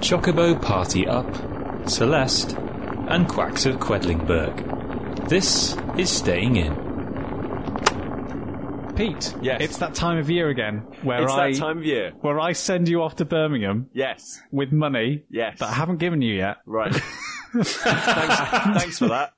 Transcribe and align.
Chocobo 0.00 0.60
Party 0.60 1.06
Up, 1.06 1.26
Celeste, 1.88 2.56
and 3.08 3.28
Quacks 3.28 3.66
of 3.66 3.76
Quedlinburg. 3.76 5.28
This 5.28 5.76
is 5.96 6.10
Staying 6.10 6.56
In. 6.56 6.88
Pete, 8.96 9.34
Yes. 9.40 9.60
it's 9.60 9.78
that 9.78 9.94
time 9.94 10.18
of 10.18 10.28
year 10.28 10.48
again 10.48 10.78
where 11.02 11.22
It's 11.22 11.32
I 11.32 11.52
that 11.52 11.58
time 11.58 11.78
of 11.78 11.84
year. 11.84 12.12
where 12.20 12.40
I 12.40 12.52
send 12.52 12.88
you 12.88 13.02
off 13.02 13.16
to 13.16 13.24
Birmingham 13.24 13.88
Yes. 13.92 14.40
with 14.50 14.72
money 14.72 15.22
Yes. 15.30 15.58
that 15.60 15.68
I 15.68 15.72
haven't 15.72 15.98
given 15.98 16.20
you 16.20 16.34
yet. 16.34 16.56
Right. 16.66 16.92
thanks, 17.52 17.74
thanks 17.76 18.98
for 18.98 19.08
that. 19.08 19.34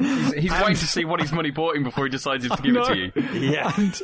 He's, 0.00 0.32
he's 0.34 0.50
waiting 0.52 0.76
to 0.76 0.86
see 0.86 1.04
what 1.04 1.20
his 1.20 1.32
money 1.32 1.50
bought 1.50 1.76
him 1.76 1.82
before 1.84 2.04
he 2.04 2.10
decides 2.10 2.48
to 2.48 2.56
give 2.62 2.76
it 2.76 2.84
to 2.86 2.96
you. 2.96 3.12
Yeah. 3.50 3.72
And 3.76 4.00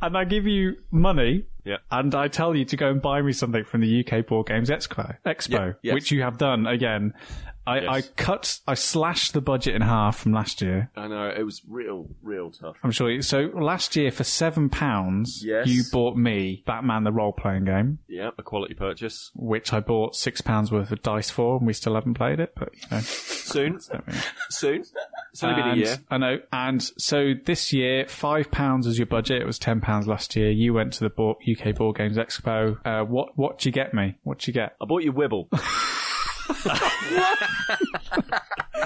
and 0.00 0.16
I 0.16 0.24
give 0.24 0.46
you 0.46 0.76
money. 0.92 1.46
Yeah. 1.66 1.76
And 1.90 2.14
I 2.14 2.28
tell 2.28 2.54
you 2.54 2.64
to 2.64 2.76
go 2.76 2.88
and 2.90 3.02
buy 3.02 3.20
me 3.20 3.32
something 3.32 3.64
from 3.64 3.80
the 3.82 4.04
UK 4.06 4.24
Board 4.26 4.46
Games 4.46 4.70
Expo, 4.70 5.16
Expo, 5.26 5.50
Yeah, 5.50 5.72
yes. 5.82 5.94
which 5.94 6.10
you 6.12 6.22
have 6.22 6.38
done 6.38 6.66
again. 6.66 7.12
I, 7.68 7.80
Yes. 7.80 7.88
I 7.88 8.02
cut, 8.14 8.60
I 8.68 8.74
slashed 8.74 9.32
the 9.32 9.40
budget 9.40 9.74
in 9.74 9.82
half 9.82 10.18
from 10.18 10.32
last 10.32 10.62
year. 10.62 10.88
I 10.96 11.08
know 11.08 11.26
it 11.36 11.42
was 11.42 11.62
real, 11.68 12.06
real 12.22 12.52
tough. 12.52 12.76
I'm 12.84 12.92
sure. 12.92 13.10
You, 13.10 13.22
so 13.22 13.50
last 13.54 13.96
year 13.96 14.12
for 14.12 14.22
seven 14.22 14.68
pounds, 14.70 15.42
Yes. 15.44 15.66
you 15.66 15.82
bought 15.90 16.16
me 16.16 16.62
Batman 16.64 17.02
the 17.02 17.10
role 17.10 17.32
playing 17.32 17.64
game, 17.64 17.98
Yeah, 18.06 18.30
a 18.38 18.42
quality 18.44 18.74
purchase. 18.74 19.32
which 19.34 19.72
I 19.72 19.80
bought 19.80 20.14
six 20.14 20.40
pounds 20.40 20.70
worth 20.70 20.92
of 20.92 21.02
dice 21.02 21.28
for, 21.28 21.56
and 21.56 21.66
we 21.66 21.72
still 21.72 21.96
haven't 21.96 22.14
played 22.14 22.38
it. 22.38 22.52
But 22.54 22.68
you 22.72 22.82
know, 22.88 23.00
Soon, 23.00 23.80
soon. 24.50 24.84
It's 25.32 25.42
only 25.42 25.60
been 25.60 25.70
a 25.72 25.74
year. 25.76 25.96
I 26.08 26.18
know. 26.18 26.38
And 26.52 26.80
so 26.98 27.34
this 27.44 27.72
year, 27.72 28.06
five 28.06 28.50
pounds 28.52 28.86
was 28.86 28.96
your 28.96 29.06
budget. 29.06 29.42
It 29.42 29.46
was 29.46 29.58
ten 29.58 29.80
pounds 29.80 30.06
last 30.06 30.36
year. 30.36 30.50
You 30.52 30.72
went 30.72 30.92
to 30.94 31.00
the 31.00 31.10
board, 31.10 31.38
UK 31.58 31.74
Board 31.74 31.96
Games 31.96 32.16
Expo. 32.16 32.78
Uh, 32.84 33.04
what 33.04 33.36
what 33.36 33.64
you 33.64 33.72
get 33.72 33.94
me? 33.94 34.16
What 34.22 34.46
you 34.46 34.52
get? 34.52 34.76
I 34.80 34.84
bought 34.84 35.02
you 35.02 35.12
Wibbell. 35.12 35.48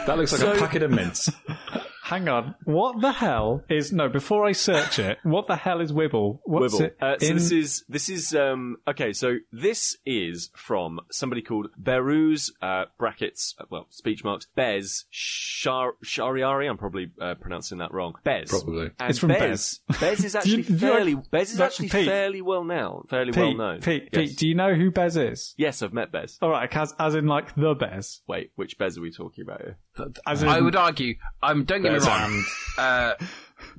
That 0.06 0.16
looks 0.16 0.32
like 0.32 0.56
a 0.56 0.58
packet 0.58 0.82
of 0.82 0.90
mints. 0.90 1.30
Hang 2.10 2.28
on. 2.28 2.56
What 2.64 3.00
the 3.00 3.12
hell 3.12 3.62
is 3.68 3.92
no? 3.92 4.08
Before 4.08 4.44
I 4.44 4.50
search 4.50 4.98
it, 4.98 5.18
what 5.22 5.46
the 5.46 5.54
hell 5.54 5.80
is 5.80 5.92
Wibbell? 5.92 6.40
What's 6.42 6.74
Wibbell. 6.74 6.80
it? 6.80 6.96
Uh, 7.00 7.18
so 7.20 7.26
in- 7.28 7.36
this 7.36 7.52
is 7.52 7.84
this 7.88 8.08
is 8.08 8.34
um 8.34 8.78
okay. 8.88 9.12
So 9.12 9.36
this 9.52 9.96
is 10.04 10.50
from 10.56 10.98
somebody 11.12 11.40
called 11.40 11.68
Behrooz 11.80 12.50
uh, 12.60 12.86
brackets 12.98 13.54
uh, 13.60 13.64
well 13.70 13.86
speech 13.90 14.24
marks 14.24 14.48
Bez 14.56 15.04
Shar- 15.10 15.94
Shahriari. 16.04 16.68
I'm 16.68 16.78
probably 16.78 17.12
uh, 17.20 17.36
pronouncing 17.36 17.78
that 17.78 17.94
wrong. 17.94 18.14
Bez. 18.24 18.50
Probably. 18.50 18.90
And 18.98 19.10
It's 19.10 19.20
from 19.20 19.28
Bez. 19.28 19.78
Bez 20.00 20.24
is 20.24 20.34
actually 20.34 20.62
you- 20.62 20.78
fairly. 20.78 21.14
Bez 21.30 21.52
is 21.52 21.60
actually 21.60 21.90
Pete. 21.90 22.06
fairly 22.08 22.42
well 22.42 22.64
known. 22.64 23.06
Fairly 23.08 23.30
well 23.30 23.54
known. 23.54 23.82
Pete, 23.82 24.08
yes. 24.12 24.30
Pete, 24.30 24.36
do 24.36 24.48
you 24.48 24.56
know 24.56 24.74
who 24.74 24.90
Bez 24.90 25.16
is? 25.16 25.54
yes, 25.56 25.80
I've 25.80 25.92
met 25.92 26.10
Bez. 26.10 26.38
All 26.42 26.50
right, 26.50 26.68
as, 26.76 26.92
as 26.98 27.14
in 27.14 27.26
like 27.28 27.54
the 27.54 27.74
Bez. 27.74 28.22
Wait, 28.26 28.50
which 28.56 28.78
Bez 28.78 28.98
are 28.98 29.00
we 29.00 29.12
talking 29.12 29.42
about 29.42 29.60
here? 29.62 29.76
As 30.26 30.42
in, 30.42 30.48
I 30.48 30.60
would 30.60 30.74
argue, 30.76 31.14
I'm 31.42 31.58
um, 31.60 31.64
don't 31.64 31.82
get 31.82 31.92
me 31.92 31.99
Bez 32.00 32.06
wrong, 32.08 32.44
uh, 32.78 33.14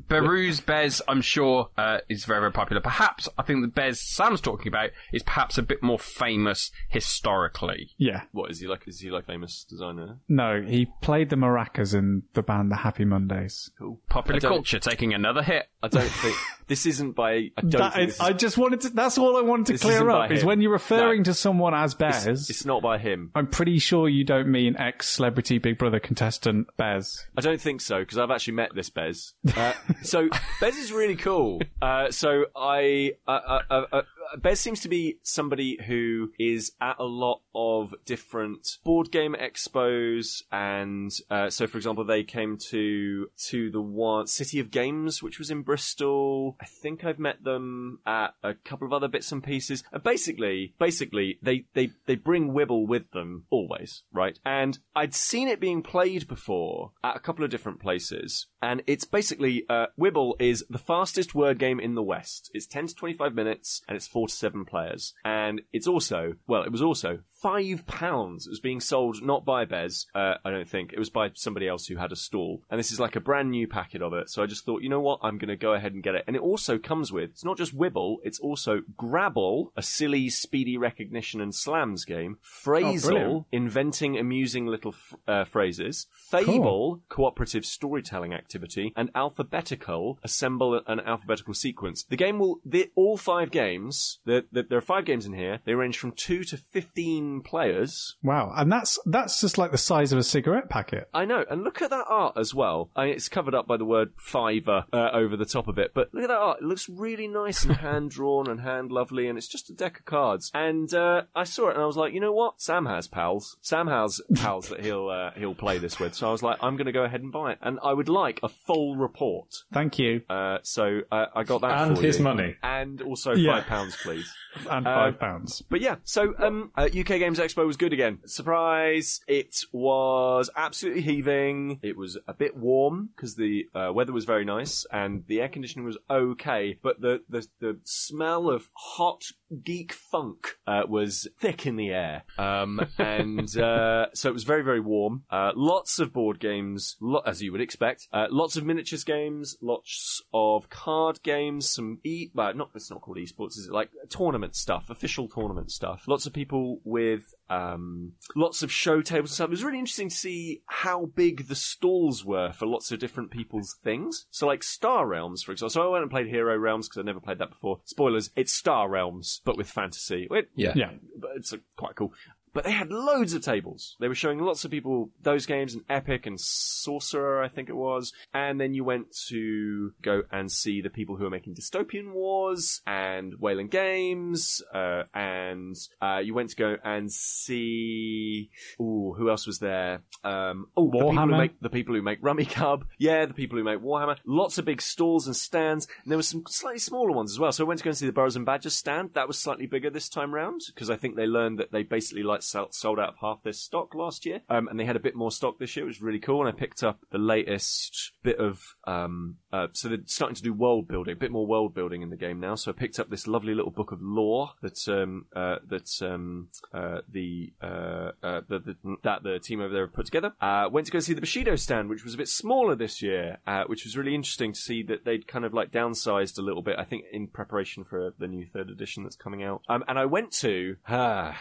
Beru's 0.07 0.59
Bez, 0.59 1.01
I'm 1.07 1.21
sure, 1.21 1.69
uh, 1.77 1.99
is 2.07 2.25
very, 2.25 2.39
very 2.39 2.51
popular. 2.51 2.81
Perhaps, 2.81 3.27
I 3.37 3.43
think 3.43 3.61
the 3.61 3.67
Bez 3.67 3.99
Sam's 3.99 4.41
talking 4.41 4.67
about 4.67 4.91
is 5.11 5.23
perhaps 5.23 5.57
a 5.57 5.63
bit 5.63 5.81
more 5.81 5.99
famous 5.99 6.71
historically. 6.89 7.91
yeah. 7.97 8.21
What 8.31 8.51
is 8.51 8.59
he 8.59 8.67
like? 8.67 8.87
Is 8.87 8.99
he 8.99 9.09
like 9.09 9.25
famous 9.25 9.63
designer? 9.63 10.17
No, 10.29 10.61
he 10.61 10.87
played 11.01 11.29
the 11.29 11.35
maracas 11.35 11.93
in 11.93 12.23
the 12.33 12.41
band 12.43 12.71
The 12.71 12.77
Happy 12.77 13.05
Mondays. 13.05 13.71
Cool. 13.77 13.99
Popular 14.07 14.39
culture 14.39 14.79
taking 14.79 15.13
another 15.13 15.43
hit. 15.43 15.69
I 15.83 15.87
don't 15.87 16.09
think 16.09 16.35
this 16.67 16.85
isn't 16.85 17.13
by. 17.13 17.49
I 17.57 17.61
don't 17.67 17.97
is, 17.99 18.13
is, 18.15 18.19
I 18.19 18.33
just 18.33 18.57
wanted 18.57 18.81
to. 18.81 18.89
That's 18.89 19.17
all 19.17 19.35
I 19.37 19.41
wanted 19.41 19.77
to 19.77 19.79
clear 19.79 20.09
up. 20.09 20.31
Is 20.31 20.45
when 20.45 20.61
you're 20.61 20.71
referring 20.71 21.19
No. 21.19 21.23
to 21.25 21.33
someone 21.33 21.73
as 21.73 21.95
Bez. 21.95 22.27
it's 22.49 22.65
not 22.65 22.81
by 22.81 22.97
him. 22.97 23.31
I'm 23.35 23.47
pretty 23.47 23.79
sure 23.79 24.07
you 24.07 24.23
don't 24.23 24.47
mean 24.47 24.75
ex-celebrity 24.77 25.57
Big 25.57 25.77
Brother 25.77 25.99
contestant 25.99 26.67
Bez. 26.77 27.25
I 27.37 27.41
don't 27.41 27.59
think 27.59 27.81
so 27.81 27.99
because 27.99 28.17
I've 28.17 28.31
actually 28.31 28.53
met 28.53 28.75
this 28.75 28.89
Bez. 28.89 29.33
Uh, 29.55 29.73
so 30.03 30.29
Bez 30.59 30.77
is 30.77 30.91
really 30.93 31.15
cool. 31.15 31.61
Uh, 31.81 32.11
so 32.11 32.45
I, 32.55 33.13
uh, 33.27 33.31
uh, 33.31 33.61
uh, 33.69 33.83
uh, 33.91 34.01
Bez 34.37 34.59
seems 34.59 34.81
to 34.81 34.89
be 34.89 35.17
somebody 35.23 35.79
who 35.85 36.31
is 36.39 36.71
at 36.79 36.97
a 36.99 37.03
lot 37.03 37.41
of 37.53 37.93
different 38.05 38.77
board 38.83 39.11
game 39.11 39.35
expos, 39.39 40.43
and 40.51 41.11
uh, 41.29 41.49
so 41.49 41.67
for 41.67 41.77
example, 41.77 42.05
they 42.05 42.23
came 42.23 42.57
to 42.69 43.29
to 43.47 43.71
the 43.71 43.81
one 43.81 44.27
City 44.27 44.59
of 44.59 44.71
Games, 44.71 45.21
which 45.21 45.39
was 45.39 45.51
in 45.51 45.61
Bristol. 45.63 46.55
I 46.61 46.65
think 46.65 47.03
I've 47.03 47.19
met 47.19 47.43
them 47.43 47.99
at 48.05 48.33
a 48.43 48.53
couple 48.53 48.87
of 48.87 48.93
other 48.93 49.07
bits 49.07 49.31
and 49.31 49.43
pieces. 49.43 49.83
And 49.91 50.03
basically, 50.03 50.73
basically, 50.79 51.37
they 51.41 51.65
they 51.73 51.91
they 52.05 52.15
bring 52.15 52.53
Wibbell 52.53 52.87
with 52.87 53.11
them 53.11 53.45
always, 53.49 54.03
right? 54.11 54.39
And 54.45 54.79
I'd 54.95 55.13
seen 55.13 55.47
it 55.47 55.59
being 55.59 55.81
played 55.83 56.27
before 56.27 56.91
at 57.03 57.15
a 57.15 57.19
couple 57.19 57.43
of 57.43 57.51
different 57.51 57.79
places, 57.79 58.47
and 58.61 58.81
it's 58.87 59.05
basically 59.05 59.65
uh, 59.69 59.87
Wibbell 59.99 60.33
is 60.39 60.63
the 60.69 60.77
fastest 60.77 61.35
word 61.35 61.59
game 61.59 61.79
in 61.79 61.95
the 61.95 62.03
West. 62.03 62.49
It's 62.53 62.67
ten 62.67 62.87
to 62.87 62.95
twenty 62.95 63.13
five 63.13 63.35
minutes, 63.35 63.81
and 63.87 63.95
it's 63.95 64.07
four 64.07 64.20
to 64.27 64.35
seven 64.35 64.65
players, 64.65 65.13
and 65.23 65.61
it's 65.73 65.87
also 65.87 66.33
well, 66.47 66.63
it 66.63 66.71
was 66.71 66.81
also 66.81 67.19
five 67.41 67.85
pounds. 67.87 68.47
It 68.47 68.51
was 68.51 68.59
being 68.59 68.79
sold 68.79 69.21
not 69.23 69.45
by 69.45 69.65
Bez, 69.65 70.07
uh, 70.13 70.35
I 70.45 70.51
don't 70.51 70.67
think. 70.67 70.93
It 70.93 70.99
was 70.99 71.09
by 71.09 71.31
somebody 71.33 71.67
else 71.67 71.87
who 71.87 71.97
had 71.97 72.11
a 72.11 72.15
stall, 72.15 72.61
and 72.69 72.79
this 72.79 72.91
is 72.91 72.99
like 72.99 73.15
a 73.15 73.19
brand 73.19 73.51
new 73.51 73.67
packet 73.67 74.01
of 74.01 74.13
it. 74.13 74.29
So 74.29 74.43
I 74.43 74.45
just 74.45 74.65
thought, 74.65 74.81
you 74.81 74.89
know 74.89 74.99
what, 74.99 75.19
I'm 75.23 75.37
going 75.37 75.49
to 75.49 75.55
go 75.55 75.73
ahead 75.73 75.93
and 75.93 76.03
get 76.03 76.15
it. 76.15 76.23
And 76.27 76.35
it 76.35 76.41
also 76.41 76.77
comes 76.77 77.11
with 77.11 77.31
it's 77.31 77.45
not 77.45 77.57
just 77.57 77.77
Wibbell, 77.77 78.17
it's 78.23 78.39
also 78.39 78.81
Grabble, 78.97 79.71
a 79.75 79.81
silly 79.81 80.29
speedy 80.29 80.77
recognition 80.77 81.41
and 81.41 81.53
slams 81.53 82.05
game. 82.05 82.37
Phrasal, 82.43 83.01
brilliant. 83.01 83.45
inventing 83.51 84.17
amusing 84.17 84.67
little 84.67 84.95
uh, 85.27 85.45
phrases. 85.45 86.07
Fable, 86.11 87.01
cooperative 87.09 87.65
storytelling 87.65 88.33
activity, 88.33 88.93
and 88.95 89.09
alphabetical, 89.15 90.19
assemble 90.23 90.81
an 90.85 90.99
alphabetical 90.99 91.53
sequence. 91.53 92.03
The 92.03 92.17
game 92.17 92.39
will, 92.39 92.59
the, 92.65 92.91
all 92.95 93.17
five 93.17 93.51
games, 93.51 94.19
the, 94.25 94.45
the, 94.51 94.63
there 94.63 94.77
are 94.77 94.81
five 94.81 95.05
games 95.05 95.25
in 95.25 95.33
here. 95.33 95.59
They 95.65 95.73
range 95.73 95.97
from 95.97 96.11
two 96.11 96.43
to 96.45 96.57
fifteen 96.57 97.30
players. 97.39 98.17
Wow, 98.21 98.51
and 98.57 98.69
that's 98.69 98.99
that's 99.05 99.39
just 99.39 99.57
like 99.57 99.71
the 99.71 99.77
size 99.77 100.11
of 100.11 100.19
a 100.19 100.23
cigarette 100.23 100.69
packet. 100.69 101.07
I 101.13 101.23
know, 101.23 101.45
and 101.49 101.63
look 101.63 101.81
at 101.81 101.89
that 101.91 102.05
art 102.09 102.33
as 102.35 102.53
well. 102.53 102.89
I 102.97 103.05
mean, 103.05 103.13
it's 103.13 103.29
covered 103.29 103.55
up 103.55 103.67
by 103.67 103.77
the 103.77 103.85
word 103.85 104.11
fiver 104.17 104.83
uh, 104.91 105.11
over 105.13 105.37
the 105.37 105.45
top 105.45 105.69
of 105.69 105.77
it, 105.77 105.91
but 105.93 106.09
look 106.13 106.23
at 106.23 106.27
that 106.29 106.37
art. 106.37 106.57
It 106.61 106.65
looks 106.65 106.89
really 106.89 107.27
nice 107.27 107.63
and 107.63 107.77
hand 107.77 108.11
drawn 108.11 108.49
and 108.49 108.59
hand 108.59 108.91
lovely, 108.91 109.27
and 109.29 109.37
it's 109.37 109.47
just 109.47 109.69
a 109.69 109.73
deck 109.73 109.99
of 109.99 110.05
cards. 110.05 110.51
And 110.53 110.93
uh, 110.93 111.21
I 111.35 111.45
saw 111.45 111.69
it, 111.69 111.75
and 111.75 111.81
I 111.83 111.85
was 111.85 111.95
like, 111.97 112.13
you 112.13 112.19
know 112.19 112.33
what? 112.33 112.59
Sam 112.61 112.85
has 112.87 113.07
pals. 113.07 113.55
Sam 113.61 113.87
has 113.87 114.19
pals 114.35 114.67
that 114.69 114.81
he'll 114.83 115.07
uh, 115.09 115.31
he'll 115.37 115.55
play 115.55 115.77
this 115.77 115.99
with. 115.99 116.15
So 116.15 116.27
I 116.27 116.31
was 116.31 116.43
like, 116.43 116.57
I'm 116.61 116.75
going 116.75 116.87
to 116.87 116.91
go 116.91 117.03
ahead 117.03 117.21
and 117.21 117.31
buy 117.31 117.53
it, 117.53 117.59
and 117.61 117.79
I 117.83 117.93
would 117.93 118.09
like 118.09 118.39
a 118.43 118.49
full 118.49 118.95
report. 118.95 119.53
Thank 119.71 119.99
you. 119.99 120.21
Uh, 120.29 120.57
so 120.63 121.01
uh, 121.11 121.27
I 121.35 121.43
got 121.43 121.61
that 121.61 121.87
And 121.87 121.97
for 121.97 122.03
his 122.03 122.17
you. 122.17 122.23
money. 122.23 122.55
and 122.63 123.01
also 123.01 123.33
Yeah. 123.35 123.57
five 123.59 123.67
pounds, 123.67 123.97
please. 124.01 124.33
And 124.69 124.85
uh, 124.85 124.93
five 124.93 125.17
pounds. 125.17 125.63
But 125.69 125.79
yeah, 125.79 125.95
so 126.03 126.33
um, 126.37 126.71
uh, 126.75 126.81
UK 126.93 127.20
Games 127.21 127.37
Expo 127.37 127.67
was 127.67 127.77
good 127.77 127.93
again. 127.93 128.17
Surprise! 128.25 129.21
It 129.27 129.55
was 129.71 130.49
absolutely 130.55 131.03
heaving. 131.03 131.79
It 131.83 131.95
was 131.95 132.17
a 132.27 132.33
bit 132.33 132.57
warm 132.57 133.11
because 133.15 133.35
the 133.35 133.67
uh, 133.75 133.91
weather 133.93 134.11
was 134.11 134.25
very 134.25 134.43
nice 134.43 134.87
and 134.91 135.23
the 135.27 135.39
air 135.39 135.47
conditioning 135.47 135.85
was 135.85 135.99
okay, 136.09 136.79
but 136.81 136.99
the 136.99 137.21
the, 137.29 137.45
the 137.59 137.79
smell 137.83 138.49
of 138.49 138.71
hot 138.73 139.25
geek 139.63 139.93
funk 139.93 140.57
uh, 140.67 140.83
was 140.87 141.27
thick 141.39 141.65
in 141.65 141.75
the 141.75 141.89
air. 141.89 142.23
Um, 142.37 142.79
and 142.97 143.55
uh, 143.57 144.07
so 144.13 144.29
it 144.29 144.33
was 144.33 144.43
very 144.43 144.63
very 144.63 144.79
warm. 144.79 145.23
Uh, 145.29 145.51
lots 145.55 145.99
of 145.99 146.13
board 146.13 146.39
games, 146.39 146.97
lo- 147.01 147.23
as 147.25 147.41
you 147.41 147.51
would 147.51 147.61
expect. 147.61 148.07
Uh, 148.11 148.27
lots 148.29 148.55
of 148.55 148.65
miniatures 148.65 149.03
games, 149.03 149.57
lots 149.61 150.21
of 150.33 150.69
card 150.69 151.21
games, 151.23 151.69
some 151.69 151.99
e 152.03 152.29
well, 152.33 152.53
not 152.53 152.71
it's 152.75 152.91
not 152.91 153.01
called 153.01 153.17
esports, 153.17 153.57
is 153.57 153.67
it? 153.67 153.73
Like 153.73 153.89
tournament 154.09 154.55
stuff, 154.55 154.89
official 154.89 155.27
tournament 155.27 155.71
stuff. 155.71 156.03
Lots 156.07 156.25
of 156.25 156.33
people 156.33 156.79
with 156.83 157.33
um, 157.51 158.13
lots 158.35 158.63
of 158.63 158.71
show 158.71 159.01
tables 159.01 159.31
and 159.31 159.35
stuff. 159.35 159.47
It 159.47 159.51
was 159.51 159.63
really 159.63 159.79
interesting 159.79 160.09
to 160.09 160.15
see 160.15 160.61
how 160.67 161.05
big 161.05 161.47
the 161.47 161.55
stalls 161.55 162.23
were 162.23 162.51
for 162.53 162.65
lots 162.65 162.91
of 162.91 162.99
different 162.99 163.29
people's 163.31 163.75
things. 163.83 164.25
So, 164.31 164.47
like 164.47 164.63
Star 164.63 165.05
Realms, 165.05 165.43
for 165.43 165.51
example. 165.51 165.69
So 165.71 165.83
I 165.83 165.87
went 165.87 166.03
and 166.03 166.11
played 166.11 166.27
Hero 166.27 166.57
Realms 166.57 166.87
because 166.87 166.99
I 166.99 167.03
never 167.03 167.19
played 167.19 167.39
that 167.39 167.49
before. 167.49 167.81
Spoilers: 167.85 168.29
it's 168.35 168.53
Star 168.53 168.87
Realms, 168.89 169.41
but 169.43 169.57
with 169.57 169.69
fantasy. 169.69 170.27
It- 170.31 170.49
Yeah. 170.55 170.73
Yeah. 170.75 170.91
but 171.19 171.31
it's 171.35 171.51
uh, 171.53 171.57
quite 171.77 171.95
cool. 171.95 172.13
But 172.53 172.63
they 172.63 172.71
had 172.71 172.91
loads 172.91 173.33
of 173.33 173.43
tables. 173.43 173.95
They 173.99 174.07
were 174.07 174.15
showing 174.15 174.39
lots 174.39 174.65
of 174.65 174.71
people 174.71 175.09
those 175.21 175.45
games 175.45 175.73
and 175.73 175.83
Epic 175.89 176.25
and 176.25 176.39
Sorcerer, 176.39 177.41
I 177.41 177.47
think 177.47 177.69
it 177.69 177.75
was. 177.75 178.11
And 178.33 178.59
then 178.59 178.73
you 178.73 178.83
went 178.83 179.15
to 179.29 179.93
go 180.01 180.23
and 180.31 180.51
see 180.51 180.81
the 180.81 180.89
people 180.89 181.15
who 181.15 181.25
are 181.25 181.29
making 181.29 181.55
Dystopian 181.55 182.13
Wars 182.13 182.81
and 182.85 183.35
Wayland 183.39 183.71
Games. 183.71 184.61
Uh, 184.73 185.03
and 185.13 185.75
uh, 186.01 186.19
you 186.23 186.33
went 186.33 186.49
to 186.49 186.55
go 186.55 186.77
and 186.83 187.11
see. 187.11 188.49
Ooh, 188.79 189.15
who 189.17 189.29
else 189.29 189.47
was 189.47 189.59
there? 189.59 190.01
Um, 190.23 190.67
oh, 190.75 190.85
the 190.85 190.91
people 190.91 191.11
who 191.11 191.17
Warhammer? 191.17 191.37
make 191.37 191.61
the 191.61 191.69
people 191.69 191.95
who 191.95 192.01
make 192.01 192.21
Rummikub. 192.21 192.83
Yeah, 192.97 193.25
the 193.25 193.33
people 193.33 193.57
who 193.57 193.63
make 193.63 193.79
Warhammer. 193.79 194.17
Lots 194.25 194.57
of 194.57 194.65
big 194.65 194.81
stalls 194.81 195.25
and 195.25 195.35
stands. 195.35 195.87
And 196.03 196.11
there 196.11 196.17
were 196.17 196.23
some 196.23 196.43
slightly 196.47 196.79
smaller 196.79 197.11
ones 197.11 197.31
as 197.31 197.39
well. 197.39 197.51
So 197.51 197.63
I 197.63 197.67
went 197.67 197.79
to 197.79 197.83
go 197.83 197.89
and 197.89 197.97
see 197.97 198.05
the 198.05 198.11
Burrows 198.11 198.35
and 198.35 198.45
Badgers 198.45 198.75
stand. 198.75 199.11
That 199.13 199.27
was 199.27 199.39
slightly 199.39 199.65
bigger 199.65 199.89
this 199.89 200.09
time 200.09 200.33
round 200.33 200.61
because 200.67 200.89
I 200.89 200.97
think 200.97 201.15
they 201.15 201.25
learned 201.25 201.59
that 201.59 201.71
they 201.71 201.83
basically 201.83 202.23
like 202.23 202.40
sold 202.43 202.99
out 202.99 203.09
of 203.09 203.15
half 203.19 203.43
their 203.43 203.53
stock 203.53 203.95
last 203.95 204.25
year, 204.25 204.41
um, 204.49 204.67
and 204.67 204.79
they 204.79 204.85
had 204.85 204.95
a 204.95 205.01
bit 205.01 205.15
more 205.15 205.31
stock 205.31 205.59
this 205.59 205.75
year, 205.75 205.85
which 205.85 205.97
was 205.97 206.01
really 206.01 206.19
cool. 206.19 206.45
And 206.45 206.49
I 206.49 206.57
picked 206.57 206.83
up 206.83 206.99
the 207.11 207.17
latest 207.17 208.11
bit 208.23 208.39
of 208.39 208.61
um, 208.85 209.37
uh, 209.51 209.67
so 209.73 209.89
they're 209.89 209.99
starting 210.05 210.35
to 210.35 210.41
do 210.41 210.53
world 210.53 210.87
building, 210.87 211.13
a 211.13 211.15
bit 211.15 211.31
more 211.31 211.45
world 211.45 211.73
building 211.73 212.01
in 212.01 212.09
the 212.09 212.17
game 212.17 212.39
now. 212.39 212.55
So 212.55 212.71
I 212.71 212.73
picked 212.73 212.99
up 212.99 213.09
this 213.09 213.27
lovely 213.27 213.53
little 213.53 213.71
book 213.71 213.91
of 213.91 214.01
lore 214.01 214.51
that 214.61 214.87
um, 214.87 215.25
uh, 215.35 215.57
that 215.67 215.89
um, 216.01 216.49
uh, 216.73 216.99
the, 217.09 217.53
uh, 217.61 218.11
uh, 218.23 218.41
the, 218.47 218.59
the 218.59 218.95
that 219.03 219.23
the 219.23 219.39
team 219.39 219.61
over 219.61 219.73
there 219.73 219.85
have 219.85 219.93
put 219.93 220.05
together. 220.05 220.33
Uh, 220.39 220.69
went 220.71 220.85
to 220.85 220.91
go 220.91 220.99
see 220.99 221.13
the 221.13 221.21
Bushido 221.21 221.55
stand, 221.55 221.89
which 221.89 222.03
was 222.03 222.13
a 222.13 222.17
bit 222.17 222.29
smaller 222.29 222.75
this 222.75 223.01
year, 223.01 223.37
uh, 223.45 223.63
which 223.65 223.83
was 223.83 223.97
really 223.97 224.15
interesting 224.15 224.53
to 224.53 224.59
see 224.59 224.83
that 224.83 225.05
they'd 225.05 225.27
kind 225.27 225.45
of 225.45 225.53
like 225.53 225.71
downsized 225.71 226.37
a 226.37 226.41
little 226.41 226.61
bit. 226.61 226.77
I 226.77 226.83
think 226.83 227.05
in 227.11 227.27
preparation 227.27 227.83
for 227.83 228.13
the 228.17 228.27
new 228.27 228.45
third 228.45 228.69
edition 228.69 229.03
that's 229.03 229.15
coming 229.15 229.43
out. 229.43 229.61
Um, 229.67 229.83
and 229.87 229.99
I 229.99 230.05
went 230.05 230.31
to 230.33 230.77
uh, 230.87 231.33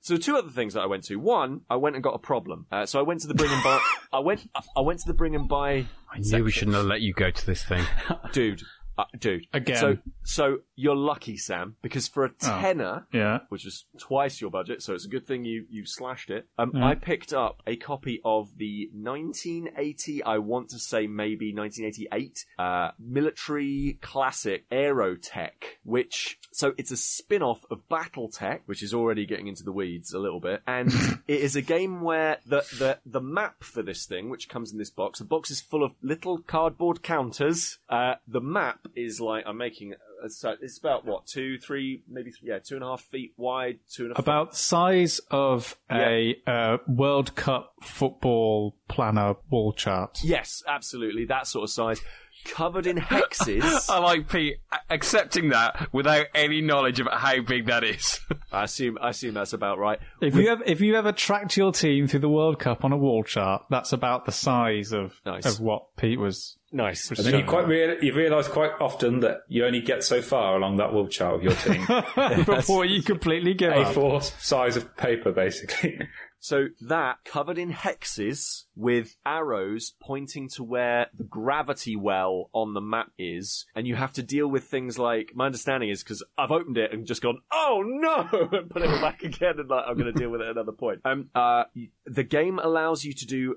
so 0.00 0.16
two 0.16 0.36
other 0.36 0.50
things 0.50 0.74
that 0.74 0.80
I 0.80 0.86
went 0.86 1.04
to. 1.04 1.16
One, 1.16 1.62
I 1.68 1.76
went 1.76 1.96
and 1.96 2.02
got 2.02 2.14
a 2.14 2.18
problem. 2.18 2.66
Uh, 2.72 2.86
so 2.86 2.98
I 2.98 3.02
went 3.02 3.20
to 3.20 3.28
the 3.28 3.34
bring 3.34 3.50
and 3.50 3.62
buy. 3.62 3.80
I 4.12 4.20
went. 4.20 4.48
I 4.76 4.80
went 4.80 5.00
to 5.00 5.06
the 5.06 5.14
bring 5.14 5.34
and 5.34 5.48
buy. 5.48 5.86
I 6.14 6.18
knew 6.18 6.44
we 6.44 6.50
shouldn't 6.50 6.76
have 6.76 6.86
let 6.86 7.00
you 7.00 7.14
go 7.14 7.30
to 7.30 7.46
this 7.46 7.64
thing. 7.64 7.84
dude. 8.32 8.62
Uh, 8.98 9.04
dude, 9.18 9.46
Again. 9.54 9.76
So, 9.76 9.96
so 10.22 10.58
you're 10.82 10.96
lucky, 11.12 11.36
Sam, 11.36 11.76
because 11.82 12.08
for 12.08 12.24
a 12.24 12.30
Oh. 12.42 12.60
tenner, 12.60 13.06
Yeah. 13.12 13.40
which 13.50 13.64
is 13.66 13.86
twice 13.98 14.40
your 14.40 14.50
budget, 14.50 14.82
so 14.82 14.94
it's 14.94 15.04
a 15.06 15.08
good 15.16 15.26
thing 15.26 15.44
you 15.44 15.66
you 15.70 15.84
slashed 15.86 16.30
it. 16.30 16.48
Um, 16.58 16.72
I 16.76 16.94
picked 16.94 17.32
up 17.32 17.62
a 17.66 17.76
copy 17.76 18.20
of 18.24 18.56
the 18.58 18.90
1980, 18.92 20.22
I 20.24 20.38
want 20.38 20.70
to 20.70 20.78
say 20.78 21.06
maybe 21.06 21.52
1988, 21.52 22.44
uh, 22.58 22.90
military 22.98 23.98
classic 24.00 24.68
Aerotech, 24.70 25.78
which 25.84 26.38
so 26.52 26.74
it's 26.76 26.90
a 26.90 26.96
spin-off 26.96 27.64
of 27.70 27.88
BattleTech, 27.88 28.60
which 28.66 28.82
is 28.82 28.92
already 28.92 29.24
getting 29.26 29.48
into 29.48 29.62
the 29.64 29.72
weeds 29.72 30.12
a 30.12 30.18
little 30.18 30.40
bit, 30.40 30.62
and 30.66 30.88
it 31.28 31.40
is 31.40 31.56
a 31.56 31.62
game 31.62 32.00
where 32.02 32.38
the 32.46 32.60
the 32.78 32.98
the 33.06 33.20
map 33.20 33.62
for 33.64 33.82
this 33.82 34.06
thing, 34.06 34.28
which 34.30 34.48
comes 34.48 34.72
in 34.72 34.78
this 34.78 34.90
box, 34.90 35.18
the 35.18 35.24
box 35.24 35.50
is 35.50 35.60
full 35.60 35.84
of 35.84 35.92
little 36.02 36.38
cardboard 36.38 37.02
counters. 37.02 37.78
Uh, 37.88 38.14
the 38.26 38.40
map 38.40 38.80
is 38.94 39.20
like 39.20 39.44
I'm 39.46 39.56
making. 39.58 39.94
Uh, 40.22 40.28
So 40.28 40.54
it's 40.60 40.78
about 40.78 41.04
what 41.04 41.26
two, 41.26 41.58
three, 41.58 42.02
maybe 42.08 42.32
yeah, 42.42 42.58
two 42.58 42.74
and 42.76 42.84
a 42.84 42.88
half 42.88 43.02
feet 43.02 43.32
wide, 43.36 43.78
Two 43.90 44.02
two 44.02 44.02
and 44.04 44.12
a 44.12 44.14
half. 44.16 44.22
About 44.24 44.50
the 44.50 44.56
size 44.56 45.20
of 45.30 45.76
a 45.90 46.36
uh, 46.46 46.78
World 46.86 47.34
Cup 47.34 47.72
football 47.82 48.76
planner 48.88 49.34
wall 49.50 49.72
chart. 49.72 50.18
Yes, 50.22 50.62
absolutely, 50.66 51.24
that 51.26 51.46
sort 51.46 51.64
of 51.64 51.70
size, 51.70 52.00
covered 52.44 52.86
in 52.86 52.96
hexes. 52.96 53.88
I 53.90 53.98
like 53.98 54.28
Pete 54.28 54.56
accepting 54.90 55.50
that 55.50 55.88
without 55.92 56.26
any 56.34 56.60
knowledge 56.60 57.00
about 57.00 57.20
how 57.20 57.40
big 57.40 57.66
that 57.66 57.84
is. 57.84 58.20
I 58.52 58.64
assume, 58.64 58.98
I 59.00 59.10
assume 59.10 59.34
that's 59.34 59.52
about 59.52 59.78
right. 59.78 59.98
If 60.20 60.34
you 60.34 60.48
ever 60.48 60.62
if 60.64 60.80
you 60.80 60.94
ever 60.96 61.12
tracked 61.12 61.56
your 61.56 61.72
team 61.72 62.06
through 62.06 62.20
the 62.20 62.28
World 62.28 62.58
Cup 62.58 62.84
on 62.84 62.92
a 62.92 62.96
wall 62.96 63.22
chart, 63.24 63.62
that's 63.70 63.92
about 63.92 64.24
the 64.24 64.32
size 64.32 64.92
of 64.92 65.20
Nice. 65.24 65.46
of 65.46 65.60
what 65.60 65.96
Pete 65.96 66.18
was. 66.18 66.56
Nice. 66.72 67.10
And 67.10 67.18
then 67.18 67.38
you 67.38 67.44
quite 67.44 67.68
rea- 67.68 67.98
you 68.00 68.14
realise 68.14 68.48
quite 68.48 68.72
often 68.80 69.20
that 69.20 69.42
you 69.48 69.66
only 69.66 69.82
get 69.82 70.02
so 70.02 70.22
far 70.22 70.56
along 70.56 70.76
that 70.76 70.92
wall 70.92 71.06
chart 71.06 71.34
of 71.34 71.42
your 71.42 71.54
team. 71.54 71.86
Before 72.46 72.86
you 72.86 73.02
completely 73.02 73.52
give 73.52 73.72
up. 73.72 73.94
A4 73.94 74.22
size 74.40 74.76
of 74.78 74.96
paper, 74.96 75.32
basically. 75.32 75.98
So 76.42 76.66
that 76.80 77.18
covered 77.24 77.56
in 77.56 77.72
hexes 77.72 78.64
with 78.74 79.16
arrows 79.24 79.94
pointing 80.00 80.48
to 80.48 80.64
where 80.64 81.06
the 81.16 81.22
gravity 81.22 81.94
well 81.94 82.50
on 82.52 82.74
the 82.74 82.80
map 82.80 83.12
is, 83.16 83.64
and 83.76 83.86
you 83.86 83.94
have 83.94 84.12
to 84.14 84.24
deal 84.24 84.48
with 84.48 84.64
things 84.64 84.98
like 84.98 85.30
my 85.36 85.46
understanding 85.46 85.88
is 85.88 86.02
because 86.02 86.20
I've 86.36 86.50
opened 86.50 86.78
it 86.78 86.92
and 86.92 87.06
just 87.06 87.22
gone, 87.22 87.38
oh 87.52 87.84
no, 87.86 88.48
and 88.58 88.68
put 88.68 88.82
it 88.82 89.00
back 89.00 89.22
again, 89.22 89.60
and 89.60 89.70
like 89.70 89.84
I'm 89.86 89.94
going 89.94 90.12
to 90.12 90.18
deal 90.18 90.30
with 90.30 90.40
it 90.40 90.46
at 90.46 90.50
another 90.50 90.72
point. 90.72 91.02
Um, 91.04 91.30
uh, 91.32 91.64
the 92.06 92.24
game 92.24 92.58
allows 92.58 93.04
you 93.04 93.12
to 93.12 93.24
do 93.24 93.56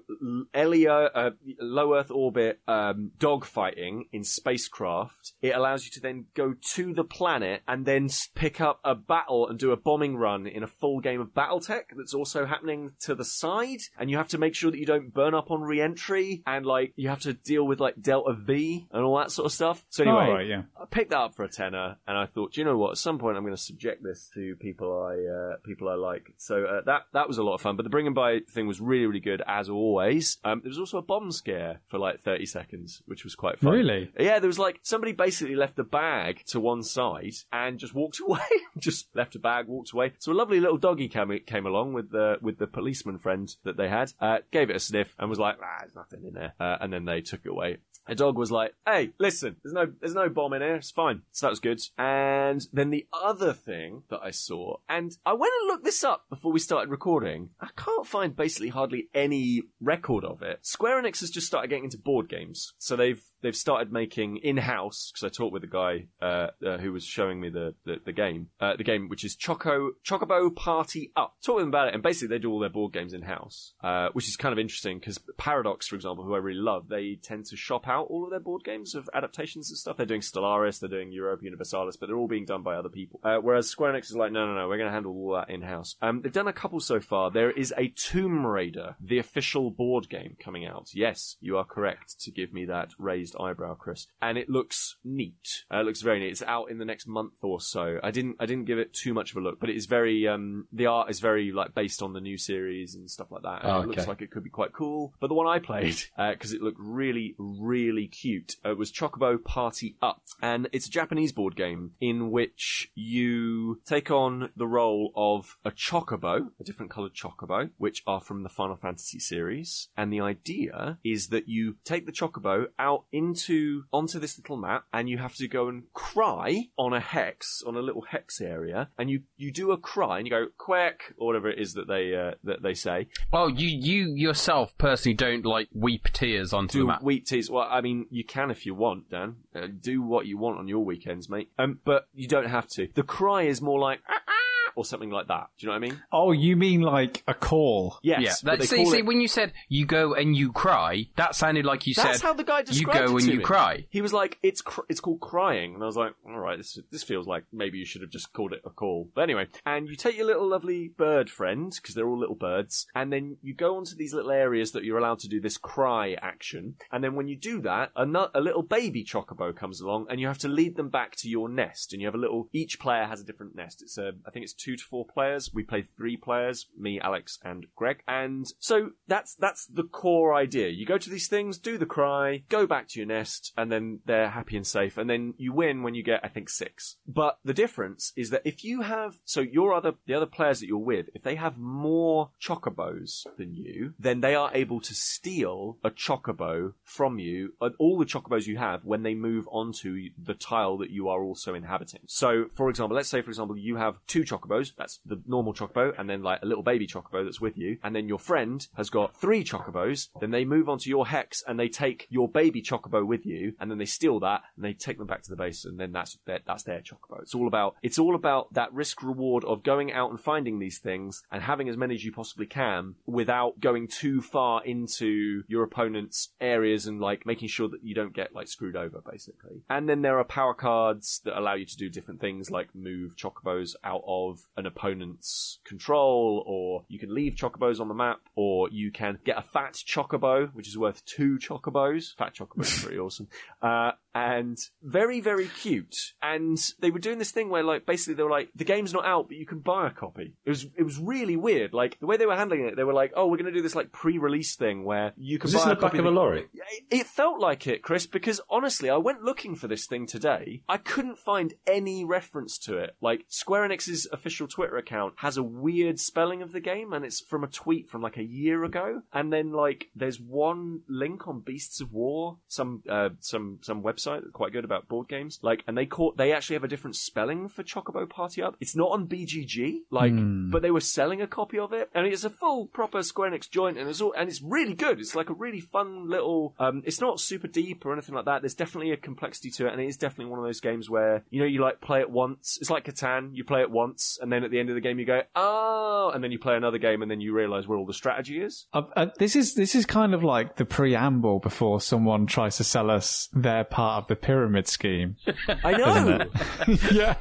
LEO, 0.53 1.05
uh, 1.05 1.31
low 1.59 1.95
Earth 1.95 2.11
orbit 2.11 2.59
um, 2.67 3.09
dogfighting 3.17 4.09
in 4.11 4.23
spacecraft. 4.23 5.33
It 5.41 5.55
allows 5.55 5.85
you 5.85 5.91
to 5.93 6.01
then 6.01 6.25
go 6.35 6.53
to 6.75 6.93
the 6.93 7.03
planet 7.03 7.63
and 7.67 7.83
then 7.83 8.09
pick 8.35 8.61
up 8.61 8.79
a 8.83 8.93
battle 8.93 9.47
and 9.49 9.57
do 9.57 9.71
a 9.71 9.77
bombing 9.77 10.17
run 10.17 10.45
in 10.45 10.61
a 10.61 10.67
full 10.67 10.99
game 10.99 11.19
of 11.19 11.29
BattleTech 11.29 11.85
that's 11.97 12.13
also 12.13 12.45
happening 12.45 12.75
to 13.01 13.16
the 13.16 13.25
side. 13.25 13.80
And 13.98 14.10
you 14.10 14.18
have 14.18 14.27
to 14.30 14.38
make 14.38 14.56
sure 14.56 14.72
that 14.72 14.77
you 14.80 14.86
don't 14.86 15.13
burn 15.13 15.33
up 15.33 15.51
on 15.51 15.62
re-entry 15.62 16.44
and 16.45 16.66
like 16.66 16.94
you 16.95 17.10
have 17.10 17.22
to 17.22 17.33
deal 17.33 17.63
with 17.66 17.80
like 17.80 18.01
Delta 18.01 18.33
V 18.33 18.88
and 18.92 19.04
all 19.04 19.18
that 19.18 19.31
sort 19.31 19.45
of 19.48 19.51
stuff. 19.51 19.83
So 19.89 20.04
anyway, 20.04 20.27
Oh, 20.27 20.33
right, 20.33 20.48
yeah. 20.48 20.62
I 20.80 20.86
picked 20.86 21.12
that 21.12 21.19
up 21.19 21.36
for 21.36 21.44
a 21.44 21.50
tenner, 21.50 21.98
and 22.07 22.18
I 22.18 22.25
thought, 22.25 22.57
you 22.57 22.63
know 22.63 22.77
what? 22.77 22.92
At 22.92 22.98
some 22.98 23.18
point, 23.19 23.38
I'm 23.38 23.44
going 23.44 23.56
to 23.56 23.62
subject 23.62 24.04
this 24.04 24.30
to 24.33 24.56
people 24.60 25.04
I 25.04 25.16
uh, 25.54 25.57
people 25.63 25.89
I 25.89 25.95
like. 25.95 26.33
So 26.38 26.63
uh, 26.66 26.81
that 26.86 27.04
that 27.13 27.27
was 27.27 27.38
a 27.38 27.44
lot 27.44 27.56
of 27.56 27.62
fun. 27.62 27.75
But 27.75 27.83
the 27.83 27.89
bring 27.89 28.06
and 28.07 28.16
buy 28.16 28.39
thing 28.50 28.68
was 28.68 28.80
really 28.81 29.06
really 29.06 29.19
good 29.19 29.42
as 29.48 29.69
always. 29.69 30.38
Um, 30.44 30.62
there 30.63 30.69
was 30.69 30.80
also 30.80 30.98
a 30.98 31.01
bomb 31.01 31.31
scare 31.31 31.81
for 31.88 31.98
like 32.00 32.19
30 32.22 32.45
seconds, 32.45 33.01
which 33.06 33.24
was 33.24 33.36
quite 33.36 33.60
fun. 33.60 33.74
Really? 33.74 34.12
Yeah, 34.19 34.39
there 34.39 34.48
was 34.48 34.60
like 34.60 34.80
somebody 34.83 35.12
basically 35.12 35.56
left 35.56 35.75
the 35.75 35.83
bag 35.83 36.44
to 36.48 36.60
one 36.60 36.83
side 36.83 37.33
and 37.51 37.77
just 37.80 37.94
walked 37.94 38.19
away. 38.25 38.39
just 38.77 39.07
left 39.16 39.36
a 39.36 39.39
bag, 39.39 39.68
walked 39.68 39.92
away. 39.94 40.13
So 40.19 40.31
a 40.31 40.33
lovely 40.33 40.60
little 40.60 40.77
doggy 40.77 41.07
came 41.07 41.31
came 41.45 41.66
along 41.66 41.94
with 41.94 42.12
the 42.12 42.38
with 42.42 42.57
the 42.57 42.64
policeman 42.67 43.19
friend 43.19 43.53
that 43.63 43.77
they 43.77 43.89
had, 43.89 44.13
uh, 44.19 44.39
gave 44.51 44.69
it 44.69 44.75
a 44.75 44.79
sniff, 44.79 45.15
and 45.19 45.29
was 45.29 45.39
like, 45.39 45.57
"Ah, 45.62 45.77
there's 45.81 45.95
nothing 45.95 46.25
in 46.25 46.33
there," 46.33 46.53
uh, 46.59 46.77
and 46.81 46.91
then 46.91 47.06
they 47.06 47.21
took 47.21 47.41
it 47.45 47.50
away. 47.50 47.77
A 48.07 48.13
dog 48.13 48.38
was 48.38 48.51
like, 48.51 48.75
"Hey, 48.85 49.12
listen, 49.19 49.56
there's 49.63 49.73
no 49.73 49.91
there's 50.00 50.13
no 50.13 50.29
bomb 50.29 50.53
in 50.53 50.62
here. 50.62 50.75
It's 50.75 50.91
fine." 50.91 51.23
So 51.31 51.47
that 51.47 51.51
was 51.51 51.59
good. 51.59 51.81
And 51.97 52.62
then 52.71 52.91
the 52.91 53.07
other 53.12 53.51
thing 53.51 54.03
that 54.09 54.19
I 54.21 54.31
saw, 54.31 54.77
and 54.88 55.17
I 55.25 55.33
went 55.33 55.53
and 55.59 55.67
looked 55.67 55.85
this 55.85 56.03
up 56.03 56.25
before 56.29 56.51
we 56.51 56.59
started 56.59 56.91
recording. 56.91 57.50
I 57.59 57.69
can't 57.75 58.06
find 58.06 58.35
basically 58.35 58.69
hardly 58.69 59.09
any 59.13 59.63
record 59.81 60.23
of 60.23 60.44
it. 60.44 60.59
Square 60.62 61.01
Enix 61.01 61.21
has 61.21 61.31
just 61.31 61.47
started 61.47 61.69
getting 61.69 61.85
into 61.85 61.97
board 61.97 62.29
games, 62.29 62.73
so 62.77 62.95
they've 62.95 63.23
they've 63.45 63.56
started 63.56 63.92
making 63.92 64.38
in 64.38 64.57
house. 64.57 65.12
Because 65.13 65.25
I 65.25 65.30
talked 65.30 65.53
with 65.53 65.63
a 65.63 65.68
guy 65.68 66.07
uh, 66.21 66.47
uh, 66.65 66.77
who 66.77 66.92
was 66.92 67.03
showing 67.03 67.39
me 67.39 67.50
the 67.50 67.75
the, 67.86 67.97
the 68.06 68.12
game, 68.12 68.50
uh, 68.59 68.75
the 68.75 68.83
game 68.83 69.07
which 69.07 69.24
is 69.24 69.36
Choco 69.36 69.92
Chocobo 70.06 70.53
Party 70.53 71.12
Up. 71.15 71.36
Talk 71.44 71.56
with 71.56 71.63
them 71.63 71.69
about 71.69 71.89
it, 71.89 71.94
and 71.94 72.03
basically 72.03 72.36
they 72.36 72.42
do 72.42 72.51
all 72.51 72.59
their 72.59 72.69
board 72.69 72.94
games 72.94 73.13
in 73.13 73.21
house, 73.21 73.74
uh, 73.83 74.09
which 74.13 74.27
is 74.27 74.36
kind 74.36 74.53
of 74.53 74.59
interesting 74.59 75.00
because 75.00 75.19
Paradox, 75.38 75.88
for 75.88 75.95
example, 75.95 76.24
who 76.24 76.33
I 76.33 76.39
really 76.39 76.59
love, 76.59 76.89
they 76.89 77.18
tend 77.21 77.45
to 77.45 77.56
shop 77.56 77.88
out 77.88 78.07
all 78.09 78.24
of 78.24 78.31
their 78.31 78.39
board 78.39 78.63
games 78.63 78.95
of 78.95 79.09
adaptations 79.13 79.69
and 79.69 79.77
stuff. 79.77 79.98
They're 79.98 80.06
doing 80.06 80.21
Stellaris, 80.21 80.80
they're 80.80 80.89
doing 80.89 81.12
Europa 81.12 81.44
Universalis, 81.44 81.98
but 81.98 82.07
they're 82.07 82.18
all 82.18 82.27
being 82.27 82.45
done 82.45 82.63
by 82.63 82.75
other 82.75 82.89
people. 82.89 83.19
Uh, 83.24 83.38
whereas 83.38 83.69
Square 83.69 83.94
Enix 83.94 84.06
is 84.06 84.15
like, 84.15 84.31
no, 84.31 84.45
no, 84.48 84.56
no, 84.56 84.68
we're 84.68 84.77
going 84.77 84.89
to 84.89 84.94
handle 84.94 85.13
all 85.13 85.36
that 85.36 85.50
in 85.50 85.62
house. 85.62 85.96
Um, 86.01 86.22
they've 86.22 86.31
done 86.31 86.48
a 86.48 86.53
couple 86.53 86.79
so 86.79 87.00
far. 87.00 87.31
There 87.31 87.51
is 87.51 87.74
a 87.77 87.89
Tomb 87.89 88.46
Raider, 88.46 88.96
the 89.00 89.19
official 89.19 89.72
board 89.72 90.10
game, 90.10 90.36
coming 90.43 90.65
out. 90.65 90.89
Yes, 90.93 91.38
you 91.39 91.58
are 91.58 91.65
correct 91.65 92.19
to 92.22 92.31
give 92.31 92.53
me 92.53 92.65
that 92.65 92.91
raised 92.98 93.35
eyebrow, 93.39 93.75
Kris. 93.75 94.08
And 94.22 94.38
it 94.38 94.50
looks 94.50 94.98
neat. 95.04 95.63
Uh, 95.72 95.80
it 95.80 95.86
looks 95.86 96.01
very 96.01 96.20
neat. 96.20 96.32
It's 96.32 96.42
out 96.44 96.70
in 96.72 96.77
the 96.77 96.86
next 96.86 97.08
month 97.08 97.34
or 97.42 97.60
so. 97.62 98.00
I 98.04 98.12
didn't, 98.12 98.38
I 98.39 98.46
didn't 98.46 98.65
give 98.65 98.80
it 98.80 98.94
too 98.94 99.13
much 99.13 99.32
of 99.32 99.38
a 99.38 99.42
look, 99.42 99.60
but 99.60 99.70
it 99.70 99.75
is 99.75 99.86
very, 99.86 100.27
um, 100.27 100.68
the 100.72 100.86
art 100.88 101.10
is 101.10 101.20
very 101.20 101.51
like 101.51 101.74
based 101.75 102.01
on 102.01 102.13
the 102.13 102.22
new 102.22 102.38
series 102.38 102.96
and 102.96 103.10
stuff 103.10 103.32
like 103.32 103.44
that. 103.44 103.63
And 103.63 103.72
Oh, 103.72 103.82
it 103.82 103.88
looks 103.88 104.08
like 104.08 104.22
it 104.22 104.32
could 104.32 104.44
be 104.44 104.50
quite 104.50 104.74
cool. 104.74 105.13
But 105.20 105.27
the 105.27 105.34
one 105.34 105.48
I 105.48 105.60
played, 105.60 105.98
because 106.18 106.54
it 106.54 106.62
looked 106.62 106.80
really, 106.80 107.36
really 107.38 108.08
cute, 108.08 108.56
uh, 108.63 108.75
was 108.75 108.92
Chocobo 108.92 109.44
Party 109.44 109.96
Up. 110.01 110.22
And 110.42 110.68
it's 110.72 110.88
a 110.88 110.92
Japanese 110.92 111.32
board 111.32 111.56
game 111.56 111.92
in 112.00 112.32
which 112.32 112.92
you 112.96 113.82
take 113.86 114.12
on 114.12 114.50
the 114.56 114.68
role 114.68 115.12
of 115.15 115.58
a 115.65 115.72
chocobo, 115.72 116.48
a 116.60 116.63
different 116.63 116.92
coloured 116.92 117.13
chocobo, 117.13 117.70
which 117.77 118.04
are 118.08 118.20
from 118.22 118.44
the 118.44 118.50
Final 118.50 118.75
Fantasy 118.75 119.20
series. 119.20 119.89
And 119.98 120.12
the 120.12 120.22
idea 120.22 120.98
is 121.04 121.27
that 121.30 121.48
you 121.48 121.75
take 121.84 122.06
the 122.06 122.12
chocobo 122.12 122.68
out 122.80 123.06
into, 123.27 123.84
onto 123.91 124.20
this 124.20 124.38
little 124.38 124.58
map 124.58 124.86
and 124.94 125.10
you 125.10 125.17
have 125.17 125.36
to 125.36 125.48
go 125.48 125.67
and 125.67 125.84
cry 125.94 126.65
on 126.77 126.94
a 126.94 127.00
hex, 127.00 127.62
on 127.65 127.75
a 127.75 127.79
little 127.79 128.03
hex 128.03 128.41
area. 128.41 128.89
And 128.98 129.10
you, 129.10 129.22
you 129.38 129.51
do 129.51 129.72
a 129.72 129.77
cry 129.77 130.17
and 130.17 130.27
you 130.27 130.32
go 130.32 130.48
quack, 130.58 131.13
or 131.17 131.27
whatever 131.27 131.50
it 131.50 131.60
is 131.60 131.74
that 131.74 131.88
they, 131.88 132.15
uh, 132.15 132.32
that 132.44 132.62
they 132.62 132.74
say. 132.74 133.08
Well, 133.32 133.50
you 133.50 133.67
you 133.67 134.13
yourself 134.15 134.77
personally 134.77 135.15
don't 135.15 135.46
like 135.46 135.67
weep 135.74 136.08
tears 136.13 136.53
onto 136.53 136.79
the 136.79 136.84
do 136.84 136.88
map. 136.88 137.01
wheat 137.03 137.25
teas. 137.25 137.50
Well, 137.50 137.67
I 137.70 137.82
mean, 137.82 138.05
you 138.10 138.24
can 138.24 138.51
if 138.51 138.65
you 138.65 138.74
want, 138.75 139.10
Dan. 139.10 139.36
Uh, 139.55 139.67
do 139.79 140.01
what 140.01 140.25
you 140.25 140.38
want 140.38 140.60
on 140.60 140.67
your 140.67 140.84
weekends, 140.84 141.29
mate. 141.29 141.50
Um, 141.58 141.79
but 141.86 142.08
you 142.13 142.27
don't 142.27 142.50
have 142.50 142.67
to. 142.75 142.88
The 142.94 143.03
cry 143.03 143.44
is 143.44 143.62
more 143.62 143.79
like 143.79 144.00
"Ah, 144.10 144.22
ah," 144.27 144.32
or 144.75 144.86
something 144.86 145.10
like 145.10 145.27
that. 145.27 145.48
Do 145.58 145.65
you 145.65 145.74
know 145.74 145.79
what 145.79 145.86
I 145.86 145.89
mean? 145.91 146.01
Oh, 146.12 146.32
you 146.32 146.55
mean 146.55 146.82
like 146.82 147.24
a 147.27 147.34
call? 147.34 147.98
Yes. 148.03 148.22
yeah, 148.22 148.34
but 148.44 148.60
that, 148.60 148.67
see, 148.67 148.77
call 148.77 148.91
see, 148.91 148.98
it- 149.00 149.05
when 149.05 149.22
you 149.22 149.27
said 149.27 149.53
you 149.70 149.86
go 149.86 150.13
and 150.13 150.36
you 150.36 150.51
cry, 150.51 151.08
that 151.17 151.36
sounded 151.36 151.65
like 151.65 151.88
you 151.88 151.94
That's 151.94 152.20
said 152.20 152.25
how 152.27 152.34
the 152.34 152.44
guy 152.44 152.62
described 152.63 152.77
you 152.79 152.86
described 152.86 153.08
go 153.08 153.17
it 153.17 153.20
and 153.22 153.25
to 153.27 153.32
you 153.34 153.38
me. 153.39 153.44
cry. 153.44 153.86
He 153.89 154.01
was 154.01 154.13
like, 154.13 154.38
"It's 154.44 154.62
cr- 154.62 154.82
it's 154.89 155.00
called 155.00 155.20
crying," 155.22 155.74
and 155.75 155.84
I 155.84 155.86
was 155.86 155.98
like, 155.98 156.13
"All 156.25 156.39
right, 156.39 156.58
this 156.58 156.77
this 156.91 157.03
feels 157.03 157.27
like 157.27 157.44
maybe 157.53 157.77
you 157.77 157.86
should 157.86 158.01
have 158.01 158.12
just 158.12 158.34
called 158.34 158.53
it 158.53 158.62
a 158.65 158.70
call." 158.70 159.10
But 159.15 159.22
anyway, 159.22 159.48
and 159.65 159.88
you 159.88 159.96
take 159.96 160.17
your 160.17 160.25
little 160.27 160.48
lovely 160.48 160.89
bird 160.98 161.29
friend 161.29 161.72
because 161.75 161.96
they're 161.96 162.08
all 162.08 162.20
little 162.20 162.36
birds, 162.36 162.88
and 162.96 163.12
then 163.12 163.38
you 163.41 163.53
go 163.53 163.77
onto 163.77 163.96
these 163.96 164.13
little 164.13 164.32
areas 164.32 164.72
that 164.74 164.84
you're 164.84 164.98
allowed 164.98 165.20
to 165.20 165.27
do 165.27 165.39
this 165.39 165.58
cry 165.58 166.15
action, 166.22 166.75
and 166.91 167.03
then 167.03 167.15
when 167.15 167.27
you 167.27 167.38
do 167.38 167.62
that, 167.62 167.91
a, 167.96 168.05
nu- 168.05 168.27
a 168.34 168.41
little 168.41 168.63
baby 168.63 169.03
chocobo 169.03 169.55
comes 169.55 169.79
along, 169.82 170.08
and 170.10 170.20
you 170.20 170.27
have 170.27 170.38
to 170.39 170.48
lead 170.48 170.75
them 170.75 170.89
back 170.89 171.15
to 171.17 171.29
your 171.29 171.50
nest, 171.50 171.94
and 171.94 172.01
you 172.01 172.08
have 172.08 172.15
a 172.15 172.20
little. 172.20 172.50
Each 172.53 172.79
player 172.79 173.05
has 173.05 173.22
a 173.22 173.24
different 173.24 173.55
nest. 173.55 173.82
It's 173.82 173.98
a, 173.98 174.12
I 174.25 174.32
think 174.32 174.44
it's 174.44 174.53
two 174.53 174.64
to 174.74 174.84
four 174.84 175.05
players. 175.05 175.51
We 175.53 175.63
play 175.63 175.84
three 175.84 176.17
players, 176.17 176.67
me, 176.77 177.00
Alex, 177.00 177.38
and 177.43 177.65
Greg. 177.75 178.03
And 178.07 178.45
so 178.60 178.91
that's 179.07 179.36
that's 179.36 179.65
the 179.65 179.84
core 179.84 180.34
idea. 180.34 180.69
You 180.69 180.86
go 180.86 180.98
to 180.98 181.10
these 181.10 181.27
things, 181.27 181.57
do 181.57 181.77
the 181.77 181.86
cry, 181.86 182.43
go 182.50 182.65
back 182.65 182.88
to 182.89 183.00
your 183.00 183.07
nest, 183.07 183.53
and 183.57 183.72
then 183.72 184.00
they're 184.05 184.29
happy 184.29 184.55
and 184.57 184.65
safe. 184.65 184.98
And 184.98 185.10
then 185.10 185.34
you 185.38 185.53
win 185.53 185.84
when 185.84 185.95
you 185.95 186.03
get, 186.03 186.22
I 186.24 186.29
think, 186.29 186.50
six. 186.50 186.98
But 187.07 187.39
the 187.43 187.53
difference 187.53 188.13
is 188.15 188.29
that 188.29 188.41
if 188.45 188.63
you 188.63 188.81
have 188.81 189.15
so 189.25 189.41
your 189.41 189.74
other 189.74 189.93
the 190.05 190.13
other 190.13 190.25
players 190.25 190.60
that 190.60 190.67
you're 190.67 190.77
with, 190.77 191.07
if 191.13 191.24
they 191.24 191.36
have 191.36 191.57
more 191.57 192.31
chocobos 192.41 193.25
than 193.38 193.55
you, 193.55 193.93
then 194.00 194.22
they 194.22 194.36
are 194.36 194.51
able 194.53 194.79
to 194.81 194.93
steal 194.93 195.77
a 195.84 195.89
chocobo 195.89 196.74
from 196.84 197.19
you, 197.19 197.53
uh, 197.62 197.69
all 197.79 197.98
the 197.98 198.05
chocobos 198.05 198.48
you 198.48 198.57
have, 198.57 198.86
when 198.86 199.03
they 199.03 199.13
move 199.13 199.48
onto 199.51 200.10
the 200.22 200.34
tile 200.34 200.77
that 200.77 200.89
you 200.89 201.10
are 201.10 201.24
also 201.24 201.53
inhabiting. 201.53 202.01
So, 202.07 202.45
for 202.55 202.69
example, 202.69 202.95
let's 202.95 203.10
say, 203.10 203.22
for 203.22 203.29
example, 203.29 203.57
you 203.57 203.75
have 203.77 204.00
two 204.07 204.24
chocobos. 204.24 204.54
That's 204.77 205.00
the 205.05 205.21
normal 205.27 205.53
chocobo, 205.53 205.93
and 205.97 206.09
then 206.09 206.24
like 206.24 206.41
a 206.41 206.45
little 206.45 206.63
baby 206.63 206.88
chocobo 206.88 207.24
that's 207.24 207.41
with 207.41 207.57
you, 207.57 207.77
and 207.83 207.95
then 207.95 208.07
your 208.07 208.19
friend 208.19 208.67
has 208.75 208.89
got 208.89 209.19
three 209.19 209.43
chocobos. 209.43 210.09
Then 210.19 210.31
they 210.31 210.45
move 210.45 210.69
onto 210.69 210.89
your 210.89 211.07
hex 211.07 211.43
and 211.47 211.59
they 211.59 211.69
take 211.69 212.07
your 212.09 212.27
baby 212.27 212.62
chocobo 212.62 213.05
with 213.05 213.25
you, 213.25 213.53
and 213.59 213.69
then 213.69 213.77
they 213.77 213.85
steal 213.85 214.19
that 214.21 214.43
and 214.55 214.65
they 214.65 214.74
take 214.74 214.97
them 214.97 215.07
back 215.07 215.24
to 215.24 215.29
the 215.29 215.35
base, 215.35 215.65
and 215.65 215.79
then 215.79 215.91
that's 215.91 216.17
their, 216.25 216.39
that's 216.45 216.63
their 216.63 216.81
chocobo. 216.81 217.21
It's 217.21 217.35
all 217.35 217.47
about 217.47 217.75
it's 217.81 218.00
all 218.00 218.15
about 218.15 218.53
that 218.53 218.74
risk 218.74 219.03
reward 219.03 219.43
of 219.45 219.63
going 219.63 219.91
out 219.91 220.09
and 220.09 220.19
finding 220.19 220.59
these 220.59 220.79
things 220.79 221.24
and 221.31 221.41
having 221.41 221.69
as 221.69 221.77
many 221.77 221.95
as 221.95 222.03
you 222.03 222.12
possibly 222.12 222.45
can 222.45 222.95
without 223.05 223.59
going 223.59 223.88
too 223.88 224.21
far 224.21 224.63
into 224.63 225.43
your 225.47 225.63
opponent's 225.63 226.29
areas 226.39 226.88
and 226.88 227.00
like 227.00 227.25
making 227.25 227.47
sure 227.47 227.67
that 227.69 227.83
you 227.83 227.93
don't 227.93 228.13
get 228.13 228.33
like 228.33 228.47
screwed 228.47 228.75
over 228.75 229.01
basically. 229.09 229.62
And 229.69 229.88
then 229.89 230.01
there 230.01 230.19
are 230.19 230.24
power 230.24 230.53
cards 230.53 231.21
that 231.25 231.38
allow 231.38 231.55
you 231.55 231.65
to 231.65 231.77
do 231.77 231.89
different 231.89 232.21
things 232.21 232.51
like 232.51 232.75
move 232.75 233.15
chocobos 233.15 233.75
out 233.83 234.03
of 234.05 234.44
an 234.57 234.65
opponent's 234.65 235.59
control 235.65 236.43
or 236.47 236.85
you 236.87 236.99
can 236.99 237.13
leave 237.13 237.35
chocobos 237.35 237.79
on 237.79 237.87
the 237.87 237.93
map 237.93 238.19
or 238.35 238.69
you 238.69 238.91
can 238.91 239.19
get 239.25 239.37
a 239.37 239.41
fat 239.41 239.73
chocobo 239.73 240.49
which 240.53 240.67
is 240.67 240.77
worth 240.77 241.03
two 241.05 241.37
chocobos. 241.39 242.15
Fat 242.17 242.33
chocobo 242.35 242.61
is 242.61 242.81
pretty 242.83 242.99
awesome. 243.05 243.27
Uh, 243.61 243.91
and 244.13 244.57
very, 244.81 245.19
very 245.19 245.47
cute. 245.47 245.95
And 246.21 246.57
they 246.79 246.89
were 246.89 246.99
doing 246.99 247.17
this 247.19 247.31
thing 247.31 247.49
where, 247.49 247.63
like, 247.63 247.85
basically 247.85 248.13
they 248.13 248.23
were 248.23 248.29
like, 248.29 248.47
the 248.55 248.63
game's 248.63 248.93
not 248.93 249.05
out, 249.05 249.27
but 249.27 249.35
you 249.35 249.45
can 249.45 249.59
buy 249.59 249.87
a 249.87 249.91
copy. 249.91 250.35
It 250.45 250.49
was, 250.49 250.65
it 250.77 250.83
was 250.83 250.97
really 250.97 251.35
weird. 251.35 251.73
Like, 251.73 251.99
the 251.99 252.05
way 252.05 252.15
they 252.15 252.25
were 252.25 252.35
handling 252.37 252.61
it, 252.65 252.77
they 252.77 252.85
were 252.85 252.93
like, 252.93 253.11
oh, 253.17 253.25
we're 253.27 253.35
going 253.35 253.51
to 253.51 253.51
do 253.51 253.61
this, 253.61 253.75
like, 253.75 253.91
pre-release 253.91 254.55
thing 254.55 254.85
where 254.85 255.11
you 255.17 255.37
can 255.37 255.47
Was 255.47 255.53
buy 255.55 255.57
this 255.59 255.65
in 255.65 255.71
a 255.71 255.75
the 255.75 255.81
back 255.81 255.91
copy 255.91 255.99
of 255.99 256.05
a 256.05 256.11
lorry? 256.11 256.45
it- 256.53 256.83
It 257.01 257.07
felt 257.07 257.41
like 257.41 257.67
it, 257.67 257.81
Kris, 257.83 258.07
because 258.07 258.39
honestly, 258.49 258.89
I 258.89 258.95
went 258.95 259.21
looking 259.23 259.53
for 259.53 259.67
this 259.67 259.85
thing 259.85 260.07
today. 260.07 260.61
I 260.69 260.77
couldn't 260.77 261.17
find 261.17 261.53
any 261.67 262.05
reference 262.05 262.57
to 262.59 262.77
it. 262.77 262.95
Like, 263.01 263.25
Square 263.27 263.67
Enix's 263.67 264.07
official 264.13 264.35
Twitter 264.36 264.77
account 264.77 265.13
has 265.18 265.38
a 265.38 265.44
weird 265.44 266.00
spelling 266.00 266.42
of 266.42 266.51
the 266.51 266.60
game, 266.60 266.94
and 266.94 267.06
it's 267.06 267.22
from 267.22 267.44
a 267.44 267.48
tweet 267.48 267.89
from 267.89 268.01
like 268.01 268.18
a 268.18 268.24
year 268.24 268.63
ago. 268.63 269.01
And 269.13 269.32
then, 269.32 269.51
like, 269.51 269.89
there's 269.96 270.20
one 270.20 270.82
link 270.88 271.27
on 271.27 271.39
Beasts 271.39 271.82
of 271.82 271.94
War, 271.94 272.38
some, 272.48 272.84
uh, 272.89 273.10
some, 273.20 273.60
some 273.62 273.82
website 273.82 274.22
that's 274.22 274.32
quite 274.34 274.51
good 274.51 274.65
about 274.65 274.88
board 274.88 275.08
games. 275.08 275.39
Like, 275.42 275.63
and 275.68 275.77
they 275.77 275.86
caught, 275.86 276.18
they 276.18 276.34
actually 276.34 276.56
have 276.56 276.63
a 276.63 276.68
different 276.68 276.96
spelling 276.96 277.50
for 277.50 277.63
Chocobo 277.63 278.10
Party 278.10 278.42
Up. 278.42 278.56
It's 278.60 278.75
not 278.75 278.92
on 278.92 279.08
BGG, 279.08 279.82
like, 279.89 280.13
but 280.51 280.62
they 280.62 280.72
were 280.72 280.82
selling 280.82 281.22
a 281.22 281.27
copy 281.27 281.60
of 281.60 281.74
it, 281.74 281.89
and 281.94 282.06
it's 282.06 282.24
a 282.24 282.30
full, 282.30 282.68
proper 282.68 283.01
Square 283.04 283.32
Enix 283.32 283.50
joint, 283.50 283.77
and 283.77 283.89
it's 283.89 284.01
all, 284.01 284.13
and 284.13 284.30
it's 284.30 284.42
really 284.42 284.74
good. 284.74 285.00
It's 285.00 285.15
like 285.15 285.30
a 285.30 285.34
really 285.34 285.62
fun 285.62 286.10
little, 286.10 286.54
um, 286.60 286.84
it's 286.86 287.01
not 287.01 287.20
super 287.20 287.48
deep 287.48 287.86
or 287.86 287.94
anything 287.94 288.15
like 288.15 288.25
that. 288.25 288.42
There's 288.42 288.54
definitely 288.54 288.92
a 288.92 288.98
complexity 288.98 289.51
to 289.51 289.68
it, 289.68 289.72
and 289.72 289.82
it 289.82 289.88
is 289.88 289.98
definitely 289.98 290.32
one 290.32 290.39
of 290.39 290.46
those 290.46 290.60
games 290.60 290.89
where, 290.89 291.24
you 291.30 291.39
know, 291.39 291.46
you 291.46 291.62
like 291.62 291.82
play 291.82 292.01
it 292.01 292.10
once. 292.10 292.58
It's 292.60 292.70
like 292.70 292.86
Catan. 292.86 293.36
You 293.36 293.44
play 293.44 293.62
it 293.62 293.72
once, 293.72 294.18
and 294.25 294.34
then 294.34 294.44
at 294.44 294.50
the 294.51 294.60
end 294.60 294.70
of 294.70 294.75
the 294.75 294.82
game 294.82 294.98
you 295.00 295.05
go, 295.05 295.22
oh, 295.36 296.12
and 296.13 296.24
then 296.24 296.32
you 296.32 296.39
play 296.39 296.55
another 296.55 296.77
game, 296.79 297.01
and 297.01 297.10
then 297.10 297.22
you 297.22 297.34
realize 297.34 297.67
where 297.67 297.77
all 297.77 297.86
the 297.86 297.94
strategy 297.94 298.41
is. 298.41 298.65
Uh, 298.74 298.82
uh, 298.96 299.05
this 299.20 299.36
is 299.36 299.53
this 299.53 299.75
is 299.75 299.86
kind 299.86 300.13
of 300.13 300.24
like 300.24 300.55
the 300.55 300.65
preamble 300.65 301.39
before 301.39 301.79
someone 301.79 302.25
tries 302.25 302.58
to 302.58 302.63
sell 302.63 302.89
us 302.89 303.29
their 303.34 303.63
part 303.63 304.03
of 304.03 304.08
the 304.08 304.15
pyramid 304.15 304.67
scheme. 304.67 305.15
I 305.63 305.72
know. 305.74 306.25
yeah, 306.91 307.15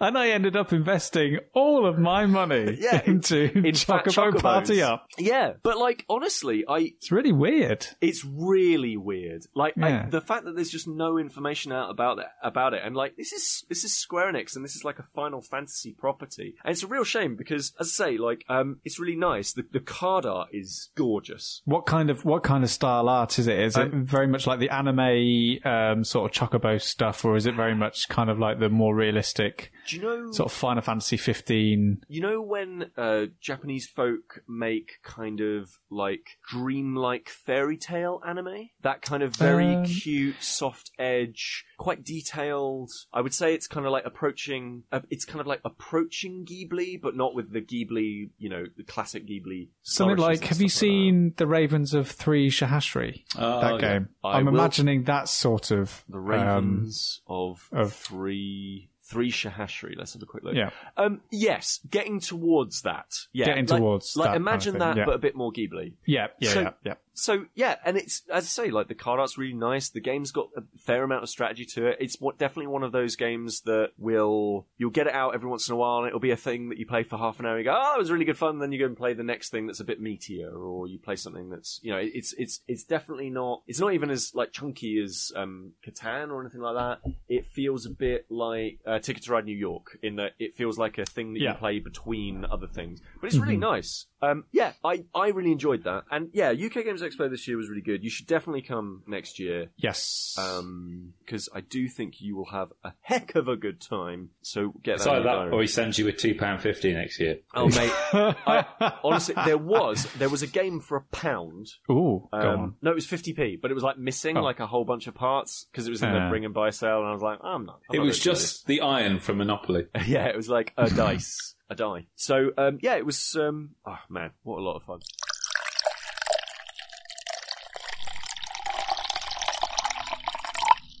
and 0.00 0.16
I 0.16 0.28
ended 0.30 0.56
up 0.56 0.72
investing 0.72 1.38
all 1.54 1.86
of 1.86 1.98
my 1.98 2.26
money 2.26 2.76
Yeah, 2.80 3.02
into 3.04 3.50
in 3.66 3.74
fat 3.74 4.04
Chocobo. 4.06 4.40
Party 4.40 4.82
Up. 4.82 5.06
Yeah, 5.18 5.54
but 5.62 5.76
like 5.78 6.04
honestly, 6.08 6.64
I 6.68 6.92
It's 6.96 7.10
really 7.10 7.32
weird. 7.32 7.86
it's 8.00 8.24
really 8.24 8.96
weird. 8.96 9.42
Like 9.54 9.74
I, 9.80 10.06
the 10.08 10.20
fact 10.20 10.44
that 10.44 10.54
there's 10.54 10.70
just 10.70 10.86
no 10.88 11.18
information 11.18 11.72
out 11.72 11.90
about 11.90 12.18
it, 12.18 12.26
about 12.42 12.74
it, 12.74 12.82
and 12.84 12.94
like 12.94 13.16
this 13.16 13.32
is 13.32 13.64
this 13.68 13.84
is 13.84 13.92
Square 13.96 14.32
Enix, 14.32 14.54
and 14.56 14.64
this 14.64 14.74
is 14.76 14.84
like 14.84 14.98
a 14.98 15.04
Final 15.14 15.40
Fantasy 15.42 15.92
property, 16.02 16.56
and 16.64 16.72
it's 16.72 16.82
a 16.82 16.86
real 16.88 17.04
shame 17.04 17.36
because, 17.36 17.72
as 17.80 17.86
I 17.86 18.04
say, 18.04 18.18
like 18.18 18.44
um, 18.48 18.78
it's 18.84 18.98
really 18.98 19.16
nice. 19.16 19.52
The 19.52 19.64
the 19.72 19.80
card 19.80 20.26
art 20.26 20.48
is 20.52 20.90
gorgeous. 20.96 21.62
What 21.64 21.86
kind 21.86 22.10
of 22.10 22.24
what 22.24 22.42
kind 22.42 22.64
of 22.64 22.70
style 22.70 23.08
art 23.08 23.38
is 23.38 23.46
it? 23.46 23.58
Is 23.58 23.76
it 23.76 23.90
very 23.92 24.26
much 24.26 24.46
like 24.46 24.58
the 24.58 24.68
anime 24.70 25.58
um, 25.64 26.04
sort 26.04 26.24
of 26.28 26.32
Chocobo 26.50 26.80
stuff, 26.82 27.24
or 27.24 27.36
is 27.36 27.46
it 27.46 27.54
very 27.54 27.74
much 27.74 28.08
kind 28.08 28.28
of 28.28 28.38
like 28.38 28.58
the 28.58 28.68
more 28.68 28.94
realistic 28.94 29.70
Do 29.86 29.96
you 29.96 30.02
know? 30.02 30.32
sort 30.32 30.46
of 30.50 30.52
Final 30.52 30.82
Fantasy 30.82 31.16
15? 31.16 32.04
You 32.08 32.20
know 32.20 32.42
when 32.42 32.90
uh, 32.96 33.26
Japanese 33.40 33.86
folk 33.86 34.42
make 34.48 34.94
kind 35.04 35.40
of 35.40 35.78
like 35.90 36.38
dreamlike 36.50 37.28
fairy 37.28 37.76
tale 37.76 38.20
anime? 38.26 38.70
That 38.82 39.02
kind 39.02 39.22
of 39.22 39.36
very 39.36 39.76
Um, 39.76 39.84
cute, 39.84 40.42
soft 40.42 40.90
edge, 40.98 41.64
quite 41.82 42.04
detailed. 42.04 42.90
I 43.12 43.20
would 43.20 43.34
say 43.34 43.54
it's 43.54 43.66
kind 43.66 43.84
of 43.84 43.92
like 43.92 44.04
approaching. 44.06 44.84
Uh, 44.92 45.00
it's 45.10 45.24
kind 45.24 45.40
of 45.40 45.46
like 45.46 45.60
approaching 45.64 46.46
Ghibli, 46.46 47.00
but 47.00 47.16
not 47.16 47.34
with 47.34 47.52
the 47.52 47.60
Ghibli, 47.60 48.30
you 48.38 48.48
know, 48.48 48.64
the 48.76 48.84
classic 48.84 49.26
Ghibli. 49.26 49.68
Something 49.82 50.16
like, 50.18 50.44
have 50.44 50.60
you 50.60 50.68
stuff 50.68 50.82
like 50.82 50.90
that. 50.90 50.94
seen 50.96 51.34
The 51.36 51.46
Ravens 51.46 51.92
of 51.92 52.08
Thri 52.08 52.50
Sahashri? 52.50 53.24
Oh, 53.36 53.60
that 53.60 53.80
game. 53.80 54.08
I 54.22 54.38
I'm 54.38 54.46
will- 54.46 54.54
imagining 54.54 55.04
that 55.04 55.28
sort 55.28 55.70
of 55.72 56.04
the 56.08 56.18
um, 56.18 56.24
Ravens 56.24 57.20
of, 57.26 57.68
of- 57.72 57.92
three? 57.92 58.88
Thri 59.04 59.30
Sahashri. 59.30 59.92
Let's 59.98 60.14
have 60.14 60.22
a 60.22 60.26
quick 60.26 60.42
look. 60.42 60.54
yeah. 60.54 60.70
Um. 60.96 61.20
Yes, 61.30 61.80
getting 61.90 62.18
towards 62.18 62.80
that. 62.82 63.08
Yeah. 63.34 63.44
Getting 63.46 63.66
like- 63.66 63.78
towards 63.80 64.16
Like 64.16 64.26
that 64.26 64.28
kind 64.28 64.36
of 64.36 64.42
imagine 64.42 64.78
that, 64.78 64.96
yeah. 64.96 65.04
but 65.04 65.14
a 65.16 65.18
bit 65.18 65.34
more 65.36 65.52
Ghibli. 65.52 65.94
Yeah, 66.06 66.28
yeah, 66.38 66.50
So- 66.50 66.60
yeah, 66.62 66.70
yeah. 66.84 66.94
So 67.14 67.46
yeah, 67.54 67.76
and 67.84 67.96
it's 67.96 68.22
as 68.32 68.44
I 68.44 68.46
say, 68.64 68.70
like 68.70 68.88
the 68.88 68.94
card 68.94 69.20
art's 69.20 69.36
really 69.36 69.52
nice. 69.54 69.90
The 69.90 70.00
game's 70.00 70.32
got 70.32 70.48
a 70.56 70.62
fair 70.78 71.04
amount 71.04 71.22
of 71.22 71.28
strategy 71.28 71.64
to 71.74 71.86
it. 71.88 71.98
It's 72.00 72.16
what 72.20 72.38
definitely 72.38 72.68
one 72.68 72.82
of 72.82 72.92
those 72.92 73.16
games 73.16 73.60
that 73.62 73.90
will 73.98 74.66
you'll 74.78 74.90
get 74.90 75.06
it 75.06 75.14
out 75.14 75.34
every 75.34 75.48
once 75.48 75.68
in 75.68 75.74
a 75.74 75.76
while, 75.76 75.98
and 75.98 76.08
it'll 76.08 76.20
be 76.20 76.30
a 76.30 76.36
thing 76.36 76.70
that 76.70 76.78
you 76.78 76.86
play 76.86 77.02
for 77.02 77.18
half 77.18 77.38
an 77.40 77.46
hour. 77.46 77.56
and 77.56 77.64
You 77.64 77.70
go, 77.70 77.78
oh, 77.80 77.94
it 77.96 77.98
was 77.98 78.10
really 78.10 78.24
good 78.24 78.38
fun. 78.38 78.58
Then 78.58 78.72
you 78.72 78.78
go 78.78 78.86
and 78.86 78.96
play 78.96 79.12
the 79.14 79.22
next 79.22 79.50
thing 79.50 79.66
that's 79.66 79.80
a 79.80 79.84
bit 79.84 80.02
meatier, 80.02 80.52
or 80.58 80.86
you 80.86 80.98
play 80.98 81.16
something 81.16 81.50
that's 81.50 81.80
you 81.82 81.90
know, 81.92 81.98
it's 82.02 82.32
it's 82.38 82.60
it's 82.66 82.84
definitely 82.84 83.30
not. 83.30 83.62
It's 83.66 83.80
not 83.80 83.92
even 83.94 84.10
as 84.10 84.34
like 84.34 84.52
chunky 84.52 85.00
as 85.02 85.32
um 85.36 85.72
Catan 85.86 86.30
or 86.30 86.40
anything 86.40 86.60
like 86.62 86.76
that. 86.76 87.12
It 87.28 87.46
feels 87.46 87.84
a 87.86 87.90
bit 87.90 88.26
like 88.30 88.78
uh, 88.86 88.98
Ticket 89.00 89.24
to 89.24 89.32
Ride 89.32 89.44
New 89.44 89.56
York 89.56 89.98
in 90.02 90.16
that 90.16 90.32
it 90.38 90.54
feels 90.54 90.78
like 90.78 90.98
a 90.98 91.04
thing 91.04 91.34
that 91.34 91.40
Yeah. 91.40 91.52
you 91.52 91.56
play 91.58 91.78
between 91.78 92.44
other 92.44 92.66
things, 92.66 93.00
but 93.20 93.26
it's 93.26 93.36
really 93.36 93.56
nice. 93.56 94.06
Um, 94.22 94.44
yeah, 94.52 94.72
I 94.84 95.04
I 95.14 95.28
really 95.28 95.52
enjoyed 95.52 95.84
that, 95.84 96.04
and 96.10 96.30
yeah, 96.32 96.50
UK 96.50 96.84
Games 96.84 97.01
Expo 97.02 97.30
this 97.30 97.46
year 97.48 97.56
was 97.56 97.68
really 97.68 97.82
good. 97.82 98.02
You 98.04 98.10
should 98.10 98.26
definitely 98.26 98.62
come 98.62 99.02
next 99.06 99.38
year. 99.38 99.70
Yes. 99.76 100.34
Um, 100.38 101.12
because 101.24 101.48
I 101.54 101.60
do 101.60 101.88
think 101.88 102.20
you 102.20 102.36
will 102.36 102.50
have 102.50 102.72
a 102.84 102.92
heck 103.00 103.34
of 103.34 103.48
a 103.48 103.56
good 103.56 103.80
time. 103.80 104.30
So 104.42 104.72
get 104.82 104.96
It's 104.96 105.04
that. 105.04 105.10
in 105.10 105.16
either 105.20 105.28
your 105.30 105.46
that 105.50 105.54
or 105.54 105.60
he 105.60 105.66
sends 105.66 105.98
you 105.98 106.08
a 106.08 106.12
£2.50 106.12 106.94
next 106.94 107.18
year. 107.20 107.38
Oh 107.54 107.68
mate, 107.68 107.92
I, 108.12 108.92
honestly, 109.04 109.34
there 109.44 109.58
was 109.58 110.06
there 110.18 110.28
was 110.28 110.42
a 110.42 110.46
game 110.46 110.80
for 110.80 110.96
a 110.96 111.02
pound. 111.14 111.68
Ooh, 111.90 112.28
go 112.32 112.38
Um, 112.38 112.60
on. 112.60 112.74
no, 112.82 112.90
it 112.90 112.94
was 112.94 113.06
50p, 113.06 113.60
but 113.60 113.70
it 113.70 113.74
was 113.74 113.82
like 113.84 113.98
missing 113.98 114.36
Oh. 114.36 114.42
like 114.42 114.60
a 114.60 114.66
whole 114.66 114.84
bunch 114.84 115.06
of 115.06 115.14
parts 115.14 115.66
because 115.70 115.86
it 115.86 115.90
was 115.90 116.02
in 116.02 116.08
Uh. 116.10 116.24
the 116.24 116.30
bring 116.30 116.44
and 116.44 116.54
buy 116.54 116.70
sale, 116.70 116.98
and 116.98 117.08
I 117.08 117.12
was 117.12 117.22
like, 117.22 117.38
oh, 117.42 117.48
I'm 117.48 117.66
not. 117.66 117.80
I'm 117.90 117.94
It 117.96 117.98
not 117.98 118.06
was 118.06 118.18
just 118.18 118.66
the 118.66 118.80
iron 118.80 119.18
from 119.20 119.38
Monopoly. 119.38 119.86
yeah, 120.06 120.26
it 120.26 120.36
was 120.36 120.48
like 120.48 120.72
a 120.76 120.88
dice, 120.90 121.54
a 121.70 121.74
die. 121.74 122.06
So 122.16 122.50
um, 122.58 122.78
yeah, 122.82 122.96
it 122.96 123.06
was. 123.06 123.36
Um, 123.36 123.70
oh 123.86 123.98
man, 124.08 124.30
what 124.42 124.58
a 124.58 124.62
lot 124.62 124.76
of 124.76 124.82
fun. 124.84 125.00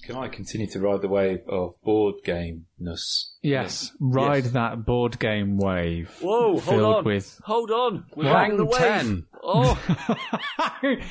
Can 0.02 0.16
I 0.16 0.28
continue 0.28 0.66
to 0.68 0.80
ride 0.80 1.00
the 1.00 1.08
wave 1.08 1.40
of 1.48 1.80
board 1.82 2.16
game-ness? 2.24 3.36
Yes, 3.40 3.92
ride 4.00 4.44
Yes. 4.44 4.52
that 4.52 4.84
board 4.84 5.18
game 5.20 5.58
wave. 5.58 6.10
Whoa, 6.20 6.58
filled 6.58 6.80
hold 6.82 6.96
on, 6.96 7.04
with 7.04 7.40
hold 7.44 7.70
on, 7.70 8.04
we're 8.16 8.24
Wang 8.24 8.34
riding 8.34 8.56
the 8.56 8.64
wave. 8.64 8.78
10. 8.80 9.26
Oh, 9.44 9.78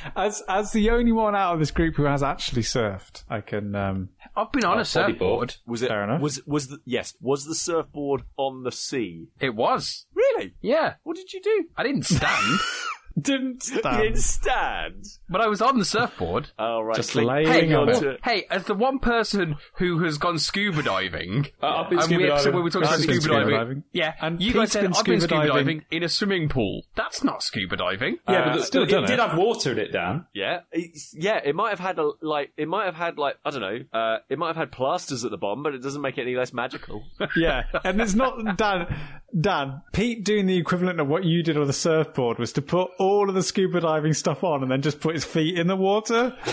as 0.15 0.41
as 0.47 0.71
the 0.71 0.89
only 0.89 1.11
one 1.11 1.35
out 1.35 1.53
of 1.53 1.59
this 1.59 1.71
group 1.71 1.95
who 1.95 2.03
has 2.03 2.23
actually 2.23 2.61
surfed, 2.63 3.23
I 3.29 3.41
can. 3.41 3.75
Um, 3.75 4.09
I've 4.35 4.51
been 4.51 4.63
on 4.65 4.77
a 4.77 4.81
bodyboard. 4.81 4.85
surfboard. 4.87 5.55
was 5.65 5.81
it? 5.81 5.89
Fair 5.89 6.03
enough. 6.03 6.21
Was 6.21 6.45
was 6.45 6.67
the 6.67 6.79
yes? 6.85 7.13
Was 7.21 7.45
the 7.45 7.55
surfboard 7.55 8.23
on 8.37 8.63
the 8.63 8.71
sea? 8.71 9.27
It 9.39 9.55
was. 9.55 10.05
Really? 10.13 10.53
Yeah. 10.61 10.95
What 11.03 11.15
did 11.17 11.33
you 11.33 11.41
do? 11.41 11.65
I 11.75 11.83
didn't 11.83 12.03
stand. 12.05 12.59
Didn't 13.19 13.63
stand. 13.63 13.83
didn't 14.03 14.17
stand. 14.17 15.05
But 15.29 15.41
I 15.41 15.47
was 15.47 15.61
on 15.61 15.79
the 15.79 15.85
surfboard. 15.85 16.49
Oh, 16.59 16.81
right. 16.81 16.95
Just 16.95 17.15
Like, 17.15 17.45
laying 17.47 17.69
Hey, 17.69 17.73
on 17.73 17.89
on 17.89 17.95
it. 17.95 18.03
it. 18.03 18.19
hey, 18.23 18.45
as 18.49 18.65
the 18.65 18.73
one 18.73 18.99
person 18.99 19.55
who 19.77 20.03
has 20.03 20.17
gone 20.17 20.39
scuba 20.39 20.81
diving, 20.83 21.47
Uh, 21.61 21.67
I've 21.67 21.89
been 21.89 21.99
and 21.99 22.05
scuba 22.05 22.23
we 22.23 22.29
episode 22.29 22.43
diving. 22.45 22.53
where 22.55 22.63
we 22.63 22.69
talked 22.71 22.85
about 22.85 22.99
scuba, 22.99 23.21
scuba 23.21 23.35
diving. 23.39 23.55
diving. 23.55 23.83
Yeah, 23.93 24.13
And 24.21 24.41
you 24.41 24.47
Pete's 24.53 24.55
guys 24.59 24.71
said 24.73 24.81
been 24.83 24.93
I've 24.93 25.05
been 25.05 25.19
scuba 25.21 25.35
scuba 25.35 25.47
diving. 25.47 25.77
diving. 25.77 25.85
in 25.91 26.03
a 26.03 26.09
swimming 26.09 26.49
pool. 26.49 26.83
That's 26.95 27.23
not 27.23 27.43
scuba 27.43 27.75
diving. 27.77 28.17
Yeah, 28.27 28.33
Uh, 28.39 28.45
but 28.51 28.57
the, 28.59 28.63
still 28.65 28.83
it 28.83 28.87
done 28.89 29.03
did 29.03 29.11
it. 29.13 29.19
have 29.19 29.37
water 29.37 29.71
in 29.71 29.79
it, 29.79 29.91
Dan. 29.91 30.25
Yeah, 30.33 30.61
it's, 30.71 31.13
yeah. 31.17 31.39
It 31.43 31.55
might 31.55 31.69
have 31.71 31.79
had 31.79 31.97
a 31.99 32.11
like. 32.21 32.51
It 32.57 32.67
might 32.67 32.85
have 32.85 32.95
had 32.95 33.17
like 33.17 33.37
I 33.45 33.49
don't 33.51 33.61
know. 33.61 33.79
Uh, 33.93 34.17
it 34.29 34.37
might 34.37 34.47
have 34.47 34.55
had 34.57 34.71
plasters 34.71 35.23
at 35.25 35.31
the 35.31 35.37
bottom, 35.37 35.63
but 35.63 35.73
it 35.73 35.81
doesn't 35.81 36.01
make 36.01 36.17
it 36.17 36.21
any 36.23 36.35
less 36.35 36.53
magical. 36.53 37.03
Yeah, 37.37 37.63
and 37.83 38.01
it's 38.01 38.13
not 38.15 38.57
Dan. 38.57 38.93
Dan, 39.39 39.81
Pete 39.93 40.25
doing 40.25 40.45
the 40.45 40.57
equivalent 40.57 40.99
of 40.99 41.07
what 41.07 41.23
you 41.23 41.41
did 41.41 41.57
on 41.57 41.67
the 41.67 41.73
surfboard 41.73 42.37
was 42.37 42.51
to 42.53 42.61
put 42.61 42.91
all 42.99 43.29
of 43.29 43.35
the 43.35 43.43
scuba 43.43 43.79
diving 43.79 44.13
stuff 44.13 44.43
on 44.43 44.61
and 44.61 44.71
then 44.71 44.81
just 44.81 44.99
put 44.99 45.15
his 45.15 45.23
feet 45.23 45.57
in 45.57 45.67
the 45.67 45.75
water. 45.75 46.35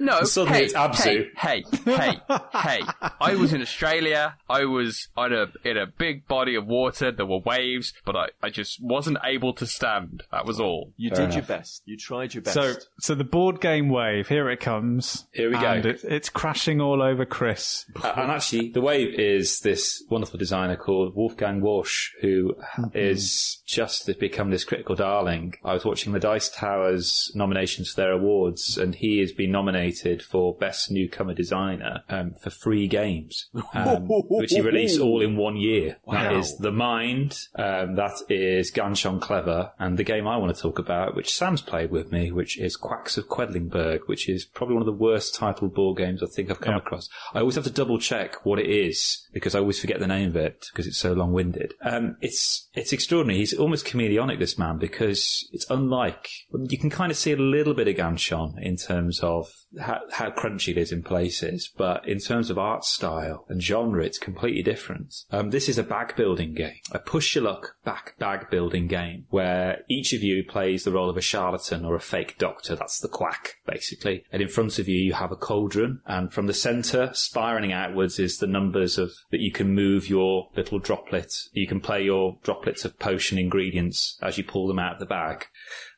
No, 0.00 0.22
Suddenly 0.24 0.60
hey, 0.60 0.64
it's 0.64 0.74
Abzu. 0.74 1.26
hey, 1.36 1.64
hey, 1.84 2.20
hey, 2.24 2.40
hey. 2.54 2.82
I 3.20 3.34
was 3.34 3.52
in 3.52 3.60
Australia. 3.60 4.34
I 4.48 4.64
was 4.64 5.08
on 5.14 5.34
a 5.34 5.46
in 5.62 5.76
a 5.76 5.86
big 5.86 6.26
body 6.26 6.54
of 6.54 6.66
water. 6.66 7.12
There 7.12 7.26
were 7.26 7.40
waves, 7.44 7.92
but 8.06 8.16
I, 8.16 8.28
I 8.42 8.48
just 8.48 8.82
wasn't 8.82 9.18
able 9.22 9.52
to 9.54 9.66
stand. 9.66 10.22
That 10.32 10.46
was 10.46 10.58
all. 10.58 10.94
You 10.96 11.10
Fair 11.10 11.16
did 11.16 11.22
enough. 11.24 11.34
your 11.36 11.58
best. 11.58 11.82
You 11.84 11.98
tried 11.98 12.32
your 12.32 12.42
best. 12.42 12.54
So, 12.54 12.74
so 12.98 13.14
the 13.14 13.24
board 13.24 13.60
game 13.60 13.90
wave, 13.90 14.26
here 14.28 14.48
it 14.48 14.60
comes. 14.60 15.26
Here 15.34 15.50
we 15.50 15.58
go. 15.58 15.72
It, 15.74 16.02
it's 16.04 16.30
crashing 16.30 16.80
all 16.80 17.02
over 17.02 17.26
Kris. 17.26 17.84
Uh, 18.02 18.14
and 18.16 18.30
actually, 18.30 18.70
the 18.70 18.80
wave 18.80 19.18
is 19.18 19.60
this 19.60 20.02
wonderful 20.08 20.38
designer 20.38 20.76
called 20.76 21.14
Wolfgang 21.14 21.60
Warsch, 21.60 22.08
who 22.22 22.54
is 22.94 23.62
just 23.66 24.10
become 24.18 24.50
this 24.50 24.64
critical 24.64 24.94
darling. 24.94 25.54
I 25.62 25.74
was 25.74 25.84
watching 25.84 26.14
the 26.14 26.20
Dice 26.20 26.48
Towers 26.48 27.30
nominations 27.34 27.90
for 27.90 28.00
their 28.00 28.12
awards, 28.12 28.78
and 28.78 28.94
he 28.94 29.18
has 29.18 29.32
been 29.32 29.52
nominated 29.52 29.89
for 30.22 30.54
Best 30.54 30.90
Newcomer 30.90 31.34
Designer 31.34 32.02
um, 32.08 32.34
for 32.42 32.50
three 32.50 32.86
games, 32.88 33.48
um, 33.74 34.06
which 34.28 34.52
he 34.52 34.60
released 34.60 35.00
all 35.00 35.20
in 35.20 35.36
one 35.36 35.56
year. 35.56 35.96
That 36.10 36.32
Wow. 36.32 36.38
is 36.38 36.56
The 36.58 36.72
Mind, 36.72 37.38
um, 37.56 37.94
that 37.96 38.12
is 38.28 38.70
Ganz 38.70 39.00
Schön 39.00 39.20
Clever, 39.20 39.72
and 39.78 39.98
the 39.98 40.04
game 40.04 40.26
I 40.26 40.36
want 40.36 40.54
to 40.54 40.60
talk 40.62 40.78
about, 40.78 41.14
which 41.14 41.32
Sam's 41.34 41.62
played 41.62 41.90
with 41.90 42.10
me, 42.12 42.30
which 42.32 42.58
is 42.58 42.76
Quacks 42.76 43.16
of 43.18 43.28
Quedlinburg, 43.28 44.00
which 44.06 44.28
is 44.28 44.44
probably 44.44 44.74
one 44.74 44.82
of 44.82 44.86
the 44.86 44.92
worst 44.92 45.34
titled 45.34 45.74
board 45.74 45.98
games 45.98 46.22
I 46.22 46.26
think 46.26 46.50
I've 46.50 46.60
come 46.60 46.74
across. 46.76 47.08
I 47.34 47.40
always 47.40 47.54
have 47.56 47.64
to 47.64 47.70
double 47.70 47.98
check 47.98 48.44
what 48.44 48.58
it 48.58 48.66
is 48.70 49.26
because 49.32 49.54
I 49.54 49.58
always 49.60 49.80
forget 49.80 50.00
the 50.00 50.06
name 50.06 50.28
of 50.28 50.36
it 50.36 50.66
because 50.72 50.86
it's 50.86 50.98
so 50.98 51.12
long 51.12 51.32
winded. 51.32 51.74
Um, 51.82 52.16
it's 52.20 52.68
it's 52.74 52.92
extraordinary. 52.92 53.38
He's 53.38 53.54
almost 53.54 53.86
chameleonic, 53.86 54.38
this 54.38 54.58
man, 54.58 54.78
because 54.78 55.48
it's 55.52 55.68
unlike 55.70 56.28
you 56.68 56.78
can 56.78 56.90
kind 56.90 57.10
of 57.10 57.18
see 57.18 57.32
a 57.32 57.36
little 57.36 57.74
bit 57.74 57.88
of 57.88 57.96
Ganchon 57.96 58.60
in 58.60 58.76
terms 58.76 59.20
of 59.20 59.48
how, 59.78 60.00
how 60.10 60.30
crunchy 60.30 60.68
it 60.68 60.78
is 60.78 60.92
in 60.92 61.02
places, 61.02 61.70
but 61.76 62.06
in 62.08 62.18
terms 62.18 62.50
of 62.50 62.58
art 62.58 62.84
style 62.84 63.44
and 63.48 63.62
genre, 63.62 64.04
it's 64.04 64.18
completely 64.18 64.62
different. 64.62 65.24
Um, 65.30 65.50
this 65.50 65.68
is 65.68 65.78
a 65.78 65.82
bag 65.82 66.16
building 66.16 66.54
game, 66.54 66.80
a 66.92 66.98
push 66.98 67.34
your 67.34 67.44
luck 67.44 67.76
back 67.84 68.18
bag 68.18 68.50
building 68.50 68.86
game 68.86 69.26
where 69.30 69.82
each 69.88 70.12
of 70.12 70.22
you 70.22 70.44
plays 70.44 70.84
the 70.84 70.92
role 70.92 71.10
of 71.10 71.16
a 71.16 71.22
charlatan 71.22 71.84
or 71.84 71.94
a 71.94 72.00
fake 72.00 72.36
doctor. 72.38 72.74
That's 72.74 72.98
the 72.98 73.08
quack, 73.08 73.56
basically. 73.66 74.24
And 74.32 74.42
in 74.42 74.48
front 74.48 74.78
of 74.78 74.88
you, 74.88 74.98
you 74.98 75.12
have 75.14 75.32
a 75.32 75.36
cauldron, 75.36 76.00
and 76.06 76.32
from 76.32 76.46
the 76.46 76.54
center, 76.54 77.10
spiraling 77.14 77.72
outwards, 77.72 78.18
is 78.18 78.38
the 78.38 78.46
numbers 78.46 78.98
of 78.98 79.12
that 79.30 79.40
you 79.40 79.52
can 79.52 79.74
move 79.74 80.08
your 80.08 80.48
little 80.56 80.78
droplets. 80.78 81.48
You 81.52 81.66
can 81.66 81.80
play 81.80 82.04
your 82.04 82.38
droplets 82.42 82.84
of 82.84 82.98
potion 82.98 83.38
ingredients 83.38 84.18
as 84.22 84.38
you 84.38 84.44
pull 84.44 84.66
them 84.66 84.78
out 84.78 84.94
of 84.94 85.00
the 85.00 85.06
bag. 85.06 85.46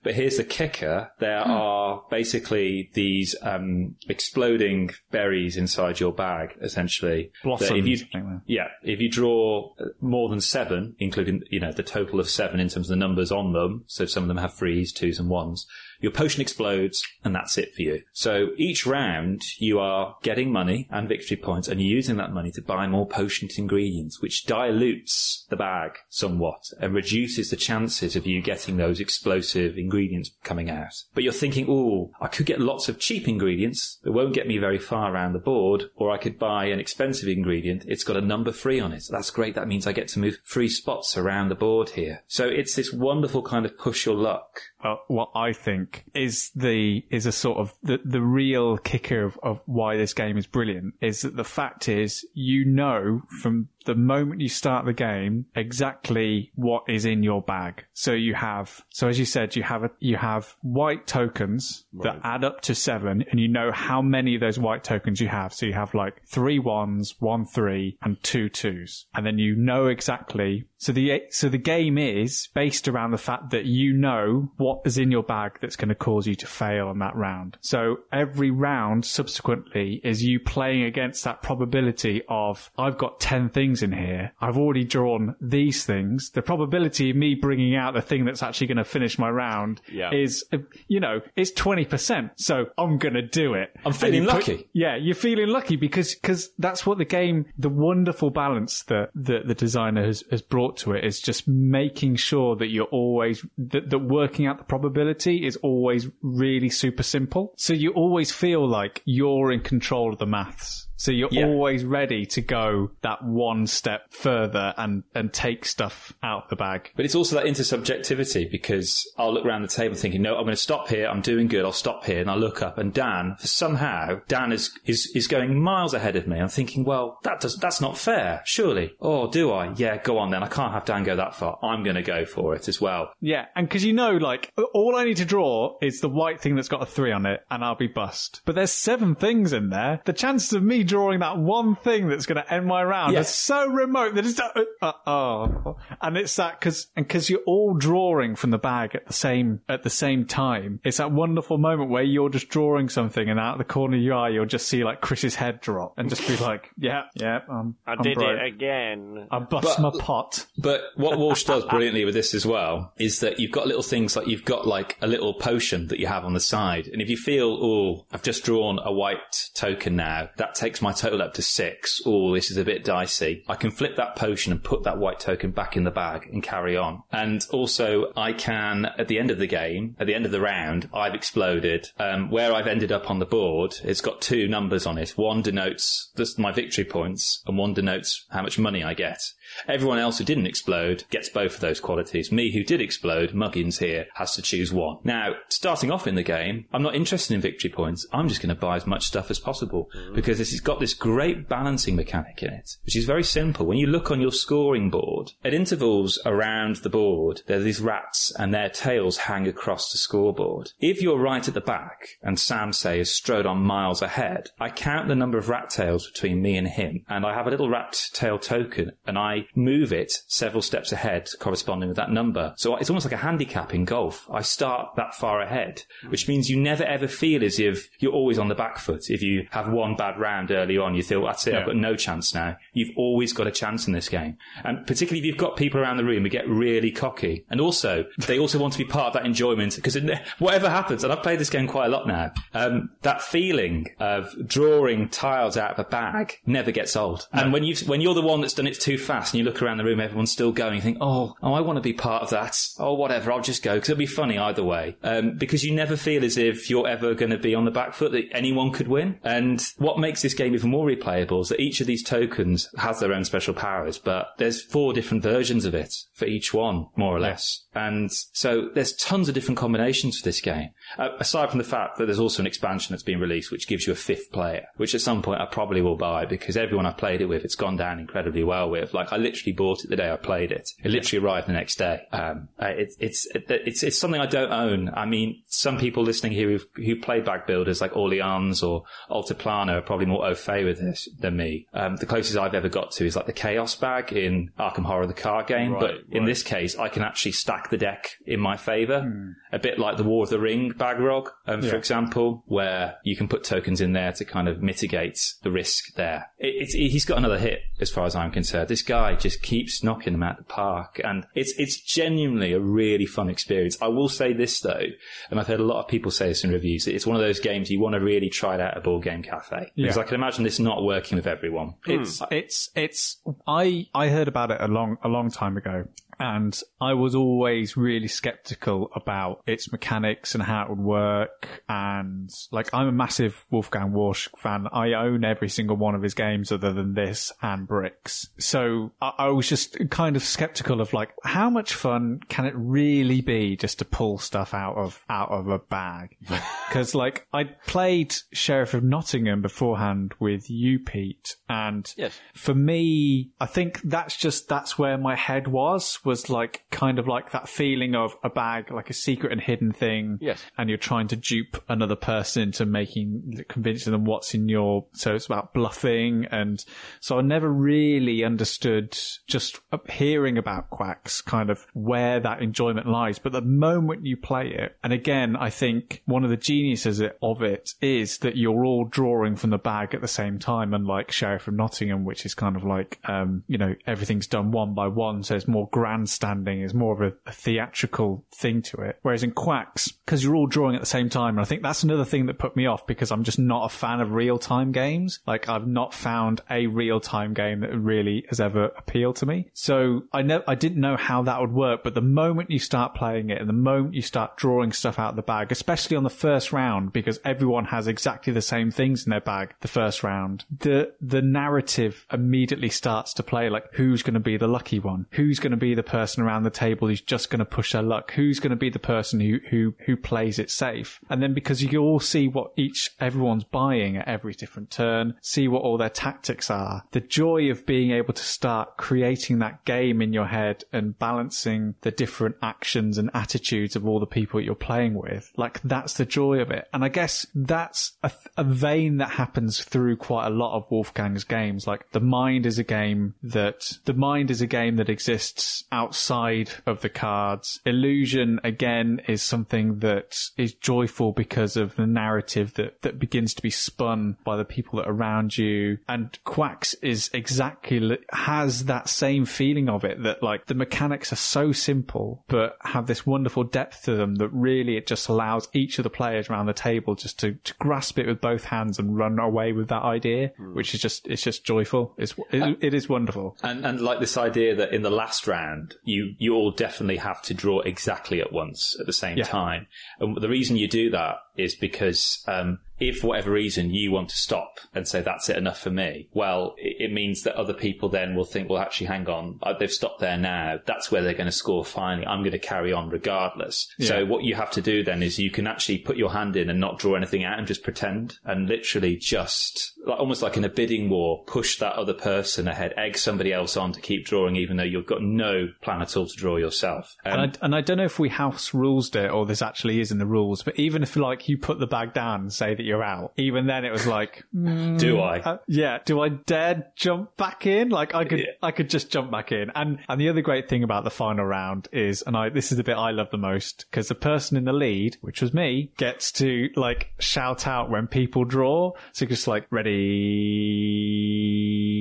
But 0.02 0.14
here's 0.14 0.36
the 0.36 0.44
kicker. 0.44 1.12
There 1.20 1.38
are 1.38 2.02
basically 2.10 2.90
these 2.94 3.36
um, 3.42 3.94
exploding 4.08 4.90
berries 5.10 5.56
inside 5.56 6.00
your 6.00 6.12
bag, 6.12 6.56
essentially. 6.60 7.30
Blossoms. 7.44 7.70
If 7.70 7.86
you, 7.86 7.94
I 7.94 7.98
think 7.98 8.12
they're- 8.12 8.42
yeah, 8.46 8.68
if 8.82 9.00
you 9.00 9.08
draw 9.10 9.72
uh, 9.78 9.84
more 10.00 10.28
than 10.28 10.40
seven, 10.40 10.96
including, 10.98 11.42
you 11.50 11.60
know, 11.60 11.72
the 11.72 11.82
total 11.82 12.18
of 12.18 12.28
seven 12.28 12.58
in 12.60 12.68
terms 12.68 12.86
of 12.88 12.90
the 12.90 12.96
numbers 12.96 13.30
on 13.30 13.52
them, 13.52 13.84
so 13.86 14.04
some 14.06 14.24
of 14.24 14.28
them 14.28 14.38
have 14.38 14.54
threes, 14.54 14.92
twos 14.92 15.18
and 15.18 15.28
ones, 15.28 15.66
your 16.02 16.12
potion 16.12 16.42
explodes 16.42 17.02
and 17.24 17.34
that's 17.34 17.56
it 17.56 17.74
for 17.74 17.82
you. 17.82 18.02
So 18.12 18.50
each 18.56 18.84
round 18.84 19.42
you 19.58 19.78
are 19.78 20.16
getting 20.22 20.52
money 20.52 20.88
and 20.90 21.08
victory 21.08 21.36
points 21.36 21.68
and 21.68 21.80
you're 21.80 21.96
using 21.96 22.16
that 22.16 22.32
money 22.32 22.50
to 22.52 22.60
buy 22.60 22.86
more 22.86 23.06
potion 23.06 23.48
ingredients, 23.56 24.20
which 24.20 24.44
dilutes 24.44 25.46
the 25.48 25.56
bag 25.56 25.92
somewhat 26.08 26.70
and 26.80 26.94
reduces 26.94 27.50
the 27.50 27.56
chances 27.56 28.16
of 28.16 28.26
you 28.26 28.42
getting 28.42 28.76
those 28.76 29.00
explosive 29.00 29.78
ingredients 29.78 30.30
coming 30.42 30.70
out. 30.70 31.02
But 31.14 31.24
you're 31.24 31.32
thinking, 31.32 31.66
oh, 31.68 32.10
I 32.20 32.28
could 32.28 32.46
get 32.46 32.60
lots 32.60 32.88
of 32.88 32.98
cheap 32.98 33.28
ingredients 33.28 33.98
that 34.02 34.12
won't 34.12 34.34
get 34.34 34.46
me 34.46 34.58
very 34.58 34.78
far 34.78 35.12
around 35.12 35.32
the 35.32 35.38
board, 35.38 35.84
or 35.96 36.10
I 36.10 36.18
could 36.18 36.38
buy 36.38 36.66
an 36.66 36.80
expensive 36.80 37.28
ingredient. 37.28 37.84
It's 37.86 38.04
got 38.04 38.16
a 38.16 38.20
number 38.20 38.52
three 38.52 38.80
on 38.80 38.92
it. 38.92 39.04
That's 39.10 39.30
great. 39.30 39.54
That 39.54 39.68
means 39.68 39.86
I 39.86 39.92
get 39.92 40.08
to 40.08 40.18
move 40.18 40.38
three 40.44 40.68
spots 40.68 41.16
around 41.16 41.48
the 41.48 41.54
board 41.54 41.90
here. 41.90 42.22
So 42.26 42.46
it's 42.46 42.74
this 42.74 42.92
wonderful 42.92 43.42
kind 43.42 43.64
of 43.64 43.78
push 43.78 44.06
your 44.06 44.16
luck. 44.16 44.60
Well, 44.82 45.02
what 45.08 45.30
I 45.34 45.52
think 45.52 46.04
is 46.14 46.50
the 46.54 47.04
is 47.10 47.26
a 47.26 47.32
sort 47.32 47.58
of 47.58 47.74
the 47.82 48.00
the 48.04 48.20
real 48.20 48.78
kicker 48.78 49.22
of, 49.22 49.38
of 49.42 49.60
why 49.66 49.96
this 49.96 50.12
game 50.12 50.36
is 50.36 50.46
brilliant 50.46 50.94
is 51.00 51.22
that 51.22 51.36
the 51.36 51.44
fact 51.44 51.88
is 51.88 52.26
you 52.34 52.64
know 52.64 53.22
from 53.40 53.68
the 53.82 53.94
moment 53.94 54.40
you 54.40 54.48
start 54.48 54.84
the 54.84 54.92
game 54.92 55.46
exactly 55.54 56.50
what 56.54 56.84
is 56.88 57.04
in 57.04 57.22
your 57.22 57.42
bag. 57.42 57.84
So 57.92 58.12
you 58.12 58.34
have 58.34 58.84
so 58.90 59.08
as 59.08 59.18
you 59.18 59.24
said 59.24 59.56
you 59.56 59.62
have 59.62 59.84
a, 59.84 59.90
you 59.98 60.16
have 60.16 60.56
white 60.62 61.06
tokens 61.06 61.84
that 62.00 62.20
add 62.24 62.44
up 62.44 62.60
to 62.62 62.74
7 62.74 63.24
and 63.30 63.40
you 63.40 63.48
know 63.48 63.70
how 63.72 64.02
many 64.02 64.34
of 64.34 64.40
those 64.40 64.58
white 64.58 64.84
tokens 64.84 65.20
you 65.20 65.28
have. 65.28 65.52
So 65.52 65.66
you 65.66 65.72
have 65.72 65.94
like 65.94 66.22
three 66.26 66.58
ones, 66.58 67.14
one 67.18 67.44
three 67.44 67.98
and 68.02 68.22
two 68.22 68.48
twos. 68.48 69.06
And 69.14 69.26
then 69.26 69.38
you 69.38 69.54
know 69.56 69.86
exactly 69.86 70.66
so 70.82 70.90
the 70.90 71.22
so 71.30 71.48
the 71.48 71.58
game 71.58 71.96
is 71.96 72.48
based 72.54 72.88
around 72.88 73.12
the 73.12 73.16
fact 73.16 73.50
that 73.50 73.66
you 73.66 73.92
know 73.92 74.50
what 74.56 74.80
is 74.84 74.98
in 74.98 75.12
your 75.12 75.22
bag 75.22 75.58
that's 75.60 75.76
going 75.76 75.90
to 75.90 75.94
cause 75.94 76.26
you 76.26 76.34
to 76.34 76.46
fail 76.48 76.88
on 76.88 76.98
that 76.98 77.14
round. 77.14 77.56
So 77.60 77.98
every 78.10 78.50
round 78.50 79.04
subsequently 79.04 80.00
is 80.02 80.24
you 80.24 80.40
playing 80.40 80.82
against 80.82 81.22
that 81.22 81.40
probability 81.40 82.22
of 82.28 82.68
I've 82.76 82.98
got 82.98 83.20
10 83.20 83.50
things 83.50 83.71
in 83.80 83.92
here. 83.92 84.32
I've 84.40 84.58
already 84.58 84.82
drawn 84.82 85.36
these 85.40 85.84
things. 85.86 86.30
The 86.30 86.42
probability 86.42 87.10
of 87.10 87.16
me 87.16 87.36
bringing 87.36 87.76
out 87.76 87.94
the 87.94 88.02
thing 88.02 88.24
that's 88.24 88.42
actually 88.42 88.66
going 88.66 88.78
to 88.78 88.84
finish 88.84 89.20
my 89.20 89.30
round 89.30 89.80
Yeah. 89.92 90.12
is 90.12 90.44
uh, 90.52 90.58
you 90.88 90.98
know, 90.98 91.20
it's 91.36 91.52
20%. 91.52 92.30
So 92.36 92.66
I'm 92.76 92.98
going 92.98 93.14
to 93.14 93.22
do 93.22 93.54
it. 93.54 93.70
I'm 93.86 93.92
feeling 93.92 94.22
you 94.24 94.28
put- 94.28 94.48
lucky. 94.48 94.68
yeah, 94.72 94.96
you're 94.96 95.14
feeling 95.14 95.46
lucky 95.48 95.76
because 95.76 96.16
cause 96.16 96.50
that's 96.58 96.84
what 96.84 96.98
the 96.98 97.04
game, 97.04 97.46
the 97.56 97.68
wonderful 97.68 98.30
balance 98.30 98.82
that, 98.84 99.10
that 99.14 99.46
the 99.46 99.54
designer 99.54 100.04
has, 100.04 100.24
has 100.32 100.42
brought 100.42 100.76
to 100.78 100.92
it 100.92 101.04
is 101.04 101.20
just 101.20 101.46
making 101.46 102.16
sure 102.16 102.56
that 102.56 102.70
you're 102.70 102.86
always, 102.86 103.46
that, 103.58 103.90
that 103.90 103.98
working 104.00 104.46
out 104.46 104.58
the 104.58 104.64
probability 104.64 105.46
is 105.46 105.54
always 105.58 106.08
really 106.22 106.68
super 106.70 107.02
simple. 107.04 107.54
So 107.58 107.74
you 107.74 107.92
always 107.92 108.32
feel 108.32 108.66
like 108.68 109.02
you're 109.04 109.52
in 109.52 109.60
control 109.60 110.12
of 110.12 110.18
the 110.18 110.26
maths. 110.26 110.88
So 111.02 111.10
you're 111.10 111.30
Yeah. 111.32 111.46
always 111.46 111.84
ready 111.84 112.26
to 112.26 112.40
go 112.40 112.92
that 113.00 113.24
one 113.24 113.66
step 113.66 114.12
further 114.12 114.72
and, 114.76 115.02
and 115.16 115.32
take 115.32 115.64
stuff 115.64 116.12
out 116.22 116.48
the 116.48 116.54
bag. 116.54 116.92
But 116.94 117.04
it's 117.04 117.16
also 117.16 117.34
that 117.34 117.44
intersubjectivity 117.44 118.48
because 118.48 119.04
I'll 119.18 119.34
look 119.34 119.44
around 119.44 119.62
the 119.62 119.68
table 119.68 119.96
thinking, 119.96 120.22
no, 120.22 120.36
I'm 120.36 120.44
going 120.44 120.54
to 120.54 120.56
stop 120.56 120.86
here. 120.86 121.08
I'm 121.08 121.20
doing 121.20 121.48
good. 121.48 121.64
I'll 121.64 121.72
stop 121.72 122.04
here. 122.04 122.20
And 122.20 122.30
I 122.30 122.36
look 122.36 122.62
up 122.62 122.78
and 122.78 122.94
Dan, 122.94 123.34
somehow, 123.40 124.20
Dan 124.28 124.52
is, 124.52 124.70
is, 124.84 125.10
is 125.12 125.26
going 125.26 125.60
miles 125.60 125.92
ahead 125.92 126.14
of 126.14 126.28
me. 126.28 126.38
I'm 126.38 126.46
thinking, 126.48 126.84
well, 126.84 127.18
that 127.24 127.40
does, 127.40 127.56
that's 127.56 127.80
not 127.80 127.98
fair, 127.98 128.40
surely. 128.44 128.92
Oh, 129.00 129.28
do 129.28 129.50
I? 129.50 129.72
Yeah, 129.74 129.96
go 130.00 130.18
on 130.18 130.30
then. 130.30 130.44
I 130.44 130.48
can't 130.48 130.72
have 130.72 130.84
Dan 130.84 131.02
go 131.02 131.16
that 131.16 131.34
far. 131.34 131.58
I'm 131.64 131.82
going 131.82 131.96
to 131.96 132.02
go 132.02 132.24
for 132.24 132.54
it 132.54 132.68
as 132.68 132.80
well. 132.80 133.12
Yeah, 133.20 133.46
and 133.56 133.68
because 133.68 133.84
you 133.84 133.92
know, 133.92 134.18
like, 134.18 134.52
all 134.72 134.94
I 134.94 135.02
need 135.02 135.16
to 135.16 135.24
draw 135.24 135.78
is 135.82 136.00
the 136.00 136.08
white 136.08 136.40
thing 136.40 136.54
that's 136.54 136.68
got 136.68 136.80
a 136.80 136.86
three 136.86 137.10
on 137.10 137.26
it, 137.26 137.40
and 137.50 137.64
I'll 137.64 137.74
be 137.74 137.88
bust. 137.88 138.40
But 138.44 138.54
there's 138.54 138.70
seven 138.70 139.16
things 139.16 139.52
in 139.52 139.70
there. 139.70 140.00
The 140.04 140.12
chances 140.12 140.52
of 140.52 140.62
me 140.62 140.84
drawing 140.92 141.20
that 141.20 141.38
one 141.38 141.74
thing 141.76 142.08
that's 142.08 142.26
going 142.26 142.42
to 142.42 142.52
end 142.52 142.66
my 142.66 142.82
round 142.84 143.14
Yeah. 143.14 143.20
are 143.20 143.24
so 143.24 143.66
remote 143.66 144.14
that 144.14 144.26
it's 144.26 144.38
uh, 144.38 144.50
uh, 144.82 144.92
oh, 145.06 145.76
and 146.00 146.16
it's 146.16 146.36
that 146.36 146.60
because 146.60 146.88
and 146.96 147.06
because 147.06 147.30
you're 147.30 147.40
all 147.46 147.74
drawing 147.74 148.36
from 148.36 148.50
the 148.50 148.58
bag 148.58 148.94
at 148.94 149.06
the 149.06 149.12
same 149.12 149.60
at 149.68 149.82
the 149.82 149.90
same 149.90 150.26
time. 150.26 150.80
It's 150.84 150.98
that 150.98 151.10
wonderful 151.12 151.58
moment 151.58 151.90
where 151.90 152.02
you're 152.02 152.28
just 152.30 152.48
drawing 152.48 152.88
something, 152.88 153.28
and 153.28 153.40
out 153.40 153.52
of 153.54 153.58
the 153.58 153.64
corner 153.72 153.96
of 153.96 154.02
your 154.02 154.14
eye, 154.14 154.28
you'll 154.28 154.46
just 154.46 154.68
see 154.68 154.84
like 154.84 155.00
Kris's 155.00 155.34
head 155.34 155.60
drop, 155.60 155.94
and 155.96 156.08
just 156.08 156.26
be 156.28 156.36
like, 156.36 156.70
"Yeah, 156.78 157.02
yeah, 157.14 157.40
I'm, 157.50 157.76
I 157.86 157.92
I'm 157.92 158.02
did 158.02 158.14
broke. 158.16 158.38
it 158.38 158.44
again. 158.46 159.26
I 159.30 159.38
bust 159.38 159.78
But- 159.78 159.80
my 159.80 159.90
pot." 160.02 160.46
But 160.58 160.82
what 160.96 161.18
Warsch 161.18 161.44
does 161.46 161.64
brilliantly 161.64 162.04
with 162.04 162.14
this 162.14 162.34
as 162.34 162.44
well 162.46 162.92
is 162.98 163.20
that 163.20 163.40
you've 163.40 163.50
got 163.52 163.66
little 163.66 163.82
things 163.82 164.14
like 164.16 164.26
you've 164.26 164.44
got 164.44 164.66
like 164.66 164.96
a 165.00 165.06
little 165.06 165.34
potion 165.34 165.88
that 165.88 165.98
you 165.98 166.06
have 166.06 166.24
on 166.24 166.34
the 166.34 166.40
side. 166.40 166.86
And 166.88 167.00
if 167.00 167.08
you 167.08 167.16
feel, 167.16 167.48
oh, 167.60 168.06
I've 168.12 168.22
just 168.22 168.44
drawn 168.44 168.78
a 168.84 168.92
white 168.92 169.50
token 169.54 169.96
now, 169.96 170.28
that 170.36 170.54
takes 170.54 170.81
my 170.82 170.92
total 170.92 171.22
up 171.22 171.34
to 171.34 171.42
six. 171.42 172.02
Oh, 172.04 172.34
this 172.34 172.50
is 172.50 172.56
a 172.56 172.64
bit 172.64 172.84
dicey. 172.84 173.44
I 173.48 173.54
can 173.54 173.70
flip 173.70 173.96
that 173.96 174.16
potion 174.16 174.52
and 174.52 174.62
put 174.62 174.82
that 174.82 174.98
white 174.98 175.20
token 175.20 175.50
back 175.52 175.76
in 175.76 175.84
the 175.84 175.90
bag 175.90 176.28
and 176.32 176.42
carry 176.42 176.76
on. 176.76 177.02
And 177.12 177.46
also, 177.50 178.12
I 178.16 178.32
can, 178.32 178.86
at 178.98 179.08
the 179.08 179.18
end 179.18 179.30
of 179.30 179.38
the 179.38 179.46
game, 179.46 179.96
at 179.98 180.06
the 180.06 180.14
end 180.14 180.26
of 180.26 180.32
the 180.32 180.40
round, 180.40 180.88
I've 180.92 181.14
exploded. 181.14 181.88
Um, 181.98 182.30
where 182.30 182.52
I've 182.52 182.66
ended 182.66 182.92
up 182.92 183.10
on 183.10 183.18
the 183.18 183.26
board, 183.26 183.76
it's 183.84 184.00
got 184.00 184.20
two 184.20 184.48
numbers 184.48 184.86
on 184.86 184.98
it. 184.98 185.10
One 185.10 185.42
denotes 185.42 186.10
this, 186.16 186.38
my 186.38 186.52
victory 186.52 186.84
points, 186.84 187.42
and 187.46 187.56
one 187.56 187.74
denotes 187.74 188.26
how 188.30 188.42
much 188.42 188.58
money 188.58 188.82
I 188.82 188.94
get. 188.94 189.20
Everyone 189.68 189.98
else 189.98 190.18
who 190.18 190.24
didn't 190.24 190.46
explode 190.46 191.04
gets 191.10 191.28
both 191.28 191.54
of 191.54 191.60
those 191.60 191.80
qualities. 191.80 192.32
Me, 192.32 192.52
who 192.52 192.64
did 192.64 192.80
explode, 192.80 193.32
Muggins 193.32 193.78
here, 193.78 194.06
has 194.14 194.34
to 194.36 194.42
choose 194.42 194.72
one. 194.72 194.98
Now, 195.04 195.34
starting 195.48 195.90
off 195.90 196.06
in 196.06 196.14
the 196.14 196.22
game, 196.22 196.66
I'm 196.72 196.82
not 196.82 196.94
interested 196.94 197.34
in 197.34 197.40
victory 197.40 197.70
points. 197.70 198.06
I'm 198.12 198.28
just 198.28 198.40
going 198.40 198.54
to 198.54 198.60
buy 198.60 198.76
as 198.76 198.86
much 198.86 199.06
stuff 199.06 199.30
as 199.30 199.38
possible 199.38 199.88
mm. 199.96 200.14
because 200.14 200.38
this 200.38 200.50
has 200.50 200.60
got 200.60 200.80
this 200.80 200.94
great 200.94 201.48
balancing 201.48 201.96
mechanic 201.96 202.42
in 202.42 202.52
it, 202.52 202.76
which 202.84 202.96
is 202.96 203.04
very 203.04 203.24
simple. 203.24 203.66
When 203.66 203.78
you 203.78 203.86
look 203.86 204.10
on 204.10 204.20
your 204.20 204.32
scoring 204.32 204.90
board, 204.90 205.32
at 205.44 205.54
intervals 205.54 206.18
around 206.24 206.76
the 206.76 206.90
board, 206.90 207.42
there 207.46 207.58
are 207.58 207.62
these 207.62 207.80
rats 207.80 208.32
and 208.38 208.52
their 208.52 208.68
tails 208.68 209.16
hang 209.18 209.46
across 209.46 209.92
the 209.92 209.98
scoreboard. 209.98 210.72
If 210.80 211.02
you're 211.02 211.18
right 211.18 211.46
at 211.46 211.54
the 211.54 211.60
back 211.60 212.18
and 212.22 212.38
Sam, 212.38 212.72
say, 212.72 213.00
is 213.00 213.10
strode 213.10 213.46
on 213.46 213.62
miles 213.62 214.02
ahead, 214.02 214.50
I 214.58 214.70
count 214.70 215.08
the 215.08 215.14
number 215.14 215.38
of 215.38 215.48
rat 215.48 215.70
tails 215.70 216.10
between 216.10 216.42
me 216.42 216.56
and 216.56 216.68
him 216.68 217.04
and 217.08 217.24
I 217.24 217.34
have 217.34 217.46
a 217.46 217.50
little 217.50 217.68
rat 217.68 218.08
tail 218.12 218.38
token 218.38 218.92
and 219.06 219.18
I 219.18 219.41
move 219.54 219.92
it 219.92 220.12
several 220.26 220.62
steps 220.62 220.92
ahead 220.92 221.28
corresponding 221.38 221.88
with 221.88 221.96
that 221.96 222.10
number. 222.10 222.54
So 222.56 222.76
it's 222.76 222.90
almost 222.90 223.06
like 223.06 223.12
a 223.12 223.18
handicap 223.18 223.74
in 223.74 223.84
golf. 223.84 224.28
I 224.30 224.42
start 224.42 224.96
that 224.96 225.14
far 225.14 225.40
ahead, 225.40 225.82
which 226.08 226.28
means 226.28 226.50
you 226.50 226.60
never 226.60 226.84
ever 226.84 227.08
feel 227.08 227.44
as 227.44 227.58
if 227.58 227.88
you're 227.98 228.12
always 228.12 228.38
on 228.38 228.48
the 228.48 228.54
back 228.54 228.78
foot. 228.78 229.10
If 229.10 229.22
you 229.22 229.46
have 229.50 229.68
one 229.68 229.96
bad 229.96 230.18
round 230.18 230.50
early 230.50 230.78
on, 230.78 230.94
you 230.94 231.02
feel, 231.02 231.24
that's 231.24 231.46
it, 231.46 231.54
I've 231.54 231.66
got 231.66 231.76
no 231.76 231.96
chance 231.96 232.34
now. 232.34 232.56
You've 232.72 232.96
always 232.96 233.32
got 233.32 233.46
a 233.46 233.50
chance 233.50 233.86
in 233.86 233.92
this 233.92 234.08
game. 234.08 234.36
And 234.64 234.86
particularly 234.86 235.20
if 235.20 235.24
you've 235.24 235.36
got 235.36 235.56
people 235.56 235.80
around 235.80 235.96
the 235.96 236.04
room 236.04 236.22
who 236.22 236.28
get 236.28 236.48
really 236.48 236.90
cocky. 236.90 237.44
And 237.50 237.60
also, 237.60 238.06
they 238.26 238.38
also 238.38 238.58
want 238.58 238.72
to 238.74 238.78
be 238.78 238.84
part 238.84 239.08
of 239.08 239.12
that 239.14 239.26
enjoyment 239.26 239.76
because 239.76 239.96
whatever 240.38 240.68
happens, 240.68 241.04
and 241.04 241.12
I've 241.12 241.22
played 241.22 241.38
this 241.38 241.50
game 241.50 241.66
quite 241.66 241.86
a 241.86 241.90
lot 241.90 242.06
now, 242.06 242.32
um, 242.54 242.90
that 243.02 243.22
feeling 243.22 243.90
of 243.98 244.34
drawing 244.46 245.08
tiles 245.08 245.56
out 245.56 245.72
of 245.72 245.78
a 245.78 245.88
bag 245.88 246.38
never 246.46 246.70
gets 246.70 246.96
old. 246.96 247.28
And 247.32 247.52
when 247.52 247.64
you 247.64 247.74
when 247.86 248.00
you're 248.00 248.14
the 248.14 248.22
one 248.22 248.40
that's 248.40 248.54
done 248.54 248.66
it 248.66 248.80
too 248.80 248.98
fast 248.98 249.31
and 249.32 249.38
you 249.38 249.44
look 249.44 249.62
around 249.62 249.78
the 249.78 249.84
room, 249.84 250.00
everyone's 250.00 250.32
still 250.32 250.52
going, 250.52 250.76
you 250.76 250.80
think, 250.80 250.98
oh, 251.00 251.36
oh, 251.42 251.52
I 251.52 251.60
want 251.60 251.76
to 251.76 251.82
be 251.82 251.92
part 251.92 252.22
of 252.22 252.30
that. 252.30 252.58
Oh, 252.78 252.94
whatever, 252.94 253.32
I'll 253.32 253.40
just 253.40 253.62
go 253.62 253.74
because 253.74 253.90
it'll 253.90 253.98
be 253.98 254.06
funny 254.06 254.38
either 254.38 254.64
way. 254.64 254.96
Um, 255.02 255.36
because 255.36 255.64
you 255.64 255.74
never 255.74 255.96
feel 255.96 256.24
as 256.24 256.36
if 256.36 256.70
you're 256.70 256.88
ever 256.88 257.14
going 257.14 257.30
to 257.30 257.38
be 257.38 257.54
on 257.54 257.64
the 257.64 257.70
back 257.70 257.94
foot 257.94 258.12
that 258.12 258.28
anyone 258.32 258.72
could 258.72 258.88
win. 258.88 259.18
And 259.22 259.62
what 259.78 259.98
makes 259.98 260.22
this 260.22 260.34
game 260.34 260.54
even 260.54 260.70
more 260.70 260.86
replayable 260.86 261.42
is 261.42 261.48
that 261.48 261.60
each 261.60 261.80
of 261.80 261.86
these 261.86 262.02
tokens 262.02 262.68
has 262.78 263.00
their 263.00 263.12
own 263.12 263.24
special 263.24 263.54
powers, 263.54 263.98
but 263.98 264.28
there's 264.38 264.62
four 264.62 264.92
different 264.92 265.22
versions 265.22 265.64
of 265.64 265.74
it 265.74 265.94
for 266.12 266.26
each 266.26 266.52
one, 266.52 266.86
more 266.96 267.14
or 267.14 267.20
less. 267.20 267.64
And 267.74 268.12
so 268.12 268.68
there's 268.74 268.92
tons 268.92 269.28
of 269.28 269.34
different 269.34 269.58
combinations 269.58 270.18
for 270.18 270.24
this 270.24 270.40
game. 270.40 270.70
Uh, 270.98 271.10
aside 271.18 271.50
from 271.50 271.58
the 271.58 271.64
fact 271.64 271.98
that 271.98 272.06
there's 272.06 272.18
also 272.18 272.42
an 272.42 272.46
expansion 272.46 272.92
that's 272.92 273.02
been 273.02 273.20
released 273.20 273.50
which 273.50 273.66
gives 273.66 273.86
you 273.86 273.92
a 273.92 273.96
fifth 273.96 274.30
player, 274.32 274.66
which 274.76 274.94
at 274.94 275.00
some 275.00 275.22
point 275.22 275.40
I 275.40 275.46
probably 275.46 275.80
will 275.80 275.96
buy 275.96 276.26
because 276.26 276.56
everyone 276.56 276.86
I've 276.86 276.98
played 276.98 277.20
it 277.20 277.26
with, 277.26 277.44
it's 277.44 277.54
gone 277.54 277.76
down 277.76 277.98
incredibly 277.98 278.44
well 278.44 278.68
with. 278.70 278.92
Like 278.92 279.12
I 279.12 279.16
literally 279.22 279.52
bought 279.52 279.84
it 279.84 279.90
the 279.90 279.96
day 279.96 280.10
I 280.10 280.16
played 280.16 280.52
it. 280.52 280.70
It 280.82 280.90
literally 280.90 281.24
arrived 281.24 281.48
the 281.48 281.52
next 281.52 281.76
day. 281.76 282.02
Um, 282.12 282.48
it, 282.58 282.94
it's, 282.98 283.26
it, 283.34 283.44
it's, 283.48 283.82
it's 283.82 283.98
something 283.98 284.20
I 284.20 284.26
don't 284.26 284.52
own. 284.52 284.90
I 284.94 285.06
mean, 285.06 285.42
some 285.46 285.78
people 285.78 286.02
listening 286.02 286.32
here 286.32 286.48
who've, 286.48 286.66
who 286.76 286.96
play 286.96 287.20
bag 287.20 287.46
builders 287.46 287.80
like 287.80 287.96
Orleans 287.96 288.62
or 288.62 288.84
Altiplano 289.10 289.78
are 289.78 289.82
probably 289.82 290.06
more 290.06 290.26
au 290.26 290.34
fait 290.34 290.64
with 290.64 290.80
this 290.80 291.08
than 291.18 291.36
me. 291.36 291.66
Um, 291.72 291.96
the 291.96 292.06
closest 292.06 292.36
I've 292.38 292.54
ever 292.54 292.68
got 292.68 292.90
to 292.92 293.06
is 293.06 293.16
like 293.16 293.26
the 293.26 293.32
Chaos 293.32 293.74
bag 293.74 294.12
in 294.12 294.50
Arkham 294.58 294.84
Horror, 294.84 295.06
the 295.06 295.14
card 295.14 295.46
game. 295.46 295.72
Right, 295.72 295.80
but 295.80 296.16
in 296.16 296.24
this 296.24 296.42
case, 296.42 296.76
I 296.76 296.88
can 296.88 297.02
actually 297.02 297.32
stack 297.32 297.70
the 297.70 297.78
deck 297.78 298.10
in 298.26 298.40
my 298.40 298.56
favor. 298.56 299.34
A 299.52 299.58
bit 299.58 299.78
like 299.78 299.96
the 299.96 300.04
War 300.04 300.24
of 300.24 300.30
the 300.30 300.38
Ring 300.40 300.72
Bagrog, 300.72 301.28
um, 301.46 301.62
for 301.62 301.76
example, 301.76 302.42
where 302.46 302.96
you 303.04 303.16
can 303.16 303.28
put 303.28 303.44
tokens 303.44 303.80
in 303.80 303.92
there 303.92 304.12
to 304.12 304.24
kind 304.24 304.48
of 304.48 304.62
mitigate 304.62 305.18
the 305.42 305.50
risk 305.50 305.94
there. 305.94 306.30
It, 306.38 306.54
it's, 306.62 306.74
he's 306.74 307.04
got 307.04 307.18
another 307.18 307.38
hit 307.38 307.60
as 307.80 307.90
far 307.90 308.06
as 308.06 308.16
I'm 308.16 308.30
concerned. 308.30 308.68
This 308.68 308.82
guy 308.82 309.11
just 309.20 309.42
keeps 309.42 309.82
knocking 309.82 310.12
them 310.12 310.22
out 310.22 310.38
the 310.38 310.44
park 310.44 311.00
and 311.02 311.26
it's, 311.34 311.52
it's 311.58 311.80
genuinely 311.80 312.52
a 312.52 312.60
really 312.60 313.06
fun 313.06 313.28
experience. 313.28 313.80
I 313.80 313.88
will 313.88 314.08
say 314.08 314.32
this 314.32 314.60
though, 314.60 314.86
and 315.30 315.40
I've 315.40 315.46
heard 315.46 315.60
a 315.60 315.64
lot 315.64 315.80
of 315.80 315.88
people 315.88 316.10
say 316.10 316.28
this 316.28 316.44
in 316.44 316.50
reviews, 316.50 316.86
it's 316.86 317.06
one 317.06 317.16
of 317.16 317.22
those 317.22 317.40
games 317.40 317.70
you 317.70 317.80
want 317.80 317.94
to 317.94 318.00
really 318.00 318.28
try 318.28 318.54
it 318.54 318.60
out 318.60 318.72
at 318.72 318.78
a 318.78 318.80
board 318.80 319.04
game 319.04 319.22
cafe. 319.22 319.72
Because 319.76 319.98
I 319.98 320.04
can 320.04 320.14
imagine 320.14 320.44
this 320.44 320.58
not 320.58 320.82
working 320.82 321.16
with 321.16 321.26
everyone. 321.26 321.74
Hmm. 321.84 321.92
It's, 321.92 322.22
It's 322.30 322.70
it's 322.74 323.18
I 323.46 323.86
I 323.94 324.08
heard 324.08 324.28
about 324.28 324.50
it 324.50 324.58
a 324.60 324.68
long 324.68 324.96
a 325.02 325.08
long 325.08 325.30
time 325.30 325.56
ago 325.56 325.84
and 326.22 326.58
I 326.80 326.94
was 326.94 327.14
always 327.16 327.76
really 327.76 328.06
skeptical 328.06 328.90
about 328.94 329.42
its 329.46 329.72
mechanics 329.72 330.34
and 330.34 330.42
how 330.42 330.62
it 330.62 330.68
would 330.70 330.78
work 330.78 331.48
and 331.68 332.30
like 332.52 332.72
I'm 332.72 332.86
a 332.86 332.92
massive 332.92 333.44
Wolfgang 333.50 333.92
Warsch 333.92 334.28
fan. 334.38 334.68
I 334.72 334.92
own 334.92 335.24
every 335.24 335.48
single 335.48 335.76
one 335.76 335.94
of 335.96 336.02
his 336.02 336.14
games 336.14 336.52
other 336.52 336.72
than 336.72 336.94
this 336.94 337.32
and 337.42 337.66
Brikks. 337.66 338.28
So 338.38 338.92
I, 339.00 339.12
I 339.18 339.28
was 339.28 339.48
just 339.48 339.90
kind 339.90 340.14
of 340.14 340.22
skeptical 340.22 340.80
of 340.80 340.92
like 340.92 341.10
how 341.24 341.50
much 341.50 341.74
fun 341.74 342.20
can 342.28 342.44
it 342.46 342.54
really 342.56 343.20
be 343.20 343.56
just 343.56 343.80
to 343.80 343.84
pull 343.84 344.18
stuff 344.18 344.54
out 344.54 344.76
of 344.76 345.04
out 345.08 345.30
of 345.30 345.48
a 345.48 345.58
bag? 345.58 346.16
Because 346.68 346.94
like 346.94 347.26
I 347.34 347.44
played 347.66 348.14
Sheriff 348.32 348.72
of 348.72 348.82
Nottingham 348.82 349.42
beforehand 349.42 350.14
with 350.18 350.48
you, 350.48 350.78
Pete, 350.78 351.36
and 351.50 351.92
Yes. 351.98 352.18
for 352.32 352.54
me, 352.54 353.30
I 353.38 353.44
think 353.44 353.82
that's 353.82 354.16
just 354.16 354.48
that's 354.48 354.78
where 354.78 354.96
my 354.96 355.14
head 355.14 355.48
was 355.48 356.02
was 356.02 356.11
like 356.30 356.64
kind 356.70 356.98
of 356.98 357.08
like 357.08 357.32
that 357.32 357.48
feeling 357.48 357.94
of 357.94 358.16
a 358.22 358.30
bag, 358.30 358.70
like 358.70 358.90
a 358.90 358.94
secret 358.94 359.32
and 359.32 359.40
hidden 359.40 359.72
thing. 359.72 360.18
Yes. 360.20 360.42
And 360.58 360.68
you're 360.68 360.78
trying 360.78 361.08
to 361.08 361.16
dupe 361.16 361.62
another 361.68 361.96
person 361.96 362.42
into 362.42 362.66
making 362.66 363.44
convincing 363.48 363.92
them 363.92 364.04
what's 364.04 364.34
in 364.34 364.48
your. 364.48 364.86
So 364.92 365.14
it's 365.14 365.26
about 365.26 365.52
bluffing, 365.54 366.26
and 366.30 366.64
so 367.00 367.18
I 367.18 367.22
never 367.22 367.50
really 367.50 368.24
understood 368.24 368.98
just 369.26 369.60
hearing 369.90 370.38
about 370.38 370.70
quacks, 370.70 371.20
kind 371.20 371.50
of 371.50 371.66
where 371.74 372.20
that 372.20 372.42
enjoyment 372.42 372.86
lies. 372.86 373.18
But 373.18 373.32
the 373.32 373.42
moment 373.42 374.06
you 374.06 374.16
play 374.16 374.48
it, 374.48 374.76
and 374.82 374.92
again, 374.92 375.36
I 375.36 375.50
think 375.50 376.02
one 376.06 376.24
of 376.24 376.30
the 376.30 376.36
geniuses 376.36 377.02
of 377.22 377.42
it 377.42 377.74
is 377.80 378.18
that 378.18 378.36
you're 378.36 378.64
all 378.64 378.84
drawing 378.84 379.36
from 379.36 379.50
the 379.50 379.58
bag 379.58 379.94
at 379.94 380.00
the 380.00 380.08
same 380.08 380.38
time, 380.38 380.74
unlike 380.74 381.10
Sheriff 381.10 381.48
of 381.48 381.54
Nottingham, 381.54 382.04
which 382.04 382.26
is 382.26 382.34
kind 382.34 382.56
of 382.56 382.64
like, 382.64 382.98
um, 383.04 383.44
you 383.46 383.58
know, 383.58 383.74
everything's 383.86 384.26
done 384.26 384.50
one 384.50 384.74
by 384.74 384.88
one, 384.88 385.22
so 385.22 385.34
it's 385.34 385.48
more 385.48 385.68
grandstanding, 386.02 386.62
is 386.62 386.74
more 386.74 386.94
of 386.94 387.12
a, 387.12 387.16
a 387.28 387.32
theatrical 387.32 388.24
thing 388.34 388.62
to 388.62 388.78
it. 388.78 388.98
Whereas 389.02 389.22
in 389.22 389.30
Quacks, 389.30 389.92
because 389.92 390.24
you're 390.24 390.34
all 390.34 390.46
drawing 390.46 390.74
at 390.74 390.80
the 390.80 390.86
same 390.86 391.08
time, 391.08 391.34
and 391.34 391.40
I 391.40 391.44
think 391.44 391.62
that's 391.62 391.84
another 391.84 392.04
thing 392.04 392.26
that 392.26 392.38
put 392.38 392.56
me 392.56 392.66
off 392.66 392.86
because 392.86 393.12
I'm 393.12 393.22
just 393.22 393.38
not 393.38 393.66
a 393.66 393.68
fan 393.68 394.00
of 394.00 394.12
real 394.12 394.38
time 394.38 394.72
games. 394.72 395.20
Like 395.26 395.48
I've 395.48 395.66
not 395.66 395.94
found 395.94 396.40
a 396.50 396.66
real 396.66 397.00
time 397.00 397.34
game 397.34 397.60
that 397.60 397.76
really 397.76 398.24
has 398.28 398.40
ever 398.40 398.66
appealed 398.76 399.16
to 399.16 399.26
me. 399.26 399.48
So 399.52 400.02
I 400.12 400.22
know 400.22 400.42
I 400.46 400.54
didn't 400.54 400.80
know 400.80 400.96
how 400.96 401.22
that 401.22 401.40
would 401.40 401.52
work, 401.52 401.84
but 401.84 401.94
the 401.94 402.00
moment 402.00 402.50
you 402.50 402.58
start 402.58 402.94
playing 402.94 403.30
it 403.30 403.40
and 403.40 403.48
the 403.48 403.54
moment 403.54 403.94
you 403.94 404.02
start 404.02 404.36
drawing 404.36 404.72
stuff 404.72 404.98
out 404.98 405.10
of 405.10 405.16
the 405.16 405.22
bag, 405.22 405.52
especially 405.52 405.96
on 405.96 406.02
the 406.02 406.10
first 406.10 406.52
round, 406.52 406.92
because 406.92 407.20
everyone 407.24 407.66
has 407.66 407.86
exactly 407.86 408.32
the 408.32 408.42
same 408.42 408.70
things 408.70 409.06
in 409.06 409.10
their 409.10 409.20
bag 409.20 409.54
the 409.60 409.68
first 409.68 410.02
round, 410.02 410.44
the 410.58 410.92
the 411.00 411.22
narrative 411.22 412.06
immediately 412.12 412.68
starts 412.68 413.14
to 413.14 413.22
play 413.22 413.48
like 413.48 413.72
who's 413.72 414.02
going 414.02 414.14
to 414.14 414.20
be 414.20 414.36
the 414.36 414.48
lucky 414.48 414.78
one, 414.78 415.06
who's 415.12 415.38
going 415.38 415.52
to 415.52 415.56
be 415.56 415.74
the 415.74 415.81
person 415.82 416.22
around 416.22 416.42
the 416.42 416.50
table 416.50 416.88
who's 416.88 417.00
just 417.00 417.30
going 417.30 417.38
to 417.38 417.44
push 417.44 417.72
their 417.72 417.82
luck, 417.82 418.12
who's 418.12 418.40
going 418.40 418.50
to 418.50 418.56
be 418.56 418.70
the 418.70 418.78
person 418.78 419.20
who 419.20 419.38
who 419.50 419.74
who 419.86 419.96
plays 419.96 420.38
it 420.38 420.50
safe, 420.50 421.00
and 421.08 421.22
then 421.22 421.34
because 421.34 421.62
you 421.62 421.80
all 421.80 422.00
see 422.00 422.28
what 422.28 422.52
each 422.56 422.90
everyone's 423.00 423.44
buying 423.44 423.96
at 423.96 424.08
every 424.08 424.34
different 424.34 424.70
turn, 424.70 425.14
see 425.20 425.48
what 425.48 425.62
all 425.62 425.78
their 425.78 425.90
tactics 425.90 426.50
are, 426.50 426.84
the 426.92 427.00
joy 427.00 427.50
of 427.50 427.66
being 427.66 427.90
able 427.90 428.14
to 428.14 428.22
start 428.22 428.76
creating 428.76 429.38
that 429.38 429.64
game 429.64 430.00
in 430.02 430.12
your 430.12 430.26
head 430.26 430.64
and 430.72 430.98
balancing 430.98 431.74
the 431.82 431.90
different 431.90 432.36
actions 432.42 432.98
and 432.98 433.10
attitudes 433.14 433.76
of 433.76 433.86
all 433.86 434.00
the 434.00 434.06
people 434.06 434.40
you're 434.40 434.54
playing 434.54 434.94
with, 434.94 435.32
like 435.36 435.60
that's 435.62 435.94
the 435.94 436.04
joy 436.04 436.40
of 436.40 436.50
it. 436.50 436.68
And 436.72 436.84
I 436.84 436.88
guess 436.88 437.26
that's 437.34 437.92
a, 438.02 438.10
a 438.36 438.44
vein 438.44 438.98
that 438.98 439.10
happens 439.10 439.62
through 439.62 439.96
quite 439.96 440.26
a 440.26 440.30
lot 440.30 440.56
of 440.56 440.70
Wolfgang's 440.70 441.24
games. 441.24 441.66
Like 441.66 441.90
the 441.92 442.00
mind 442.00 442.46
is 442.46 442.58
a 442.58 442.64
game 442.64 443.14
that 443.22 443.78
the 443.84 443.94
mind 443.94 444.30
is 444.30 444.40
a 444.40 444.46
game 444.46 444.76
that 444.76 444.88
exists 444.88 445.64
outside 445.72 446.50
of 446.66 446.82
the 446.82 446.88
cards. 446.88 447.60
Illusion, 447.66 448.38
again, 448.44 449.00
is 449.08 449.22
something 449.22 449.78
that 449.80 450.18
is 450.36 450.54
joyful 450.54 451.12
because 451.12 451.56
of 451.56 451.74
the 451.76 451.86
narrative 451.86 452.54
that, 452.54 452.82
that 452.82 452.98
begins 452.98 453.34
to 453.34 453.42
be 453.42 453.50
spun 453.50 454.16
by 454.24 454.36
the 454.36 454.44
people 454.44 454.78
that 454.78 454.86
are 454.86 454.92
around 454.92 455.36
you. 455.36 455.78
And 455.88 456.16
Quacks 456.24 456.74
is 456.74 457.10
exactly, 457.12 457.98
has 458.12 458.66
that 458.66 458.88
same 458.88 459.24
feeling 459.24 459.68
of 459.68 459.84
it 459.84 460.02
that 460.02 460.22
like 460.22 460.46
the 460.46 460.54
mechanics 460.54 461.12
are 461.12 461.16
so 461.16 461.52
simple, 461.52 462.24
but 462.28 462.56
have 462.60 462.86
this 462.86 463.06
wonderful 463.06 463.44
depth 463.44 463.84
to 463.84 463.94
them 463.94 464.16
that 464.16 464.28
really 464.28 464.76
it 464.76 464.86
just 464.86 465.08
allows 465.08 465.48
each 465.52 465.78
of 465.78 465.84
the 465.84 465.90
players 465.90 466.28
around 466.28 466.46
the 466.46 466.52
table 466.52 466.94
just 466.94 467.18
to, 467.20 467.32
to 467.44 467.54
grasp 467.54 467.98
it 467.98 468.06
with 468.06 468.20
both 468.20 468.44
hands 468.44 468.78
and 468.78 468.96
run 468.96 469.18
away 469.18 469.52
with 469.52 469.68
that 469.68 469.82
idea, 469.82 470.28
hmm. 470.36 470.54
which 470.54 470.74
is 470.74 470.80
just, 470.80 471.06
it's 471.06 471.22
just 471.22 471.44
joyful. 471.44 471.94
It's, 471.96 472.14
it, 472.30 472.42
uh, 472.42 472.54
it 472.60 472.74
is 472.74 472.88
wonderful. 472.88 473.36
And, 473.42 473.64
and 473.64 473.80
like 473.80 474.00
this 474.00 474.16
idea 474.16 474.54
that 474.56 474.74
in 474.74 474.82
the 474.82 474.90
last 474.90 475.26
round, 475.26 475.61
you, 475.84 476.14
you 476.18 476.34
all 476.34 476.50
definitely 476.50 476.96
have 476.98 477.22
to 477.22 477.34
draw 477.34 477.60
exactly 477.60 478.20
at 478.20 478.32
once 478.32 478.76
at 478.80 478.86
the 478.86 478.92
same 478.92 479.18
Yeah. 479.18 479.24
time. 479.24 479.66
And 480.00 480.16
the 480.16 480.28
reason 480.28 480.56
you 480.56 480.68
do 480.68 480.90
that 480.90 481.16
is 481.36 481.54
because, 481.54 482.22
um, 482.26 482.58
if 482.88 482.98
for 482.98 483.08
whatever 483.08 483.30
reason 483.30 483.72
you 483.72 483.90
want 483.92 484.08
to 484.10 484.16
stop 484.16 484.60
and 484.74 484.86
say 484.86 485.00
that's 485.00 485.28
it 485.28 485.36
enough 485.36 485.60
for 485.60 485.70
me, 485.70 486.08
well, 486.12 486.54
it, 486.58 486.90
it 486.90 486.92
means 486.92 487.22
that 487.22 487.36
other 487.36 487.54
people 487.54 487.88
then 487.88 488.14
will 488.14 488.24
think, 488.24 488.48
well, 488.48 488.60
actually, 488.60 488.86
hang 488.86 489.08
on, 489.08 489.38
they've 489.58 489.72
stopped 489.72 490.00
there 490.00 490.16
now. 490.16 490.58
That's 490.66 490.90
where 490.90 491.02
they're 491.02 491.14
going 491.14 491.26
to 491.26 491.32
score 491.32 491.64
finally. 491.64 492.06
I'm 492.06 492.20
going 492.20 492.32
to 492.32 492.38
carry 492.38 492.72
on 492.72 492.90
regardless. 492.90 493.68
So 493.80 494.04
what 494.04 494.24
you 494.24 494.34
have 494.34 494.50
to 494.52 494.60
do 494.60 494.82
then 494.84 495.02
is 495.02 495.18
you 495.18 495.30
can 495.30 495.46
actually 495.46 495.78
put 495.78 495.96
your 495.96 496.10
hand 496.10 496.36
in 496.36 496.50
and 496.50 496.60
not 496.60 496.78
draw 496.78 496.94
anything 496.94 497.24
out 497.24 497.38
and 497.38 497.46
just 497.46 497.62
pretend 497.62 498.18
and 498.24 498.48
literally 498.48 498.96
just 498.96 499.72
like, 499.86 499.98
almost 499.98 500.22
like 500.22 500.36
in 500.36 500.44
a 500.44 500.48
bidding 500.48 500.88
war, 500.88 501.24
push 501.26 501.58
that 501.58 501.74
other 501.74 501.94
person 501.94 502.48
ahead, 502.48 502.74
egg 502.76 502.96
somebody 502.96 503.32
else 503.32 503.56
on 503.56 503.72
to 503.72 503.80
keep 503.80 504.04
drawing, 504.04 504.36
even 504.36 504.56
though 504.56 504.62
you've 504.62 504.86
got 504.86 505.02
no 505.02 505.48
plan 505.62 505.82
at 505.82 505.96
all 505.96 506.06
to 506.06 506.16
draw 506.16 506.36
yourself. 506.36 506.96
Um, 507.04 507.12
And 507.12 507.20
I, 507.20 507.44
and 507.44 507.54
I 507.54 507.60
don't 507.60 507.76
know 507.76 507.84
if 507.84 507.98
we 507.98 508.08
house 508.08 508.54
rules 508.54 508.94
it 508.94 509.10
or 509.10 509.26
this 509.26 509.42
actually 509.42 509.80
is 509.80 509.92
in 509.92 509.98
the 509.98 510.06
rules, 510.06 510.42
but 510.42 510.58
even 510.58 510.82
if 510.82 510.96
like 510.96 511.28
you 511.28 511.38
put 511.38 511.58
the 511.58 511.66
bag 511.66 511.94
down 511.94 512.22
and 512.22 512.32
say 512.32 512.54
that 512.54 512.64
you're 512.72 512.82
out, 512.82 513.12
even 513.18 513.46
then 513.46 513.64
it 513.66 513.70
was 513.70 513.86
like, 513.86 514.24
do 514.32 514.98
I? 515.00 515.18
uh, 515.20 515.38
yeah, 515.46 515.78
do 515.84 516.00
I 516.00 516.08
dare 516.08 516.72
jump 516.74 517.14
back 517.18 517.46
in? 517.46 517.68
Like 517.68 517.94
I 517.94 518.04
could, 518.06 518.20
Yeah. 518.20 518.26
I 518.42 518.50
could 518.50 518.70
just 518.70 518.90
jump 518.90 519.10
back 519.10 519.30
in. 519.30 519.50
And 519.54 519.78
and 519.88 520.00
the 520.00 520.08
other 520.08 520.22
great 520.22 520.48
thing 520.48 520.62
about 520.64 520.84
the 520.84 520.90
final 520.90 521.24
round 521.26 521.68
is, 521.72 522.02
and 522.02 522.16
I 522.16 522.30
this 522.30 522.50
is 522.50 522.56
the 522.56 522.64
bit 522.64 522.76
I 522.76 522.90
love 522.92 523.10
the 523.10 523.18
most 523.18 523.66
because 523.70 523.88
the 523.88 523.94
person 523.94 524.36
in 524.38 524.44
the 524.44 524.52
lead, 524.54 524.96
which 525.02 525.20
was 525.20 525.34
me, 525.34 525.70
gets 525.76 526.10
to 526.12 526.48
like 526.56 526.92
shout 526.98 527.46
out 527.46 527.68
when 527.70 527.86
people 527.86 528.24
draw. 528.24 528.72
So 528.92 529.04
just 529.04 529.28
like 529.28 529.46
ready, 529.50 529.72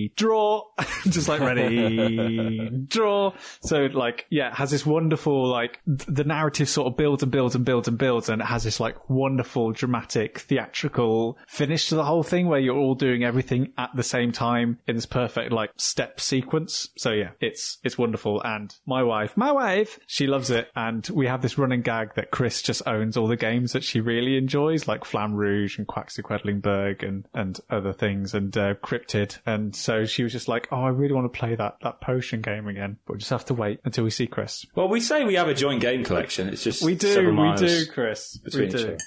draw, 0.10 0.64
just 1.04 1.28
like 1.28 1.42
ready, 1.42 2.70
draw. 2.88 3.34
So 3.62 3.88
like 3.94 4.26
yeah, 4.30 4.54
has 4.56 4.72
this 4.72 4.86
wonderful 4.86 5.48
like 5.48 5.80
th- 5.86 6.08
the 6.08 6.24
narrative 6.24 6.70
sort 6.70 6.88
of 6.88 6.98
builds 6.98 7.24
and 7.24 7.32
builds 7.32 7.56
and 7.56 7.66
builds 7.66 7.88
and 7.88 7.98
builds, 7.98 8.30
and 8.30 8.42
it 8.42 8.46
has 8.46 8.64
this 8.64 8.80
like 8.80 9.10
wonderful 9.10 9.72
dramatic 9.72 10.40
theatrical 10.40 11.38
finish 11.48 11.90
to 11.90 11.96
the 11.96 12.06
whole 12.06 12.24
thing 12.24 12.48
where 12.48 12.60
you're 12.60 12.78
all 12.78 12.96
doing 12.96 13.24
everything 13.24 13.74
at 13.78 13.90
the 13.96 14.04
same 14.04 14.32
time 14.32 14.80
in 14.88 14.96
this 14.96 15.06
perfect 15.06 15.52
like 15.52 15.72
step 15.78 16.20
sequence. 16.20 16.90
So 16.98 17.12
yeah, 17.12 17.32
it's 17.40 17.78
it's 17.84 17.98
wonderful. 17.98 18.42
And 18.44 18.74
my 18.86 19.04
wife, 19.04 19.38
my 19.38 19.52
wife, 19.52 20.00
she 20.08 20.28
loves 20.28 20.50
it, 20.50 20.70
and 20.76 21.08
we 21.10 21.28
have 21.28 21.42
this 21.42 21.58
running 21.58 21.82
gag 21.82 22.16
that 22.16 22.32
Kris 22.32 22.62
just 22.62 22.88
owns 22.88 23.18
all 23.18 23.28
the 23.28 23.36
games 23.36 23.74
that 23.74 23.84
she 23.84 24.00
really 24.00 24.38
enjoys, 24.38 24.88
like 24.88 25.04
Flamme 25.04 25.36
Rouge 25.36 25.78
and 25.78 25.88
of 25.88 26.26
Quedlinburg 26.26 27.04
and 27.04 27.28
and 27.34 27.60
other 27.70 27.94
things, 27.94 28.34
and 28.34 28.56
uh, 28.58 28.76
Cryptid. 28.76 29.38
And 29.46 29.76
so 29.76 29.91
she 30.06 30.24
was 30.24 30.32
just 30.32 30.48
like, 30.48 30.68
"Oh, 30.72 30.84
I 30.84 30.90
really 30.90 31.14
want 31.14 31.32
to 31.32 31.38
play 31.40 31.56
that 31.56 31.78
that 31.84 32.02
potion 32.02 32.42
game 32.42 32.68
again, 32.68 32.98
but 33.06 33.14
we 33.14 33.20
just 33.20 33.32
have 33.32 33.46
to 33.46 33.54
wait 33.54 33.80
until 33.86 34.04
we 34.04 34.10
see 34.10 34.28
Kris." 34.28 34.66
Well, 34.76 34.90
we 34.90 35.02
say 35.02 35.24
we 35.24 35.36
have 35.36 35.48
a 35.48 35.54
joint 35.54 35.82
game 35.82 36.04
collection. 36.04 36.50
It's 36.50 36.64
just 36.64 36.84
We 36.84 36.96
do, 36.96 37.36
we 37.36 37.56
do, 37.56 37.86
Kris. 37.88 38.38
between 38.38 38.70
We 38.70 38.70
do. 38.70 38.98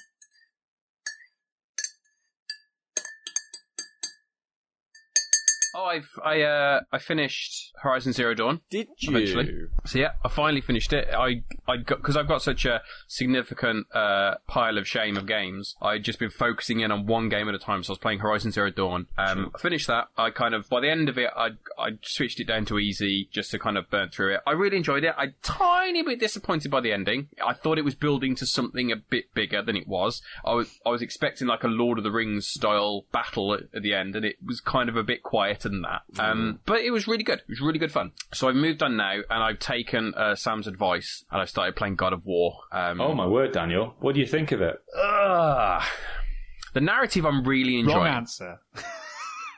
Oh, 5.75 5.83
I've 5.83 6.09
I 6.23 6.41
uh 6.41 6.81
I 6.91 6.99
finished 6.99 7.73
Horizon 7.81 8.13
Zero 8.13 8.33
Dawn. 8.33 8.61
Did 8.69 8.87
you? 8.99 9.09
Eventually. 9.15 9.51
So 9.85 9.99
yeah, 9.99 10.11
I 10.23 10.29
finally 10.29 10.61
finished 10.61 10.93
it. 10.93 11.09
I 11.11 11.43
I 11.67 11.77
got 11.77 11.97
because 11.97 12.15
I've 12.15 12.29
got 12.29 12.41
such 12.41 12.63
a 12.65 12.81
significant 13.07 13.87
uh, 13.93 14.35
pile 14.47 14.77
of 14.77 14.87
shame 14.87 15.17
of 15.17 15.27
games. 15.27 15.75
I'd 15.81 16.03
just 16.03 16.17
been 16.17 16.29
focusing 16.29 16.79
in 16.79 16.91
on 16.91 17.05
one 17.05 17.27
game 17.27 17.49
at 17.49 17.55
a 17.55 17.59
time. 17.59 17.83
So 17.83 17.91
I 17.91 17.93
was 17.93 17.99
playing 17.99 18.19
Horizon 18.19 18.51
Zero 18.51 18.71
Dawn. 18.71 19.07
Um, 19.17 19.51
I 19.53 19.59
finished 19.59 19.87
that. 19.87 20.07
I 20.17 20.29
kind 20.29 20.55
of 20.55 20.69
by 20.69 20.79
the 20.79 20.89
end 20.89 21.09
of 21.09 21.17
it, 21.17 21.29
I 21.35 21.49
I 21.77 21.97
switched 22.01 22.39
it 22.39 22.47
down 22.47 22.63
to 22.65 22.79
easy 22.79 23.27
just 23.33 23.51
to 23.51 23.59
kind 23.59 23.77
of 23.77 23.89
burn 23.89 24.09
through 24.09 24.35
it. 24.35 24.41
I 24.47 24.51
really 24.51 24.77
enjoyed 24.77 25.03
it. 25.03 25.13
I 25.17 25.33
tiny 25.41 26.03
bit 26.03 26.21
disappointed 26.21 26.71
by 26.71 26.79
the 26.79 26.93
ending. 26.93 27.27
I 27.45 27.53
thought 27.53 27.77
it 27.77 27.85
was 27.85 27.95
building 27.95 28.35
to 28.35 28.45
something 28.45 28.93
a 28.93 28.95
bit 28.95 29.33
bigger 29.33 29.61
than 29.61 29.75
it 29.75 29.89
was. 29.89 30.21
I 30.45 30.53
was 30.53 30.79
I 30.85 30.89
was 30.89 31.01
expecting 31.01 31.47
like 31.47 31.65
a 31.65 31.67
Lord 31.67 31.97
of 31.97 32.05
the 32.05 32.11
Rings 32.11 32.47
style 32.47 33.05
battle 33.11 33.53
at, 33.53 33.63
at 33.75 33.83
the 33.83 33.93
end, 33.93 34.15
and 34.15 34.23
it 34.23 34.37
was 34.43 34.61
kind 34.61 34.87
of 34.87 34.95
a 34.95 35.03
bit 35.03 35.21
quieter 35.65 35.69
than 35.69 35.81
that. 35.81 36.23
Um, 36.23 36.59
but 36.65 36.81
it 36.81 36.91
was 36.91 37.07
really 37.07 37.23
good. 37.23 37.39
It 37.39 37.49
was 37.49 37.61
really 37.61 37.79
good 37.79 37.91
fun. 37.91 38.11
So 38.33 38.47
I've 38.47 38.55
moved 38.55 38.83
on 38.83 38.97
now, 38.97 39.13
and 39.29 39.43
I've 39.43 39.59
taken 39.59 40.13
uh, 40.15 40.35
Sam's 40.35 40.67
advice, 40.67 41.23
and 41.31 41.41
I've 41.41 41.49
started 41.49 41.75
playing 41.75 41.95
God 41.95 42.13
of 42.13 42.25
War. 42.25 42.59
Um, 42.71 43.01
Oh 43.01 43.13
my 43.13 43.27
word, 43.27 43.51
Daniel! 43.51 43.95
What 43.99 44.15
do 44.15 44.21
you 44.21 44.27
think 44.27 44.51
of 44.51 44.61
it? 44.61 44.81
ugh. 44.97 45.83
the 46.73 46.81
narrative 46.81 47.25
I'm 47.25 47.43
really 47.43 47.79
enjoying. 47.79 47.97
Wrong 47.97 48.07
answer. 48.07 48.59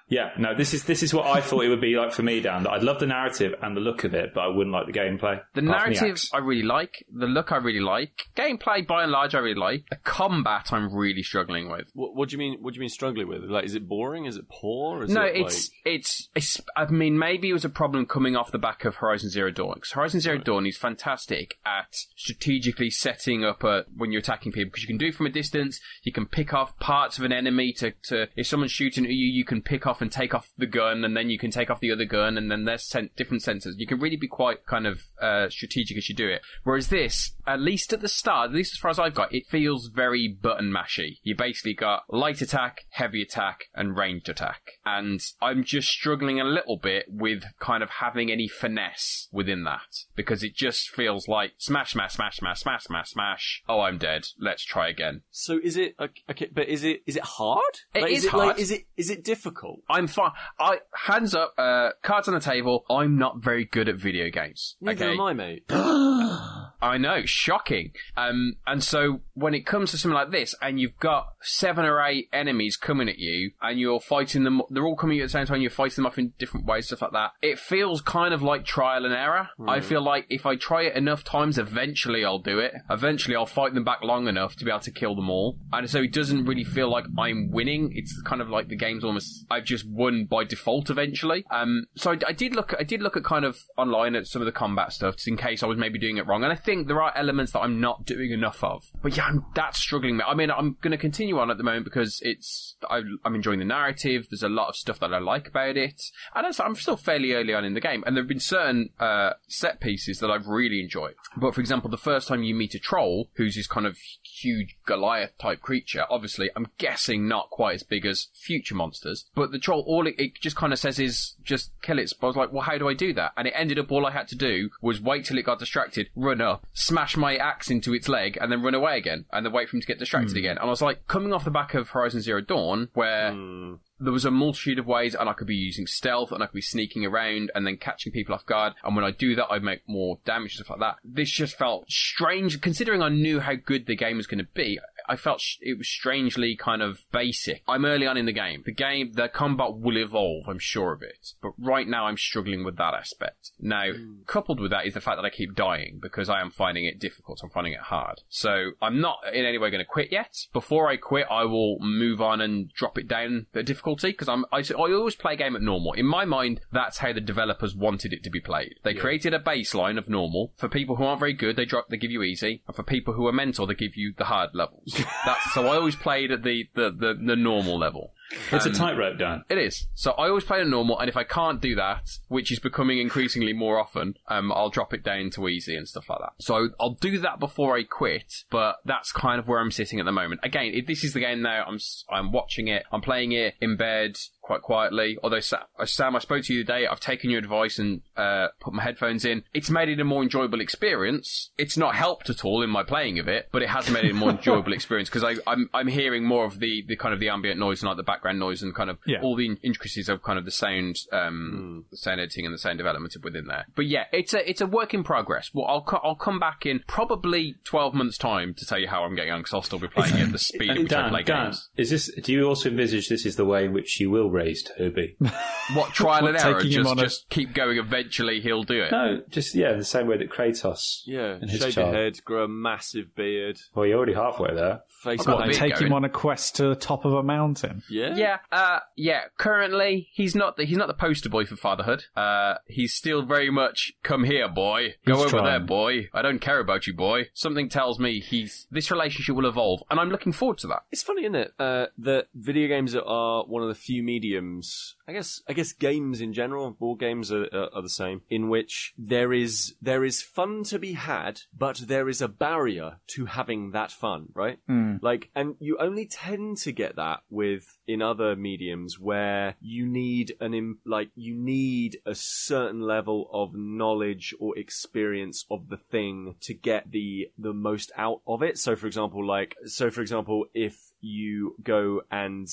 Yeah, 0.10 0.32
no, 0.38 0.56
this 0.56 0.74
is 0.74 0.86
this 0.86 1.04
is 1.04 1.14
what 1.14 1.26
I 1.26 1.42
thought 1.42 1.66
it 1.66 1.70
would 1.70 1.82
be 1.82 1.96
like 1.96 2.14
for 2.14 2.24
me, 2.24 2.40
Dan. 2.40 2.64
That 2.64 2.72
I'd 2.72 2.84
love 2.84 3.00
the 3.00 3.08
narrative 3.08 3.54
and 3.62 3.76
the 3.76 3.82
look 3.82 4.06
of 4.06 4.14
it, 4.14 4.34
but 4.34 4.42
I 4.42 4.48
wouldn't 4.48 4.72
like 4.72 4.86
the 4.86 4.94
gameplay. 4.94 5.42
The 5.54 5.62
narrative 5.62 6.12
axe. 6.12 6.30
I 6.34 6.38
really 6.38 6.64
like. 6.64 7.06
The 7.14 7.26
look 7.26 7.52
I 7.52 7.58
really 7.58 7.82
like. 7.82 8.30
Gameplay 8.36 8.88
by 8.88 9.04
and 9.04 9.12
large 9.12 9.36
I 9.36 9.40
really 9.40 9.60
like. 9.60 9.84
The 9.90 9.98
combat 9.98 10.72
I'm 10.72 10.96
really 10.96 11.24
struggling 11.24 11.70
with. 11.70 11.90
What, 11.94 12.16
what 12.16 12.30
do 12.30 12.36
you 12.36 12.38
mean? 12.38 12.60
What 12.62 12.74
do 12.74 12.78
you 12.78 12.82
mean 12.82 12.90
struggling 12.90 13.28
with? 13.28 13.44
Like, 13.44 13.66
is 13.66 13.76
it 13.76 13.88
boring? 13.90 14.26
Is 14.26 14.38
it 14.38 14.48
poor? 14.50 15.04
Is 15.04 15.12
No, 15.12 15.24
it, 15.24 15.42
it's, 15.42 15.72
it's 15.84 16.30
it's. 16.34 16.62
I 16.78 16.86
mean, 16.86 17.20
maybe 17.20 17.50
it 17.50 17.54
was 17.54 17.66
a 17.66 17.70
problem 17.70 18.06
coming 18.06 18.38
off 18.38 18.52
the 18.52 18.58
back 18.58 18.86
of 18.86 18.96
Horizon 18.96 19.30
Zero 19.30 19.52
Dawn. 19.52 19.74
Because 19.76 19.92
Horizon 19.92 20.22
Zero 20.22 20.38
Dawn 20.38 20.66
is 20.66 20.78
fantastic 20.78 21.58
at 21.66 21.94
strategically 22.16 22.90
setting 22.92 23.44
up 23.44 23.66
a 23.66 23.84
when 23.94 24.14
you're 24.14 24.20
attacking 24.20 24.54
people 24.54 24.70
because 24.70 24.84
you 24.84 24.88
can 24.88 24.98
do 24.98 25.08
it 25.08 25.16
from 25.16 25.26
a 25.26 25.32
distance. 25.32 25.82
You 26.04 26.14
can 26.14 26.28
pick 26.28 26.54
off 26.54 26.80
parts 26.80 27.18
of 27.18 27.26
an 27.26 27.34
enemy 27.34 27.74
to, 27.74 27.92
to 28.04 28.28
if 28.38 28.48
someone's 28.48 28.72
shooting 28.72 29.04
at 29.04 29.12
you, 29.12 29.28
you 29.28 29.44
can 29.44 29.62
pick 29.62 29.86
off 29.86 29.97
and 30.02 30.12
take 30.12 30.34
off 30.34 30.50
the 30.58 30.66
gun, 30.66 31.04
and 31.04 31.16
then 31.16 31.30
you 31.30 31.38
can 31.38 31.52
take 31.52 31.70
off 31.70 31.80
the 31.80 31.92
other 31.92 32.06
gun, 32.06 32.38
and 32.38 32.52
then 32.52 32.66
there's 32.66 32.84
sen- 32.84 33.10
different 33.16 33.44
sensors. 33.44 33.74
You 33.78 33.88
can 33.88 34.00
really 34.00 34.18
be 34.18 34.28
quite 34.28 34.66
kind 34.66 34.88
of 34.88 35.04
uh, 35.22 35.50
strategic 35.50 35.98
as 35.98 36.10
you 36.10 36.16
do 36.16 36.28
it. 36.28 36.42
Whereas 36.64 36.88
this, 36.88 37.32
at 37.46 37.62
least 37.62 37.94
at 37.94 38.02
the 38.02 38.08
start, 38.08 38.50
at 38.50 38.56
least 38.56 38.74
as 38.74 38.80
far 38.80 38.92
as 38.92 39.00
I've 39.00 39.14
got, 39.14 39.34
it 39.34 39.48
feels 39.48 39.90
very 39.94 40.28
button 40.28 40.72
mashy. 40.72 41.18
You 41.24 41.36
basically 41.36 41.74
got 41.74 42.04
light 42.10 42.42
attack, 42.42 42.86
heavy 42.90 43.22
attack, 43.22 43.66
and 43.74 43.98
ranged 43.98 44.30
attack. 44.30 44.74
And 44.86 45.22
I'm 45.42 45.64
just 45.64 45.90
struggling 45.90 46.40
a 46.40 46.44
little 46.46 46.78
bit 46.78 47.06
with 47.08 47.44
kind 47.60 47.84
of 47.84 47.90
having 47.90 48.32
any 48.32 48.48
finesse 48.48 49.28
within 49.32 49.64
that 49.64 50.06
because 50.16 50.44
it 50.44 50.56
just 50.56 50.90
feels 50.90 51.28
like 51.28 51.54
smash, 51.58 51.94
smash, 51.94 52.14
smash, 52.14 52.38
smash, 52.38 52.60
smash, 52.62 52.84
smash, 52.84 53.10
smash. 53.10 53.64
Oh, 53.68 53.82
I'm 53.82 53.98
dead. 53.98 54.28
Let's 54.40 54.64
try 54.64 54.90
again. 54.90 55.22
So 55.32 55.60
is 55.64 55.78
it 55.78 55.96
okay? 56.00 56.50
But 56.54 56.68
is 56.68 56.84
it 56.84 57.02
is 57.06 57.16
it 57.16 57.24
hard? 57.24 57.62
It 57.94 58.04
like, 58.04 58.12
is 58.12 58.26
it 58.26 58.32
hard. 58.32 58.48
Like, 58.48 58.60
is 58.60 58.72
it 58.72 58.86
is 58.96 59.10
it 59.10 59.24
difficult? 59.24 59.80
I'm 59.90 60.08
fine. 60.08 60.32
I 60.60 60.80
hands 60.94 61.34
up, 61.34 61.54
uh, 61.58 61.92
cards 62.02 62.28
on 62.28 62.34
the 62.34 62.40
table. 62.40 62.86
I'm 62.90 63.18
not 63.18 63.44
very 63.44 63.66
good 63.66 63.88
at 63.88 63.96
video 63.96 64.30
games. 64.30 64.76
Neither 64.82 65.06
okay, 65.06 65.14
am 65.14 65.22
I, 65.22 65.34
mate. 65.34 65.64
I 66.82 66.98
know, 66.98 67.22
shocking. 67.26 67.92
Um, 68.16 68.56
and 68.66 68.84
so 68.84 69.22
when 69.34 69.54
it 69.54 69.66
comes 69.66 69.92
to 69.92 69.98
something 69.98 70.16
like 70.16 70.32
this, 70.32 70.56
and 70.62 70.80
you've 70.80 70.98
got 71.00 71.34
seven 71.42 71.86
or 71.86 72.02
eight 72.04 72.30
enemies 72.32 72.78
coming 72.78 73.10
at 73.10 73.18
you, 73.18 73.52
and 73.62 73.80
you're 73.80 74.00
fighting 74.00 74.44
them, 74.44 74.62
they're 74.70 74.86
all 74.86 74.96
coming 74.96 75.16
at 75.16 75.18
you 75.18 75.24
at 75.24 75.28
the 75.28 75.32
same 75.32 75.46
time. 75.46 75.62
You're 75.62 75.72
fighting 75.72 75.96
them 75.96 76.06
off 76.06 76.18
in 76.18 76.34
different 76.38 76.66
ways, 76.66 76.88
stuff 76.88 77.02
like 77.02 77.12
that. 77.12 77.32
It 77.42 77.60
feels 77.60 78.02
kind 78.02 78.34
of 78.34 78.42
like 78.42 78.66
trial 78.66 79.06
and 79.06 79.14
error. 79.14 79.50
I 79.68 79.80
feel 79.82 80.02
like 80.02 80.26
if 80.30 80.46
I 80.46 80.56
try 80.56 80.84
it 80.84 80.96
enough 80.96 81.24
times, 81.24 81.58
eventually 81.58 82.24
I'll 82.24 82.40
do 82.40 82.60
it. 82.60 82.74
Eventually 82.90 83.36
I'll 83.36 83.46
fight 83.46 83.74
them 83.74 83.84
back 83.84 84.02
long 84.02 84.28
enough 84.28 84.56
to 84.58 84.66
be 84.66 84.72
able 84.72 84.80
to 84.82 84.92
kill 84.92 85.16
them 85.16 85.30
all. 85.30 85.58
And 85.74 85.90
so 85.90 86.02
it 86.02 86.14
doesn't 86.14 86.46
really 86.46 86.64
feel 86.64 86.90
like 86.90 87.06
I'm 87.18 87.52
winning. 87.52 87.92
It's 87.96 88.22
kind 88.22 88.42
of 88.42 88.50
like 88.50 88.68
the 88.68 88.76
game's 88.76 89.04
almost 89.04 89.46
I've 89.50 89.66
just 89.66 89.88
won 89.88 90.26
by 90.26 90.44
default 90.44 90.90
eventually. 90.90 91.46
Um, 91.52 91.86
so 91.96 92.12
I, 92.12 92.18
I 92.28 92.32
did 92.34 92.56
look, 92.56 92.74
I 92.80 92.84
did 92.84 93.02
look 93.02 93.18
at 93.18 93.24
kind 93.24 93.46
of 93.46 93.58
online 93.78 94.16
at 94.16 94.28
some 94.28 94.42
of 94.42 94.46
the 94.46 94.52
combat 94.52 94.94
stuff, 94.94 95.16
just 95.16 95.28
in 95.28 95.38
case 95.38 95.64
I 95.64 95.68
was 95.68 95.78
maybe 95.78 96.00
doing 96.00 96.18
it 96.18 96.28
wrong. 96.28 96.44
And 96.44 96.52
I 96.52 96.56
think 96.68 96.88
there 96.88 97.02
are 97.02 97.16
elements 97.16 97.54
that 97.54 97.62
I'm 97.62 97.80
not 97.80 98.06
doing 98.06 98.32
enough 98.32 98.62
of. 98.62 98.92
But 99.02 99.16
yeah, 99.16 99.28
I'm, 99.28 99.46
that's 99.56 99.80
struggling. 99.80 100.20
I 100.20 100.34
mean, 100.34 100.52
I'm 100.52 100.76
going 100.82 100.92
to 100.92 100.98
continue 100.98 101.40
on 101.40 101.50
at 101.50 101.58
the 101.58 101.64
moment 101.64 101.86
because 101.86 102.20
it's 102.22 102.76
I, 102.90 103.02
I'm 103.24 103.36
enjoying 103.36 103.60
the 103.60 103.66
narrative. 103.66 104.28
There's 104.30 104.44
a 104.44 104.50
lot 104.50 104.68
of 104.68 104.76
stuff 104.76 105.00
that 105.00 105.14
I 105.14 105.20
like 105.20 105.48
about 105.48 105.78
it, 105.78 106.02
and 106.36 106.46
I'm 106.46 106.76
still 106.76 106.98
fairly 106.98 107.32
early 107.32 107.54
on 107.54 107.64
in 107.64 107.74
the 107.74 107.80
game. 107.80 108.04
And 108.06 108.18
there 108.18 108.24
have 108.24 108.28
been 108.28 108.42
certain 108.42 108.90
uh, 109.00 109.32
set 109.48 109.80
pieces 109.80 110.20
that 110.20 110.30
I've 110.30 110.48
really 110.48 110.82
enjoyed. 110.82 111.16
But 111.38 111.56
for 111.56 111.62
example, 111.62 111.90
the 111.90 111.98
first 111.98 112.28
time 112.28 112.44
you 112.44 112.54
meet 112.54 112.76
a 112.76 112.80
troll, 112.80 113.30
who's 113.38 113.56
this 113.56 113.68
kind 113.68 113.86
of 113.86 113.98
huge 114.44 114.78
Goliath 114.86 115.38
type 115.38 115.62
creature, 115.62 116.06
obviously, 116.10 116.50
I'm 116.56 116.68
guessing 116.78 117.28
not 117.28 117.50
quite 117.50 117.76
as 117.76 117.84
big 117.84 118.06
as 118.06 118.28
future 118.34 118.76
monsters, 118.76 119.26
but 119.36 119.52
the 119.52 119.60
troll, 119.60 119.84
all 119.88 120.08
it, 120.08 120.16
it 120.18 120.36
just 120.40 120.56
kind 120.56 120.74
of 120.74 120.80
says 120.80 121.00
is 121.00 121.36
just 121.44 121.72
kill 121.82 122.00
it. 122.00 122.14
But 122.20 122.28
I 122.28 122.30
was 122.30 122.36
like, 122.36 122.54
well, 122.54 122.64
how 122.64 122.78
do 122.78 122.88
I 122.88 122.94
do 122.94 123.14
that? 123.14 123.34
And 123.38 123.48
it 123.48 123.54
ended 123.56 123.80
up 123.80 123.92
all 123.92 124.06
I 124.06 124.12
had 124.12 124.28
to 124.30 124.36
do 124.36 124.70
was 124.82 125.02
wait 125.02 125.26
till 125.26 125.38
it 125.38 125.46
got 125.46 125.60
distracted, 125.60 126.10
run 126.16 126.42
up, 126.42 126.66
smash 126.74 127.18
my 127.18 127.36
axe 127.36 127.70
into 127.70 127.94
its 127.94 128.08
leg, 128.08 128.38
and 128.40 128.52
then 128.52 128.62
run 128.62 128.76
away 128.76 128.98
again, 128.98 129.26
and 129.32 129.46
then 129.46 129.54
wait 129.54 129.70
for 129.70 129.78
him 129.78 129.82
to 129.82 129.88
get 129.88 130.00
distracted 130.00 130.34
hmm. 130.34 130.40
again. 130.40 130.58
And 130.58 130.68
I 130.68 130.70
was 130.70 130.82
like, 130.82 131.08
coming 131.08 131.34
off 131.34 131.46
the 131.46 131.52
back 131.52 131.74
of 131.74 131.90
Horizon 131.90 132.22
Zero 132.22 132.42
Dawn, 132.42 132.90
where 132.94 133.34
hmm. 133.34 133.76
There 134.00 134.14
was 134.14 134.26
a 134.26 134.32
multitude 134.32 134.80
of 134.80 134.86
ways 134.86 135.16
and 135.16 135.28
I 135.28 135.34
could 135.34 135.48
be 135.48 135.56
using 135.56 135.88
stealth 135.88 136.32
and 136.32 136.44
I 136.44 136.46
could 136.46 136.56
be 136.56 136.62
sneaking 136.62 137.06
around 137.06 137.52
and 137.56 137.66
then 137.66 137.78
catching 137.78 138.12
people 138.12 138.36
off 138.36 138.46
guard. 138.46 138.74
And 138.84 138.96
when 138.96 139.06
I 139.06 139.12
do 139.12 139.36
that, 139.36 139.48
I 139.50 139.60
make 139.60 139.88
more 139.88 140.20
damage 140.26 140.56
and 140.56 140.66
stuff 140.66 140.78
like 140.78 140.80
that. 140.80 140.96
This 141.04 141.32
just 141.32 141.58
felt 141.58 141.90
strange 141.90 142.62
considering 142.62 143.02
I 143.02 143.10
knew 143.10 143.40
how 143.40 143.56
good 143.56 143.88
the 143.88 143.96
game 143.96 144.18
was 144.18 144.28
going 144.28 144.40
to 144.40 144.52
be. 144.54 144.80
I 145.08 145.16
felt 145.16 145.42
sh- 145.42 145.58
it 145.62 145.78
was 145.78 145.88
strangely 145.88 146.56
kind 146.56 146.82
of 146.82 147.00
basic. 147.12 147.64
I'm 147.68 147.86
early 147.86 148.08
on 148.08 148.18
in 148.18 148.26
the 148.26 148.32
game. 148.32 148.64
The 148.66 148.74
game, 148.74 149.14
the 149.14 149.30
combat 149.30 149.78
will 149.78 149.98
evolve, 149.98 150.48
I'm 150.48 150.60
sure 150.60 150.94
of 150.94 151.02
it. 151.02 151.34
But 151.42 151.52
right 151.58 151.88
now 151.88 152.06
I'm 152.06 152.18
struggling 152.18 152.64
with 152.64 152.78
that 152.78 152.94
aspect. 152.94 153.52
Now, 153.60 153.92
hmm. 153.94 154.22
coupled 154.26 154.60
with 154.60 154.72
that 154.72 154.86
is 154.86 154.94
the 154.94 155.02
fact 155.02 155.18
that 155.18 155.26
I 155.26 155.30
keep 155.30 155.56
dying 155.56 156.00
because 156.02 156.30
I 156.30 156.42
am 156.42 156.52
finding 156.52 156.86
it 156.86 157.00
difficult. 157.00 157.42
I'm 157.44 157.50
finding 157.50 157.74
it 157.74 157.80
hard. 157.80 158.22
So 158.30 158.72
I'm 158.82 159.00
not 159.02 159.20
in 159.34 159.46
any 159.46 159.58
way 159.58 159.70
going 159.70 159.80
to 159.80 159.86
quit 159.86 160.12
yet. 160.12 160.36
Before 160.54 160.90
I 160.90 160.98
quit, 160.98 161.28
I 161.30 161.46
will 161.46 161.78
move 161.80 162.22
on 162.22 162.42
and 162.42 162.72
drop 162.74 162.98
it 162.98 163.08
down 163.08 163.48
the 163.54 163.64
difficulty 163.64 164.12
because 164.12 164.30
I'm, 164.30 164.46
I, 164.52 164.60
I 164.60 164.94
always 164.94 165.16
play 165.16 165.34
a 165.34 165.38
game 165.38 165.56
at 165.56 165.62
normal. 165.62 165.94
In 165.94 166.06
my 166.06 166.26
mind, 166.26 166.62
that's 166.72 167.00
how 167.00 167.14
the 167.14 167.22
developers 167.22 167.76
wanted 167.76 168.14
it 168.14 168.24
to 168.24 168.30
be 168.30 168.40
played. 168.40 168.76
They 168.84 168.94
created 168.94 169.34
a 169.34 169.40
baseline 169.40 169.98
of 169.98 170.10
normal. 170.10 170.54
For 170.58 170.70
people 170.70 170.96
who 170.96 171.04
aren't 171.04 171.20
very 171.20 171.34
good, 171.34 171.56
they 171.56 171.66
drop, 171.66 171.88
they 171.90 171.98
give 171.98 172.12
you 172.12 172.24
easy. 172.24 172.64
And 172.68 172.76
for 172.76 172.84
people 172.84 173.14
who 173.14 173.28
are 173.28 173.34
mental, 173.34 173.68
they 173.68 173.76
give 173.76 173.96
you 173.96 174.14
the 174.18 174.26
hard 174.26 174.52
levels. 174.54 174.97
That's, 175.26 175.54
so 175.54 175.68
I 175.68 175.76
always 175.76 175.96
played 175.96 176.32
at 176.32 176.44
the, 176.44 176.68
the, 176.76 176.92
the, 176.92 177.14
the 177.14 177.36
normal 177.36 177.78
level. 177.78 178.14
It's 178.52 178.66
Um, 178.66 178.74
a 178.74 178.76
tightrope, 178.76 179.18
Dan. 179.18 179.44
It 179.50 179.58
is. 179.58 179.88
So 179.94 180.12
I 180.12 180.28
always 180.28 180.44
play 180.44 180.60
a 180.62 180.66
normal, 180.66 181.00
and 181.00 181.08
if 181.08 181.16
I 181.16 181.24
can't 181.24 181.62
do 181.62 181.76
that, 181.76 182.10
which 182.28 182.52
is 182.52 182.60
becoming 182.60 183.00
increasingly 183.00 183.54
more 183.54 183.80
often, 183.80 184.16
um, 184.28 184.52
I'll 184.52 184.70
drop 184.70 184.94
it 184.94 185.02
down 185.02 185.30
to 185.32 185.48
easy 185.48 185.78
and 185.78 185.88
stuff 185.88 186.10
like 186.10 186.20
that. 186.20 186.34
So 186.40 186.70
I'll 186.78 186.96
do 186.96 187.20
that 187.20 187.40
before 187.40 187.78
I 187.78 187.84
quit, 187.84 188.44
but 188.50 188.78
that's 188.84 189.14
kind 189.14 189.40
of 189.40 189.48
where 189.48 189.60
I'm 189.60 189.72
sitting 189.72 190.02
at 190.02 190.06
the 190.06 190.12
moment. 190.12 190.42
Again, 190.44 190.72
if 190.74 190.88
this 190.88 191.06
is 191.06 191.14
the 191.14 191.22
game 191.22 191.42
now. 191.42 191.64
I'm 191.66 191.80
I'm 192.10 192.32
watching 192.34 192.68
it. 192.68 192.84
I'm 192.92 193.02
playing 193.02 193.32
it 193.32 193.56
in 193.62 193.78
bed 193.78 194.18
quite 194.48 194.62
quietly. 194.64 195.18
Although 195.22 195.38
uh, 195.80 195.86
Sam, 195.86 196.16
I 196.16 196.20
spoke 196.20 196.44
to 196.46 196.54
you 196.54 196.64
today. 196.64 196.88
I've 196.88 197.00
taken 197.00 197.30
your 197.30 197.40
advice 197.40 197.78
and 197.80 198.02
uh, 198.16 198.48
put 198.60 198.74
my 198.74 198.82
headphones 198.82 199.26
in. 199.26 199.44
It's 199.54 199.70
made 199.70 199.90
it 199.90 200.00
a 200.00 200.04
more 200.04 200.24
enjoyable 200.24 200.62
experience. 200.62 201.52
It's 201.58 201.78
not 201.78 201.94
helped 201.96 202.30
at 202.30 202.44
all 202.46 202.64
in 202.64 202.70
my 202.70 202.84
playing 202.84 203.20
of 203.20 203.28
it, 203.28 203.50
but 203.52 203.62
it 203.62 203.70
has 203.70 203.90
made 203.92 204.06
it 204.06 204.12
a 204.12 204.14
more 204.16 204.30
enjoyable 204.38 204.74
experience 204.74 205.10
because 205.10 205.40
I'm 205.46 205.70
I'm 205.74 205.88
hearing 205.88 206.24
more 206.26 206.46
of 206.46 206.60
the 206.60 206.84
the 206.88 206.96
kind 206.96 207.14
of 207.14 207.20
the 207.20 207.30
ambient 207.30 207.60
noise 207.60 207.82
and 207.82 207.88
like 207.90 207.98
the 207.98 208.04
background 208.04 208.40
noise 208.40 208.64
and 208.64 208.74
kind 208.74 208.90
of 208.90 208.98
Yeah. 209.06 209.22
all 209.22 209.36
the 209.36 209.50
intricacies 209.64 210.10
of 210.10 210.24
kind 210.24 210.40
of 210.40 210.46
the 210.46 210.52
sound, 210.52 210.98
um, 211.12 211.86
the 211.92 211.98
sound 211.98 212.20
editing 212.22 212.46
and 212.46 212.54
the 212.54 212.58
sound 212.60 212.78
development 212.78 213.14
within 213.24 213.48
there. 213.48 213.66
But 213.76 213.86
yeah, 213.88 214.06
it's 214.12 214.34
a 214.34 214.50
it's 214.50 214.62
a 214.62 214.68
work 214.68 214.94
in 214.94 215.04
progress. 215.04 215.52
Well, 215.54 215.66
I'll 215.68 215.82
co- 215.84 216.02
I'll 216.04 216.16
come 216.16 216.40
back 216.40 216.66
in 216.66 216.82
probably 216.88 217.56
twelve 217.64 217.94
months 217.94 218.18
time 218.18 218.54
to 218.56 218.66
tell 218.66 218.80
you 218.80 218.88
how 218.88 219.04
I'm 219.04 219.16
getting 219.16 219.32
on 219.34 219.40
because 219.42 219.54
I'll 219.54 219.62
still 219.62 219.80
be 219.80 219.88
playing 219.88 220.16
at 220.16 220.32
the 220.32 220.38
speed 220.50 220.70
at 220.70 220.78
which 220.78 220.94
I 220.94 221.02
Dan, 221.02 221.10
play 221.10 221.24
Dan, 221.24 221.46
games. 221.48 221.70
is 221.78 221.90
this? 221.90 222.12
Do 222.24 222.32
you 222.32 222.44
also 222.48 222.70
envisage 222.70 223.10
this 223.10 223.26
is 223.26 223.36
the 223.36 223.46
way 223.46 223.66
in 223.66 223.74
which 223.74 224.00
you 224.00 224.10
will 224.10 224.30
raise 224.38 224.64
Toby? 224.64 225.18
What 225.74 225.92
trial 225.94 226.26
and 226.28 226.38
error? 226.38 226.62
taking 226.62 226.72
him 226.78 226.84
Just 226.84 226.92
on 226.92 227.00
a- 227.00 227.02
just 227.02 227.30
keep 227.30 227.54
going. 227.54 227.78
Eventually, 227.78 228.40
he'll 228.40 228.64
do 228.64 228.82
it. 228.84 228.90
no, 228.92 229.22
just 229.30 229.54
yeah, 229.54 229.74
the 229.74 229.84
same 229.84 230.08
way 230.08 230.18
that 230.18 230.30
Kratos. 230.30 231.02
Yeah, 231.06 231.34
and 231.42 231.50
his 231.50 231.60
shave 231.60 231.76
your 231.76 231.84
child. 231.86 231.96
head, 231.96 232.24
grow 232.24 232.46
a 232.46 232.48
massive 232.48 233.14
beard, 233.16 233.60
Well, 233.76 233.86
you're 233.86 233.98
already 233.98 234.14
halfway 234.14 234.54
there. 234.56 234.84
face 235.04 235.20
I've 235.20 235.26
got 235.26 235.40
a 235.40 235.42
paint. 235.42 235.52
bit 235.52 235.58
Take 235.60 235.74
him 235.74 235.90
going. 235.90 235.92
on 235.94 236.04
a 236.06 236.10
quest 236.10 236.56
to 236.58 236.70
the 236.70 236.76
top 236.76 237.04
of 237.04 237.12
a 237.14 237.22
mountain. 237.22 237.84
Yeah, 237.90 238.16
Yeah, 238.16 238.38
uh, 238.50 238.80
yeah. 238.96 239.24
Currently, 239.38 240.08
he's 240.14 240.36
not 240.36 240.56
the 240.56 240.64
he's 240.64 240.78
not 240.78 240.88
the 240.88 240.94
poster 240.94 241.28
boy 241.30 241.44
for 241.46 241.58
fatherhood. 241.58 242.06
Uh, 242.16 242.56
he's 242.68 242.94
still 242.94 243.24
very 243.24 243.50
much 243.50 243.92
come 244.04 244.24
here, 244.24 244.48
boy. 244.48 244.96
Go 245.06 245.16
He's 245.16 245.22
over 245.24 245.30
trying. 245.32 245.44
there, 245.46 245.60
boy. 245.60 246.08
I 246.14 246.22
don't 246.22 246.40
care 246.40 246.60
about 246.60 246.88
you, 246.88 246.94
boy. 246.94 247.28
Something 247.34 247.68
tells 247.68 248.00
me 248.00 248.20
he's 248.22 248.68
this 248.72 248.90
relationship 248.90 249.36
will 249.36 249.46
evolve, 249.48 249.84
and 249.90 250.00
I'm 250.00 250.10
looking 250.12 250.32
forward 250.32 250.60
to 250.60 250.68
that. 250.68 250.84
It's 250.92 251.04
funny, 251.04 251.24
isn't 251.24 251.36
it, 251.36 251.52
uh, 251.60 251.88
that 251.98 252.28
video 252.34 252.68
games 252.70 252.96
are 252.96 253.44
one 253.46 253.64
of 253.64 253.68
the 253.70 253.76
few 253.76 254.02
mediums. 254.28 254.96
I 255.08 255.14
guess, 255.14 255.42
I 255.48 255.54
guess 255.54 255.74
games 255.74 256.22
in 256.22 256.34
general, 256.34 256.72
board 256.72 257.00
games 257.00 257.32
are, 257.32 257.48
are, 257.54 257.70
are 257.74 257.82
the 257.82 257.90
same, 257.90 258.22
in 258.30 258.50
which 258.50 258.94
there 258.98 259.34
is 259.34 259.76
there 259.82 260.04
is 260.04 260.22
fun 260.22 260.64
to 260.66 260.80
be 260.80 260.94
had, 260.94 261.42
but 261.58 261.78
there 261.88 262.10
is 262.10 262.22
a 262.22 262.28
barrier 262.28 263.00
to 263.08 263.26
having 263.26 263.72
that 263.72 263.92
fun, 263.92 264.28
right? 264.34 264.60
Hmm. 264.68 264.98
Like, 265.02 265.30
and 265.36 265.56
you 265.60 265.78
only 265.80 266.06
tend 266.06 266.58
to 266.58 266.72
get 266.72 266.96
that 266.98 267.22
with 267.30 267.78
in 267.88 268.02
other 268.02 268.36
mediums 268.36 269.00
where 269.00 269.56
you 269.62 269.86
need 269.86 270.36
an 270.40 270.54
im- 270.54 270.80
like 270.86 271.10
you 271.16 271.36
need 271.36 272.00
a 272.06 272.16
certain 272.16 272.82
level 272.82 273.30
of 273.32 273.52
knowledge 273.54 274.34
or 274.40 274.58
experience 274.58 275.46
of 275.50 275.70
the 275.70 275.78
thing 275.78 276.36
to 276.42 276.54
get 276.54 276.92
the 276.92 277.30
the 277.38 277.54
most 277.54 277.92
out 277.98 278.22
of 278.28 278.44
it. 278.44 278.58
So, 278.58 278.76
for 278.76 278.88
example, 278.88 279.26
like 279.26 279.56
so, 279.66 279.90
for 279.90 280.02
example, 280.02 280.46
if 280.54 280.87
you 281.02 281.56
go 281.64 282.02
and 282.12 282.48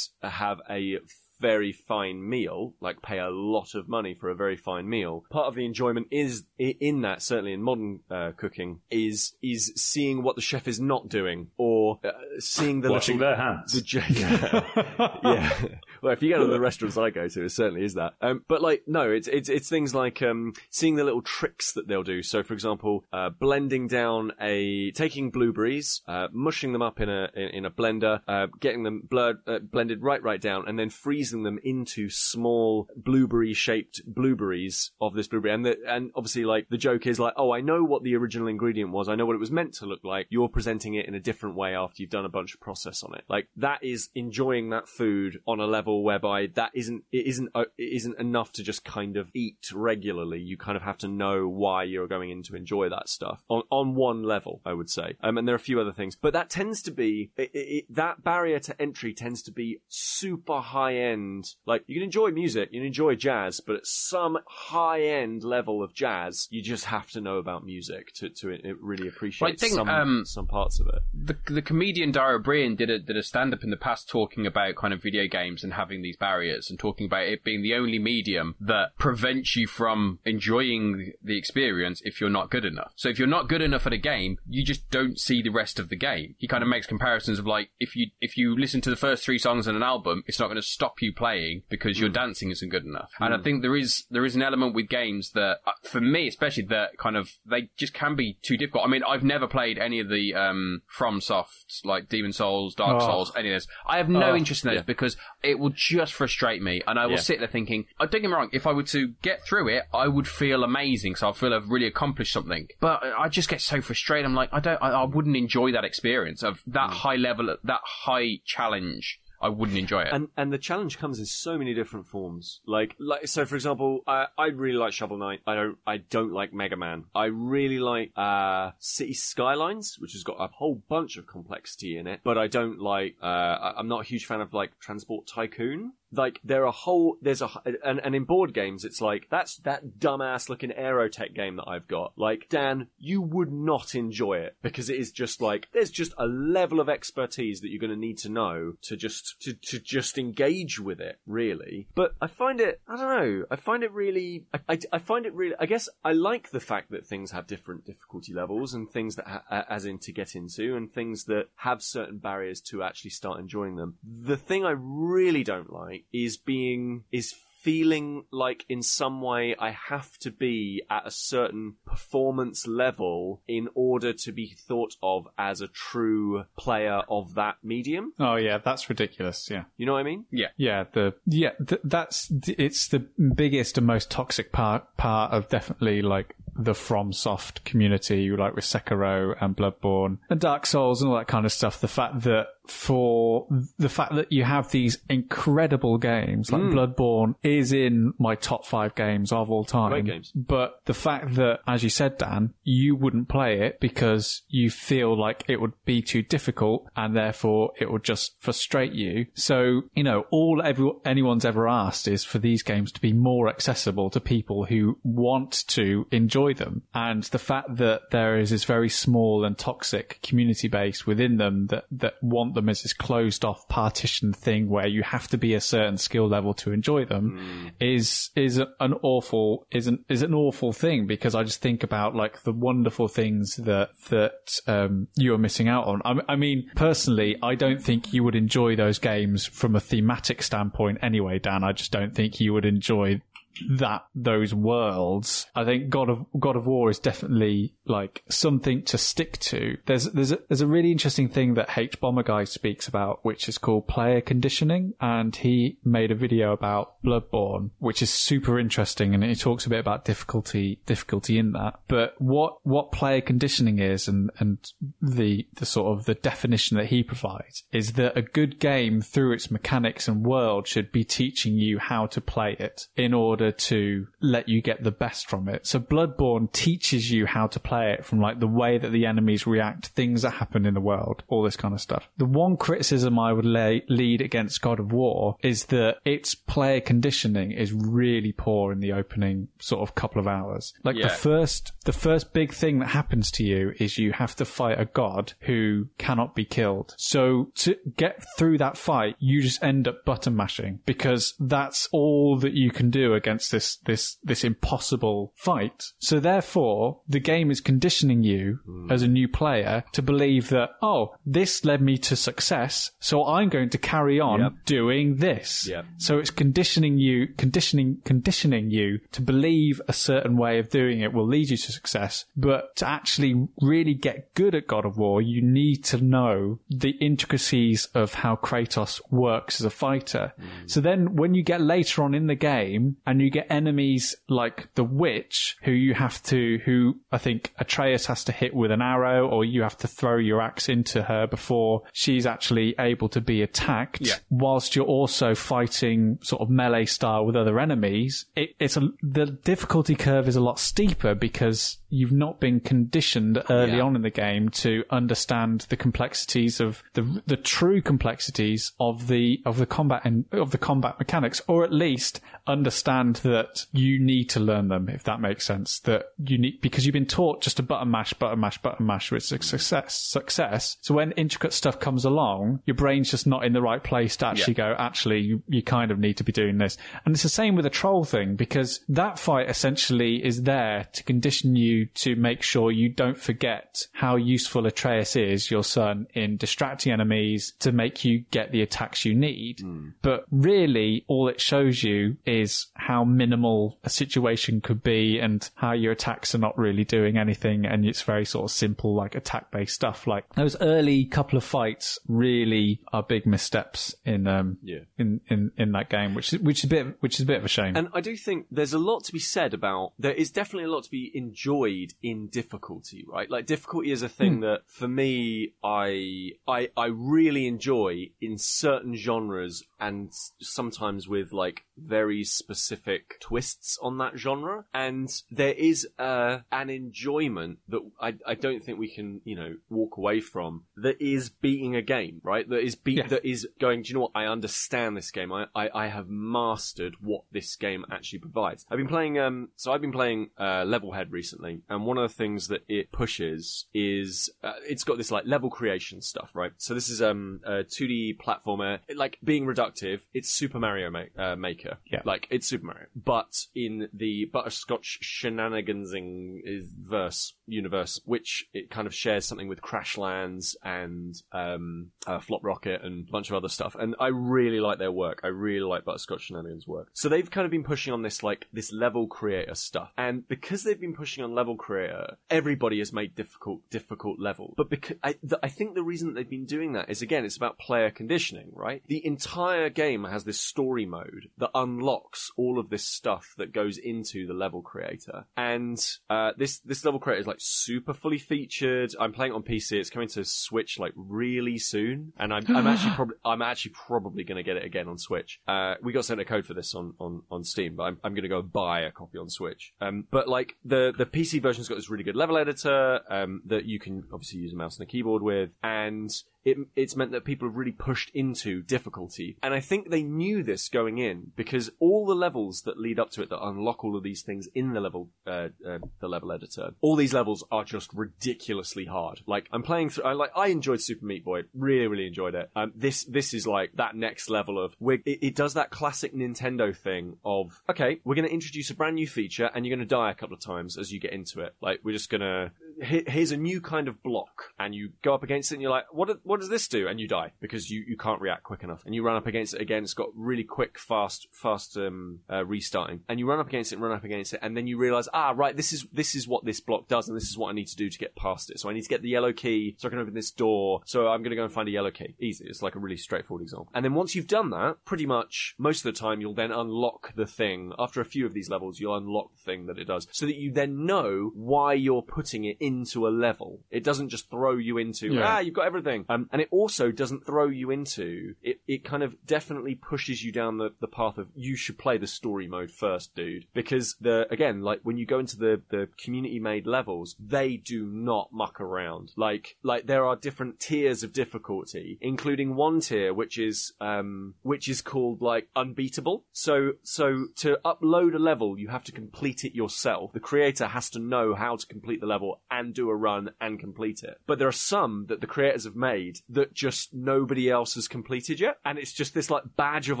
have 0.22 0.58
a 0.68 0.98
very 1.40 1.72
fine 1.72 2.28
meal, 2.28 2.74
like 2.80 3.00
pay 3.02 3.18
a 3.18 3.30
lot 3.30 3.74
of 3.74 3.88
money 3.88 4.14
for 4.14 4.28
a 4.28 4.34
very 4.34 4.56
fine 4.56 4.88
meal. 4.88 5.24
Part 5.30 5.46
of 5.46 5.54
the 5.54 5.64
enjoyment 5.64 6.08
is 6.10 6.44
in 6.58 7.00
that, 7.02 7.22
certainly 7.22 7.52
in 7.52 7.62
modern 7.62 8.00
uh, 8.10 8.32
cooking, 8.36 8.80
is 8.90 9.34
is 9.42 9.72
seeing 9.74 10.22
what 10.22 10.36
the 10.36 10.42
chef 10.42 10.68
is 10.68 10.80
not 10.80 11.08
doing 11.08 11.48
or 11.56 11.98
uh, 12.04 12.10
seeing 12.38 12.82
the 12.82 12.90
Washing 12.90 13.18
little, 13.18 13.34
their 13.34 13.42
hands. 13.42 13.72
the 13.72 13.80
j- 13.80 14.04
yeah. 15.24 15.68
Well, 16.02 16.12
if 16.12 16.22
you 16.22 16.30
go 16.30 16.40
to 16.40 16.46
the 16.46 16.60
restaurants 16.60 16.96
I 16.96 17.10
go 17.10 17.28
to, 17.28 17.44
it 17.44 17.50
certainly 17.50 17.84
is 17.84 17.94
that. 17.94 18.14
Um, 18.20 18.44
but 18.48 18.62
like, 18.62 18.84
no, 18.86 19.10
it's 19.10 19.28
it's 19.28 19.48
it's 19.48 19.68
things 19.68 19.94
like 19.94 20.22
um, 20.22 20.54
seeing 20.70 20.96
the 20.96 21.04
little 21.04 21.22
tricks 21.22 21.72
that 21.72 21.88
they'll 21.88 22.02
do. 22.02 22.22
So, 22.22 22.42
for 22.42 22.54
example, 22.54 23.04
uh, 23.12 23.30
blending 23.30 23.86
down 23.86 24.32
a 24.40 24.90
taking 24.92 25.30
blueberries, 25.30 26.02
uh, 26.06 26.28
mushing 26.32 26.72
them 26.72 26.82
up 26.82 27.00
in 27.00 27.08
a 27.08 27.28
in, 27.34 27.48
in 27.48 27.64
a 27.64 27.70
blender, 27.70 28.20
uh, 28.26 28.46
getting 28.58 28.82
them 28.82 29.02
blurred, 29.08 29.38
uh, 29.46 29.58
blended 29.58 30.02
right 30.02 30.22
right 30.22 30.40
down, 30.40 30.64
and 30.66 30.78
then 30.78 30.90
freezing 30.90 31.42
them 31.42 31.58
into 31.62 32.08
small 32.08 32.88
blueberry 32.96 33.52
shaped 33.52 34.02
blueberries 34.06 34.92
of 35.00 35.14
this 35.14 35.28
blueberry. 35.28 35.54
And 35.54 35.66
the, 35.66 35.76
and 35.86 36.10
obviously, 36.14 36.44
like 36.44 36.68
the 36.70 36.78
joke 36.78 37.06
is 37.06 37.18
like, 37.18 37.34
oh, 37.36 37.52
I 37.52 37.60
know 37.60 37.84
what 37.84 38.02
the 38.02 38.16
original 38.16 38.48
ingredient 38.48 38.92
was. 38.92 39.08
I 39.08 39.14
know 39.14 39.26
what 39.26 39.36
it 39.36 39.40
was 39.40 39.50
meant 39.50 39.74
to 39.74 39.86
look 39.86 40.04
like. 40.04 40.26
You're 40.30 40.48
presenting 40.48 40.94
it 40.94 41.06
in 41.06 41.14
a 41.14 41.20
different 41.20 41.56
way 41.56 41.74
after 41.74 42.02
you've 42.02 42.10
done 42.10 42.24
a 42.24 42.30
bunch 42.30 42.54
of 42.54 42.60
process 42.60 43.02
on 43.02 43.14
it. 43.14 43.24
Like 43.28 43.48
that 43.56 43.82
is 43.82 44.08
enjoying 44.14 44.70
that 44.70 44.88
food 44.88 45.40
on 45.46 45.60
a 45.60 45.66
level 45.66 45.89
whereby 45.98 46.48
that 46.54 46.70
isn't 46.74 47.04
it 47.12 47.26
isn't 47.26 47.50
uh, 47.54 47.64
it 47.78 47.92
isn't 47.94 48.18
enough 48.18 48.52
to 48.52 48.62
just 48.62 48.84
kind 48.84 49.16
of 49.16 49.30
eat 49.34 49.70
regularly. 49.72 50.40
You 50.40 50.56
kind 50.56 50.76
of 50.76 50.82
have 50.82 50.98
to 50.98 51.08
know 51.08 51.48
why 51.48 51.84
you're 51.84 52.08
going 52.08 52.30
in 52.30 52.42
to 52.44 52.56
enjoy 52.56 52.88
that 52.88 53.08
stuff 53.08 53.42
on 53.48 53.62
on 53.70 53.94
one 53.94 54.22
level. 54.22 54.60
I 54.64 54.72
would 54.72 54.90
say, 54.90 55.16
um, 55.22 55.38
and 55.38 55.46
there 55.46 55.54
are 55.54 55.56
a 55.56 55.60
few 55.60 55.80
other 55.80 55.92
things, 55.92 56.16
but 56.16 56.32
that 56.32 56.50
tends 56.50 56.82
to 56.82 56.90
be 56.90 57.30
it, 57.36 57.50
it, 57.54 57.58
it, 57.58 57.84
that 57.94 58.22
barrier 58.22 58.58
to 58.60 58.80
entry 58.80 59.14
tends 59.14 59.42
to 59.42 59.52
be 59.52 59.80
super 59.88 60.60
high 60.60 60.96
end. 60.96 61.54
Like 61.66 61.84
you 61.86 61.96
can 61.96 62.04
enjoy 62.04 62.30
music, 62.30 62.70
you 62.72 62.80
can 62.80 62.86
enjoy 62.86 63.14
jazz, 63.14 63.60
but 63.60 63.76
at 63.76 63.86
some 63.86 64.38
high 64.46 65.02
end 65.02 65.42
level 65.44 65.82
of 65.82 65.94
jazz, 65.94 66.48
you 66.50 66.62
just 66.62 66.86
have 66.86 67.10
to 67.10 67.20
know 67.20 67.38
about 67.38 67.64
music 67.64 68.12
to 68.14 68.28
to 68.30 68.52
uh, 68.52 68.74
really 68.80 69.08
appreciate 69.08 69.46
Well, 69.46 69.52
I 69.52 69.56
think, 69.56 69.74
some 69.74 69.88
um, 69.88 70.24
some 70.26 70.46
parts 70.46 70.80
of 70.80 70.88
it. 70.88 71.02
the 71.12 71.36
the 71.52 71.62
comedian 71.62 72.12
Dara 72.12 72.38
Brian 72.38 72.76
did 72.76 72.90
a 72.90 72.98
did 72.98 73.16
a 73.16 73.22
stand 73.22 73.52
up 73.54 73.64
in 73.64 73.70
the 73.70 73.76
past 73.76 74.08
talking 74.08 74.46
about 74.46 74.76
kind 74.76 74.92
of 74.92 75.02
video 75.02 75.26
games 75.26 75.64
and 75.64 75.72
having 75.80 76.02
these 76.02 76.16
barriers 76.16 76.68
and 76.70 76.78
talking 76.78 77.06
about 77.06 77.24
it 77.26 77.42
being 77.44 77.62
the 77.62 77.74
only 77.74 77.98
medium 77.98 78.54
that 78.60 78.88
prevents 78.98 79.56
you 79.56 79.66
from 79.66 80.18
enjoying 80.24 81.12
the 81.22 81.36
experience 81.38 82.00
if 82.04 82.20
you're 82.20 82.30
not 82.30 82.50
good 82.50 82.64
enough. 82.64 82.92
So 82.96 83.08
if 83.08 83.18
you're 83.18 83.28
not 83.28 83.48
good 83.48 83.62
enough 83.62 83.86
at 83.86 83.92
a 83.92 83.98
game, 83.98 84.38
you 84.48 84.64
just 84.64 84.88
don't 84.90 85.18
see 85.18 85.42
the 85.42 85.50
rest 85.50 85.78
of 85.78 85.88
the 85.88 85.96
game. 85.96 86.34
He 86.38 86.46
kind 86.48 86.62
of 86.62 86.68
makes 86.68 86.86
comparisons 86.86 87.38
of 87.38 87.46
like 87.46 87.70
if 87.78 87.94
you 87.96 88.08
if 88.20 88.36
you 88.36 88.56
listen 88.56 88.80
to 88.82 88.90
the 88.90 88.96
first 88.96 89.24
three 89.24 89.38
songs 89.38 89.66
in 89.66 89.76
an 89.76 89.82
album, 89.82 90.22
it's 90.26 90.38
not 90.40 90.46
going 90.48 90.56
to 90.56 90.62
stop 90.62 90.94
you 91.00 91.12
playing 91.14 91.62
because 91.68 91.98
your 91.98 92.08
dancing 92.08 92.50
isn't 92.50 92.68
good 92.68 92.84
enough. 92.84 93.10
And 93.20 93.32
I 93.34 93.38
think 93.38 93.62
there 93.62 93.76
is 93.76 94.04
there 94.10 94.24
is 94.24 94.36
an 94.36 94.42
element 94.42 94.74
with 94.74 94.88
games 94.88 95.30
that 95.32 95.58
uh, 95.66 95.72
for 95.84 96.00
me 96.00 96.28
especially 96.28 96.64
that 96.64 96.98
kind 96.98 97.16
of 97.16 97.30
they 97.46 97.70
just 97.76 97.94
can 97.94 98.14
be 98.16 98.38
too 98.42 98.56
difficult. 98.56 98.84
I 98.84 98.88
mean, 98.88 99.02
I've 99.04 99.24
never 99.24 99.46
played 99.46 99.78
any 99.78 100.00
of 100.00 100.08
the 100.08 100.34
um 100.34 100.82
FromSoft 100.96 101.84
like 101.84 102.08
Demon's 102.08 102.36
Souls, 102.36 102.74
Dark 102.74 102.96
Oh. 103.02 103.06
Souls, 103.06 103.32
any 103.36 103.50
of 103.50 103.56
this. 103.56 103.68
I 103.86 103.96
have 103.98 104.08
no 104.08 104.30
Oh, 104.30 104.36
interest 104.36 104.64
in 104.64 104.74
those 104.74 104.82
because 104.84 105.16
it 105.42 105.58
will 105.58 105.69
will 105.70 105.76
just 105.76 106.12
frustrate 106.12 106.62
me, 106.62 106.82
and 106.86 106.98
I 106.98 107.06
will 107.06 107.12
Yeah. 107.12 107.20
sit 107.20 107.38
there 107.38 107.48
thinking, 107.48 107.86
oh, 107.98 108.06
don't 108.06 108.22
get 108.22 108.28
me 108.28 108.34
wrong, 108.34 108.50
if 108.52 108.66
I 108.66 108.72
were 108.72 108.82
to 108.84 109.08
get 109.22 109.44
through 109.46 109.68
it, 109.68 109.84
I 109.92 110.08
would 110.08 110.28
feel 110.28 110.64
amazing, 110.64 111.14
so 111.16 111.30
I 111.30 111.32
feel 111.32 111.54
I've 111.54 111.70
really 111.70 111.86
accomplished 111.86 112.32
something. 112.32 112.68
But 112.80 113.04
uh, 113.04 113.12
I 113.18 113.28
just 113.28 113.48
get 113.48 113.60
so 113.60 113.80
frustrated. 113.80 114.26
I'm 114.26 114.34
like, 114.34 114.50
I 114.52 114.60
don't, 114.60 114.82
I, 114.82 114.90
I 114.90 115.04
wouldn't 115.04 115.36
enjoy 115.36 115.72
that 115.72 115.84
experience 115.84 116.42
of 116.42 116.62
that 116.66 116.90
mm. 116.90 116.94
high 116.94 117.16
level, 117.16 117.56
that 117.64 117.80
high 117.84 118.38
challenge. 118.44 119.19
I 119.42 119.48
wouldn't 119.48 119.78
enjoy 119.78 120.02
it. 120.02 120.12
and 120.12 120.28
and 120.36 120.52
the 120.52 120.58
challenge 120.58 120.98
comes 120.98 121.18
in 121.18 121.26
so 121.26 121.56
many 121.56 121.72
different 121.74 122.06
forms. 122.06 122.60
Like 122.66 122.94
like 122.98 123.26
so, 123.26 123.44
for 123.46 123.54
example, 123.54 124.00
I 124.06 124.26
I 124.36 124.46
really 124.48 124.76
like 124.78 124.92
Shovel 124.92 125.16
Knight. 125.16 125.40
I 125.46 125.54
don't 125.54 125.78
I 125.86 125.96
don't 125.98 126.32
like 126.32 126.52
Mega 126.52 126.76
Man. 126.76 127.04
I 127.14 127.26
really 127.26 127.78
like 127.78 128.12
uh 128.16 128.72
City 128.78 129.14
Skylines, 129.14 129.96
which 129.98 130.12
has 130.12 130.22
got 130.24 130.36
a 130.38 130.48
whole 130.48 130.82
bunch 130.88 131.16
of 131.16 131.26
complexity 131.26 131.96
in 131.96 132.06
it. 132.06 132.20
But 132.22 132.36
I 132.38 132.48
don't 132.48 132.80
like. 132.80 133.16
Uh, 133.22 133.26
I- 133.26 133.74
I'm 133.78 133.88
not 133.88 134.02
a 134.02 134.04
huge 134.04 134.26
fan 134.26 134.40
of 134.40 134.52
like 134.52 134.78
Transport 134.78 135.26
Tycoon. 135.26 135.92
Like 136.12 136.40
there 136.44 136.66
are 136.66 136.72
whole 136.72 137.16
there's 137.22 137.42
a 137.42 137.50
and, 137.84 138.00
and 138.02 138.14
in 138.14 138.24
board 138.24 138.52
games 138.52 138.84
it's 138.84 139.00
like 139.00 139.28
that's 139.30 139.58
that 139.58 139.98
dumbass 139.98 140.48
looking 140.48 140.70
AeroTech 140.70 141.34
game 141.34 141.56
that 141.56 141.68
I've 141.68 141.88
got. 141.88 142.12
Like 142.16 142.46
Dan, 142.48 142.88
you 142.98 143.20
would 143.20 143.52
not 143.52 143.94
enjoy 143.94 144.38
it 144.38 144.56
because 144.62 144.90
it 144.90 144.98
is 144.98 145.12
just 145.12 145.40
like 145.40 145.68
there's 145.72 145.90
just 145.90 146.12
a 146.18 146.26
level 146.26 146.80
of 146.80 146.88
expertise 146.88 147.60
that 147.60 147.68
you're 147.68 147.80
going 147.80 147.90
to 147.90 147.96
need 147.96 148.18
to 148.18 148.28
know 148.28 148.74
to 148.82 148.96
just 148.96 149.40
to 149.42 149.54
to 149.54 149.78
just 149.78 150.18
engage 150.18 150.80
with 150.80 151.00
it 151.00 151.18
really. 151.26 151.88
But 151.94 152.14
I 152.20 152.26
find 152.26 152.60
it 152.60 152.80
I 152.88 152.96
don't 152.96 153.16
know 153.16 153.44
I 153.50 153.56
find 153.56 153.82
it 153.82 153.92
really 153.92 154.46
I, 154.52 154.60
I, 154.68 154.78
I 154.92 154.98
find 154.98 155.26
it 155.26 155.34
really 155.34 155.54
I 155.58 155.66
guess 155.66 155.88
I 156.04 156.12
like 156.12 156.50
the 156.50 156.60
fact 156.60 156.90
that 156.90 157.06
things 157.06 157.30
have 157.30 157.46
different 157.46 157.84
difficulty 157.84 158.32
levels 158.32 158.74
and 158.74 158.90
things 158.90 159.16
that 159.16 159.26
ha- 159.26 159.64
as 159.68 159.84
in 159.84 159.98
to 159.98 160.12
get 160.12 160.34
into 160.34 160.76
and 160.76 160.90
things 160.90 161.24
that 161.24 161.46
have 161.56 161.82
certain 161.82 162.18
barriers 162.18 162.60
to 162.60 162.82
actually 162.82 163.10
start 163.10 163.40
enjoying 163.40 163.76
them. 163.76 163.96
The 164.02 164.36
thing 164.36 164.64
I 164.64 164.74
really 164.76 165.44
don't 165.44 165.72
like 165.72 165.99
is 166.12 166.36
being 166.36 167.04
is 167.12 167.34
feeling 167.60 168.24
like 168.30 168.64
in 168.68 168.82
some 168.82 169.20
way 169.20 169.54
I 169.58 169.70
have 169.70 170.16
to 170.20 170.30
be 170.30 170.82
at 170.90 171.06
a 171.06 171.10
certain 171.10 171.74
performance 171.84 172.66
level 172.66 173.42
in 173.46 173.68
order 173.74 174.12
to 174.14 174.32
be 174.32 174.56
thought 174.56 174.96
of 175.02 175.28
as 175.36 175.60
a 175.60 175.68
true 175.68 176.44
player 176.56 177.02
of 177.08 177.34
that 177.34 177.56
medium. 177.62 178.14
Oh 178.18 178.36
yeah, 178.36 178.58
that's 178.58 178.88
ridiculous. 178.88 179.48
Yeah. 179.50 179.64
You 179.76 179.86
know 179.86 179.92
what 179.92 180.00
I 180.00 180.04
mean? 180.04 180.24
Yeah, 180.30 180.48
yeah, 180.56 180.84
the 180.92 181.14
yeah, 181.26 181.52
th- 181.66 181.82
that's 181.84 182.32
it's 182.46 182.88
the 182.88 183.00
biggest 183.00 183.76
and 183.76 183.86
most 183.86 184.10
toxic 184.10 184.52
part 184.52 184.96
part 184.96 185.32
of 185.32 185.48
definitely 185.48 186.02
like 186.02 186.34
the 186.56 186.72
FromSoft 186.72 187.64
community, 187.64 188.30
like 188.30 188.54
with 188.54 188.64
Sekiro 188.64 189.36
and 189.40 189.56
Bloodborne 189.56 190.18
and 190.28 190.40
Dark 190.40 190.66
Souls 190.66 191.02
and 191.02 191.10
all 191.10 191.18
that 191.18 191.28
kind 191.28 191.46
of 191.46 191.52
stuff. 191.52 191.80
The 191.80 191.88
fact 191.88 192.22
that 192.22 192.46
for 192.70 193.46
the 193.78 193.88
fact 193.88 194.14
that 194.14 194.30
you 194.30 194.44
have 194.44 194.70
these 194.70 194.98
incredible 195.08 195.98
games 195.98 196.52
like 196.52 196.62
hmm. 196.62 196.72
Bloodborne 196.72 197.34
is 197.42 197.72
in 197.72 198.14
my 198.18 198.36
top 198.36 198.64
five 198.64 198.94
games 198.94 199.32
of 199.32 199.50
all 199.50 199.64
time. 199.64 200.22
But 200.34 200.80
the 200.84 200.94
fact 200.94 201.34
that, 201.34 201.60
as 201.66 201.82
you 201.82 201.90
said, 201.90 202.18
Dan, 202.18 202.54
you 202.62 202.94
wouldn't 202.94 203.28
play 203.28 203.60
it 203.62 203.80
because 203.80 204.42
you 204.48 204.70
feel 204.70 205.18
like 205.18 205.44
it 205.48 205.60
would 205.60 205.72
be 205.84 206.00
too 206.00 206.22
difficult 206.22 206.86
and 206.96 207.16
therefore 207.16 207.72
it 207.78 207.90
would 207.90 208.04
just 208.04 208.34
frustrate 208.38 208.92
you. 208.92 209.26
So, 209.34 209.82
you 209.94 210.04
know, 210.04 210.26
all 210.30 210.62
every, 210.64 210.90
anyone's 211.04 211.44
ever 211.44 211.68
asked 211.68 212.06
is 212.06 212.24
for 212.24 212.38
these 212.38 212.62
games 212.62 212.92
to 212.92 213.00
be 213.00 213.12
more 213.12 213.48
accessible 213.48 214.10
to 214.10 214.20
people 214.20 214.64
who 214.64 214.98
want 215.02 215.64
to 215.68 216.06
enjoy 216.12 216.39
them. 216.48 216.82
And 216.94 217.22
the 217.24 217.38
fact 217.38 217.76
that 217.76 218.10
there 218.10 218.38
is 218.38 218.50
this 218.50 218.64
very 218.64 218.88
small 218.88 219.44
and 219.44 219.56
toxic 219.56 220.20
community 220.22 220.68
base 220.68 221.06
within 221.06 221.36
them 221.36 221.66
that, 221.68 221.84
that 221.92 222.14
want 222.22 222.54
them 222.54 222.68
as 222.68 222.82
this 222.82 222.92
closed 222.92 223.44
off 223.44 223.68
partition 223.68 224.32
thing 224.32 224.68
where 224.68 224.86
you 224.86 225.02
have 225.02 225.28
to 225.28 225.38
be 225.38 225.54
a 225.54 225.60
certain 225.60 225.96
skill 225.96 226.28
level 226.28 226.54
to 226.54 226.72
enjoy 226.72 227.04
them 227.04 227.72
is 227.80 228.30
is 228.36 228.58
an 228.58 228.94
awful 229.02 229.66
is 229.70 229.86
an 229.86 230.04
is 230.08 230.22
an 230.22 230.34
awful 230.34 230.72
thing 230.72 231.06
because 231.06 231.34
I 231.34 231.42
just 231.42 231.60
think 231.60 231.82
about 231.82 232.14
like 232.14 232.42
the 232.42 232.52
wonderful 232.52 233.08
things 233.08 233.56
that 233.56 233.90
that 234.08 234.60
um, 234.66 235.08
you 235.16 235.34
are 235.34 235.38
missing 235.38 235.68
out 235.68 235.86
on. 235.86 236.02
I, 236.04 236.32
I 236.32 236.36
mean, 236.36 236.70
personally, 236.74 237.36
I 237.42 237.54
don't 237.54 237.82
think 237.82 238.12
you 238.12 238.24
would 238.24 238.34
enjoy 238.34 238.76
those 238.76 238.98
games 238.98 239.46
from 239.46 239.76
a 239.76 239.80
thematic 239.80 240.42
standpoint 240.42 240.98
anyway, 241.02 241.38
Dan. 241.38 241.64
I 241.64 241.72
just 241.72 241.92
don't 241.92 242.14
think 242.14 242.40
you 242.40 242.52
would 242.52 242.64
enjoy 242.64 243.20
that 243.68 244.06
those 244.14 244.54
worlds. 244.54 245.46
I 245.54 245.64
think 245.64 245.90
God 245.90 246.08
of 246.08 246.24
God 246.38 246.56
of 246.56 246.66
War 246.66 246.90
is 246.90 246.98
definitely 246.98 247.74
like 247.84 248.22
something 248.28 248.82
to 248.84 248.98
stick 248.98 249.38
to. 249.38 249.76
There's 249.86 250.04
there's 250.04 250.32
a, 250.32 250.38
there's 250.48 250.60
a 250.60 250.66
really 250.66 250.92
interesting 250.92 251.28
thing 251.28 251.54
that 251.54 251.68
hbomberguy 251.68 252.48
speaks 252.48 252.88
about, 252.88 253.24
which 253.24 253.48
is 253.48 253.58
called 253.58 253.88
player 253.88 254.20
conditioning, 254.20 254.94
and 255.00 255.34
he 255.34 255.78
made 255.84 256.10
a 256.10 256.14
video 256.14 256.52
about 256.52 257.02
Bloodborne, 257.04 257.70
which 257.78 258.02
is 258.02 258.10
super 258.10 258.58
interesting, 258.58 259.14
and 259.14 259.24
he 259.24 259.34
talks 259.34 259.66
a 259.66 259.70
bit 259.70 259.80
about 259.80 260.04
difficulty 260.04 260.80
difficulty 260.86 261.38
in 261.38 261.52
that. 261.52 261.80
But 261.88 262.14
what 262.18 262.64
what 262.64 262.92
player 262.92 263.20
conditioning 263.20 263.78
is, 263.78 264.08
and 264.08 264.30
and 264.38 264.58
the 265.02 265.46
the 265.54 265.66
sort 265.66 265.98
of 265.98 266.06
the 266.06 266.14
definition 266.14 266.76
that 266.76 266.86
he 266.86 267.02
provides 267.02 267.64
is 267.72 267.94
that 267.94 268.16
a 268.16 268.22
good 268.22 268.58
game 268.58 269.00
through 269.00 269.32
its 269.32 269.50
mechanics 269.50 270.08
and 270.08 270.24
world 270.24 270.66
should 270.66 270.92
be 270.92 271.04
teaching 271.04 271.54
you 271.54 271.78
how 271.78 272.06
to 272.06 272.20
play 272.20 272.56
it 272.58 272.86
in 272.96 273.12
order 273.12 273.39
to 273.50 274.06
let 274.20 274.48
you 274.48 274.60
get 274.60 274.82
the 274.82 274.90
best 274.90 275.28
from 275.28 275.48
it. 275.48 275.66
So 275.66 275.78
Bloodborne 275.78 276.52
teaches 276.52 277.10
you 277.10 277.26
how 277.26 277.46
to 277.48 277.58
play 277.60 277.92
it 277.92 278.04
from 278.04 278.20
like 278.20 278.40
the 278.40 278.46
way 278.46 278.78
that 278.78 278.90
the 278.90 279.06
enemies 279.06 279.46
react, 279.46 279.88
things 279.88 280.22
that 280.22 280.30
happen 280.32 280.66
in 280.66 280.74
the 280.74 280.80
world, 280.80 281.22
all 281.28 281.42
this 281.42 281.56
kind 281.56 281.72
of 281.74 281.80
stuff. 281.80 282.08
The 282.18 282.24
one 282.26 282.56
criticism 282.56 283.18
I 283.18 283.32
would 283.32 283.44
lay, 283.46 283.82
lead 283.88 284.20
against 284.20 284.60
God 284.60 284.78
of 284.80 284.92
War 284.92 285.36
is 285.42 285.66
that 285.66 285.96
its 286.04 286.34
player 286.34 286.80
conditioning 286.80 287.52
is 287.52 287.72
really 287.72 288.32
poor 288.32 288.72
in 288.72 288.80
the 288.80 288.92
opening 288.92 289.48
sort 289.58 289.82
of 289.82 289.94
couple 289.94 290.20
of 290.20 290.26
hours. 290.28 290.74
Like 290.84 290.96
Yeah. 290.96 291.08
the 291.08 291.14
first, 291.14 291.72
the 291.84 291.92
first 291.92 292.32
big 292.32 292.52
thing 292.52 292.80
that 292.80 292.88
happens 292.88 293.30
to 293.32 293.44
you 293.44 293.72
is 293.78 293.98
you 293.98 294.12
have 294.12 294.34
to 294.36 294.44
fight 294.44 294.78
a 294.80 294.84
god 294.84 295.32
who 295.40 295.86
cannot 295.98 296.34
be 296.34 296.44
killed. 296.44 296.94
So 296.98 297.50
to 297.56 297.76
get 297.96 298.24
through 298.36 298.58
that 298.58 298.76
fight, 298.76 299.16
you 299.18 299.40
just 299.42 299.62
end 299.62 299.86
up 299.88 300.04
button 300.04 300.36
mashing 300.36 300.80
because 300.86 301.34
that's 301.38 301.88
all 301.92 302.38
that 302.38 302.52
you 302.54 302.70
can 302.70 302.90
do 302.90 303.14
against 303.14 303.29
this, 303.38 303.76
this, 303.86 304.16
this 304.22 304.44
impossible 304.44 305.32
fight. 305.36 305.92
So 305.98 306.20
therefore, 306.20 307.00
the 307.08 307.20
game 307.20 307.50
is 307.50 307.60
conditioning 307.60 308.22
you 308.22 308.60
hmm. 308.64 308.90
as 308.90 309.02
a 309.02 309.08
new 309.08 309.28
player 309.28 309.84
to 309.92 310.02
believe 310.02 310.48
that, 310.50 310.70
oh, 310.82 311.14
this 311.24 311.64
led 311.64 311.80
me 311.82 311.98
to 311.98 312.16
success. 312.16 312.90
So 313.00 313.24
I'm 313.26 313.48
going 313.48 313.70
to 313.70 313.78
carry 313.78 314.20
on 314.20 314.40
Yep. 314.40 314.52
doing 314.64 315.16
this. 315.16 315.66
Yep. 315.68 315.84
So 315.98 316.18
it's 316.18 316.30
conditioning 316.30 316.98
you, 316.98 317.28
conditioning, 317.36 317.98
conditioning 318.04 318.70
you 318.70 319.00
to 319.12 319.22
believe 319.22 319.80
a 319.88 319.92
certain 319.92 320.36
way 320.36 320.58
of 320.58 320.70
doing 320.70 321.00
it 321.00 321.12
will 321.12 321.26
lead 321.26 321.50
you 321.50 321.56
to 321.56 321.72
success. 321.72 322.24
But 322.36 322.76
to 322.76 322.88
actually 322.88 323.48
really 323.60 323.94
get 323.94 324.34
good 324.34 324.54
at 324.54 324.66
God 324.66 324.84
of 324.84 324.96
War, 324.96 325.20
you 325.20 325.42
need 325.42 325.84
to 325.84 325.98
know 325.98 326.58
the 326.68 326.90
intricacies 327.00 327.86
of 327.94 328.14
how 328.14 328.36
Kratos 328.36 329.00
works 329.10 329.60
as 329.60 329.64
a 329.64 329.70
fighter. 329.70 330.32
Hmm. 330.38 330.46
So 330.66 330.80
then 330.80 331.16
when 331.16 331.34
you 331.34 331.42
get 331.42 331.60
later 331.60 332.02
on 332.02 332.14
in 332.14 332.26
the 332.26 332.34
game 332.34 332.96
and 333.06 333.19
you 333.20 333.30
get 333.30 333.46
enemies 333.50 334.14
like 334.28 334.68
the 334.74 334.84
witch 334.84 335.56
who 335.62 335.72
you 335.72 335.94
have 335.94 336.22
to, 336.24 336.58
who 336.64 336.96
I 337.12 337.18
think 337.18 337.52
Atreus 337.58 338.06
has 338.06 338.24
to 338.24 338.32
hit 338.32 338.54
with 338.54 338.70
an 338.70 338.82
arrow 338.82 339.28
or 339.28 339.44
you 339.44 339.62
have 339.62 339.76
to 339.78 339.88
throw 339.88 340.16
your 340.18 340.40
axe 340.40 340.68
into 340.68 341.02
her 341.02 341.26
before 341.26 341.82
she's 341.92 342.26
actually 342.26 342.74
able 342.78 343.08
to 343.10 343.20
be 343.20 343.42
attacked 343.42 344.00
Yeah. 344.02 344.14
whilst 344.30 344.74
you're 344.76 344.86
also 344.86 345.34
fighting 345.34 346.18
sort 346.22 346.42
of 346.42 346.50
melee 346.50 346.84
style 346.86 347.24
with 347.24 347.36
other 347.36 347.58
enemies, 347.58 348.26
it, 348.36 348.50
it's 348.58 348.76
a, 348.76 348.88
the 349.02 349.26
difficulty 349.26 349.94
curve 349.94 350.28
is 350.28 350.36
a 350.36 350.40
lot 350.40 350.58
steeper 350.58 351.14
because 351.14 351.78
you've 351.88 352.12
not 352.12 352.38
been 352.40 352.60
conditioned 352.60 353.42
early 353.50 353.76
Yeah. 353.78 353.82
on 353.82 353.96
in 353.96 354.02
the 354.02 354.10
game 354.10 354.48
to 354.50 354.84
understand 354.90 355.66
the 355.68 355.76
complexities 355.76 356.60
of 356.60 356.82
the 356.94 357.22
the 357.26 357.36
true 357.36 357.82
complexities 357.82 358.72
of 358.78 359.08
the 359.08 359.40
of 359.44 359.58
the 359.58 359.66
combat 359.66 360.02
and 360.04 360.24
of 360.32 360.50
the 360.52 360.58
combat 360.58 360.98
mechanics, 360.98 361.40
or 361.48 361.64
at 361.64 361.72
least 361.72 362.20
understand 362.46 363.09
that 363.16 363.66
you 363.72 363.98
need 363.98 364.30
to 364.30 364.40
learn 364.40 364.68
them 364.68 364.88
if 364.88 365.04
that 365.04 365.20
makes 365.20 365.46
sense. 365.46 365.80
That 365.80 366.12
you 366.18 366.38
need 366.38 366.60
because 366.60 366.86
you've 366.86 366.92
been 366.92 367.06
taught 367.06 367.42
just 367.42 367.56
to 367.58 367.62
button 367.62 367.90
mash, 367.90 368.12
button 368.14 368.40
mash, 368.40 368.58
button 368.58 368.86
mash, 368.86 369.10
which 369.10 369.32
is 369.32 369.46
success. 369.46 369.94
Success. 369.94 370.76
So 370.80 370.94
when 370.94 371.12
intricate 371.12 371.52
stuff 371.52 371.80
comes 371.80 372.04
along, 372.04 372.60
your 372.66 372.74
brain's 372.74 373.10
just 373.10 373.26
not 373.26 373.44
in 373.44 373.52
the 373.52 373.62
right 373.62 373.82
place 373.82 374.16
to 374.18 374.26
actually 374.26 374.54
go. 374.54 374.74
Actually, 374.78 375.20
you, 375.20 375.42
you 375.48 375.62
kind 375.62 375.90
of 375.90 375.98
need 375.98 376.16
to 376.18 376.24
be 376.24 376.32
doing 376.32 376.58
this, 376.58 376.76
and 377.04 377.14
it's 377.14 377.22
the 377.22 377.28
same 377.28 377.54
with 377.54 377.64
the 377.64 377.70
troll 377.70 378.04
thing 378.04 378.36
because 378.36 378.80
that 378.88 379.18
fight 379.18 379.48
essentially 379.48 380.24
is 380.24 380.42
there 380.42 380.88
to 380.92 381.02
condition 381.04 381.56
you 381.56 381.86
to 381.86 382.16
make 382.16 382.42
sure 382.42 382.70
you 382.70 382.88
don't 382.88 383.18
forget 383.18 383.86
how 383.92 384.16
useful 384.16 384.66
Atreus 384.66 385.16
is, 385.16 385.50
your 385.50 385.64
son, 385.64 386.06
in 386.14 386.36
distracting 386.36 386.92
enemies 386.92 387.52
to 387.60 387.72
make 387.72 388.04
you 388.04 388.20
get 388.30 388.52
the 388.52 388.62
attacks 388.62 389.04
you 389.04 389.14
need. 389.14 389.60
Hmm. 389.60 389.88
But 390.02 390.24
really, 390.30 391.04
all 391.08 391.28
it 391.28 391.40
shows 391.40 391.82
you 391.82 392.16
is 392.26 392.66
how 392.80 393.04
minimal 393.04 393.78
a 393.84 393.90
situation 393.90 394.60
could 394.60 394.82
be 394.82 395.18
and 395.20 395.48
how 395.54 395.72
your 395.72 395.92
attacks 395.92 396.34
are 396.34 396.38
not 396.38 396.56
really 396.58 396.84
doing 396.84 397.18
anything 397.18 397.66
and 397.66 397.84
it's 397.84 398.02
very 398.02 398.24
sort 398.24 398.44
of 398.44 398.50
simple 398.50 398.94
like 398.94 399.14
attack 399.14 399.50
based 399.50 399.74
stuff. 399.74 400.06
Like 400.06 400.24
those 400.34 400.56
early 400.60 401.04
couple 401.04 401.36
of 401.36 401.44
fights 401.44 401.98
really 402.08 402.80
are 402.92 403.02
big 403.02 403.26
missteps 403.26 403.94
in 404.04 404.26
um 404.26 404.58
Yeah. 404.62 404.80
in, 404.98 405.20
in, 405.28 405.52
in 405.56 405.72
that 405.72 405.90
game, 405.90 406.14
which 406.14 406.32
is 406.32 406.40
which 406.40 406.58
is 406.60 406.64
a 406.64 406.68
bit 406.68 406.96
which 407.00 407.14
is 407.16 407.20
a 407.20 407.26
bit 407.26 407.38
of 407.38 407.44
a 407.44 407.48
shame. 407.48 407.76
And 407.76 407.88
I 407.92 408.00
do 408.00 408.16
think 408.16 408.46
there's 408.50 408.72
a 408.72 408.78
lot 408.78 409.04
to 409.04 409.12
be 409.12 409.18
said 409.18 409.52
about 409.54 409.92
there 409.98 410.12
is 410.12 410.30
definitely 410.30 410.64
a 410.64 410.70
lot 410.70 410.84
to 410.84 410.90
be 410.90 411.10
enjoyed 411.14 411.92
in 412.02 412.28
difficulty, 412.28 413.04
right? 413.06 413.30
Like 413.30 413.46
difficulty 413.46 413.90
is 413.92 414.02
a 414.02 414.08
thing 414.08 414.40
that 414.40 414.62
for 414.66 414.88
me 414.88 415.52
I 415.62 416.30
I 416.48 416.70
I 416.76 416.86
really 416.86 417.46
enjoy 417.46 418.10
in 418.20 418.38
certain 418.38 418.94
genres 418.96 419.62
and 419.78 420.10
sometimes 420.40 421.08
with 421.08 421.32
like 421.32 421.64
very 421.84 422.24
specific 422.24 423.18
twists 423.20 423.78
on 423.82 423.98
that 423.98 424.16
genre. 424.18 424.64
And 424.74 425.08
there 425.30 425.54
is 425.54 425.86
uh, 425.98 426.38
an 426.52 426.70
enjoyment 426.70 427.58
that 427.68 427.80
I 428.00 428.14
I 428.26 428.34
don't 428.34 428.62
think 428.62 428.78
we 428.78 428.88
can, 428.90 429.20
you 429.24 429.36
know, 429.36 429.56
walk 429.68 429.96
away 429.96 430.20
from 430.20 430.64
that 430.76 431.00
is 431.00 431.30
beating 431.30 431.74
a 431.76 431.82
game, 431.82 432.20
right? 432.22 432.48
That 432.48 432.60
is 432.60 432.74
beat 432.74 432.98
Yeah. 432.98 433.06
that 433.08 433.24
is 433.24 433.48
going, 433.60 433.82
do 433.82 433.88
you 433.88 433.94
know 433.94 434.00
what? 434.02 434.12
I 434.14 434.26
understand 434.26 434.96
this 434.96 435.10
game. 435.10 435.32
I, 435.32 435.46
I, 435.54 435.70
I 435.74 435.86
have 435.88 436.08
mastered 436.08 436.94
what 437.00 437.22
this 437.32 437.56
game 437.56 437.84
actually 437.90 438.18
provides. 438.20 438.64
I've 438.70 438.78
been 438.78 438.88
playing, 438.88 439.18
um, 439.18 439.48
so 439.56 439.72
I've 439.72 439.80
been 439.80 439.92
playing, 439.92 440.30
uh, 440.38 440.64
Levelhead 440.64 441.10
recently, 441.10 441.62
and 441.68 441.84
one 441.86 441.98
of 441.98 442.08
the 442.10 442.14
things 442.14 442.48
that 442.48 442.62
it 442.68 442.92
pushes 442.92 443.66
is, 443.74 444.30
uh, 444.42 444.54
it's 444.68 444.84
got 444.84 444.98
this 444.98 445.10
like 445.10 445.24
level 445.26 445.50
creation 445.50 446.00
stuff, 446.02 446.30
right? 446.34 446.52
So 446.58 446.74
this 446.74 446.88
is, 446.88 447.00
um, 447.02 447.40
a 447.44 447.64
2D 447.64 448.18
platformer, 448.18 448.80
It- 448.88 448.96
like 448.96 449.18
being 449.24 449.46
reductive, 449.46 450.00
it's 450.14 450.30
Super 450.30 450.58
Mario 450.58 450.90
Ma- 450.90 451.04
uh, 451.16 451.36
Maker. 451.36 451.69
Yeah. 451.90 452.02
Like, 452.04 452.26
it's 452.30 452.48
Super 452.48 452.66
Mario. 452.66 452.86
But 452.94 453.46
in 453.54 453.88
the 453.92 454.30
Butterscotch 454.32 455.00
shenanigansing 455.02 456.40
verse 456.80 457.34
universe, 457.46 458.00
which 458.04 458.46
it 458.52 458.70
kind 458.70 458.86
of 458.86 458.94
shares 458.94 459.26
something 459.26 459.48
with 459.48 459.60
Crashlands 459.60 460.54
and 460.62 461.14
um, 461.32 461.88
uh, 462.06 462.20
Flop 462.20 462.40
Rocket 462.44 462.82
and 462.82 463.08
a 463.08 463.10
bunch 463.10 463.30
of 463.30 463.36
other 463.36 463.48
stuff. 463.48 463.76
And 463.78 463.94
I 464.00 464.08
really 464.08 464.60
like 464.60 464.78
their 464.78 464.92
work. 464.92 465.20
I 465.24 465.28
really 465.28 465.60
like 465.60 465.84
Butterscotch 465.84 466.22
Shenanigans' 466.22 466.66
work. 466.66 466.88
So 466.94 467.08
they've 467.08 467.30
kind 467.30 467.44
of 467.44 467.50
been 467.50 467.64
pushing 467.64 467.92
on 467.92 468.02
this 468.02 468.22
like 468.22 468.46
this 468.52 468.72
level 468.72 469.06
creator 469.06 469.54
stuff. 469.54 469.92
And 469.96 470.26
because 470.28 470.62
they've 470.62 470.80
been 470.80 470.94
pushing 470.94 471.24
on 471.24 471.34
level 471.34 471.56
creator, 471.56 472.16
everybody 472.28 472.78
has 472.78 472.92
made 472.92 473.14
difficult 473.14 473.68
difficult 473.70 474.18
levels. 474.18 474.54
But 474.56 474.70
because 474.70 474.96
I, 475.02 475.12
th- 475.12 475.40
I 475.42 475.48
think 475.48 475.74
the 475.74 475.82
reason 475.82 476.08
that 476.08 476.14
they've 476.14 476.30
been 476.30 476.46
doing 476.46 476.72
that 476.72 476.90
is 476.90 477.02
again, 477.02 477.24
it's 477.24 477.36
about 477.36 477.58
player 477.58 477.90
conditioning, 477.90 478.50
right? 478.52 478.82
The 478.86 479.04
entire 479.04 479.70
game 479.70 480.04
has 480.04 480.24
this 480.24 480.40
story 480.40 480.86
mode 480.86 481.28
that 481.38 481.50
unlocks 481.62 482.30
all 482.36 482.58
of 482.58 482.70
this 482.70 482.86
stuff 482.86 483.34
that 483.38 483.52
goes 483.52 483.78
into 483.78 484.26
the 484.26 484.34
level 484.34 484.62
creator. 484.62 485.24
And 485.36 485.78
uh, 486.08 486.32
this 486.36 486.58
this 486.60 486.84
level 486.84 487.00
creator 487.00 487.20
is 487.20 487.26
like 487.26 487.38
super 487.40 487.94
fully 487.94 488.18
featured. 488.18 488.94
I'm 488.98 489.12
playing 489.12 489.32
on 489.32 489.42
PC. 489.42 489.72
It's 489.72 489.90
coming 489.90 490.08
to 490.08 490.24
Switch 490.24 490.78
like 490.78 490.92
really 490.96 491.58
soon, 491.58 492.12
and 492.18 492.32
I'm, 492.32 492.44
I'm 492.48 492.66
actually 492.66 492.92
probably 492.94 493.16
I'm 493.24 493.42
actually 493.42 493.72
probably 493.72 494.24
going 494.24 494.36
to 494.36 494.42
get 494.42 494.56
it 494.56 494.64
again 494.64 494.88
on 494.88 494.98
Switch. 494.98 495.40
Uh, 495.46 495.74
we 495.82 495.92
got 495.92 496.04
sent 496.04 496.20
a 496.20 496.24
code 496.24 496.46
for 496.46 496.54
this 496.54 496.74
on 496.74 496.94
on, 496.98 497.22
on 497.30 497.44
Steam, 497.44 497.76
but 497.76 497.84
I'm, 497.84 497.98
I'm 498.02 498.14
going 498.14 498.22
to 498.22 498.28
go 498.28 498.42
buy 498.42 498.80
a 498.80 498.90
copy 498.90 499.18
on 499.18 499.28
Switch. 499.28 499.72
Um, 499.80 500.04
but 500.10 500.28
like 500.28 500.56
the 500.64 500.92
the 500.96 501.06
PC 501.06 501.42
version's 501.42 501.68
got 501.68 501.76
this 501.76 501.90
really 501.90 502.04
good 502.04 502.16
level 502.16 502.38
editor 502.38 503.00
um, 503.10 503.42
that 503.46 503.64
you 503.64 503.78
can 503.78 504.04
obviously 504.12 504.40
use 504.40 504.52
a 504.52 504.56
mouse 504.56 504.78
and 504.78 504.88
a 504.88 504.90
keyboard 504.90 505.22
with, 505.22 505.50
and 505.62 506.10
it, 506.44 506.56
it's 506.76 506.96
meant 506.96 507.12
that 507.12 507.24
people 507.24 507.48
have 507.48 507.56
really 507.56 507.72
pushed 507.72 508.10
into 508.14 508.62
difficulty. 508.62 509.36
And 509.42 509.54
I 509.54 509.60
think 509.60 509.90
they 509.90 510.02
knew 510.02 510.42
this 510.42 510.68
going 510.68 510.98
in 510.98 511.32
because 511.36 511.70
all 511.80 512.06
the 512.06 512.14
levels 512.14 512.62
that 512.62 512.78
lead 512.78 512.98
up 512.98 513.10
to 513.12 513.22
it 513.22 513.30
that 513.30 513.44
unlock 513.44 513.84
all 513.84 513.96
of 513.96 514.02
these 514.02 514.22
things 514.22 514.48
in 514.54 514.72
the 514.72 514.80
level, 514.80 515.08
uh, 515.26 515.48
uh, 515.66 515.78
the 516.00 516.08
level 516.08 516.32
editor, 516.32 516.70
all 516.80 516.96
these 516.96 517.14
levels 517.14 517.44
are 517.50 517.64
just 517.64 517.92
ridiculously 517.94 518.86
hard. 518.86 519.20
Like 519.26 519.48
I'm 519.52 519.62
playing 519.62 519.90
through, 519.90 520.04
I 520.04 520.12
like, 520.12 520.30
I 520.36 520.48
enjoyed 520.48 520.80
Super 520.80 521.04
Meat 521.04 521.24
Boy, 521.24 521.42
really, 521.54 521.86
really 521.86 522.06
enjoyed 522.06 522.34
it. 522.34 522.50
Um, 522.56 522.72
this, 522.74 523.04
this 523.04 523.34
is 523.34 523.46
like 523.46 523.72
that 523.74 523.94
next 523.94 524.30
level 524.30 524.62
of, 524.62 524.74
we're, 524.80 525.00
it, 525.04 525.18
it 525.22 525.34
does 525.34 525.54
that 525.54 525.70
classic 525.70 526.14
Nintendo 526.14 526.76
thing 526.76 527.16
of, 527.24 527.62
okay, 527.68 528.00
we're 528.04 528.14
going 528.14 528.28
to 528.28 528.32
introduce 528.32 528.70
a 528.70 528.74
brand 528.74 528.96
new 528.96 529.06
feature 529.06 529.50
and 529.54 529.66
you're 529.66 529.76
going 529.76 529.86
to 529.86 529.94
die 529.94 530.10
a 530.10 530.14
couple 530.14 530.34
of 530.34 530.40
times 530.40 530.78
as 530.78 530.92
you 530.92 531.00
get 531.00 531.12
into 531.12 531.40
it. 531.40 531.54
Like 531.60 531.80
we're 531.82 531.92
just 531.92 532.10
going 532.10 532.22
to, 532.22 532.52
here's 532.80 533.32
a 533.32 533.36
new 533.36 533.60
kind 533.60 533.88
of 533.88 534.02
block 534.02 534.44
and 534.58 534.74
you 534.74 534.90
go 535.02 535.14
up 535.14 535.22
against 535.22 535.52
it 535.52 535.56
and 535.56 535.62
you're 535.62 535.70
like, 535.70 535.92
what, 535.92 536.10
what 536.22 536.40
does 536.40 536.48
this 536.48 536.68
do? 536.68 536.88
And 536.88 536.98
you 537.00 537.06
die 537.06 537.32
because 537.40 537.70
you, 537.70 537.84
you 537.86 537.96
can't 537.96 538.20
react 538.20 538.42
quick 538.42 538.62
enough. 538.62 538.82
And 538.84 538.94
you 538.94 539.02
run 539.02 539.16
up 539.16 539.26
against 539.26 539.54
it 539.54 539.60
again. 539.60 539.82
It's 539.82 539.94
got 539.94 540.08
really 540.14 540.44
quick, 540.44 540.78
fast, 540.78 541.28
fast, 541.32 541.76
um, 541.76 542.20
uh, 542.30 542.44
restarting. 542.44 543.00
And 543.08 543.18
you 543.18 543.28
run 543.28 543.38
up 543.38 543.48
against 543.48 543.72
it 543.72 543.76
and 543.76 543.84
run 543.84 543.96
up 543.96 544.04
against 544.04 544.34
it. 544.34 544.40
And 544.42 544.56
then 544.56 544.66
you 544.66 544.78
realize, 544.78 545.08
ah, 545.12 545.32
right, 545.36 545.56
this 545.56 545.72
is, 545.72 545.86
this 545.92 546.14
is 546.14 546.26
what 546.26 546.44
this 546.44 546.60
block 546.60 546.88
does. 546.88 547.08
And 547.08 547.16
this 547.16 547.28
is 547.28 547.36
what 547.36 547.50
I 547.50 547.52
need 547.52 547.68
to 547.68 547.76
do 547.76 547.90
to 547.90 547.98
get 547.98 548.16
past 548.16 548.50
it. 548.50 548.60
So 548.60 548.68
I 548.70 548.72
need 548.72 548.82
to 548.82 548.88
get 548.88 549.02
the 549.02 549.08
yellow 549.08 549.32
key 549.32 549.76
so 549.78 549.88
I 549.88 549.90
can 549.90 549.98
open 549.98 550.14
this 550.14 550.30
door. 550.30 550.80
So 550.86 551.08
I'm 551.08 551.22
going 551.22 551.30
to 551.30 551.36
go 551.36 551.44
and 551.44 551.52
find 551.52 551.68
a 551.68 551.72
yellow 551.72 551.90
key. 551.90 552.14
Easy. 552.20 552.46
It's 552.48 552.62
like 552.62 552.74
a 552.74 552.80
really 552.80 552.96
straightforward 552.96 553.42
example. 553.42 553.68
And 553.74 553.84
then 553.84 553.94
once 553.94 554.14
you've 554.14 554.26
done 554.26 554.50
that, 554.50 554.84
pretty 554.84 555.06
much 555.06 555.54
most 555.58 555.84
of 555.84 555.92
the 555.94 555.98
time, 555.98 556.20
you'll 556.20 556.34
then 556.34 556.52
unlock 556.52 557.14
the 557.14 557.26
thing. 557.26 557.72
After 557.78 558.00
a 558.00 558.04
few 558.04 558.26
of 558.26 558.34
these 558.34 558.48
levels, 558.48 558.80
you'll 558.80 558.96
unlock 558.96 559.32
the 559.32 559.42
thing 559.42 559.66
that 559.66 559.78
it 559.78 559.84
does 559.84 560.06
so 560.10 560.26
that 560.26 560.36
you 560.36 560.52
then 560.52 560.86
know 560.86 561.30
why 561.34 561.74
you're 561.74 562.02
putting 562.02 562.44
it 562.44 562.56
into 562.70 563.06
a 563.06 563.10
level. 563.10 563.60
It 563.70 563.84
doesn't 563.84 564.08
just 564.08 564.30
throw 564.30 564.56
you 564.56 564.78
into, 564.78 565.12
Yeah. 565.12 565.26
ah, 565.36 565.38
you've 565.40 565.54
got 565.54 565.66
everything. 565.66 566.04
Um, 566.08 566.28
and 566.32 566.40
it 566.40 566.48
also 566.50 566.90
doesn't 566.90 567.26
throw 567.26 567.48
you 567.48 567.70
into, 567.70 568.34
it, 568.42 568.60
it 568.66 568.84
kind 568.84 569.02
of 569.02 569.14
definitely 569.26 569.74
pushes 569.74 570.22
you 570.24 570.32
down 570.32 570.58
the, 570.58 570.70
the 570.80 570.88
path 570.88 571.18
of 571.18 571.28
you 571.34 571.56
should 571.56 571.78
play 571.78 571.98
the 571.98 572.06
story 572.06 572.46
mode 572.46 572.70
first, 572.70 573.14
dude. 573.14 573.46
Because 573.54 573.96
the, 574.00 574.26
again, 574.30 574.62
like 574.62 574.80
when 574.82 574.96
you 574.96 575.06
go 575.06 575.18
into 575.18 575.36
the, 575.36 575.62
the 575.70 575.88
community 576.02 576.38
made 576.38 576.66
levels, 576.66 577.16
they 577.18 577.56
do 577.56 577.86
not 577.86 578.28
muck 578.32 578.60
around. 578.60 579.12
Like, 579.16 579.56
like 579.62 579.86
there 579.86 580.04
are 580.04 580.16
different 580.16 580.60
tiers 580.60 581.02
of 581.02 581.12
difficulty, 581.12 581.98
including 582.00 582.54
one 582.54 582.80
tier 582.80 583.12
which 583.12 583.38
is, 583.38 583.72
um, 583.80 584.34
which 584.42 584.68
is 584.68 584.80
called 584.80 585.20
like 585.22 585.48
unbeatable. 585.56 586.24
So, 586.32 586.72
so 586.82 587.26
to 587.36 587.58
upload 587.64 588.14
a 588.14 588.18
level, 588.18 588.58
you 588.58 588.68
have 588.68 588.84
to 588.84 588.92
complete 588.92 589.44
it 589.44 589.54
yourself. 589.54 590.12
The 590.12 590.20
creator 590.20 590.66
has 590.66 590.90
to 590.90 590.98
know 590.98 591.34
how 591.34 591.56
to 591.56 591.66
complete 591.66 592.00
the 592.00 592.06
level 592.06 592.40
and 592.50 592.59
do 592.72 592.90
a 592.90 592.96
run 592.96 593.30
and 593.40 593.58
complete 593.58 594.02
it. 594.02 594.18
But 594.26 594.38
there 594.38 594.48
are 594.48 594.52
some 594.52 595.06
that 595.08 595.20
the 595.20 595.26
creators 595.26 595.64
have 595.64 595.76
made 595.76 596.20
that 596.28 596.54
just 596.54 596.94
nobody 596.94 597.50
else 597.50 597.74
has 597.74 597.88
completed 597.88 598.40
yet. 598.40 598.58
And 598.64 598.78
it's 598.78 598.92
just 598.92 599.14
this 599.14 599.30
like 599.30 599.44
badge 599.56 599.90
of 599.90 600.00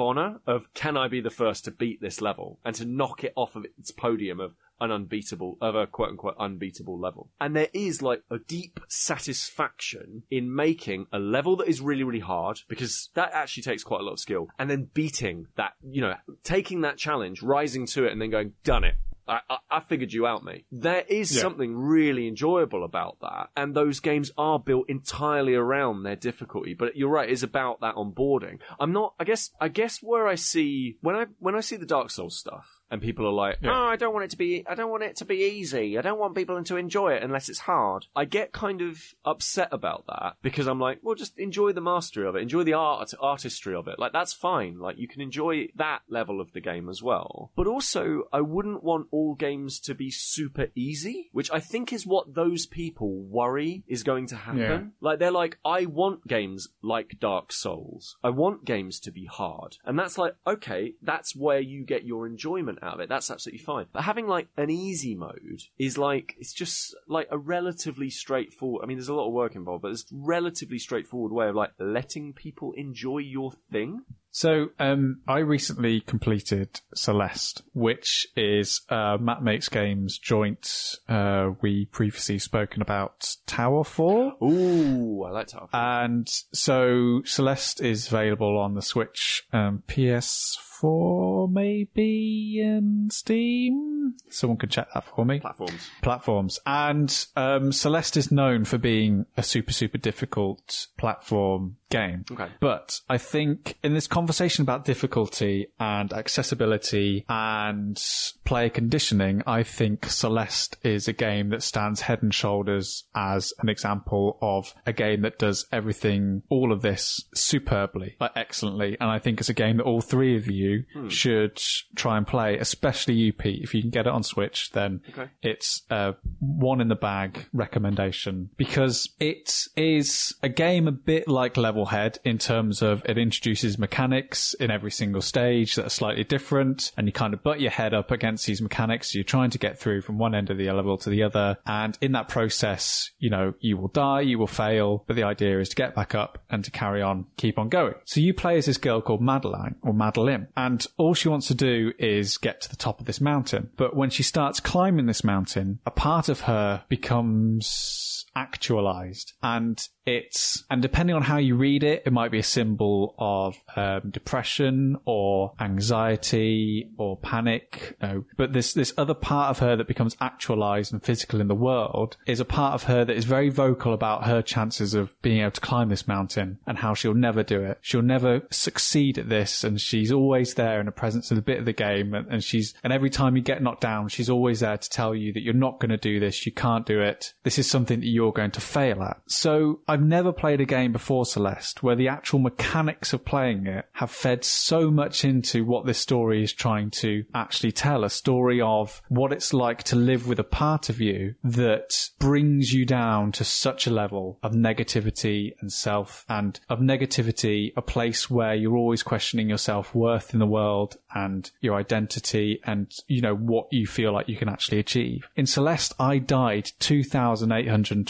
honor 0.00 0.40
of 0.46 0.72
can 0.74 0.96
I 0.96 1.08
be 1.08 1.20
the 1.20 1.30
first 1.30 1.64
to 1.64 1.70
beat 1.70 2.00
this 2.00 2.20
level 2.20 2.58
and 2.64 2.74
to 2.76 2.84
knock 2.84 3.24
it 3.24 3.32
off 3.36 3.56
of 3.56 3.64
its 3.78 3.90
podium 3.90 4.40
of 4.40 4.54
an 4.80 4.90
unbeatable, 4.90 5.58
of 5.60 5.74
a 5.74 5.86
quote 5.86 6.10
unquote 6.10 6.36
unbeatable 6.38 6.98
level. 6.98 7.28
And 7.40 7.54
there 7.54 7.68
is 7.72 8.02
like 8.02 8.22
a 8.30 8.38
deep 8.38 8.80
satisfaction 8.88 10.22
in 10.30 10.54
making 10.54 11.06
a 11.12 11.18
level 11.18 11.56
that 11.56 11.68
is 11.68 11.80
really, 11.80 12.02
really 12.02 12.20
hard 12.20 12.60
because 12.68 13.10
that 13.14 13.32
actually 13.32 13.62
takes 13.62 13.84
quite 13.84 14.00
a 14.00 14.04
lot 14.04 14.12
of 14.12 14.20
skill 14.20 14.48
and 14.58 14.70
then 14.70 14.88
beating 14.94 15.46
that, 15.56 15.72
you 15.82 16.00
know, 16.00 16.14
taking 16.42 16.80
that 16.80 16.96
challenge, 16.96 17.42
rising 17.42 17.86
to 17.86 18.06
it 18.06 18.12
and 18.12 18.20
then 18.20 18.30
going, 18.30 18.52
done 18.64 18.84
it. 18.84 18.94
I, 19.28 19.40
I, 19.48 19.56
I 19.70 19.80
figured 19.80 20.12
you 20.12 20.26
out, 20.26 20.44
mate. 20.44 20.64
There 20.72 21.04
is 21.08 21.34
Yeah. 21.34 21.42
something 21.42 21.76
really 21.76 22.26
enjoyable 22.26 22.84
about 22.84 23.18
that, 23.20 23.50
and 23.56 23.74
those 23.74 24.00
games 24.00 24.30
are 24.36 24.58
built 24.58 24.88
entirely 24.88 25.54
around 25.54 26.02
their 26.02 26.16
difficulty. 26.16 26.74
But 26.74 26.96
you're 26.96 27.08
right; 27.10 27.28
it's 27.30 27.42
about 27.42 27.80
that 27.80 27.94
onboarding. 27.94 28.58
I'm 28.78 28.92
not. 28.92 29.14
I 29.20 29.24
guess. 29.24 29.50
I 29.60 29.68
guess 29.68 29.98
where 30.02 30.26
I 30.26 30.34
see 30.34 30.96
when 31.00 31.14
I 31.16 31.26
when 31.38 31.54
I 31.54 31.60
see 31.60 31.76
the 31.76 31.86
Dark 31.86 32.10
Souls 32.10 32.36
stuff, 32.36 32.79
and 32.90 33.00
people 33.00 33.26
are 33.26 33.32
like, 33.32 33.58
Yeah. 33.60 33.70
"Oh, 33.70 33.84
I 33.86 33.96
don't 33.96 34.12
want 34.12 34.24
it 34.24 34.30
to 34.30 34.36
be. 34.38 34.64
I 34.66 34.74
don't 34.74 34.90
want 34.90 35.02
it 35.02 35.16
to 35.16 35.24
be 35.24 35.44
easy. 35.44 35.98
I 35.98 36.02
don't 36.02 36.18
want 36.18 36.34
people 36.34 36.62
to 36.62 36.76
enjoy 36.76 37.12
it 37.14 37.22
unless 37.22 37.48
it's 37.48 37.60
hard." 37.60 38.06
I 38.16 38.24
get 38.24 38.52
kind 38.52 38.80
of 38.82 39.14
upset 39.24 39.68
about 39.72 40.04
that 40.08 40.36
because 40.42 40.66
I'm 40.66 40.80
like, 40.80 40.98
"Well, 41.02 41.14
just 41.14 41.38
enjoy 41.38 41.72
the 41.72 41.80
mastery 41.80 42.26
of 42.26 42.36
it. 42.36 42.42
Enjoy 42.42 42.62
the 42.62 42.74
art 42.74 43.12
artistry 43.20 43.74
of 43.74 43.88
it. 43.88 43.98
Like 43.98 44.12
that's 44.12 44.32
fine. 44.32 44.78
Like 44.78 44.98
you 44.98 45.08
can 45.08 45.20
enjoy 45.20 45.68
that 45.76 46.02
level 46.08 46.40
of 46.40 46.52
the 46.52 46.60
game 46.60 46.88
as 46.88 47.02
well. 47.02 47.50
But 47.56 47.66
also, 47.66 48.24
I 48.32 48.40
wouldn't 48.40 48.82
want 48.82 49.08
all 49.10 49.34
games 49.34 49.80
to 49.80 49.94
be 49.94 50.10
super 50.10 50.68
easy, 50.74 51.30
which 51.32 51.50
I 51.50 51.60
think 51.60 51.92
is 51.92 52.06
what 52.06 52.34
those 52.34 52.66
people 52.66 53.10
worry 53.22 53.82
is 53.86 54.02
going 54.02 54.26
to 54.28 54.36
happen. 54.36 54.58
Yeah. 54.60 54.82
Like 55.00 55.18
they're 55.18 55.30
like, 55.30 55.58
I 55.64 55.86
want 55.86 56.26
games 56.26 56.68
like 56.82 57.18
Dark 57.20 57.52
Souls. 57.52 58.16
I 58.22 58.30
want 58.30 58.64
games 58.64 59.00
to 59.00 59.10
be 59.10 59.26
hard. 59.26 59.76
And 59.84 59.98
that's 59.98 60.18
like, 60.18 60.34
okay, 60.46 60.94
that's 61.02 61.34
where 61.36 61.60
you 61.60 61.84
get 61.84 62.04
your 62.04 62.26
enjoyment 62.26 62.79
out 62.82 62.94
of 62.94 63.00
it. 63.00 63.08
That's 63.08 63.30
absolutely 63.30 63.64
fine. 63.64 63.86
But 63.92 64.02
having 64.02 64.26
like 64.26 64.48
an 64.56 64.70
easy 64.70 65.14
mode 65.14 65.62
is 65.78 65.98
like, 65.98 66.34
it's 66.38 66.52
just 66.52 66.94
like 67.08 67.28
a 67.30 67.38
relatively 67.38 68.10
straightforward, 68.10 68.82
I 68.82 68.86
mean, 68.86 68.98
there's 68.98 69.08
a 69.08 69.14
lot 69.14 69.26
of 69.26 69.32
work 69.32 69.54
involved, 69.54 69.82
but 69.82 69.92
it's 69.92 70.06
relatively 70.12 70.78
straightforward 70.78 71.32
way 71.32 71.48
of 71.48 71.54
like 71.54 71.72
letting 71.78 72.32
people 72.32 72.72
enjoy 72.76 73.18
your 73.18 73.52
thing. 73.70 74.02
So, 74.32 74.70
um, 74.78 75.20
I 75.26 75.38
recently 75.38 76.00
completed 76.00 76.80
Celeste, 76.94 77.62
which 77.72 78.28
is 78.36 78.82
uh, 78.88 79.18
Matt 79.20 79.42
Makes 79.42 79.68
Games 79.68 80.18
joint. 80.18 80.98
Uh, 81.08 81.50
we 81.60 81.86
previously 81.86 82.38
spoken 82.38 82.80
about 82.80 83.36
TowerFall. 83.46 84.40
Ooh, 84.42 85.24
I 85.24 85.30
like 85.30 85.48
Tower. 85.48 85.68
And 85.72 86.28
so 86.52 87.22
Celeste 87.24 87.82
is 87.82 88.06
available 88.06 88.56
on 88.58 88.74
the 88.74 88.82
Switch, 88.82 89.46
um, 89.52 89.82
PS4 89.88 91.50
maybe, 91.50 92.60
and 92.64 93.12
Steam. 93.12 94.14
Someone 94.28 94.58
could 94.58 94.70
check 94.70 94.88
that 94.94 95.04
for 95.04 95.24
me. 95.24 95.40
platforms. 95.40 95.90
Platforms. 96.02 96.60
And 96.66 97.26
um, 97.36 97.72
Celeste 97.72 98.16
is 98.16 98.30
known 98.30 98.64
for 98.64 98.78
being 98.78 99.26
a 99.36 99.42
super, 99.42 99.72
super 99.72 99.98
difficult 99.98 100.86
platform 100.96 101.76
game. 101.90 102.24
Okay. 102.30 102.48
But 102.60 103.00
I 103.08 103.18
think 103.18 103.76
in 103.82 103.94
this 103.94 104.06
conversation 104.06 104.62
about 104.62 104.84
difficulty 104.84 105.68
and 105.78 106.12
accessibility 106.12 107.24
and 107.28 108.02
player 108.44 108.70
conditioning, 108.70 109.42
I 109.46 109.62
think 109.62 110.06
Celeste 110.06 110.76
is 110.82 111.08
a 111.08 111.12
game 111.12 111.50
that 111.50 111.62
stands 111.62 112.00
head 112.02 112.22
and 112.22 112.32
shoulders 112.32 113.04
as 113.14 113.52
an 113.58 113.68
example 113.68 114.38
of 114.40 114.74
a 114.86 114.92
game 114.92 115.22
that 115.22 115.38
does 115.38 115.66
everything, 115.72 116.42
all 116.48 116.72
of 116.72 116.82
this 116.82 117.24
superbly, 117.34 118.16
like 118.20 118.32
excellently. 118.36 118.96
And 119.00 119.10
I 119.10 119.18
think 119.18 119.40
it's 119.40 119.48
a 119.48 119.54
game 119.54 119.76
that 119.78 119.84
all 119.84 120.00
three 120.00 120.36
of 120.36 120.46
you 120.46 120.84
hmm. 120.92 121.08
should 121.08 121.60
try 121.94 122.16
and 122.16 122.26
play, 122.26 122.58
especially 122.58 123.14
you, 123.14 123.32
Pete. 123.32 123.62
If 123.62 123.74
you 123.74 123.82
can 123.82 123.90
get 123.90 124.06
it 124.06 124.12
on 124.12 124.22
Switch, 124.22 124.70
then 124.72 125.02
Okay. 125.10 125.28
it's 125.42 125.82
a 125.90 126.14
one 126.38 126.80
in 126.80 126.88
the 126.88 126.94
bag 126.94 127.46
recommendation 127.52 128.50
because 128.56 129.10
it 129.18 129.66
is 129.76 130.34
a 130.42 130.48
game 130.48 130.86
a 130.86 130.92
bit 130.92 131.28
like 131.28 131.56
Levelhead 131.80 132.18
in 132.24 132.38
terms 132.38 132.82
of 132.82 133.02
it 133.04 133.18
introduces 133.18 133.78
mechanics 133.78 134.54
in 134.54 134.70
every 134.70 134.90
single 134.90 135.20
stage 135.20 135.74
that 135.74 135.86
are 135.86 135.90
slightly 135.90 136.24
different 136.24 136.92
and 136.96 137.06
you 137.06 137.12
kind 137.12 137.34
of 137.34 137.42
butt 137.42 137.60
your 137.60 137.70
head 137.70 137.94
up 137.94 138.10
against 138.10 138.46
these 138.46 138.62
mechanics. 138.62 139.14
You're 139.14 139.24
trying 139.24 139.50
to 139.50 139.58
get 139.58 139.78
through 139.78 140.02
from 140.02 140.18
one 140.18 140.34
end 140.34 140.50
of 140.50 140.58
the 140.58 140.70
level 140.70 140.98
to 140.98 141.10
the 141.10 141.22
other. 141.22 141.56
And 141.66 141.96
in 142.00 142.12
that 142.12 142.28
process, 142.28 143.10
you 143.18 143.30
know, 143.30 143.54
you 143.60 143.76
will 143.76 143.88
die, 143.88 144.22
you 144.22 144.38
will 144.38 144.46
fail, 144.46 145.04
but 145.06 145.16
the 145.16 145.24
idea 145.24 145.60
is 145.60 145.68
to 145.70 145.76
get 145.76 145.94
back 145.94 146.14
up 146.14 146.42
and 146.50 146.64
to 146.64 146.70
carry 146.70 147.02
on, 147.02 147.26
keep 147.36 147.58
on 147.58 147.68
going. 147.68 147.94
So 148.04 148.20
you 148.20 148.34
play 148.34 148.58
as 148.58 148.66
this 148.66 148.78
girl 148.78 149.00
called 149.00 149.22
Madeline 149.22 149.76
or 149.82 149.92
Madeline 149.92 150.48
and 150.56 150.86
all 150.96 151.14
she 151.14 151.28
wants 151.28 151.48
to 151.48 151.54
do 151.54 151.92
is 151.98 152.38
get 152.38 152.60
to 152.62 152.70
the 152.70 152.76
top 152.76 153.00
of 153.00 153.06
this 153.06 153.20
mountain. 153.20 153.70
But 153.76 153.96
when 153.96 154.10
she 154.10 154.22
starts 154.22 154.60
climbing 154.60 155.06
this 155.06 155.24
mountain, 155.24 155.80
a 155.86 155.90
part 155.90 156.28
of 156.28 156.42
her 156.42 156.84
becomes 156.88 158.26
actualized. 158.34 159.32
And 159.42 159.80
it's 160.06 160.64
and 160.70 160.82
depending 160.82 161.14
on 161.14 161.22
how 161.22 161.36
you 161.36 161.54
read 161.54 161.84
it 161.84 162.02
it 162.06 162.12
might 162.12 162.30
be 162.30 162.38
a 162.38 162.42
symbol 162.42 163.14
of 163.18 163.56
um, 163.76 164.10
depression 164.10 164.96
or 165.04 165.52
anxiety 165.60 166.90
or 166.96 167.16
panic 167.18 167.96
you 168.00 168.08
know. 168.08 168.24
but 168.36 168.52
this 168.52 168.72
this 168.72 168.92
other 168.96 169.14
part 169.14 169.50
of 169.50 169.58
her 169.58 169.76
that 169.76 169.86
becomes 169.86 170.16
actualized 170.20 170.92
and 170.92 171.02
physical 171.02 171.40
in 171.40 171.48
the 171.48 171.54
world 171.54 172.16
is 172.26 172.40
a 172.40 172.44
part 172.44 172.74
of 172.74 172.84
her 172.84 173.04
that 173.04 173.16
is 173.16 173.24
very 173.24 173.50
vocal 173.50 173.92
about 173.92 174.24
her 174.24 174.42
chances 174.42 174.94
of 174.94 175.14
being 175.22 175.40
able 175.40 175.50
to 175.50 175.60
climb 175.60 175.88
this 175.88 176.08
mountain 176.08 176.58
and 176.66 176.78
how 176.78 176.94
she'll 176.94 177.14
never 177.14 177.42
do 177.42 177.62
it. 177.62 177.78
She'll 177.80 178.02
never 178.02 178.42
succeed 178.50 179.18
at 179.18 179.28
this 179.28 179.64
and 179.64 179.80
she's 179.80 180.10
always 180.10 180.54
there 180.54 180.80
in 180.80 180.86
the 180.86 180.92
presence 180.92 181.30
of 181.30 181.36
the 181.36 181.42
bit 181.42 181.58
of 181.58 181.64
the 181.66 181.72
game 181.72 182.14
and, 182.14 182.26
and 182.28 182.42
she's 182.42 182.74
and 182.82 182.92
every 182.92 183.10
time 183.10 183.36
you 183.36 183.42
get 183.42 183.62
knocked 183.62 183.82
down 183.82 184.08
she's 184.08 184.30
always 184.30 184.60
there 184.60 184.78
to 184.78 184.90
tell 184.90 185.14
you 185.14 185.32
that 185.32 185.42
you're 185.42 185.54
not 185.54 185.78
going 185.78 185.90
to 185.90 185.96
do 185.96 186.18
this 186.20 186.46
you 186.46 186.52
can't 186.52 186.86
do 186.86 187.00
it. 187.00 187.34
This 187.42 187.58
is 187.58 187.68
something 187.68 188.00
that 188.00 188.06
you're 188.06 188.29
going 188.32 188.50
to 188.52 188.60
fail 188.60 189.02
at. 189.02 189.20
So 189.26 189.80
i've 189.88 190.02
never 190.02 190.32
played 190.32 190.60
a 190.60 190.64
game 190.64 190.92
before 190.92 191.24
celeste 191.24 191.82
where 191.82 191.96
the 191.96 192.08
actual 192.08 192.38
mechanics 192.38 193.12
of 193.12 193.24
playing 193.24 193.66
it 193.66 193.86
have 193.92 194.10
fed 194.10 194.44
so 194.44 194.90
much 194.90 195.24
into 195.24 195.64
what 195.64 195.86
this 195.86 195.98
story 195.98 196.42
is 196.42 196.52
trying 196.52 196.90
to 196.90 197.24
actually 197.34 197.72
tell 197.72 198.04
a 198.04 198.10
story 198.10 198.60
of 198.60 199.02
what 199.08 199.32
it's 199.32 199.52
like 199.52 199.82
to 199.84 199.96
live 199.96 200.26
with 200.26 200.38
a 200.38 200.44
part 200.44 200.88
of 200.88 201.00
you 201.00 201.34
that 201.44 202.10
brings 202.18 202.72
you 202.72 202.84
down 202.84 203.32
to 203.32 203.44
such 203.44 203.86
a 203.86 203.90
level 203.90 204.38
of 204.42 204.52
negativity 204.52 205.54
and 205.60 205.72
self 205.72 206.24
and 206.28 206.60
of 206.68 206.80
negativity 206.80 207.72
a 207.76 207.82
place 207.82 208.28
where 208.30 208.54
you're 208.54 208.76
always 208.76 209.02
questioning 209.02 209.48
your 209.48 209.58
self-worth 209.58 210.32
in 210.32 210.40
the 210.40 210.46
world 210.46 210.96
and 211.14 211.50
your 211.60 211.76
identity 211.76 212.60
and 212.64 212.92
you 213.06 213.20
know 213.20 213.34
what 213.34 213.66
you 213.70 213.86
feel 213.86 214.12
like 214.12 214.28
you 214.28 214.36
can 214.36 214.48
actually 214.48 214.78
achieve. 214.78 215.28
In 215.36 215.46
celeste 215.46 215.94
i 215.98 216.18
died 216.18 216.70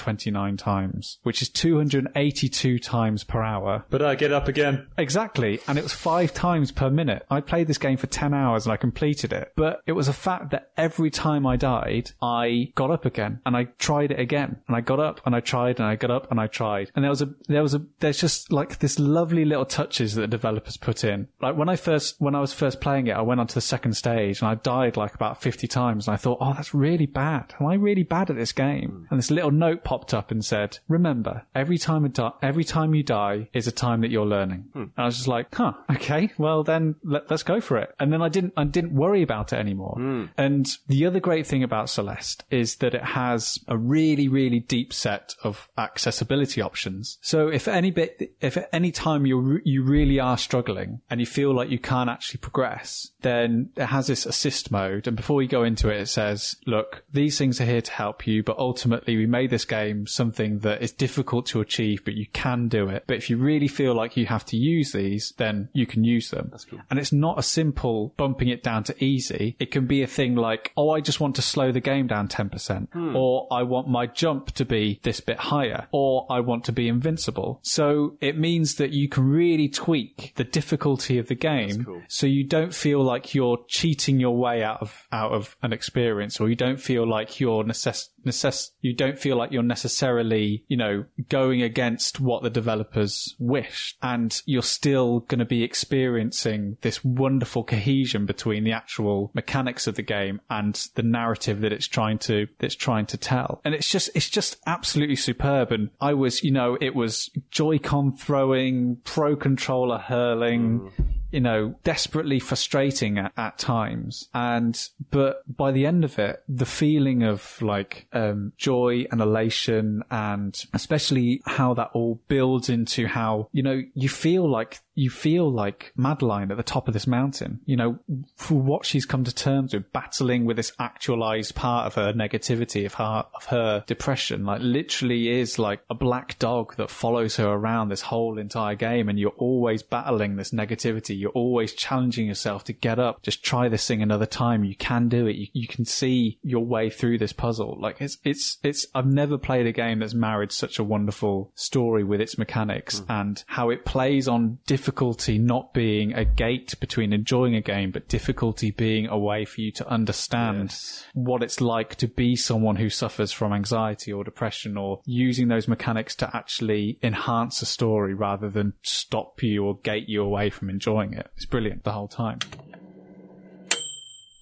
2829 0.01 0.57
times 0.57 1.18
which 1.22 1.42
is 1.42 1.48
282 1.48 2.78
times 2.78 3.24
per 3.24 3.42
hour 3.42 3.84
But 3.90 4.03
I 4.03 4.14
get 4.14 4.32
up 4.32 4.48
again. 4.48 4.86
Exactly. 4.98 5.61
And 5.66 5.78
it 5.78 5.82
was 5.82 5.92
five 5.92 6.32
times 6.34 6.72
per 6.72 6.90
minute. 6.90 7.24
I 7.30 7.40
played 7.40 7.66
this 7.66 7.78
game 7.78 7.96
for 7.96 8.07
10 8.07 8.34
hours 8.34 8.66
and 8.66 8.72
I 8.72 8.76
completed 8.76 9.32
it. 9.32 9.53
But 9.57 9.80
it 9.86 9.92
was 9.92 10.09
a 10.09 10.12
fact 10.12 10.51
that 10.51 10.70
every 10.76 11.11
time 11.11 11.46
I 11.46 11.57
died, 11.57 12.11
I 12.22 12.72
got 12.74 12.90
up 12.90 13.05
again 13.05 13.40
and 13.44 13.57
I 13.57 13.64
tried 13.78 14.11
it 14.11 14.20
again. 14.20 14.61
And 14.66 14.76
I 14.76 14.80
got 14.80 15.01
up 15.01 15.20
and 15.26 15.34
I 15.34 15.40
tried 15.40 15.78
and 15.78 15.86
I 15.86 15.96
got 15.96 16.11
up 16.11 16.30
and 16.30 16.40
I 16.40 16.46
tried. 16.46 16.90
And 16.94 17.05
there 17.05 17.11
was 17.11 17.22
a, 17.22 17.30
there 17.48 17.62
was 17.62 17.74
a, 17.74 17.82
there's 18.01 18.20
just 18.20 18.53
like 18.53 18.78
this 18.78 18.98
lovely 18.98 19.44
little 19.44 19.64
touches 19.66 20.14
that 20.14 20.22
the 20.22 20.26
developers 20.26 20.76
put 20.76 21.05
in. 21.05 21.28
Like 21.40 21.57
when 21.57 21.68
I 21.68 21.76
first, 21.76 22.16
when 22.18 22.34
I 22.34 22.40
was 22.40 22.53
first 22.53 22.80
playing 22.80 23.09
it, 23.09 23.16
I 23.16 23.22
went 23.22 23.40
on 23.40 23.46
to 23.46 23.55
the 23.55 23.61
second 23.61 23.94
stage 23.94 24.40
and 24.40 24.48
I 24.48 24.55
died 24.57 24.96
like 24.96 25.14
about 25.14 25.40
50 25.42 25.66
times. 25.66 26.07
And 26.09 26.14
I 26.14 26.16
thought, 26.16 26.38
oh, 26.40 26.55
that's 26.55 26.74
really 26.74 27.07
bad. 27.07 27.55
Am 27.61 27.66
I 27.66 27.74
really 27.74 28.03
bad 28.03 28.30
at 28.30 28.36
this 28.36 28.53
game? 28.53 29.07
And 29.11 29.18
this 29.18 29.30
little 29.30 29.51
note 29.51 29.84
popped 29.91 30.14
up 30.14 30.30
and 30.30 30.45
said, 30.45 30.78
remember, 30.86 31.45
every 31.53 31.76
time, 31.76 32.05
a 32.05 32.09
di- 32.09 32.32
every 32.43 32.62
time 32.62 32.95
you 32.95 33.03
die 33.03 33.49
is 33.53 33.66
a 33.66 33.72
time 33.72 34.03
that 34.03 34.11
you're 34.12 34.24
learning. 34.24 34.68
Hmm. 34.72 34.82
And 34.82 34.93
I 34.97 35.05
was 35.07 35.16
just 35.16 35.26
like, 35.26 35.53
huh, 35.53 35.72
okay, 35.91 36.30
well 36.38 36.62
then 36.62 36.95
let, 37.03 37.32
us 37.32 37.43
go 37.43 37.61
for 37.61 37.76
it. 37.76 37.93
And 37.99 38.12
then 38.12 38.22
I 38.22 38.28
didn't, 38.28 38.53
I 38.57 38.62
didn't 38.62 38.95
worry 38.95 39.22
about 39.22 39.53
it 39.53 39.57
anymore. 39.57 39.97
Hmm. 39.97 40.26
And 40.38 40.64
the 40.86 41.07
other 41.07 41.18
great 41.18 41.45
thing 41.45 41.64
about 41.64 41.91
Celeste 41.91 42.45
is 42.53 42.76
that 42.76 42.95
it 42.95 43.03
has 43.03 43.59
a 43.66 43.76
really, 43.76 44.28
really 44.28 44.61
deep 44.61 44.93
set 44.93 45.34
of 45.43 45.68
accessibility 45.76 46.62
options. 46.62 47.18
So 47.20 47.49
if 47.49 47.66
any 47.66 47.91
bit, 47.91 48.36
if 48.41 48.57
at 48.57 48.68
any 48.72 48.93
time 48.93 49.26
you 49.26 49.61
you 49.64 49.82
really 49.82 50.20
are 50.20 50.38
struggling 50.38 51.01
and 51.11 51.18
you 51.18 51.26
feel 51.26 51.53
like 51.53 51.68
you 51.68 51.80
can't 51.80 52.09
actually 52.09 52.38
progress, 52.38 53.11
then 53.22 53.70
it 53.74 53.86
has 53.86 54.07
this 54.07 54.24
assist 54.24 54.70
mode. 54.70 55.09
And 55.09 55.16
before 55.16 55.43
you 55.43 55.49
go 55.49 55.64
into 55.64 55.88
it, 55.88 56.03
it 56.03 56.07
says, 56.07 56.55
look, 56.64 57.03
these 57.12 57.36
things 57.38 57.61
are 57.61 57.64
here 57.64 57.80
to 57.80 57.93
help 57.93 58.24
you, 58.28 58.45
but 58.45 58.57
ultimately 58.57 59.16
we 59.16 59.26
made 59.26 59.51
this 59.51 59.64
game 59.64 59.80
something 60.07 60.61
that 60.61 60.83
is 60.83 60.93
difficult 60.93 61.47
to 61.47 61.61
achieve, 61.61 62.05
but 62.05 62.14
you 62.14 62.26
can 62.33 62.68
do 62.68 62.89
it. 62.89 63.05
But 63.07 63.16
if 63.16 63.31
you 63.31 63.37
really 63.37 63.68
feel 63.68 63.95
like 63.95 64.16
you 64.16 64.26
have 64.26 64.45
to 64.47 64.57
use 64.57 64.93
these, 64.93 65.33
then 65.37 65.68
you 65.72 65.87
can 65.87 66.05
use 66.05 66.31
them. 66.31 66.49
That's 66.51 66.64
cool. 66.64 66.81
And 66.91 66.99
it's 66.99 67.12
not 67.12 67.39
a 67.39 67.43
simple 67.43 68.12
bumping 68.16 68.49
it 68.49 68.62
down 68.62 68.85
to 68.85 69.05
easy. 69.05 69.57
It 69.59 69.70
can 69.70 69.87
be 69.87 70.03
a 70.03 70.07
thing 70.07 70.35
like, 70.35 70.72
oh, 70.76 70.91
I 70.91 71.01
just 71.01 71.20
want 71.20 71.37
to 71.37 71.43
slow 71.43 71.72
the 71.72 71.81
game 71.81 72.07
down 72.07 72.28
10%, 72.28 72.89
hmm. 72.93 73.16
or 73.16 73.47
I 73.51 73.62
want 73.62 73.89
my 73.89 74.07
jump 74.07 74.53
to 74.53 74.64
be 74.64 75.01
this 75.03 75.20
bit 75.20 75.39
higher, 75.39 75.87
or 75.93 76.26
I 76.31 76.41
want 76.41 76.64
to 76.64 76.72
be 76.72 76.89
invincible. 76.89 77.61
So 77.62 78.16
it 78.20 78.39
means 78.39 78.76
that 78.76 78.91
you 78.91 79.09
can 79.09 79.28
really 79.28 79.68
tweak 79.68 80.33
the 80.37 80.45
difficulty 80.45 81.18
of 81.18 81.28
the 81.28 81.35
game 81.35 81.85
cool. 81.85 82.03
so 82.09 82.26
you 82.26 82.45
don't 82.45 82.74
feel 82.74 83.03
like 83.03 83.35
you're 83.35 83.59
cheating 83.68 84.20
your 84.20 84.37
way 84.37 84.62
out 84.62 84.81
of 84.81 85.07
out 85.12 85.33
of 85.33 85.57
an 85.62 85.72
experience 85.72 86.41
or 86.41 86.49
you 86.49 86.57
don't 86.57 86.81
feel 86.81 87.09
like 87.09 87.41
you're 87.41 87.64
necess- 87.64 88.09
necess- 88.24 88.70
you 88.81 88.95
don't 88.95 89.18
feel 89.18 89.37
like 89.37 89.53
you're 89.53 89.62
necessarily 89.71 90.64
you 90.68 90.77
know 90.77 91.05
going 91.29 91.62
against 91.62 92.21
what 92.21 92.43
the 92.43 92.51
developers 92.51 93.35
wished 93.39 93.97
and 94.03 94.43
you're 94.45 94.62
still 94.62 95.21
going 95.21 95.39
to 95.39 95.45
be 95.45 95.62
experiencing 95.62 96.77
this 96.83 97.03
wonderful 97.05 97.64
cohesion 97.64 98.27
between 98.27 98.64
the 98.64 98.73
actual 98.73 99.31
mechanics 99.33 99.87
of 99.87 99.95
the 99.95 100.03
game 100.03 100.41
and 100.51 100.89
the 100.97 101.03
narrative 101.03 101.61
that 101.61 101.73
it's 101.73 101.87
trying 101.87 102.18
to 102.18 102.47
that's 102.59 102.75
trying 102.75 103.07
to 103.07 103.16
tell. 103.16 103.61
And 103.64 103.75
it's 103.75 103.89
just 103.89 104.11
it's 104.14 104.29
just 104.29 104.57
absolutely 104.66 105.16
superb. 105.16 105.73
And 105.73 105.91
I 106.01 106.14
was 106.14 106.43
you 106.43 106.51
know 106.51 106.77
it 106.81 106.95
was 106.95 107.31
Joy-Con 107.51 108.16
throwing 108.16 108.97
pro 109.05 109.37
controller 109.37 109.99
hurling 109.99 110.81
mm. 110.81 110.93
You 111.31 111.41
know, 111.41 111.74
desperately 111.85 112.39
frustrating 112.41 113.18
at, 113.18 113.33
at 113.37 113.59
times. 113.59 114.28
And, 114.35 114.81
but 115.11 115.43
by 115.47 115.72
the 115.72 115.87
end 115.87 116.05
of 116.05 116.18
it, 116.18 116.43
the 116.49 116.66
feeling 116.66 117.22
of 117.22 117.61
like, 117.62 118.07
um, 118.12 118.53
joy 118.57 119.07
and 119.11 119.20
elation 119.20 120.03
and 120.11 120.64
especially 120.74 121.43
how 121.47 121.74
that 121.74 121.91
all 121.95 122.20
builds 122.28 122.68
into 122.68 123.07
how, 123.07 123.49
you 123.53 123.62
know, 123.62 123.83
you 123.95 124.09
feel 124.09 124.49
like, 124.49 124.81
you 125.01 125.09
feel 125.09 125.51
like 125.51 125.94
Madeline 125.96 126.51
at 126.51 126.59
the 126.59 126.62
top 126.62 126.86
of 126.86 126.92
this 126.92 127.07
mountain, 127.07 127.59
you 127.64 127.74
know, 127.74 127.98
for 128.36 128.61
what 128.61 128.84
she's 128.84 129.07
come 129.07 129.24
to 129.24 129.34
terms 129.34 129.72
with 129.72 129.90
battling 129.94 130.44
with 130.44 130.59
this 130.59 130.72
actualized 130.78 131.55
part 131.55 131.86
of 131.86 131.94
her 131.94 132.12
negativity, 132.12 132.84
of 132.84 132.92
her, 132.92 133.24
of 133.34 133.46
her 133.46 133.82
depression, 133.86 134.44
like 134.44 134.61
literally 134.61 135.30
is 135.30 135.59
like 135.59 135.80
a 135.88 135.94
black 135.94 136.38
dog 136.38 136.76
that 136.76 136.90
follows 136.90 137.36
her 137.36 137.48
around 137.48 137.88
this 137.88 138.03
whole 138.03 138.38
entire 138.38 138.74
game. 138.74 139.09
And 139.09 139.18
you're 139.18 139.30
always 139.38 139.82
battling 139.82 140.36
this 140.36 140.51
negativity. 140.51 141.18
You're 141.18 141.30
always 141.30 141.72
challenging 141.72 142.26
yourself 142.26 142.64
to 142.64 142.74
get 142.74 142.98
up, 142.98 143.22
just 143.22 143.42
try 143.42 143.70
this 143.70 143.88
thing 143.88 144.03
another 144.03 144.26
time. 144.26 144.64
You 144.64 144.76
can 144.76 145.09
do 145.09 145.26
it. 145.26 145.36
You, 145.36 145.46
you 145.55 145.66
can 145.66 145.86
see 145.86 146.38
your 146.42 146.66
way 146.66 146.90
through 146.90 147.16
this 147.16 147.32
puzzle. 147.32 147.78
Like 147.80 148.03
it's, 148.03 148.18
it's, 148.22 148.59
it's, 148.62 148.86
I've 148.94 149.07
never 149.07 149.38
played 149.38 149.66
a 149.66 149.72
game 149.72 150.01
that's 150.01 150.12
married 150.12 150.53
such 150.53 150.78
a 150.78 150.84
wonderful 150.84 151.53
story 151.55 152.05
with 152.05 152.20
its 152.20 152.36
mechanics 152.36 152.98
hmm. 152.98 153.11
and 153.11 153.44
how 153.46 153.70
it 153.70 153.86
plays 153.86 154.28
on 154.28 154.59
difficult 154.66 154.89
difficulty 154.91 155.38
not 155.38 155.72
being 155.72 156.12
a 156.14 156.24
gate 156.24 156.74
between 156.80 157.12
enjoying 157.12 157.55
a 157.55 157.61
game, 157.61 157.93
but 157.93 158.09
difficulty 158.09 158.72
being 158.72 159.07
a 159.07 159.16
way 159.16 159.45
for 159.45 159.61
you 159.61 159.70
to 159.70 159.88
understand 159.88 160.74
what 161.14 161.45
it's 161.45 161.61
like 161.61 161.95
to 161.95 162.09
be 162.09 162.34
someone 162.34 162.74
who 162.74 162.91
suffers 162.91 163.30
from 163.30 163.53
anxiety 163.53 164.12
or 164.12 164.24
depression 164.24 164.76
or 164.76 165.01
using 165.07 165.47
those 165.47 165.68
mechanics 165.68 166.16
to 166.16 166.28
actually 166.36 166.99
enhance 167.05 167.62
a 167.62 167.66
story 167.66 168.14
rather 168.14 168.51
than 168.51 168.72
stop 168.82 169.41
you 169.45 169.64
or 169.64 169.78
gate 169.78 170.09
you 170.09 170.24
away 170.24 170.51
from 170.51 170.68
enjoying 170.68 171.14
it. 171.14 171.30
It's 171.36 171.47
brilliant 171.47 171.84
the 171.84 171.93
whole 171.93 172.09
time. 172.09 172.41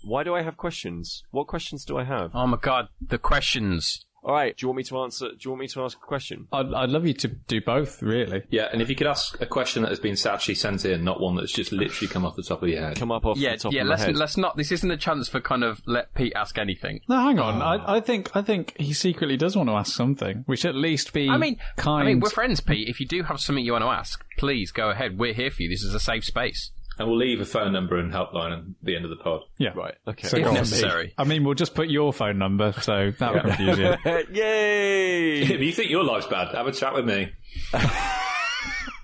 Why 0.03 0.25
do 0.25 0.35
I 0.35 0.41
have 0.41 0.57
questions? 0.57 1.25
What 1.31 1.47
questions 1.47 1.85
do 1.85 1.99
I 1.99 2.05
have? 2.05 2.31
Oh 2.33 2.47
my 2.47 2.57
god, 2.57 2.89
the 3.07 3.19
questions. 3.19 4.07
All 4.25 4.35
right. 4.35 4.57
Do 4.57 4.65
you 4.65 4.69
want 4.69 4.79
me 4.79 4.83
to 4.85 4.99
answer? 5.01 5.29
Do 5.29 5.37
you 5.41 5.51
want 5.51 5.61
me 5.61 5.69
to 5.69 5.85
ask 5.85 5.97
a 5.97 6.07
question? 6.07 6.49
I'd, 6.53 6.73
I'd 6.75 6.91
love 6.91 7.07
you 7.07 7.15
to 7.15 7.29
do 7.29 7.61
both, 7.61 8.03
really. 8.03 8.43
Yeah, 8.51 8.69
and 8.73 8.83
if 8.83 8.89
you 8.91 8.97
could 8.97 9.07
ask 9.07 9.41
a 9.41 9.47
question 9.47 9.83
that 9.83 9.89
has 9.91 10.01
been 10.01 10.17
actually 10.27 10.57
sent 10.57 10.85
in, 10.85 11.05
not 11.05 11.21
one 11.21 11.37
that's 11.37 11.53
just 11.53 11.73
literally 11.73 12.09
come 12.09 12.25
off 12.27 12.35
the 12.37 12.43
top 12.43 12.63
of 12.63 12.69
your 12.69 12.81
head. 12.81 12.97
Come 12.97 13.13
up 13.13 13.25
off 13.25 13.37
Yeah, 13.39 13.53
the 13.53 13.59
top 13.59 13.73
yeah. 13.73 13.83
of 13.83 13.87
my 13.87 13.91
Let's 13.93 14.03
head. 14.05 14.17
let's 14.17 14.37
not. 14.37 14.57
This 14.57 14.73
isn't 14.73 14.91
a 14.91 14.97
chance 14.97 15.29
for 15.29 15.41
kind 15.41 15.63
of 15.65 15.81
let 15.87 16.13
Pete 16.15 16.33
ask 16.35 16.59
anything. 16.59 17.01
No, 17.09 17.17
hang 17.21 17.39
on. 17.39 17.63
Ah. 17.63 17.85
I, 17.87 17.97
I 17.97 18.01
think 18.01 18.35
I 18.37 18.43
think 18.43 18.75
he 18.79 18.93
secretly 18.93 19.37
does 19.37 19.57
want 19.57 19.69
to 19.69 19.75
ask 19.75 19.95
something. 19.95 20.45
We 20.49 20.57
should 20.57 20.71
at 20.71 20.75
least 20.77 21.13
be 21.13 21.29
I 21.29 21.37
mean, 21.37 21.57
kind. 21.77 22.03
I 22.03 22.07
mean, 22.13 22.21
we're 22.21 22.31
friends, 22.31 22.61
Pete. 22.61 22.89
If 22.89 23.01
you 23.01 23.07
do 23.07 23.23
have 23.23 23.41
something 23.41 23.65
you 23.65 23.73
want 23.73 23.85
to 23.85 23.89
ask, 23.89 24.25
please 24.37 24.73
go 24.73 24.91
ahead. 24.91 25.19
We're 25.19 25.33
here 25.35 25.51
for 25.51 25.63
you. 25.63 25.69
This 25.69 25.83
is 25.83 25.95
a 25.95 26.01
safe 26.01 26.25
space, 26.25 26.71
And 26.99 27.09
we'll 27.09 27.19
leave 27.19 27.41
a 27.41 27.45
phone 27.45 27.73
number 27.73 27.97
and 27.99 28.13
helpline 28.13 28.53
at 28.59 28.65
the 28.83 28.97
end 28.97 29.05
of 29.05 29.11
the 29.11 29.17
pod. 29.17 29.43
yeah. 29.59 29.71
Right. 29.75 29.95
Okay. 30.07 30.27
So 30.29 30.37
if 30.37 30.53
necessary. 30.53 31.15
I 31.17 31.25
mean, 31.25 31.45
we'll 31.45 31.55
just 31.55 31.75
put 31.75 31.89
your 31.89 32.13
phone 32.13 32.39
number, 32.39 32.73
so 32.81 33.13
that 33.19 33.33
would 33.35 33.43
confuse 33.43 33.79
you. 33.79 33.95
Yay! 34.33 35.41
If 35.43 35.61
you 35.61 35.73
think 35.73 35.91
your 35.91 36.05
life's 36.05 36.27
bad, 36.27 36.55
have 36.55 36.67
a 36.67 36.73
chat 36.73 36.95
with 36.95 37.05
me. 37.05 37.31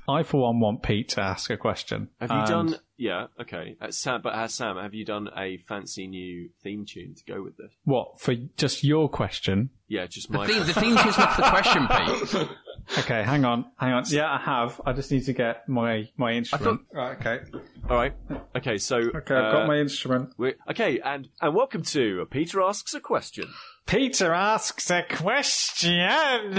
I, 0.07 0.23
for 0.23 0.43
one, 0.43 0.61
want 0.61 0.83
Pete 0.83 1.09
to 1.11 1.23
ask 1.23 1.49
a 1.51 1.57
question. 1.57 2.09
Have 2.21 2.31
you 2.31 2.37
And 2.37 2.47
done? 2.49 2.77
Yeah. 2.99 3.27
Okay. 3.41 3.77
Uh, 3.81 3.91
Sam, 3.91 4.21
but 4.23 4.35
has 4.35 4.55
Sam? 4.55 4.77
Have 4.77 4.93
you 4.93 5.05
done 5.05 5.31
a 5.35 5.57
fancy 5.67 6.07
new 6.07 6.51
theme 6.63 6.85
tune 6.87 7.15
to 7.15 7.25
go 7.33 7.43
with 7.43 7.57
this? 7.57 7.71
what 7.85 8.21
for? 8.21 8.35
Just 8.59 8.85
your 8.85 9.09
question? 9.09 9.71
Yeah. 9.89 10.07
Just 10.07 10.31
The 10.31 10.39
my. 10.39 10.47
theme, 10.47 10.67
the 10.67 10.75
theme 10.75 10.97
tune's 10.97 11.17
not 11.19 11.37
the 11.37 11.43
question, 11.45 11.87
Pete. 11.89 12.49
Okay, 12.99 13.23
hang 13.23 13.45
on, 13.45 13.65
hang 13.77 13.93
on. 13.93 14.05
Yeah, 14.09 14.31
I 14.31 14.39
have. 14.39 14.81
I 14.85 14.93
just 14.93 15.11
need 15.11 15.25
to 15.27 15.33
get 15.33 15.69
my 15.69 16.09
my 16.17 16.33
instrument. 16.33 16.83
right. 16.93 17.17
Okay. 17.19 17.41
All 17.89 17.97
right. 17.97 18.13
Okay. 18.57 18.79
So. 18.79 18.97
Okay, 18.99 19.17
I've 19.35 19.53
got 19.53 19.63
uh, 19.65 19.67
my 19.67 19.79
instrument. 19.79 20.31
we're- 20.39 20.55
okay, 20.71 21.01
and 21.01 21.29
and 21.41 21.55
welcome 21.55 21.83
to 21.83 22.27
Peter 22.31 22.61
asks 22.63 22.93
a 22.95 23.01
question. 23.01 23.49
Peter 23.87 24.33
asks 24.33 24.91
a 24.91 25.03
question. 25.03 26.55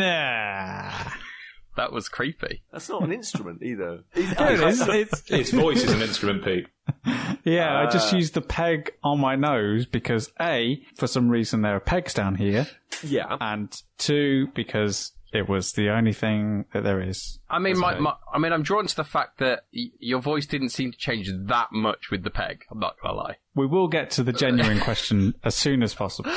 That 1.78 1.92
was 1.92 2.08
creepy. 2.08 2.62
That's 2.72 2.88
not 2.88 3.04
an 3.04 3.12
instrument 3.12 3.62
either. 3.62 4.04
There 4.14 4.54
it 4.54 4.62
is. 4.62 4.82
It's, 4.88 5.24
Its 5.32 5.52
voice 5.52 5.84
is 5.84 5.92
an 5.92 6.02
instrument, 6.02 6.46
Pete. 6.46 6.68
yeah, 7.44 7.78
I 7.80 7.90
just 7.92 8.14
Ah. 8.14 8.16
used 8.16 8.34
the 8.34 8.42
peg 8.42 8.94
on 9.04 9.20
my 9.20 9.36
nose 9.36 9.86
because 9.86 10.32
A, 10.40 10.82
for 10.96 11.08
some 11.08 11.28
reason 11.30 11.64
there 11.64 11.76
are 11.76 11.82
pegs 11.82 12.14
down 12.14 12.36
here, 12.36 12.68
Yeah. 13.04 13.36
and 13.42 13.76
two, 13.98 14.48
because 14.56 15.12
it 15.36 15.48
was 15.50 15.74
the 15.74 15.90
only 15.90 16.14
thing 16.14 16.66
that 16.74 16.84
there 16.84 17.02
is. 17.02 17.40
I 17.50 17.60
mean, 17.60 17.78
my, 17.78 18.00
my, 18.00 18.14
I 18.34 18.40
mean, 18.40 18.54
I'm 18.54 18.64
drawn 18.64 18.88
to 18.88 18.96
the 18.96 19.04
fact 19.04 19.38
that 19.40 19.66
y- 19.76 19.92
your 20.00 20.20
voice 20.22 20.46
didn't 20.46 20.70
seem 20.70 20.92
to 20.92 20.98
change 20.98 21.30
that 21.48 21.68
much 21.72 22.10
with 22.10 22.24
the 22.24 22.30
peg. 22.32 22.64
I'm 22.72 22.80
not 22.80 22.96
gonna 23.02 23.16
lie. 23.18 23.38
We 23.54 23.68
will 23.68 23.88
get 23.88 24.10
to 24.12 24.24
the 24.24 24.34
genuine 24.34 24.80
question 24.82 25.36
as 25.44 25.56
soon 25.56 25.84
as 25.84 25.94
possible. 25.94 26.32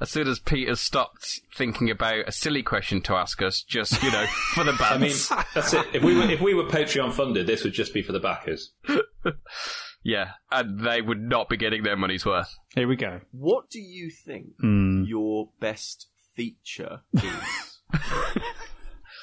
As 0.00 0.10
soon 0.10 0.28
as 0.28 0.38
Peter 0.38 0.76
stopped 0.76 1.40
thinking 1.54 1.90
about 1.90 2.26
a 2.26 2.32
silly 2.32 2.62
question 2.62 3.02
to 3.02 3.14
ask 3.14 3.42
us, 3.42 3.62
just 3.62 4.02
you 4.02 4.10
know, 4.10 4.24
for 4.54 4.64
the 4.64 4.72
bands. 4.72 5.30
I 5.30 5.36
mean, 5.36 5.44
that's 5.54 5.74
it. 5.74 5.86
If 5.92 6.02
we 6.02 6.16
were 6.16 6.30
if 6.30 6.40
we 6.40 6.54
were 6.54 6.64
Patreon 6.64 7.12
funded, 7.12 7.46
this 7.46 7.64
would 7.64 7.74
just 7.74 7.92
be 7.92 8.00
for 8.02 8.12
the 8.12 8.20
backers. 8.20 8.70
yeah, 10.02 10.30
and 10.50 10.80
they 10.80 11.02
would 11.02 11.20
not 11.20 11.48
be 11.48 11.56
getting 11.56 11.82
their 11.82 11.96
money's 11.96 12.24
worth. 12.24 12.48
Here 12.74 12.88
we 12.88 12.96
go. 12.96 13.20
What 13.32 13.68
do 13.70 13.78
you 13.80 14.10
think 14.10 14.54
Hmm. 14.60 15.04
your 15.06 15.50
best 15.60 16.08
feature 16.34 17.00
is? 17.12 17.73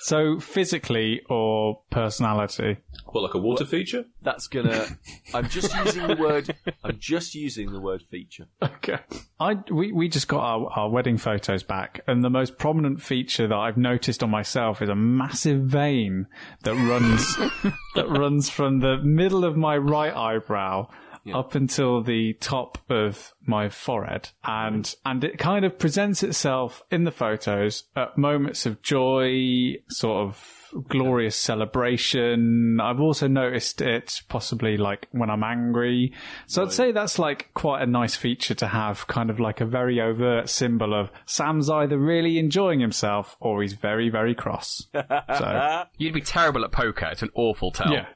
So, 0.03 0.39
physically 0.39 1.21
or 1.29 1.81
personality? 1.91 2.77
What, 3.05 3.21
like 3.21 3.35
a 3.35 3.37
water 3.37 3.65
feature? 3.65 4.05
That's 4.23 4.47
gonna. 4.47 4.87
I'm 5.33 5.47
just 5.47 5.75
using 5.75 6.07
the 6.07 6.15
word. 6.15 6.55
I'm 6.83 6.97
just 6.97 7.35
using 7.35 7.71
the 7.71 7.79
word 7.79 8.01
feature. 8.09 8.47
Okay. 8.63 8.97
I 9.39 9.57
we 9.69 9.91
we 9.91 10.09
just 10.09 10.27
got 10.27 10.41
our, 10.41 10.67
our 10.75 10.89
wedding 10.89 11.19
photos 11.19 11.61
back, 11.61 12.01
and 12.07 12.23
the 12.23 12.31
most 12.31 12.57
prominent 12.57 12.99
feature 12.99 13.47
that 13.47 13.55
I've 13.55 13.77
noticed 13.77 14.23
on 14.23 14.31
myself 14.31 14.81
is 14.81 14.89
a 14.89 14.95
massive 14.95 15.61
vein 15.61 16.25
that 16.63 16.73
runs 16.73 17.35
that 17.95 18.09
runs 18.09 18.49
from 18.49 18.79
the 18.79 18.97
middle 18.97 19.45
of 19.45 19.55
my 19.55 19.77
right 19.77 20.15
eyebrow 20.15 20.89
up 21.33 21.55
until 21.55 22.01
the 22.01 22.33
top 22.33 22.77
of 22.89 23.33
my 23.45 23.69
forehead, 23.69 24.29
and 24.43 24.85
mm-hmm. 24.85 25.11
and 25.11 25.23
it 25.23 25.37
kind 25.37 25.65
of 25.65 25.77
presents 25.77 26.23
itself 26.23 26.83
in 26.91 27.03
the 27.03 27.11
photos 27.11 27.83
at 27.95 28.17
moments 28.17 28.65
of 28.65 28.81
joy, 28.81 29.75
sort 29.89 30.27
of 30.27 30.61
glorious 30.87 31.35
celebration. 31.35 32.79
I've 32.81 32.99
also 32.99 33.27
noticed 33.27 33.81
it 33.81 34.21
possibly 34.29 34.77
like 34.77 35.07
when 35.11 35.29
I'm 35.29 35.43
angry. 35.43 36.13
So 36.47 36.63
I'd 36.63 36.71
say 36.71 36.91
that's 36.91 37.19
like 37.19 37.53
quite 37.53 37.81
a 37.81 37.85
nice 37.85 38.15
feature 38.15 38.53
to 38.55 38.67
have, 38.67 39.07
kind 39.07 39.29
of 39.29 39.39
like 39.39 39.61
a 39.61 39.65
very 39.65 39.99
overt 39.99 40.49
symbol 40.49 40.93
of 40.93 41.09
Sam's 41.25 41.69
either 41.69 41.97
really 41.97 42.39
enjoying 42.39 42.79
himself 42.79 43.35
or 43.39 43.61
he's 43.61 43.73
very, 43.73 44.09
very 44.09 44.35
cross. 44.35 44.87
So, 44.93 45.83
You'd 45.97 46.13
be 46.13 46.21
terrible 46.21 46.63
at 46.63 46.71
poker. 46.71 47.07
It's 47.11 47.21
an 47.21 47.31
awful 47.33 47.71
tell. 47.71 47.91
yeah. 47.91 48.07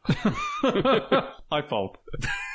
I 1.52 1.62
fold. 1.62 1.98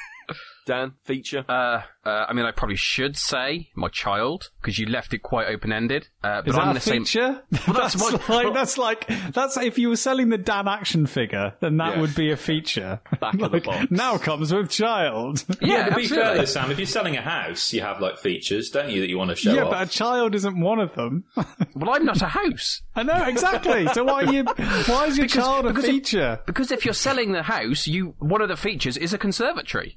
Dan, 0.70 0.92
feature. 1.04 1.44
Uh, 1.48 1.82
uh, 2.04 2.26
I 2.28 2.32
mean, 2.32 2.46
I 2.46 2.52
probably 2.52 2.76
should 2.76 3.16
say 3.16 3.70
my 3.74 3.88
child 3.88 4.50
because 4.62 4.78
you 4.78 4.86
left 4.86 5.12
it 5.12 5.18
quite 5.18 5.48
open 5.48 5.72
ended. 5.72 6.08
Uh, 6.22 6.40
but 6.42 6.48
Is 6.50 6.54
I'm 6.54 6.60
that 6.60 6.64
going 6.64 6.76
a 6.76 6.80
to 6.80 6.80
say 6.80 6.98
feature? 6.98 7.42
that's 7.50 7.66
that's, 7.94 8.00
what- 8.00 8.28
like 8.28 8.54
that's 8.54 8.78
like 8.78 9.10
that's 9.32 9.56
if 9.56 9.78
you 9.78 9.88
were 9.88 9.96
selling 9.96 10.28
the 10.28 10.38
Dan 10.38 10.68
action 10.68 11.06
figure, 11.06 11.54
then 11.60 11.76
that 11.78 11.94
Yeah. 11.96 12.00
would 12.00 12.14
be 12.14 12.30
a 12.30 12.36
feature. 12.36 13.00
Back 13.20 13.40
of 13.40 13.50
the 13.52 13.60
box. 13.60 13.90
Now 13.90 14.16
comes 14.18 14.54
with 14.54 14.70
child. 14.70 15.44
yeah, 15.60 15.88
to 15.90 15.96
be 15.96 16.06
fair 16.06 16.36
though, 16.36 16.44
Sam, 16.44 16.70
if 16.70 16.78
you're 16.78 16.86
selling 16.86 17.16
a 17.16 17.20
house, 17.22 17.72
you 17.72 17.80
have 17.82 18.00
like 18.00 18.18
features, 18.18 18.70
don't 18.70 18.90
you, 18.90 19.00
that 19.00 19.08
you 19.08 19.18
want 19.18 19.30
to 19.30 19.36
show 19.36 19.52
yeah, 19.52 19.64
off? 19.64 19.70
but 19.72 19.88
a 19.88 19.90
child 19.90 20.34
isn't 20.36 20.58
one 20.60 20.78
of 20.78 20.94
them. 20.94 21.24
Well, 21.74 21.90
I'm 21.90 22.04
not 22.04 22.22
a 22.22 22.26
house. 22.28 22.82
I 22.94 23.02
know 23.02 23.24
exactly. 23.26 23.86
So 23.88 24.04
why 24.04 24.22
are 24.24 24.32
you? 24.32 24.44
Why 24.44 25.06
is 25.06 25.18
your 25.18 25.26
Because- 25.26 25.32
child 25.32 25.66
a 25.66 25.68
because 25.68 25.84
it- 25.84 25.88
feature? 25.90 26.38
Because 26.46 26.70
if 26.70 26.84
you're 26.84 26.94
selling 26.94 27.32
the 27.32 27.42
house, 27.42 27.86
you 27.86 28.14
one 28.20 28.40
of 28.40 28.48
the 28.48 28.56
features 28.56 28.96
is 28.96 29.12
a 29.12 29.18
conservatory. 29.18 29.96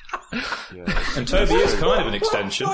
And 0.31 1.27
Toby 1.27 1.53
is 1.55 1.73
kind 1.75 2.01
of 2.01 2.07
an 2.07 2.13
extension. 2.13 2.67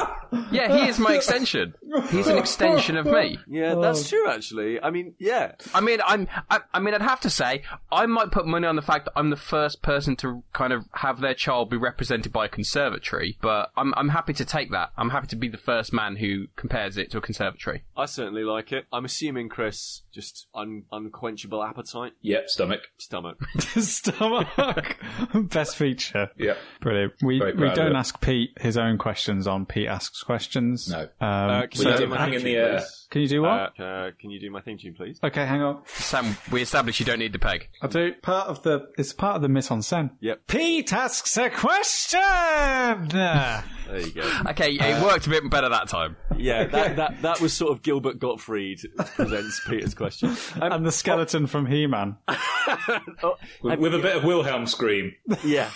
Yeah, 0.51 0.77
he 0.77 0.87
is 0.89 0.99
my 0.99 1.13
extension. 1.15 1.73
He's 2.09 2.27
an 2.27 2.37
extension 2.37 2.97
of 2.97 3.05
me. 3.05 3.39
Yeah, 3.47 3.75
that's 3.75 4.07
true. 4.09 4.29
Actually, 4.29 4.81
I 4.81 4.89
mean, 4.91 5.15
yeah. 5.19 5.53
I 5.73 5.81
mean, 5.81 5.99
I'm. 6.05 6.27
I, 6.49 6.59
I 6.73 6.79
mean, 6.79 6.93
I'd 6.93 7.01
have 7.01 7.21
to 7.21 7.29
say 7.29 7.63
I 7.91 8.05
might 8.05 8.31
put 8.31 8.45
money 8.45 8.67
on 8.67 8.75
the 8.75 8.81
fact 8.81 9.05
that 9.05 9.13
I'm 9.15 9.29
the 9.29 9.35
first 9.35 9.81
person 9.81 10.15
to 10.17 10.43
kind 10.53 10.73
of 10.73 10.85
have 10.93 11.19
their 11.19 11.33
child 11.33 11.69
be 11.69 11.77
represented 11.77 12.31
by 12.31 12.45
a 12.45 12.49
conservatory. 12.49 13.37
But 13.41 13.71
I'm 13.75 13.93
I'm 13.97 14.09
happy 14.09 14.33
to 14.33 14.45
take 14.45 14.71
that. 14.71 14.91
I'm 14.97 15.09
happy 15.09 15.27
to 15.27 15.35
be 15.35 15.47
the 15.49 15.57
first 15.57 15.91
man 15.93 16.15
who 16.17 16.47
compares 16.55 16.97
it 16.97 17.11
to 17.11 17.17
a 17.17 17.21
conservatory. 17.21 17.83
I 17.95 18.05
certainly 18.05 18.43
like 18.43 18.71
it. 18.71 18.85
I'm 18.93 19.05
assuming 19.05 19.49
Kris 19.49 20.03
just 20.13 20.47
un- 20.53 20.83
unquenchable 20.91 21.63
appetite, 21.63 22.13
Yep, 22.21 22.49
stomach. 22.49 22.81
stomach. 22.97 23.37
Stomach. 23.57 24.97
Best 25.33 25.75
feature. 25.75 26.29
Yep. 26.37 26.57
Brilliant. 26.81 27.13
We 27.23 27.39
Very 27.51 27.53
we 27.55 27.59
proud 27.67 27.77
of 27.77 27.85
don't 27.85 27.95
it. 27.95 27.99
ask 27.99 28.21
Pete 28.21 28.51
his 28.59 28.77
own 28.77 28.97
questions 28.97 29.47
on 29.47 29.65
Pete 29.65 29.87
asks 29.87 30.23
questions. 30.23 30.89
No. 30.89 31.01
Um, 31.01 31.07
Uh, 31.21 31.61
can, 31.67 31.81
so 31.81 31.89
you 31.91 31.97
do 31.97 32.07
my 32.07 32.17
hang 32.17 32.29
theme 32.31 32.39
in 32.39 32.45
the 32.45 32.55
air. 32.55 32.77
please? 32.77 33.07
can 33.09 33.21
you 33.21 33.27
do 33.27 33.41
what? 33.41 33.79
Uh, 33.79 33.83
uh, 33.83 34.11
can 34.19 34.29
you 34.29 34.39
do 34.39 34.51
my 34.51 34.61
theme 34.61 34.77
tune, 34.77 34.93
please? 34.95 35.19
okay, 35.23 35.45
hang 35.45 35.61
on. 35.61 35.81
Sam, 35.85 36.35
we 36.51 36.61
established 36.61 36.99
you 36.99 37.05
don't 37.05 37.19
need 37.19 37.33
the 37.33 37.39
peg. 37.39 37.69
I'll 37.81 37.89
do 37.89 38.13
part 38.21 38.47
of 38.49 38.63
the. 38.63 38.87
It's 38.97 39.13
part 39.13 39.35
of 39.37 39.41
the 39.41 39.49
mise 39.49 39.71
en 39.71 39.79
scène. 39.79 40.11
Yep. 40.19 40.47
Pete 40.47 40.93
asks 40.93 41.37
a 41.37 41.49
question. 41.49 42.19
There 43.87 44.01
you 44.01 44.11
go. 44.11 44.29
Okay, 44.49 44.71
it 44.73 45.01
worked 45.01 45.27
a 45.27 45.29
bit 45.29 45.49
better 45.49 45.69
that 45.69 45.87
time. 45.87 46.17
Yeah, 46.35 46.65
that, 46.67 46.97
that 46.97 47.21
that 47.21 47.39
was 47.39 47.53
sort 47.53 47.71
of 47.71 47.81
Gilbert 47.83 48.19
Gottfried 48.19 48.81
presents 49.15 49.61
Peter's 49.65 49.93
question. 49.93 50.29
Um, 50.29 50.37
and 50.73 50.85
the 50.85 50.91
skeleton 50.91 51.47
from 51.47 51.67
He-Man. 51.67 52.17
oh, 52.27 53.35
With, 53.61 53.79
with 53.79 53.95
a 53.95 53.99
bit 53.99 54.17
of 54.17 54.25
Wilhelm 54.25 54.67
scream. 54.67 55.13
yeah. 55.45 55.69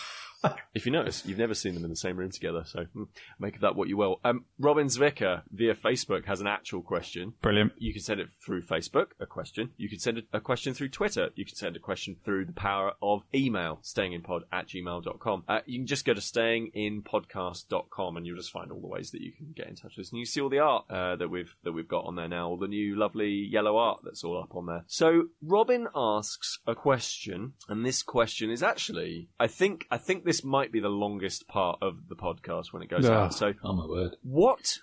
If 0.73 0.85
you 0.85 0.91
notice, 0.91 1.25
you've 1.25 1.37
never 1.37 1.53
seen 1.53 1.73
them 1.73 1.83
in 1.83 1.89
the 1.89 1.95
same 1.95 2.17
room 2.17 2.31
together, 2.31 2.63
so 2.65 2.85
hmm, 2.85 3.03
make 3.39 3.55
of 3.55 3.61
that 3.61 3.75
what 3.75 3.89
you 3.89 3.97
will. 3.97 4.19
Um, 4.23 4.45
Robyn 4.59 4.87
Zwicker 4.87 5.41
via 5.51 5.75
Facebook 5.75 6.25
has 6.25 6.39
an 6.39 6.47
actual 6.47 6.81
question. 6.81 7.33
Brilliant. 7.41 7.73
You 7.77 7.91
can 7.91 8.01
send 8.01 8.19
it 8.19 8.29
through 8.45 8.63
Facebook, 8.63 9.07
a 9.19 9.25
question. 9.25 9.71
You 9.77 9.89
can 9.89 9.99
send 9.99 10.19
a, 10.19 10.21
a 10.37 10.39
question 10.39 10.73
through 10.73 10.89
Twitter. 10.89 11.29
You 11.35 11.45
can 11.45 11.55
send 11.55 11.75
a 11.75 11.79
question 11.79 12.15
through 12.23 12.45
the 12.45 12.53
power 12.53 12.93
of 13.01 13.23
email, 13.33 13.79
stayinginpod 13.83 14.41
at 14.51 14.67
gmail.com. 14.67 15.43
Uh, 15.47 15.59
you 15.65 15.79
can 15.79 15.87
just 15.87 16.05
go 16.05 16.13
to 16.13 16.21
stayinginpodcast.com 16.21 18.17
and 18.17 18.25
you'll 18.25 18.37
just 18.37 18.51
find 18.51 18.71
all 18.71 18.79
the 18.79 18.87
ways 18.87 19.11
that 19.11 19.21
you 19.21 19.31
can 19.31 19.53
get 19.55 19.67
in 19.67 19.75
touch 19.75 19.97
with 19.97 20.05
us. 20.05 20.11
And 20.11 20.19
you 20.19 20.25
see 20.25 20.41
all 20.41 20.49
the 20.49 20.59
art 20.59 20.85
uh, 20.89 21.15
that 21.17 21.29
we've 21.29 21.55
that 21.63 21.73
we've 21.73 21.87
got 21.87 22.05
on 22.05 22.15
there 22.15 22.27
now, 22.27 22.47
all 22.47 22.57
the 22.57 22.67
new 22.67 22.95
lovely 22.95 23.31
yellow 23.31 23.77
art 23.77 23.99
that's 24.03 24.23
all 24.23 24.41
up 24.41 24.55
on 24.55 24.67
there. 24.67 24.83
So 24.87 25.25
Robin 25.41 25.87
asks 25.95 26.59
a 26.65 26.75
question, 26.75 27.53
and 27.67 27.85
this 27.85 28.03
question 28.03 28.49
is 28.49 28.63
actually, 28.63 29.29
I 29.39 29.47
think, 29.47 29.85
I 29.91 29.97
think 29.97 30.23
this 30.23 30.43
might 30.43 30.60
be 30.69 30.81
the 30.81 30.89
longest 30.89 31.47
part 31.47 31.79
of 31.81 32.09
the 32.09 32.15
podcast 32.15 32.73
when 32.73 32.81
it 32.83 32.89
goes 32.89 33.05
out. 33.09 33.33
So 33.33 33.53
Oh 33.63 33.71
my 33.73 33.85
word. 33.85 34.17
what 34.23 34.77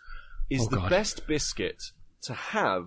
is 0.48 0.62
Oh, 0.62 0.70
the 0.70 0.76
God. 0.78 0.88
best 0.90 1.26
biscuit 1.26 1.82
to 2.22 2.32
have 2.32 2.86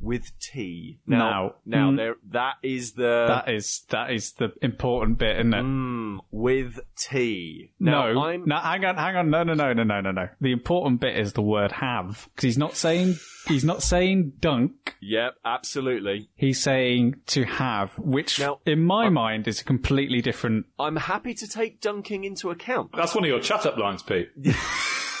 with 0.00 0.32
tea? 0.40 0.98
Now. 1.06 1.54
now 1.66 1.90
Mm. 1.90 1.96
there 1.96 2.14
that 2.30 2.54
is 2.62 2.92
the 2.92 3.26
That 3.28 3.52
is 3.52 3.82
that 3.90 4.10
is 4.10 4.32
the 4.32 4.52
important 4.62 5.18
bit, 5.18 5.36
isn't 5.36 5.54
it? 5.54 5.62
mm, 5.62 6.18
with 6.30 6.80
tea. 6.96 7.70
Now 7.78 8.12
no, 8.12 8.22
I'm 8.22 8.44
no, 8.46 8.56
hang 8.56 8.84
on, 8.84 8.96
hang 8.96 9.16
on, 9.16 9.30
no, 9.30 9.42
no, 9.42 9.54
no, 9.54 9.72
no, 9.72 9.82
no, 9.82 10.00
no, 10.00 10.10
no. 10.10 10.28
The 10.40 10.52
important 10.52 11.00
bit 11.00 11.16
is 11.16 11.34
the 11.34 11.42
word 11.42 11.72
"have" 11.72 12.28
because 12.34 12.44
he's 12.44 12.58
not 12.58 12.76
saying 12.76 13.16
he's 13.46 13.64
not 13.64 13.82
saying 13.82 14.32
dunk. 14.40 14.96
yep, 15.00 15.36
absolutely. 15.44 16.28
He's 16.36 16.60
saying 16.62 17.16
to 17.28 17.44
have, 17.44 17.90
which 17.98 18.38
Now, 18.40 18.60
in 18.66 18.82
my 18.82 19.04
I'm- 19.04 19.14
mind 19.14 19.48
is 19.48 19.60
a 19.60 19.64
completely 19.64 20.20
different. 20.20 20.66
I'm 20.78 20.96
happy 20.96 21.34
to 21.34 21.46
take 21.48 21.80
dunking 21.80 22.24
into 22.24 22.50
account. 22.50 22.90
That's 22.96 23.14
one 23.14 23.24
of 23.24 23.28
your 23.28 23.40
chat 23.40 23.66
up 23.66 23.76
lines, 23.76 24.02
Pete. 24.02 24.30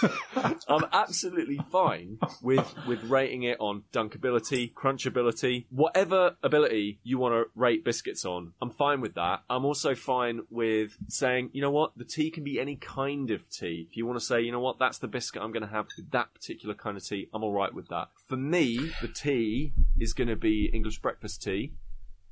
I'm 0.68 0.84
absolutely 0.92 1.60
fine 1.70 2.18
with 2.42 2.74
with 2.86 3.02
rating 3.04 3.42
it 3.42 3.58
on 3.60 3.84
dunkability, 3.92 4.72
crunchability, 4.72 5.66
whatever 5.70 6.36
ability 6.42 7.00
you 7.02 7.18
want 7.18 7.34
to 7.34 7.50
rate 7.54 7.84
biscuits 7.84 8.24
on. 8.24 8.52
I'm 8.60 8.70
fine 8.70 9.00
with 9.00 9.14
that. 9.14 9.42
I'm 9.48 9.64
also 9.64 9.94
fine 9.94 10.42
with 10.50 10.96
saying, 11.08 11.50
you 11.52 11.62
know 11.62 11.70
what, 11.70 11.96
the 11.96 12.04
tea 12.04 12.30
can 12.30 12.44
be 12.44 12.60
any 12.60 12.76
kind 12.76 13.30
of 13.30 13.48
tea. 13.50 13.86
If 13.90 13.96
you 13.96 14.06
want 14.06 14.18
to 14.18 14.24
say, 14.24 14.40
you 14.40 14.52
know 14.52 14.60
what, 14.60 14.78
that's 14.78 14.98
the 14.98 15.08
biscuit 15.08 15.42
I'm 15.42 15.52
going 15.52 15.66
to 15.66 15.68
have 15.68 15.86
with 15.96 16.10
that 16.10 16.32
particular 16.34 16.74
kind 16.74 16.96
of 16.96 17.04
tea, 17.04 17.28
I'm 17.32 17.42
all 17.42 17.52
right 17.52 17.74
with 17.74 17.88
that. 17.88 18.08
For 18.26 18.36
me, 18.36 18.92
the 19.00 19.08
tea 19.08 19.72
is 19.98 20.12
going 20.12 20.28
to 20.28 20.36
be 20.36 20.70
English 20.72 21.00
breakfast 21.00 21.42
tea. 21.42 21.72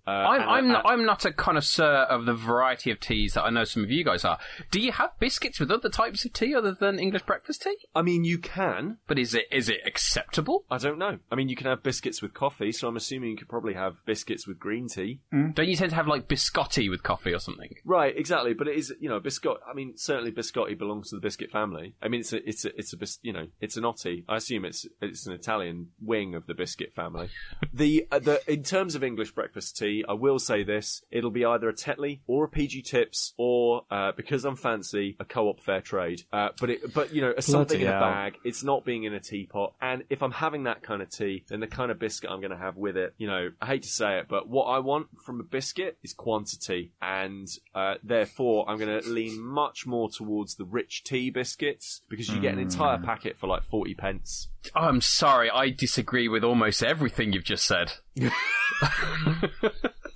Uh, 0.09 0.29
I'm, 0.29 0.41
and- 0.41 0.51
I'm, 0.51 0.69
not, 0.69 0.87
I'm 0.87 1.05
not 1.05 1.25
a 1.25 1.33
connoisseur 1.33 1.85
of 2.09 2.25
the 2.25 2.35
variety 2.35 2.91
of 2.91 2.99
teas 3.01 3.35
that 3.35 3.43
I 3.45 3.51
know 3.51 3.65
some 3.65 3.83
of 3.85 3.91
you 3.91 4.05
guys 4.05 4.25
are. 4.25 4.39
Do 4.71 4.81
you 4.81 4.93
have 4.93 5.11
biscuits 5.19 5.61
with 5.61 5.71
other 5.71 5.89
types 5.91 6.25
of 6.25 6.33
tea 6.33 6.55
other 6.55 6.73
than 6.73 6.99
English 6.99 7.23
breakfast 7.25 7.63
tea? 7.63 7.77
I 7.95 8.03
mean, 8.03 8.25
you 8.25 8.39
can. 8.39 8.99
But 9.07 9.19
is 9.19 9.35
it 9.35 9.45
is 9.53 9.69
it 9.69 9.81
acceptable? 9.87 10.65
I 10.71 10.79
don't 10.79 10.99
know. 10.99 11.19
I 11.31 11.35
mean, 11.35 11.49
you 11.49 11.57
can 11.57 11.67
have 11.67 11.83
biscuits 11.83 12.23
with 12.23 12.33
coffee, 12.33 12.73
so 12.73 12.89
I'm 12.89 12.97
assuming 12.97 13.31
you 13.33 13.37
could 13.37 13.49
probably 13.49 13.75
have 13.75 13.97
biscuits 14.07 14.47
with 14.47 14.59
green 14.59 14.89
tea. 14.89 15.21
Don't 15.31 15.69
you 15.69 15.77
tend 15.77 15.91
to 15.91 15.97
have 15.97 16.07
like 16.09 16.27
biscotti 16.29 16.89
with 16.89 17.03
coffee 17.03 17.35
or 17.35 17.39
something? 17.39 17.75
Right, 17.85 18.17
exactly. 18.17 18.55
But 18.55 18.69
it 18.69 18.77
is, 18.77 18.95
you 19.01 19.09
know, 19.09 19.21
biscotti. 19.21 19.59
I 19.71 19.75
mean, 19.75 19.93
certainly 19.97 20.33
biscotti 20.33 20.79
belongs 20.79 21.11
to 21.11 21.17
the 21.17 21.21
biscuit 21.21 21.51
family. 21.51 21.95
I 22.01 22.09
mean, 22.09 22.21
it's 22.21 22.33
a, 22.33 22.49
it's 22.49 22.65
a, 22.65 22.79
it's 22.79 22.93
a, 22.93 22.97
bis- 22.97 23.19
you 23.23 23.33
know, 23.33 23.49
it's 23.61 23.77
an 23.77 23.85
otti. 23.85 24.25
I 24.29 24.37
assume 24.37 24.65
it's, 24.65 24.87
it's 25.03 25.27
an 25.27 25.33
Italian 25.35 25.89
wing 26.01 26.35
of 26.35 26.47
the 26.47 26.55
biscuit 26.55 26.95
family. 26.95 27.29
the, 27.75 28.07
uh, 28.11 28.19
the, 28.21 28.41
in 28.51 28.63
terms 28.63 28.95
of 28.95 29.05
English 29.05 29.33
breakfast 29.33 29.77
tea, 29.77 29.98
I 30.09 30.15
will 30.15 30.39
say 30.39 30.63
this: 30.63 31.03
it'll 31.11 31.31
be 31.31 31.45
either 31.45 31.69
a 31.69 31.75
Tetley 31.75 32.21
or 32.27 32.45
a 32.45 32.49
PG 32.49 32.83
Tips, 32.83 33.35
or 33.37 33.83
uh, 33.91 34.13
because 34.17 34.45
I'm 34.45 34.57
fancy, 34.57 35.17
a 35.21 35.25
Co-op 35.25 35.61
Fair 35.61 35.81
Trade. 35.81 36.23
Uh, 36.33 36.49
but 36.61 36.71
it, 36.71 36.95
but 36.95 37.15
you 37.15 37.21
know, 37.21 37.35
a 37.37 37.43
something 37.43 37.81
in 37.81 37.87
a 37.87 37.93
hell. 37.93 38.01
bag. 38.01 38.39
It's 38.45 38.65
not 38.65 38.85
being 38.85 39.05
in 39.05 39.15
a 39.15 39.21
teapot. 39.21 39.75
And 39.81 40.05
if 40.11 40.23
I'm 40.23 40.33
having 40.33 40.65
that 40.65 40.83
kind 40.83 41.03
of 41.03 41.11
tea, 41.11 41.45
then 41.49 41.61
the 41.61 41.67
kind 41.67 41.91
of 41.91 41.99
biscuit 41.99 42.31
I'm 42.31 42.41
going 42.41 42.51
to 42.51 42.57
have 42.57 42.77
with 42.77 42.97
it, 42.97 43.15
you 43.19 43.27
know, 43.27 43.51
I 43.61 43.67
hate 43.67 43.83
to 43.83 43.89
say 43.89 44.19
it, 44.19 44.27
but 44.29 44.49
what 44.49 44.65
I 44.65 44.79
want 44.79 45.09
from 45.25 45.41
a 45.41 45.45
biscuit 45.45 45.99
is 46.03 46.13
quantity. 46.13 46.93
And 47.01 47.49
uh, 47.75 47.95
therefore, 48.03 48.69
I'm 48.69 48.79
going 48.79 49.01
to 49.01 49.09
lean 49.09 49.41
much 49.41 49.87
more 49.87 50.11
towards 50.11 50.57
the 50.57 50.65
rich 50.65 51.05
tea 51.05 51.31
biscuits 51.31 52.03
because 52.09 52.29
you 52.29 52.41
get 52.41 52.55
an 52.55 52.61
entire 52.61 52.99
packet 52.99 53.39
for 53.39 53.47
like 53.47 53.65
40 53.65 53.95
pence. 53.95 54.49
I'm 54.75 55.01
sorry, 55.01 55.51
I 55.51 55.71
disagree 55.71 56.29
with 56.29 56.45
almost 56.45 56.83
everything 56.83 57.33
you've 57.33 57.45
just 57.45 57.67
said. 57.67 57.93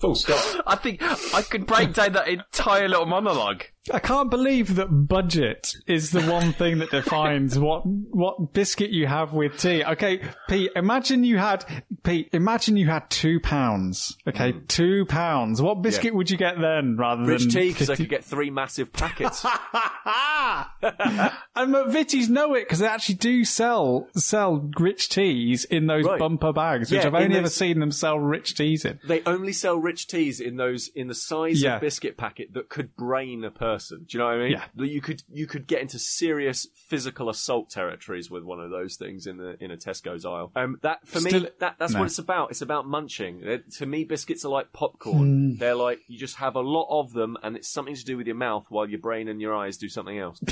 Full 0.00 0.14
stop. 0.14 0.64
I 0.66 0.76
think 0.76 1.02
I 1.34 1.42
could 1.42 1.66
break 1.66 1.94
down 1.94 2.12
that 2.12 2.28
entire 2.28 2.88
little 2.88 3.06
monologue. 3.06 3.64
I 3.90 3.98
can't 3.98 4.30
believe 4.30 4.76
that 4.76 4.86
budget 4.86 5.74
is 5.88 6.12
the 6.12 6.22
one 6.30 6.52
thing 6.52 6.78
that 6.78 6.90
defines 6.92 7.58
what 7.58 7.82
what 7.84 8.52
biscuit 8.52 8.90
you 8.90 9.08
have 9.08 9.32
with 9.32 9.58
tea. 9.58 9.82
Okay, 9.82 10.22
Pete, 10.48 10.70
imagine 10.76 11.24
you 11.24 11.38
had 11.38 11.64
Pete, 12.04 12.28
imagine 12.32 12.76
you 12.76 12.86
had 12.86 13.10
two 13.10 13.40
pounds. 13.40 14.16
Okay, 14.28 14.52
mm. 14.52 14.68
two 14.68 15.04
pounds. 15.06 15.60
What 15.60 15.82
biscuit 15.82 16.14
would 16.14 16.30
you 16.30 16.36
get 16.36 16.60
then, 16.60 16.96
rather 16.96 17.24
Rich 17.24 17.42
than 17.42 17.50
tea 17.50 17.68
because 17.72 17.90
I 17.90 17.96
could 17.96 18.08
get 18.08 18.24
three 18.24 18.50
massive 18.50 18.92
packets. 18.92 19.44
and 20.82 21.74
McVitie's 21.74 22.28
know 22.28 22.54
it 22.54 22.60
because 22.60 22.78
they 22.78 22.86
actually 22.86 23.16
do 23.16 23.44
sell 23.44 24.06
sell 24.14 24.70
rich 24.78 25.08
teas 25.08 25.64
in 25.64 25.86
those 25.88 26.04
Right. 26.04 26.20
bumper 26.20 26.52
bags, 26.52 26.92
which 26.92 27.00
Yeah, 27.00 27.08
I've 27.08 27.14
only 27.14 27.36
ever 27.36 27.48
seen 27.48 27.80
them 27.80 27.90
sell 27.90 28.18
rich 28.18 28.54
teas 28.54 28.84
in. 28.84 29.00
they 29.06 29.22
only 29.26 29.52
sell 29.52 29.76
rich 29.76 30.06
teas 30.06 30.38
in 30.38 30.56
those 30.56 30.88
in 30.94 31.08
the 31.08 31.14
size 31.14 31.60
Yeah. 31.62 31.76
of 31.76 31.80
biscuit 31.80 32.16
packet 32.16 32.54
that 32.54 32.68
could 32.68 32.94
brain 32.96 33.42
a 33.42 33.50
person. 33.50 33.71
Do 33.78 33.96
you 34.10 34.18
know 34.18 34.26
what 34.26 34.34
I 34.34 34.38
mean? 34.38 34.52
Yeah. 34.52 34.64
You 34.84 35.00
could 35.00 35.22
you 35.32 35.46
could 35.46 35.66
get 35.66 35.80
into 35.80 35.98
serious 35.98 36.66
physical 36.88 37.28
assault 37.28 37.70
territories 37.70 38.30
with 38.30 38.42
one 38.44 38.60
of 38.60 38.70
those 38.70 38.96
things 38.96 39.26
in 39.26 39.36
the 39.36 39.56
in 39.62 39.70
a 39.70 39.76
Tesco's 39.76 40.24
aisle. 40.24 40.52
Um, 40.56 40.78
that 40.82 41.06
for 41.06 41.20
Still- 41.20 41.42
me, 41.42 41.48
that 41.60 41.76
that's 41.78 41.92
no. 41.92 42.00
what 42.00 42.06
it's 42.06 42.18
about. 42.18 42.50
It's 42.50 42.62
about 42.62 42.86
munching. 42.86 43.46
Uh, 43.46 43.58
to 43.78 43.86
me, 43.86 44.04
biscuits 44.04 44.44
are 44.44 44.50
like 44.50 44.72
popcorn. 44.72 45.56
They're 45.58 45.74
like 45.74 46.00
you 46.08 46.18
just 46.18 46.36
have 46.36 46.56
a 46.56 46.60
lot 46.60 46.88
of 46.90 47.12
them, 47.12 47.36
and 47.42 47.56
it's 47.56 47.68
something 47.68 47.94
to 47.94 48.04
do 48.04 48.16
with 48.16 48.26
your 48.26 48.36
mouth 48.36 48.66
while 48.68 48.88
your 48.88 49.00
brain 49.00 49.28
and 49.28 49.40
your 49.40 49.54
eyes 49.54 49.76
do 49.76 49.88
something 49.88 50.18
else. 50.18 50.40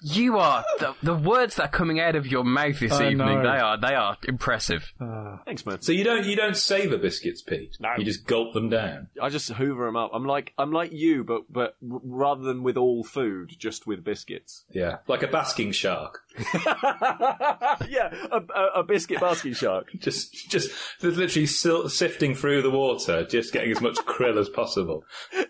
You 0.00 0.38
are 0.38 0.64
the, 0.78 0.94
the 1.02 1.14
words 1.14 1.56
that 1.56 1.64
are 1.64 1.68
coming 1.70 1.98
out 1.98 2.14
of 2.14 2.26
your 2.26 2.44
mouth 2.44 2.78
this 2.78 2.92
I 2.92 3.10
evening. 3.10 3.16
know. 3.18 3.42
They 3.42 3.58
are 3.58 3.80
they 3.80 3.94
are 3.94 4.16
impressive. 4.28 4.92
Ah. 5.00 5.40
Thanks, 5.44 5.66
man. 5.66 5.80
So 5.82 5.90
you 5.92 6.04
don't 6.04 6.24
you 6.24 6.36
don't 6.36 6.56
savour 6.56 6.98
biscuits, 6.98 7.42
Pete. 7.42 7.76
No. 7.80 7.90
You 7.98 8.04
just 8.04 8.26
gulp 8.26 8.54
them 8.54 8.68
down. 8.68 9.08
I 9.20 9.28
just 9.28 9.48
hoover 9.50 9.86
them 9.86 9.96
up. 9.96 10.10
I'm 10.14 10.24
like 10.24 10.52
I'm 10.56 10.70
like 10.72 10.92
you, 10.92 11.24
but 11.24 11.42
but 11.50 11.76
r- 11.90 12.00
rather 12.04 12.42
than 12.42 12.62
with 12.62 12.76
all 12.76 13.02
food, 13.02 13.54
just 13.58 13.86
with 13.86 14.04
biscuits. 14.04 14.64
Yeah, 14.70 14.98
like 15.08 15.22
a 15.24 15.28
basking 15.28 15.72
shark. 15.72 16.20
yeah, 17.88 18.14
a, 18.30 18.40
a, 18.54 18.70
a 18.76 18.82
biscuit 18.82 19.20
basket 19.20 19.56
shark. 19.56 19.90
Just 19.98 20.50
just 20.50 20.70
literally 21.02 21.46
sil- 21.46 21.88
sifting 21.88 22.34
through 22.34 22.62
the 22.62 22.70
water, 22.70 23.24
just 23.24 23.52
getting 23.52 23.70
as 23.70 23.80
much 23.80 23.96
krill 23.96 24.38
as 24.38 24.48
possible. 24.48 25.04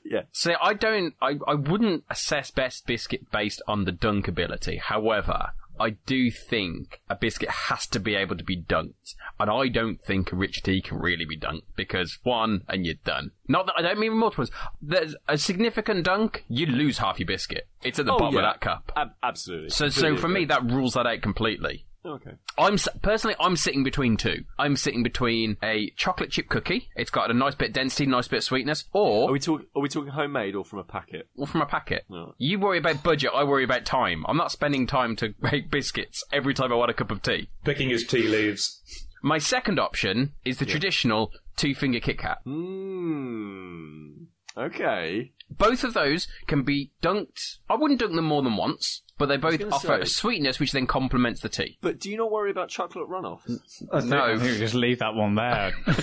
Yeah. 0.05 0.23
So 0.33 0.55
I 0.61 0.75
don't, 0.75 1.15
I, 1.21 1.35
I 1.47 1.55
wouldn't 1.55 2.05
assess 2.11 2.51
best 2.51 2.87
biscuit 2.87 3.31
based 3.31 3.61
on 3.69 3.85
the 3.85 3.93
dunk 3.93 4.27
ability. 4.29 4.77
However, 4.77 5.53
I 5.81 5.91
do 6.07 6.31
think 6.31 7.01
a 7.09 7.17
biscuit 7.17 7.51
has 7.51 7.87
to 7.89 8.01
be 8.01 8.15
able 8.15 8.37
to 8.37 8.45
be 8.45 8.61
dunked. 8.61 9.15
And 9.41 9.51
I 9.51 9.69
don't 9.69 10.01
think 10.01 10.33
a 10.33 10.37
rich 10.37 10.63
tea 10.63 10.81
can 10.83 10.99
really 10.99 11.25
be 11.25 11.39
dunked 11.39 11.63
because 11.77 12.19
one, 12.23 12.63
and 12.69 12.85
you're 12.85 12.97
done. 13.05 13.31
Not 13.47 13.67
that 13.67 13.75
I 13.79 13.83
don't 13.83 13.99
mean 13.99 14.17
multiples. 14.17 14.51
There's 14.83 15.15
a 15.29 15.39
significant 15.39 16.05
dunk, 16.05 16.45
you 16.49 16.67
lose 16.67 16.99
half 16.99 17.19
your 17.19 17.27
biscuit. 17.27 17.69
It's 17.83 17.99
at 17.99 18.07
the 18.07 18.13
Oh, 18.13 18.19
bottom 18.19 18.35
yeah. 18.35 18.41
of 18.41 18.55
that 18.55 18.61
cup. 18.61 18.93
Ab- 18.97 19.15
absolutely. 19.23 19.71
So, 19.71 19.89
so 19.89 20.09
Completely 20.09 20.21
for 20.21 20.29
me, 20.29 20.45
that 20.47 20.65
rules 20.71 20.95
that 20.95 21.07
out 21.07 21.23
completely. 21.23 21.87
Okay. 22.09 22.33
I'm 22.57 22.77
personally, 23.03 23.37
I'm 23.39 23.57
sitting 23.57 23.85
between 23.85 24.17
two. 24.17 24.45
I'm 24.59 24.77
sitting 24.77 25.03
between 25.03 25.57
a 25.63 25.91
chocolate 25.91 26.31
chip 26.31 26.49
cookie. 26.49 26.89
It's 26.97 27.11
got 27.11 27.31
a 27.31 27.35
nice 27.35 27.55
bit 27.55 27.69
of 27.69 27.75
density, 27.75 28.07
nice 28.07 28.29
bit 28.29 28.39
of 28.39 28.45
sweetness, 28.45 28.85
or 28.93 29.29
Are 29.29 29.33
we 29.33 29.39
talking? 29.41 29.67
Are 29.77 29.83
we 29.83 29.89
talking 29.89 30.11
homemade 30.11 30.55
or 30.55 30.65
from 30.65 30.79
a 30.81 30.85
packet? 30.85 31.29
or 31.37 31.47
from 31.47 31.61
a 31.63 31.67
packet. 31.67 32.05
No. 32.09 32.35
You 32.39 32.59
worry 32.59 32.79
about 32.79 33.03
budget, 33.03 33.31
I 33.35 33.45
worry 33.45 33.65
about 33.65 33.85
time. 33.85 34.25
I'm 34.29 34.37
not 34.37 34.51
spending 34.53 34.87
time 34.87 35.15
to 35.17 35.35
make 35.41 35.71
biscuits 35.71 36.25
every 36.33 36.55
time 36.55 36.73
I 36.73 36.77
want 36.77 36.91
a 36.91 36.95
cup 36.95 37.11
of 37.11 37.23
tea. 37.23 37.49
Picking 37.65 37.91
his 37.91 38.07
tea 38.07 38.27
leaves. 38.27 38.81
My 39.23 39.39
second 39.39 39.79
option 39.81 40.33
is 40.45 40.59
the 40.59 40.67
traditional 40.67 41.33
two 41.57 41.75
finger 41.75 42.01
Kit 42.01 42.19
Kat. 42.19 42.39
Hmm. 42.45 44.25
Okay. 44.57 45.33
Both 45.51 45.85
of 45.85 45.95
those 45.95 46.27
can 46.47 46.63
be 46.63 46.91
dunked. 47.03 47.59
I 47.71 47.75
wouldn't 47.77 48.01
dunk 48.01 48.15
them 48.15 48.25
more 48.27 48.43
than 48.43 48.57
once, 48.57 49.03
but 49.19 49.27
they 49.27 49.37
both 49.37 49.61
offer 49.73 49.89
say- 49.89 50.01
a 50.01 50.07
sweetness 50.07 50.59
which 50.59 50.73
then 50.73 50.87
complements 50.87 51.41
the 51.41 51.49
tea. 51.49 51.79
But 51.81 52.01
do 52.01 52.11
you 52.11 52.17
not 52.17 52.31
worry 52.31 52.51
about 52.51 52.69
chocolate 52.69 53.09
runoff? 53.09 53.41
No. 53.49 54.23
I 54.23 54.39
think 54.39 54.43
we 54.43 54.59
just 54.59 54.75
leave 54.75 55.01
that 55.01 55.15
one 55.15 55.35
there. 55.35 55.73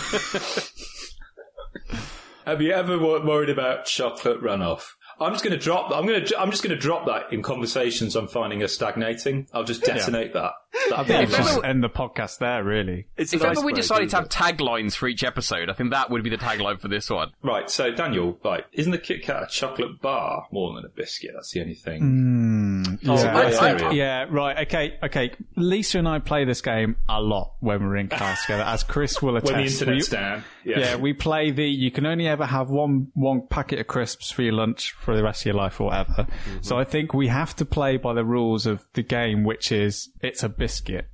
Have 2.46 2.62
you 2.62 2.74
ever 2.74 3.00
worried 3.00 3.50
about 3.50 3.86
chocolate 3.86 4.42
runoff? 4.42 4.84
I'm 5.20 5.32
just 5.32 5.44
going 5.44 5.58
to 5.58 5.64
drop. 5.64 5.92
I'm 5.92 6.06
going 6.06 6.26
to. 6.26 6.40
I'm 6.40 6.52
just 6.52 6.62
going 6.62 6.76
to 6.76 6.82
drop 6.82 7.08
that 7.08 7.34
in 7.34 7.42
conversations 7.42 8.16
I'm 8.16 8.28
finding 8.28 8.62
are 8.62 8.68
stagnating. 8.68 9.48
I'll 9.54 9.64
just 9.64 9.84
detonate 9.84 10.34
that. 10.34 10.52
I 10.96 11.04
think 11.04 11.24
If 11.24 11.30
we 11.30 11.36
should 11.44 11.58
ever- 11.58 11.66
end 11.66 11.84
the 11.84 11.90
podcast 11.90 12.40
there, 12.40 12.64
really. 12.64 13.08
It's 13.18 13.34
If 13.34 13.44
ever 13.44 13.62
we 13.62 13.74
decided 13.74 14.10
to 14.12 14.16
have 14.18 14.30
taglines 14.30 14.96
for 14.96 15.08
each 15.08 15.24
episode, 15.24 15.70
I 15.70 15.74
think 15.74 15.92
that 15.92 16.10
would 16.10 16.24
be 16.24 16.30
the 16.30 16.38
tagline 16.38 16.80
for 16.80 16.88
this 16.88 17.10
one. 17.10 17.32
Right, 17.42 17.70
so 17.70 17.92
Daniel, 17.92 18.38
like, 18.44 18.66
isn't 18.74 18.92
the 18.92 18.98
Kit 18.98 19.24
Kat 19.24 19.44
a 19.44 19.48
chocolate 19.48 20.02
bar 20.02 20.48
more 20.52 20.74
than 20.76 20.86
a 20.86 20.90
biscuit? 20.90 21.32
That's 21.34 21.52
the 21.52 21.62
only 21.62 21.74
thing. 21.76 22.02
Mm, 22.02 23.00
Oh, 23.08 23.16
yeah. 23.24 23.34
grey 23.34 23.56
I- 23.58 23.70
area. 23.72 23.92
yeah, 23.94 24.26
right. 24.30 24.68
Okay, 24.68 24.98
okay. 25.04 25.32
Lisa 25.56 26.00
and 26.00 26.08
I 26.08 26.20
play 26.20 26.46
this 26.46 26.62
game 26.62 26.96
a 27.10 27.22
lot 27.22 27.54
when 27.60 27.84
we're 27.84 27.98
in 27.98 28.08
class 28.10 28.44
together, 28.44 28.64
as 28.64 28.84
Kris 28.84 29.22
will 29.22 29.38
attest. 29.38 29.46
When 29.54 29.66
the 29.66 29.72
internet's 29.72 30.10
We- 30.12 30.18
down. 30.18 30.44
yeah. 30.64 30.96
we 30.98 31.14
play 31.14 31.52
the. 31.52 31.66
You 31.66 31.92
can 31.92 32.06
only 32.06 32.28
ever 32.28 32.46
have 32.46 32.70
one 32.70 33.08
one 33.14 33.42
packet 33.48 33.80
of 33.80 33.88
crisps 33.88 34.32
for 34.32 34.42
your 34.42 34.54
lunch 34.54 34.92
for 35.00 35.16
the 35.16 35.24
rest 35.24 35.42
of 35.42 35.46
your 35.48 35.56
life 35.56 35.80
or 35.80 35.86
whatever. 35.88 36.12
Mm-hmm. 36.24 36.58
So 36.62 36.78
I 36.78 36.84
think 36.84 37.14
we 37.14 37.28
have 37.28 37.56
to 37.58 37.66
play 37.66 37.98
by 37.98 38.14
the 38.14 38.26
rules 38.26 38.66
of 38.66 38.84
the 38.94 39.04
game, 39.04 39.44
which 39.44 39.72
is 39.72 40.10
it's 40.22 40.44
a 40.44 40.50
biscuit. 40.50 40.65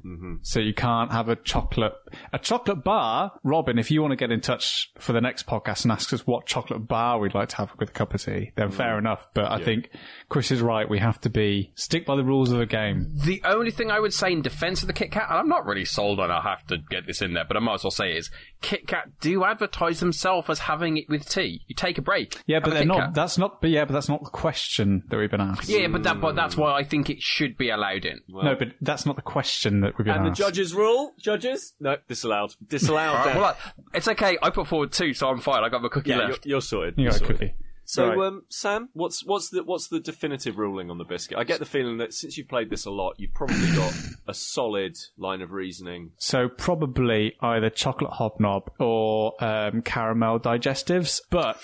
Mm-hmm. 0.05 0.35
So 0.41 0.59
you 0.59 0.73
can't 0.73 1.11
have 1.11 1.29
a 1.29 1.35
chocolate 1.35 1.93
a 2.33 2.39
chocolate 2.39 2.83
bar. 2.83 3.31
Robyn, 3.43 3.79
if 3.79 3.91
you 3.91 4.01
want 4.01 4.11
to 4.11 4.15
get 4.15 4.31
in 4.31 4.41
touch 4.41 4.91
for 4.97 5.13
the 5.13 5.21
next 5.21 5.45
podcast 5.45 5.83
and 5.83 5.91
ask 5.91 6.13
us 6.13 6.25
what 6.25 6.45
chocolate 6.45 6.87
bar 6.87 7.19
we'd 7.19 7.33
like 7.33 7.49
to 7.49 7.57
have 7.57 7.71
with 7.79 7.89
a 7.89 7.93
cup 7.93 8.13
of 8.13 8.23
tea, 8.23 8.51
then 8.55 8.71
fair 8.71 8.97
enough. 8.97 9.27
But 9.33 9.51
I 9.51 9.63
think 9.63 9.89
Kris 10.29 10.51
is 10.51 10.61
right. 10.61 10.89
We 10.89 10.99
have 10.99 11.19
to 11.21 11.29
be 11.29 11.71
stick 11.75 12.05
by 12.05 12.15
the 12.15 12.23
rules 12.23 12.51
of 12.51 12.59
the 12.59 12.65
game. 12.65 13.07
The 13.25 13.41
only 13.45 13.71
thing 13.71 13.91
I 13.91 13.99
would 13.99 14.13
say 14.13 14.31
in 14.31 14.41
defense 14.41 14.81
of 14.81 14.87
the 14.87 14.93
Kit 14.93 15.11
Kat, 15.11 15.27
and 15.29 15.39
I'm 15.39 15.49
not 15.49 15.65
really 15.65 15.85
sold 15.85 16.19
on 16.19 16.31
I 16.31 16.41
have 16.41 16.65
to 16.67 16.77
get 16.89 17.07
this 17.07 17.21
in 17.21 17.33
there, 17.33 17.45
but 17.45 17.57
I 17.57 17.59
might 17.59 17.75
as 17.75 17.83
well 17.83 17.91
say 17.91 18.11
it, 18.11 18.17
is 18.17 18.31
Kit 18.61 18.87
Kat 18.87 19.19
do 19.19 19.43
advertise 19.43 19.99
themselves 19.99 20.49
as 20.49 20.59
having 20.59 20.97
it 20.97 21.09
with 21.09 21.27
tea. 21.27 21.61
You 21.67 21.75
take 21.75 21.97
a 21.97 22.01
break. 22.01 22.39
Yeah, 22.45 22.59
but 22.59 22.73
they're 22.73 22.85
not. 22.85 22.99
Kat. 22.99 23.13
That's 23.13 23.37
not. 23.37 23.61
But 23.61 23.69
yeah, 23.69 23.85
but 23.85 23.93
that's 23.93 24.09
not 24.09 24.23
the 24.23 24.29
question 24.29 25.03
that 25.09 25.17
we've 25.17 25.31
been 25.31 25.41
asked. 25.41 25.69
Yeah, 25.69 25.87
but 25.87 26.03
that 26.03 26.21
but 26.21 26.35
that's 26.35 26.55
why 26.55 26.73
I 26.73 26.83
think 26.83 27.09
it 27.09 27.21
should 27.21 27.57
be 27.57 27.69
allowed 27.69 28.05
in. 28.05 28.21
No, 28.29 28.55
but 28.55 28.69
that's 28.81 29.05
not 29.05 29.15
the 29.15 29.21
question 29.21 29.40
that 29.81 29.97
we've 29.97 30.05
been 30.05 30.15
And 30.15 30.25
the 30.27 30.31
judges 30.31 30.73
rule? 30.73 31.13
Judges? 31.19 31.73
No, 31.79 31.97
disallowed. 32.07 32.55
Disallowed. 32.67 33.09
Alright, 33.15 33.25
Dan. 33.33 33.37
well, 33.37 33.57
I- 33.93 33.97
it's 33.97 34.07
okay. 34.07 34.37
I 34.41 34.49
put 34.49 34.67
forward 34.67 34.91
two, 34.91 35.13
so 35.13 35.27
I'm 35.29 35.39
fine. 35.39 35.63
I 35.63 35.69
got 35.69 35.81
my 35.81 35.89
cookie 35.89 36.09
yeah, 36.11 36.17
you're, 36.17 36.27
left. 36.29 36.45
you're 36.45 36.61
sorted. 36.61 36.95
You 36.97 37.03
You're 37.03 37.11
got 37.11 37.15
a 37.15 37.19
sorted. 37.25 37.39
cookie. 37.39 37.55
So, 37.83 38.07
Right. 38.09 38.27
um, 38.27 38.43
Sam, 38.47 38.87
what's 38.93 39.25
what's 39.25 39.49
the 39.49 39.63
what's 39.65 39.89
the 39.89 39.99
definitive 39.99 40.57
ruling 40.57 40.89
on 40.89 40.97
the 40.97 41.03
biscuit? 41.03 41.37
I 41.37 41.43
get 41.43 41.59
the 41.59 41.65
feeling 41.65 41.97
that 41.97 42.13
since 42.13 42.37
you've 42.37 42.47
played 42.47 42.69
this 42.69 42.85
a 42.85 42.91
lot, 42.91 43.15
you've 43.17 43.33
probably 43.33 43.69
got 43.75 43.93
a 44.27 44.33
solid 44.33 44.95
line 45.17 45.41
of 45.41 45.51
reasoning. 45.51 46.11
So 46.17 46.47
probably 46.47 47.35
either 47.41 47.69
chocolate 47.69 48.11
hobnob 48.13 48.69
or 48.79 49.33
um, 49.43 49.81
caramel 49.81 50.39
digestives, 50.39 51.19
but 51.29 51.57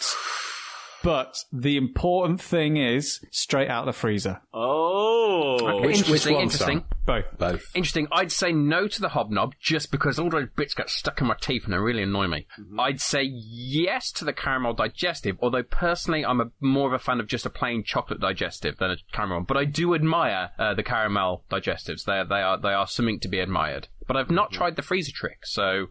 but 1.03 1.37
the 1.51 1.77
important 1.77 2.41
thing 2.41 2.77
is 2.77 3.19
straight 3.31 3.69
out 3.69 3.87
of 3.87 3.93
the 3.93 3.99
freezer. 3.99 4.41
Oh, 4.53 5.57
Which- 5.81 5.85
which 5.85 5.97
interesting, 5.99 6.33
one, 6.35 6.43
interesting. 6.43 6.79
Sam? 6.79 6.85
Both. 7.05 7.37
Both. 7.37 7.71
Interesting. 7.75 8.07
I'd 8.11 8.31
say 8.31 8.51
no 8.51 8.87
to 8.87 9.01
the 9.01 9.09
hobnob 9.09 9.53
just 9.59 9.91
because 9.91 10.19
all 10.19 10.29
those 10.29 10.49
bits 10.55 10.73
get 10.73 10.89
stuck 10.89 11.21
in 11.21 11.27
my 11.27 11.35
teeth 11.39 11.63
and 11.65 11.73
they 11.73 11.77
really 11.77 12.03
annoy 12.03 12.27
me. 12.27 12.47
Mm-hmm. 12.59 12.79
I'd 12.79 12.99
say 13.01 13.23
yes 13.23 14.11
to 14.13 14.25
the 14.25 14.33
caramel 14.33 14.73
digestive, 14.73 15.37
although 15.41 15.63
personally 15.63 16.25
I'm 16.25 16.41
a, 16.41 16.45
more 16.59 16.87
of 16.87 16.93
a 16.93 16.99
fan 16.99 17.19
of 17.19 17.27
just 17.27 17.45
a 17.45 17.49
plain 17.49 17.83
chocolate 17.83 18.19
digestive 18.19 18.77
than 18.77 18.91
a 18.91 18.97
caramel. 19.13 19.41
But 19.47 19.57
I 19.57 19.65
do 19.65 19.95
admire 19.95 20.51
uh, 20.59 20.73
the 20.73 20.83
caramel 20.83 21.43
digestives. 21.49 22.03
They 22.05 22.13
are, 22.19 22.25
they 22.25 22.41
are 22.41 22.57
they 22.59 22.73
are 22.73 22.87
something 22.87 23.19
to 23.21 23.27
be 23.29 23.39
admired. 23.39 23.87
But 24.07 24.15
I've 24.17 24.29
not 24.31 24.47
Mm-hmm. 24.51 24.57
tried 24.57 24.75
the 24.77 24.81
freezer 24.81 25.11
trick, 25.13 25.39
so 25.45 25.87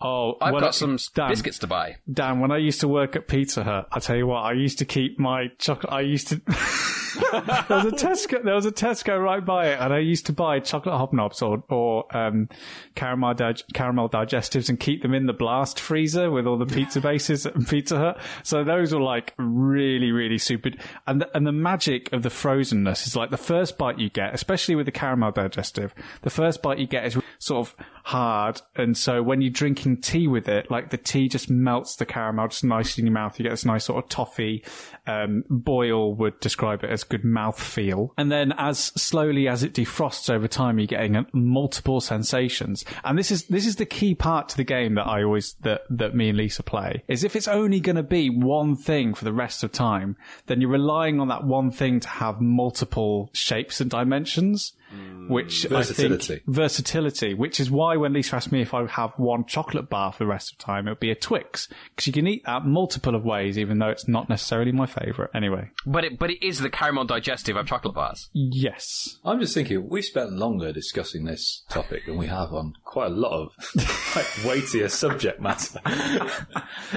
Oh, 0.00 0.36
I've 0.42 0.60
got 0.60 0.74
some 0.74 0.98
Dan, 1.14 1.30
biscuits 1.30 1.58
to 1.60 1.66
buy. 1.66 1.96
Dan, 2.12 2.40
when 2.40 2.50
I 2.50 2.58
used 2.58 2.80
to 2.80 2.88
work 2.88 3.16
at 3.16 3.28
Pizza 3.28 3.64
Hut, 3.64 3.88
I 3.90 3.98
tell 3.98 4.16
you 4.16 4.26
what, 4.26 4.40
I 4.40 4.52
used 4.52 4.78
to 4.78 4.84
keep 4.84 5.18
my 5.18 5.48
chocolate. 5.58 5.92
I 5.92 6.02
used 6.02 6.28
to. 6.28 6.40
there 7.32 7.78
was 7.78 7.86
a 7.86 7.96
Tesco. 7.96 8.44
There 8.44 8.54
was 8.54 8.66
a 8.66 8.72
Tesco 8.72 9.22
right 9.22 9.42
by 9.42 9.68
it, 9.68 9.80
and 9.80 9.94
I 9.94 10.00
used 10.00 10.26
to 10.26 10.34
buy 10.34 10.60
chocolate 10.60 10.94
hobnobs 10.94 11.40
or 11.40 11.62
or 11.74 12.14
um, 12.14 12.50
caramel 12.94 13.32
dig- 13.32 13.62
caramel 13.72 14.10
digestives 14.10 14.68
and 14.68 14.78
keep 14.78 15.00
them 15.00 15.14
in 15.14 15.24
the 15.24 15.32
blast 15.32 15.80
freezer 15.80 16.30
with 16.30 16.46
all 16.46 16.58
the 16.58 16.66
pizza 16.66 17.00
bases 17.00 17.46
at 17.46 17.54
Pizza 17.68 17.96
Hut. 17.96 18.18
So 18.42 18.64
those 18.64 18.92
were 18.92 19.00
like 19.00 19.32
really 19.38 20.12
really 20.12 20.38
super. 20.38 20.72
And 21.06 21.22
the, 21.22 21.36
and 21.36 21.46
the 21.46 21.52
magic 21.52 22.12
of 22.12 22.22
the 22.22 22.28
frozenness 22.28 23.06
is 23.06 23.16
like 23.16 23.30
the 23.30 23.38
first 23.38 23.78
bite 23.78 23.98
you 23.98 24.10
get, 24.10 24.34
especially 24.34 24.74
with 24.74 24.84
the 24.84 24.92
caramel 24.92 25.32
digestive. 25.32 25.94
The 26.20 26.30
first 26.30 26.60
bite 26.60 26.78
you 26.78 26.86
get 26.86 27.06
is 27.06 27.16
sort 27.38 27.66
of 27.66 27.74
hard, 28.04 28.60
and 28.74 28.94
so 28.96 29.22
when 29.22 29.40
you're 29.40 29.50
drinking 29.50 29.85
tea 29.94 30.26
with 30.26 30.48
it, 30.48 30.70
like 30.70 30.90
the 30.90 30.96
tea 30.96 31.28
just 31.28 31.50
melts 31.50 31.96
the 31.96 32.06
caramel 32.06 32.48
just 32.48 32.64
nicely 32.64 33.02
in 33.02 33.06
your 33.06 33.14
mouth. 33.14 33.38
You 33.38 33.44
get 33.44 33.50
this 33.50 33.64
nice 33.64 33.84
sort 33.84 34.02
of 34.02 34.08
toffee. 34.08 34.64
Um, 35.06 35.44
Boyle 35.48 36.14
would 36.14 36.40
describe 36.40 36.82
it 36.82 36.90
as 36.90 37.04
good 37.04 37.24
mouth 37.24 37.60
feel, 37.60 38.12
and 38.16 38.32
then 38.32 38.52
as 38.58 38.78
slowly 38.78 39.48
as 39.48 39.62
it 39.62 39.74
defrosts 39.74 40.30
over 40.30 40.48
time, 40.48 40.78
you're 40.78 40.86
getting 40.86 41.16
uh, 41.16 41.24
multiple 41.32 42.00
sensations. 42.00 42.84
And 43.04 43.18
this 43.18 43.30
is 43.30 43.44
this 43.44 43.66
is 43.66 43.76
the 43.76 43.86
key 43.86 44.14
part 44.14 44.48
to 44.48 44.56
the 44.56 44.64
game 44.64 44.94
that 44.94 45.06
I 45.06 45.22
always 45.22 45.54
that 45.60 45.82
that 45.90 46.14
me 46.14 46.30
and 46.30 46.38
Lisa 46.38 46.62
play 46.62 47.02
is 47.06 47.22
if 47.24 47.36
it's 47.36 47.48
only 47.48 47.80
going 47.80 47.96
to 47.96 48.02
be 48.02 48.30
one 48.30 48.76
thing 48.76 49.14
for 49.14 49.24
the 49.24 49.32
rest 49.32 49.62
of 49.62 49.72
time, 49.72 50.16
then 50.46 50.60
you're 50.60 50.70
relying 50.70 51.20
on 51.20 51.28
that 51.28 51.44
one 51.44 51.70
thing 51.70 52.00
to 52.00 52.08
have 52.08 52.40
multiple 52.40 53.30
shapes 53.32 53.80
and 53.80 53.90
dimensions. 53.90 54.72
Which 55.28 55.70
I 55.72 55.82
think 55.82 56.42
versatility, 56.46 57.34
which 57.34 57.60
is 57.60 57.70
why 57.70 57.96
when 57.96 58.12
Lisa 58.12 58.36
asked 58.36 58.52
me 58.52 58.62
if 58.62 58.74
I 58.74 58.80
would 58.80 58.90
have 58.90 59.12
one 59.18 59.44
chocolate 59.44 59.88
bar 59.88 60.12
for 60.12 60.18
the 60.18 60.26
rest 60.26 60.52
of 60.52 60.58
the 60.58 60.64
time, 60.64 60.86
it 60.86 60.90
would 60.92 61.00
be 61.00 61.10
a 61.10 61.14
Twix 61.14 61.68
because 61.90 62.06
you 62.06 62.12
can 62.12 62.26
eat 62.26 62.44
that 62.46 62.64
multiple 62.64 63.14
of 63.14 63.24
ways, 63.24 63.58
even 63.58 63.78
though 63.78 63.88
it's 63.88 64.08
not 64.08 64.28
necessarily 64.28 64.72
my 64.72 64.86
favourite. 64.86 65.30
Anyway, 65.34 65.70
But 65.84 66.04
it 66.04 66.18
but 66.18 66.30
it 66.30 66.46
is 66.46 66.60
the 66.60 66.70
caramel 66.70 67.04
digestive 67.04 67.56
of 67.56 67.66
chocolate 67.66 67.94
bars. 67.94 68.28
yes, 68.32 69.18
I'm 69.24 69.40
just 69.40 69.54
thinking, 69.54 69.88
we've 69.88 70.04
spent 70.04 70.32
longer 70.32 70.72
discussing 70.72 71.24
this 71.24 71.64
topic 71.68 72.06
than 72.06 72.16
we 72.16 72.26
have 72.26 72.52
on 72.52 72.74
quite 72.84 73.06
a 73.06 73.14
lot 73.14 73.32
of 73.32 73.56
like 74.16 74.26
weightier 74.44 74.88
subject 74.88 75.40
matter. 75.40 75.80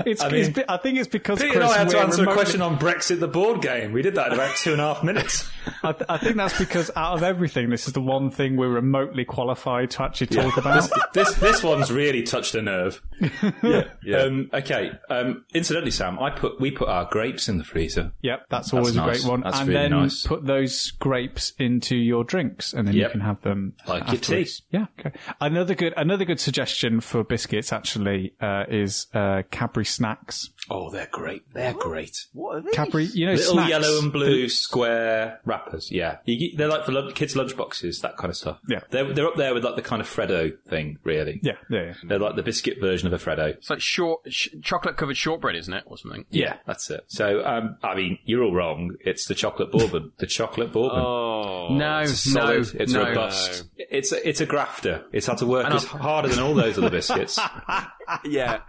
it's. 0.06 0.22
I 0.22 0.28
I, 0.28 0.32
mean, 0.32 0.56
I 0.68 0.78
think 0.78 0.98
it's 1.00 1.08
because 1.08 1.42
Pete 1.42 1.52
Kris, 1.52 1.64
and 1.64 1.72
I 1.72 1.78
had 1.80 1.90
to 1.90 1.98
we're 1.98 2.04
answer 2.04 2.24
a 2.24 2.34
question 2.34 2.62
on 2.62 2.78
Brexit, 2.78 3.20
the 3.20 3.28
board 3.28 3.62
game. 3.62 3.92
We 3.94 4.02
did 4.02 4.16
that 4.16 4.28
in 4.28 4.34
about 4.34 4.56
two 4.58 4.72
and 4.74 4.82
a 4.82 4.94
half 4.94 5.04
minutes. 5.04 5.50
I, 5.84 5.92
th- 5.94 6.06
I 6.10 6.18
think 6.18 6.36
that's 6.36 6.58
because 6.58 6.92
out 6.96 7.14
of 7.16 7.24
everything, 7.24 7.70
this 7.70 7.88
is 7.88 7.94
the 7.94 8.02
one 8.02 8.19
thing 8.30 8.58
we're 8.58 8.70
remotely 8.70 9.24
qualified 9.24 9.92
to 9.92 10.04
actually 10.04 10.28
talk 10.28 10.58
about. 10.58 10.90
this 11.14 11.34
this 11.36 11.64
one's 11.64 11.92
really 11.92 12.24
touched 12.24 12.56
a 12.56 12.62
nerve. 12.62 13.02
yeah. 13.64 14.18
Um, 14.18 14.50
okay. 14.54 14.92
Um, 15.10 15.46
incidentally, 15.54 15.92
Sam, 15.92 16.20
I 16.20 16.30
put 16.30 16.60
we 16.60 16.72
put 16.72 16.90
our 16.90 17.06
grapes 17.06 17.48
in 17.48 17.58
the 17.58 17.64
freezer. 17.64 18.12
Yep, 18.22 18.48
that's 18.50 18.74
always 18.74 18.96
a 18.96 18.98
nice. 18.98 19.22
great 19.22 19.32
one. 19.32 19.42
That's 19.42 19.60
and 19.60 19.70
really 19.70 19.82
then 19.82 19.92
nice. 19.92 20.26
put 20.26 20.46
those 20.46 20.92
grapes 20.92 21.54
into 21.60 21.96
your 21.96 22.24
drinks, 22.24 22.74
and 22.74 22.88
then 22.88 22.96
you 22.96 23.10
can 23.10 23.22
have 23.22 23.42
them 23.42 23.74
Like 23.88 24.08
your 24.08 24.18
tea. 24.18 24.48
Yeah. 24.72 24.88
Okay. 25.00 25.18
Another 25.40 25.76
good 25.76 25.94
another 25.96 26.26
good 26.26 26.40
suggestion 26.40 27.00
for 27.00 27.24
biscuits 27.24 27.72
actually 27.72 28.34
uh, 28.42 28.66
is 28.68 29.08
uh, 29.14 29.44
Cadbury 29.52 29.86
snacks. 29.86 30.50
Oh, 30.70 30.90
they're 30.90 31.10
great. 31.12 31.44
They're 31.54 31.74
great. 31.74 32.26
what 32.34 32.58
are 32.58 32.62
these? 32.62 32.74
Cadbury, 32.76 33.06
you 33.06 33.26
know, 33.26 33.34
Little 33.34 33.54
snacks. 33.54 33.70
yellow 33.70 34.00
and 34.00 34.12
blue 34.14 34.50
square 34.50 35.40
wrappers. 35.46 35.92
Yeah, 35.92 36.18
you 36.26 36.38
get, 36.38 36.58
they're 36.58 36.68
like 36.68 36.86
for 36.86 36.92
lunch, 36.92 37.16
kids' 37.16 37.34
lunchboxes, 37.36 38.02
that 38.02 38.18
kind 38.18 38.30
of 38.30 38.38
stuff. 38.38 38.60
Yeah. 38.68 38.82
they're 38.92 39.12
they're 39.14 39.28
up 39.28 39.36
there 39.36 39.54
with 39.54 39.64
like 39.64 39.76
the 39.76 39.82
kind 39.82 40.02
of 40.02 40.08
Freddo 40.08 40.52
thing, 40.68 41.00
really. 41.04 41.40
Yeah, 41.44 41.54
yeah, 41.70 41.84
yeah. 41.86 41.94
They're 42.04 42.20
like 42.20 42.36
the 42.36 42.44
biscuit 42.44 42.80
version 42.80 43.08
of 43.12 43.14
a 43.14 43.18
Freddo. 43.24 43.50
It's 43.56 43.70
like 43.70 43.82
short 43.82 44.22
sh- 44.32 44.50
chocolate 44.62 44.98
covered 44.98 45.18
shortbread, 45.18 45.56
isn't 45.56 45.74
it, 45.74 45.84
or 45.88 45.98
something? 45.98 46.26
Yeah, 46.30 46.58
that's 46.68 46.90
it. 46.92 47.04
So, 47.08 47.44
um, 47.46 47.78
I 47.84 47.96
mean, 47.96 48.20
you're 48.26 48.44
all 48.44 48.54
wrong. 48.54 48.96
It's 49.04 49.26
the 49.26 49.36
chocolate 49.36 49.72
bourbon. 49.72 50.12
the 50.18 50.28
chocolate 50.28 50.72
bourbon. 50.72 51.00
Oh, 51.00 51.70
No, 51.72 52.00
It's 52.00 52.20
solid. 52.20 52.74
no, 52.74 52.80
it's 52.82 52.94
no. 52.94 53.04
robust. 53.04 53.64
It's 53.78 54.12
a, 54.12 54.28
it's 54.30 54.42
a 54.42 54.46
grafter. 54.46 55.04
It's 55.12 55.26
had 55.28 55.40
to 55.40 55.46
work 55.48 55.66
And 55.66 55.74
as 55.74 55.86
I'll- 55.86 55.98
harder 56.00 56.28
than 56.28 56.40
all 56.40 56.54
those 56.54 56.78
other 56.78 56.90
biscuits. 56.92 57.40
yeah. 58.26 58.60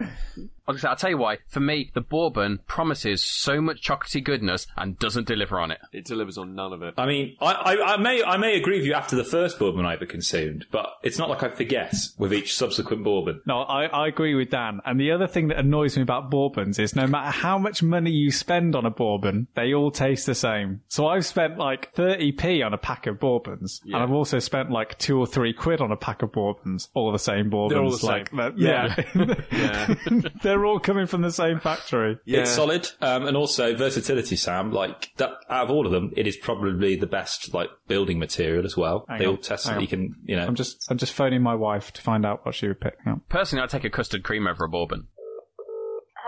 Like 0.71 0.79
I 0.79 0.81
said, 0.81 0.91
I'll 0.91 0.97
tell 0.97 1.11
you 1.11 1.19
why. 1.19 1.39
For 1.49 1.61
me, 1.61 1.91
the 1.95 2.01
bourbon 2.01 2.61
promises 2.67 3.23
so 3.25 3.61
much 3.61 3.83
chocolatey 3.83 4.23
goodness 4.23 4.67
and 4.77 4.99
doesn't 4.99 5.27
deliver 5.27 5.59
on 5.59 5.71
it. 5.71 5.81
It 5.93 6.05
delivers 6.05 6.39
on 6.39 6.55
none 6.55 6.73
of 6.73 6.83
it. 6.83 6.95
I 6.97 7.07
mean, 7.07 7.37
I, 7.41 7.53
I, 7.53 7.95
I 7.95 7.97
may 7.97 8.23
I 8.23 8.37
may 8.37 8.57
agree 8.57 8.79
with 8.79 8.87
you 8.87 8.95
after 8.95 9.17
the 9.17 9.25
first 9.25 9.59
bourbon 9.59 9.85
I 9.85 9.95
ever 9.95 10.07
consumed, 10.07 10.67
but 10.71 10.87
it's 11.03 11.19
not 11.19 11.29
like 11.29 11.43
I 11.43 11.49
forget 11.51 11.95
with 12.19 12.33
each 12.33 12.55
subsequent 12.55 13.05
bourbon. 13.05 13.41
No, 13.47 13.61
I, 13.63 13.87
I 13.87 14.09
agree 14.09 14.35
with 14.35 14.51
Dan. 14.51 14.81
And 14.85 15.01
the 15.01 15.11
other 15.11 15.27
thing 15.27 15.49
that 15.49 15.59
annoys 15.59 15.97
me 15.97 16.03
about 16.03 16.31
bourbons 16.31 16.79
is 16.79 16.95
no 16.95 17.07
matter 17.07 17.31
how 17.31 17.59
much 17.59 17.83
money 17.83 18.11
you 18.11 18.31
spend 18.31 18.77
on 18.77 18.87
a 18.87 18.91
bourbon, 18.91 19.49
they 19.55 19.75
all 19.75 19.91
taste 19.91 20.27
the 20.27 20.35
same. 20.35 20.83
So 20.89 21.07
I've 21.09 21.27
spent 21.27 21.59
like 21.59 21.95
30p 21.95 22.65
on 22.65 22.73
a 22.75 22.79
pack 22.79 23.07
of 23.07 23.19
bourbons. 23.19 23.81
And 23.85 23.97
I've 23.97 24.13
also 24.13 24.39
spent 24.39 24.71
like 24.71 24.99
two 24.99 25.19
or 25.19 25.27
three 25.27 25.53
quid 25.53 25.81
on 25.81 25.91
a 25.91 25.97
pack 25.97 26.23
of 26.23 26.33
bourbons. 26.33 26.89
All 26.95 27.13
the 27.13 27.19
same 27.19 27.51
bourbons. 27.51 27.73
They're 27.73 27.83
all 27.83 27.97
the 27.97 28.07
like, 28.07 28.29
same. 28.29 28.37
that- 28.39 28.59
yeah. 28.59 29.95
They're 30.43 30.60
all 30.67 30.81
coming 30.81 31.07
from 31.07 31.23
the 31.23 31.31
same 31.31 31.61
factory. 31.61 32.19
Yeah. 32.25 32.41
It's 32.41 32.51
solid, 32.51 32.91
um, 33.01 33.27
and 33.27 33.37
also 33.37 33.75
versatility, 33.75 34.37
Sam. 34.37 34.73
Like 34.73 35.11
that, 35.17 35.31
out 35.49 35.65
of 35.65 35.71
all 35.71 35.87
of 35.87 35.93
them, 35.93 36.13
it 36.17 36.27
is 36.27 36.37
probably 36.37 36.97
the 36.97 37.07
best 37.07 37.53
like 37.55 37.71
building 37.89 38.19
material 38.19 38.65
as 38.65 38.77
well. 38.77 39.05
Hang 39.09 39.19
they 39.19 39.25
on, 39.27 39.33
all 39.33 39.37
test 39.39 39.67
hang 39.67 39.77
that 39.77 39.83
you 39.83 39.89
can, 39.89 40.17
you 40.25 40.37
know. 40.37 40.47
I'm 40.47 40.55
just, 40.55 40.91
I'm 40.91 40.99
just 40.99 41.13
phoning 41.13 41.43
my 41.43 41.55
wife 41.55 41.93
to 41.93 42.03
find 42.03 42.25
out 42.25 42.45
what 42.45 42.55
she 42.55 42.69
would 42.69 42.81
pick. 42.81 42.97
Personally, 43.29 43.63
I'd 43.63 43.71
take 43.71 43.85
a 43.85 43.91
custard 43.91 44.23
cream 44.23 44.47
over 44.47 44.65
a 44.65 44.69
bourbon. 44.69 45.09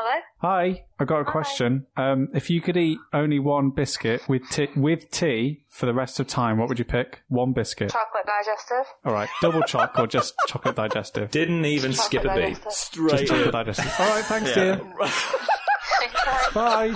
Hello? 0.04 0.20
Hi, 0.38 0.82
I 0.98 1.04
got 1.04 1.20
a 1.20 1.24
question. 1.24 1.86
Um, 1.96 2.26
if 2.34 2.50
you 2.50 2.60
could 2.60 2.76
eat 2.76 2.98
only 3.12 3.38
one 3.38 3.70
biscuit 3.70 4.28
with 4.28 4.42
tea, 4.50 4.66
with 4.74 5.08
tea 5.12 5.62
for 5.68 5.86
the 5.86 5.94
rest 5.94 6.18
of 6.18 6.26
time, 6.26 6.58
what 6.58 6.68
would 6.68 6.80
you 6.80 6.84
pick? 6.84 7.20
One 7.28 7.52
biscuit. 7.52 7.92
Chocolate 7.92 8.26
digestive. 8.26 8.92
All 9.04 9.12
right, 9.12 9.28
double 9.40 9.62
choc 9.62 9.96
or 10.00 10.08
just 10.08 10.34
chocolate 10.48 10.74
digestive? 10.74 11.30
Didn't 11.30 11.64
even 11.66 11.92
skip 11.92 12.22
a 12.22 12.26
Chocolate 12.26 12.46
beat. 12.46 12.54
digestive. 12.56 12.72
Straight 12.72 13.10
Just 13.10 13.26
chocolate 13.28 13.52
digestive. 13.52 13.92
All 14.00 14.08
right, 14.08 14.24
thanks, 14.24 14.52
dear. 14.54 14.80
Bye. 16.52 16.94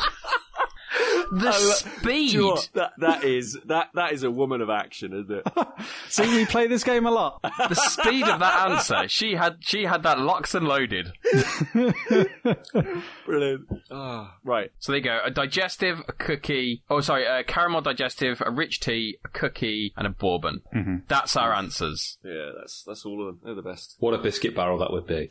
The 1.37 1.53
speed. 1.53 2.33
You 2.33 2.41
know? 2.41 2.59
That 2.75 2.93
that 2.99 3.25
is 3.25 3.59
that 3.67 3.91
that 3.95 4.13
is 4.13 4.23
a 4.23 4.31
woman 4.31 4.61
of 4.61 4.71
action, 4.71 5.13
isn't 5.13 5.31
it? 5.31 5.47
See, 6.09 6.27
we 6.29 6.47
play 6.47 6.67
this 6.67 6.85
game 6.85 7.07
a 7.07 7.11
lot. 7.11 7.41
the 7.43 7.75
speed 7.75 8.25
of 8.25 8.41
that 8.41 8.71
answer. 8.71 9.09
She 9.09 9.35
had 9.35 9.57
she 9.61 9.85
had 9.85 10.03
that 10.05 10.19
locked 10.19 10.55
and 10.55 10.67
loaded. 10.67 11.13
Brilliant. 13.25 13.67
Ah, 13.91 14.37
right. 14.45 14.71
So 14.79 14.93
there 14.93 14.99
you 14.99 15.05
go. 15.05 15.19
A 15.25 15.31
digestive, 15.31 16.03
a 16.09 16.13
cookie. 16.13 16.83
Oh, 16.89 17.01
sorry, 17.01 17.27
a 17.27 17.45
caramel 17.45 17.81
digestive, 17.81 18.43
a 18.45 18.51
rich 18.51 18.81
tea, 18.81 19.19
a 19.25 19.29
cookie, 19.29 19.93
and 19.97 20.07
a 20.07 20.11
bourbon. 20.11 20.63
That's 21.09 21.37
our 21.37 21.53
answers. 21.53 22.19
Yeah, 22.25 22.51
that's 22.59 22.83
that's 22.85 23.05
all 23.05 23.21
of 23.21 23.27
them. 23.27 23.41
They're 23.45 23.55
the 23.55 23.63
best. 23.63 23.97
What 23.99 24.15
a 24.15 24.19
biscuit 24.19 24.55
barrel 24.55 24.79
that 24.79 24.93
would 24.93 25.07
be. 25.07 25.29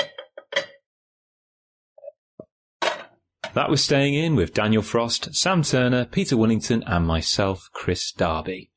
That 3.56 3.70
was 3.70 3.82
Staying 3.82 4.16
In 4.16 4.36
with 4.36 4.54
Daniel 4.54 4.82
Frost, 4.82 5.34
Sam 5.34 5.64
Turner, 5.64 6.04
Peter 6.04 6.36
Willington, 6.36 6.84
and 6.86 7.08
myself, 7.08 7.70
Kris 7.72 8.12
Darby. 8.12 8.70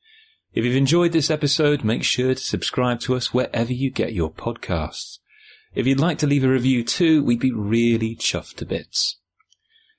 If 0.53 0.63
you've 0.63 0.77
enjoyed 0.77 1.11
this 1.11 1.29
episode, 1.29 1.83
make 1.83 2.05
sure 2.05 2.33
to 2.33 2.39
subscribe 2.39 3.01
to 3.01 3.17
us 3.17 3.33
wherever 3.33 3.73
you 3.73 3.91
get 3.91 4.13
your 4.13 4.31
podcasts. 4.31 5.19
If 5.75 5.85
you'd 5.85 5.99
like 5.99 6.17
to 6.19 6.27
leave 6.27 6.45
a 6.45 6.49
review 6.49 6.85
too, 6.85 7.21
we'd 7.21 7.41
be 7.41 7.51
really 7.51 8.15
chuffed 8.15 8.55
to 8.55 8.65
bits. 8.65 9.17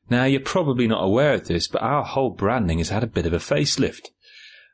Now, 0.08 0.24
you're 0.24 0.40
probably 0.40 0.88
not 0.88 1.04
aware 1.04 1.34
of 1.34 1.46
this, 1.46 1.68
but 1.68 1.82
our 1.82 2.02
whole 2.02 2.30
branding 2.30 2.78
has 2.78 2.88
had 2.88 3.04
a 3.04 3.06
bit 3.06 3.26
of 3.26 3.34
a 3.34 3.38
facelift. 3.38 4.08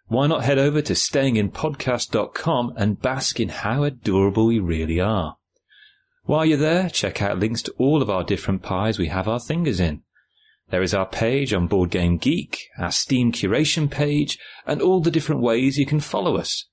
Why 0.07 0.29
not 0.29 0.45
head 0.45 0.57
over 0.57 0.83
to 0.83 0.93
stayinginpodcast.com 0.93 2.75
and 2.77 3.03
bask 3.03 3.41
in 3.41 3.49
how 3.49 3.83
adorable 3.83 4.47
we 4.47 4.61
really 4.61 5.01
are? 5.01 5.39
While 6.27 6.45
you're 6.45 6.59
there, 6.59 6.91
check 6.91 7.23
out 7.23 7.39
links 7.39 7.63
to 7.63 7.75
all 7.79 8.03
of 8.03 8.11
our 8.11 8.25
different 8.25 8.63
pies 8.63 8.99
we 8.99 9.07
have 9.09 9.29
our 9.29 9.39
fingers 9.39 9.79
in. 9.79 10.03
There 10.71 10.83
is 10.83 10.93
our 10.93 11.07
page 11.07 11.55
on 11.55 11.69
Board 11.69 11.91
Game 11.91 12.17
Geek, 12.17 12.69
our 12.77 12.91
Steam 12.91 13.31
curation 13.31 13.89
page, 13.89 14.37
and 14.67 14.83
all 14.83 15.01
the 15.01 15.13
different 15.13 15.41
ways 15.41 15.79
you 15.79 15.87
can 15.87 16.01
follow 16.01 16.37
us. 16.37 16.67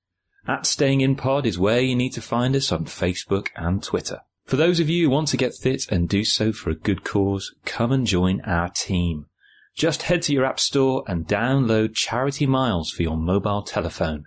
At 0.47 0.66
Staying 0.66 1.01
In 1.01 1.16
Pod 1.16 1.45
is 1.45 1.60
where 1.60 1.80
you 1.80 1.95
need 1.95 2.14
to 2.14 2.22
find 2.22 2.56
us 2.56 2.72
on 2.72 2.86
Facebook 2.86 3.49
and 3.56 3.84
Twitter. 3.84 4.22
For 4.45 4.56
those 4.56 4.80
of 4.80 4.89
you 4.89 5.06
who 5.06 5.12
want 5.12 5.28
to 5.30 5.38
get 5.38 5.54
fit 5.54 5.86
and 5.89 6.10
do 6.10 6.26
so 6.26 6.51
for 6.51 6.72
a 6.72 6.76
good 6.76 7.04
cause, 7.04 7.54
come 7.64 7.91
and 7.91 8.08
join 8.08 8.41
our 8.41 8.70
team. 8.70 9.28
Just 9.76 10.04
head 10.04 10.24
to 10.24 10.34
your 10.34 10.45
app 10.45 10.60
store 10.60 11.04
and 11.08 11.28
download 11.28 11.93
Charity 11.93 12.47
Miles 12.47 12.89
for 12.89 13.04
your 13.04 13.18
mobile 13.18 13.62
telephone. 13.62 14.26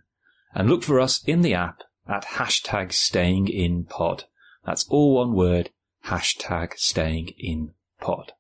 And 0.55 0.70
look 0.70 0.85
for 0.85 1.01
us 1.01 1.22
in 1.24 1.43
the 1.43 1.55
app 1.55 1.83
at 2.09 2.24
hashtag 2.24 2.93
staying 2.93 3.49
in 3.49 3.85
pod. 3.85 4.24
That's 4.67 4.87
all 4.89 5.14
one 5.14 5.33
word, 5.33 5.71
hashtag 6.07 6.73
staying 6.77 7.29
in 7.39 7.73
pod. 8.01 8.33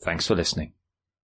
Thanks 0.00 0.28
for 0.28 0.36
listening. 0.36 0.74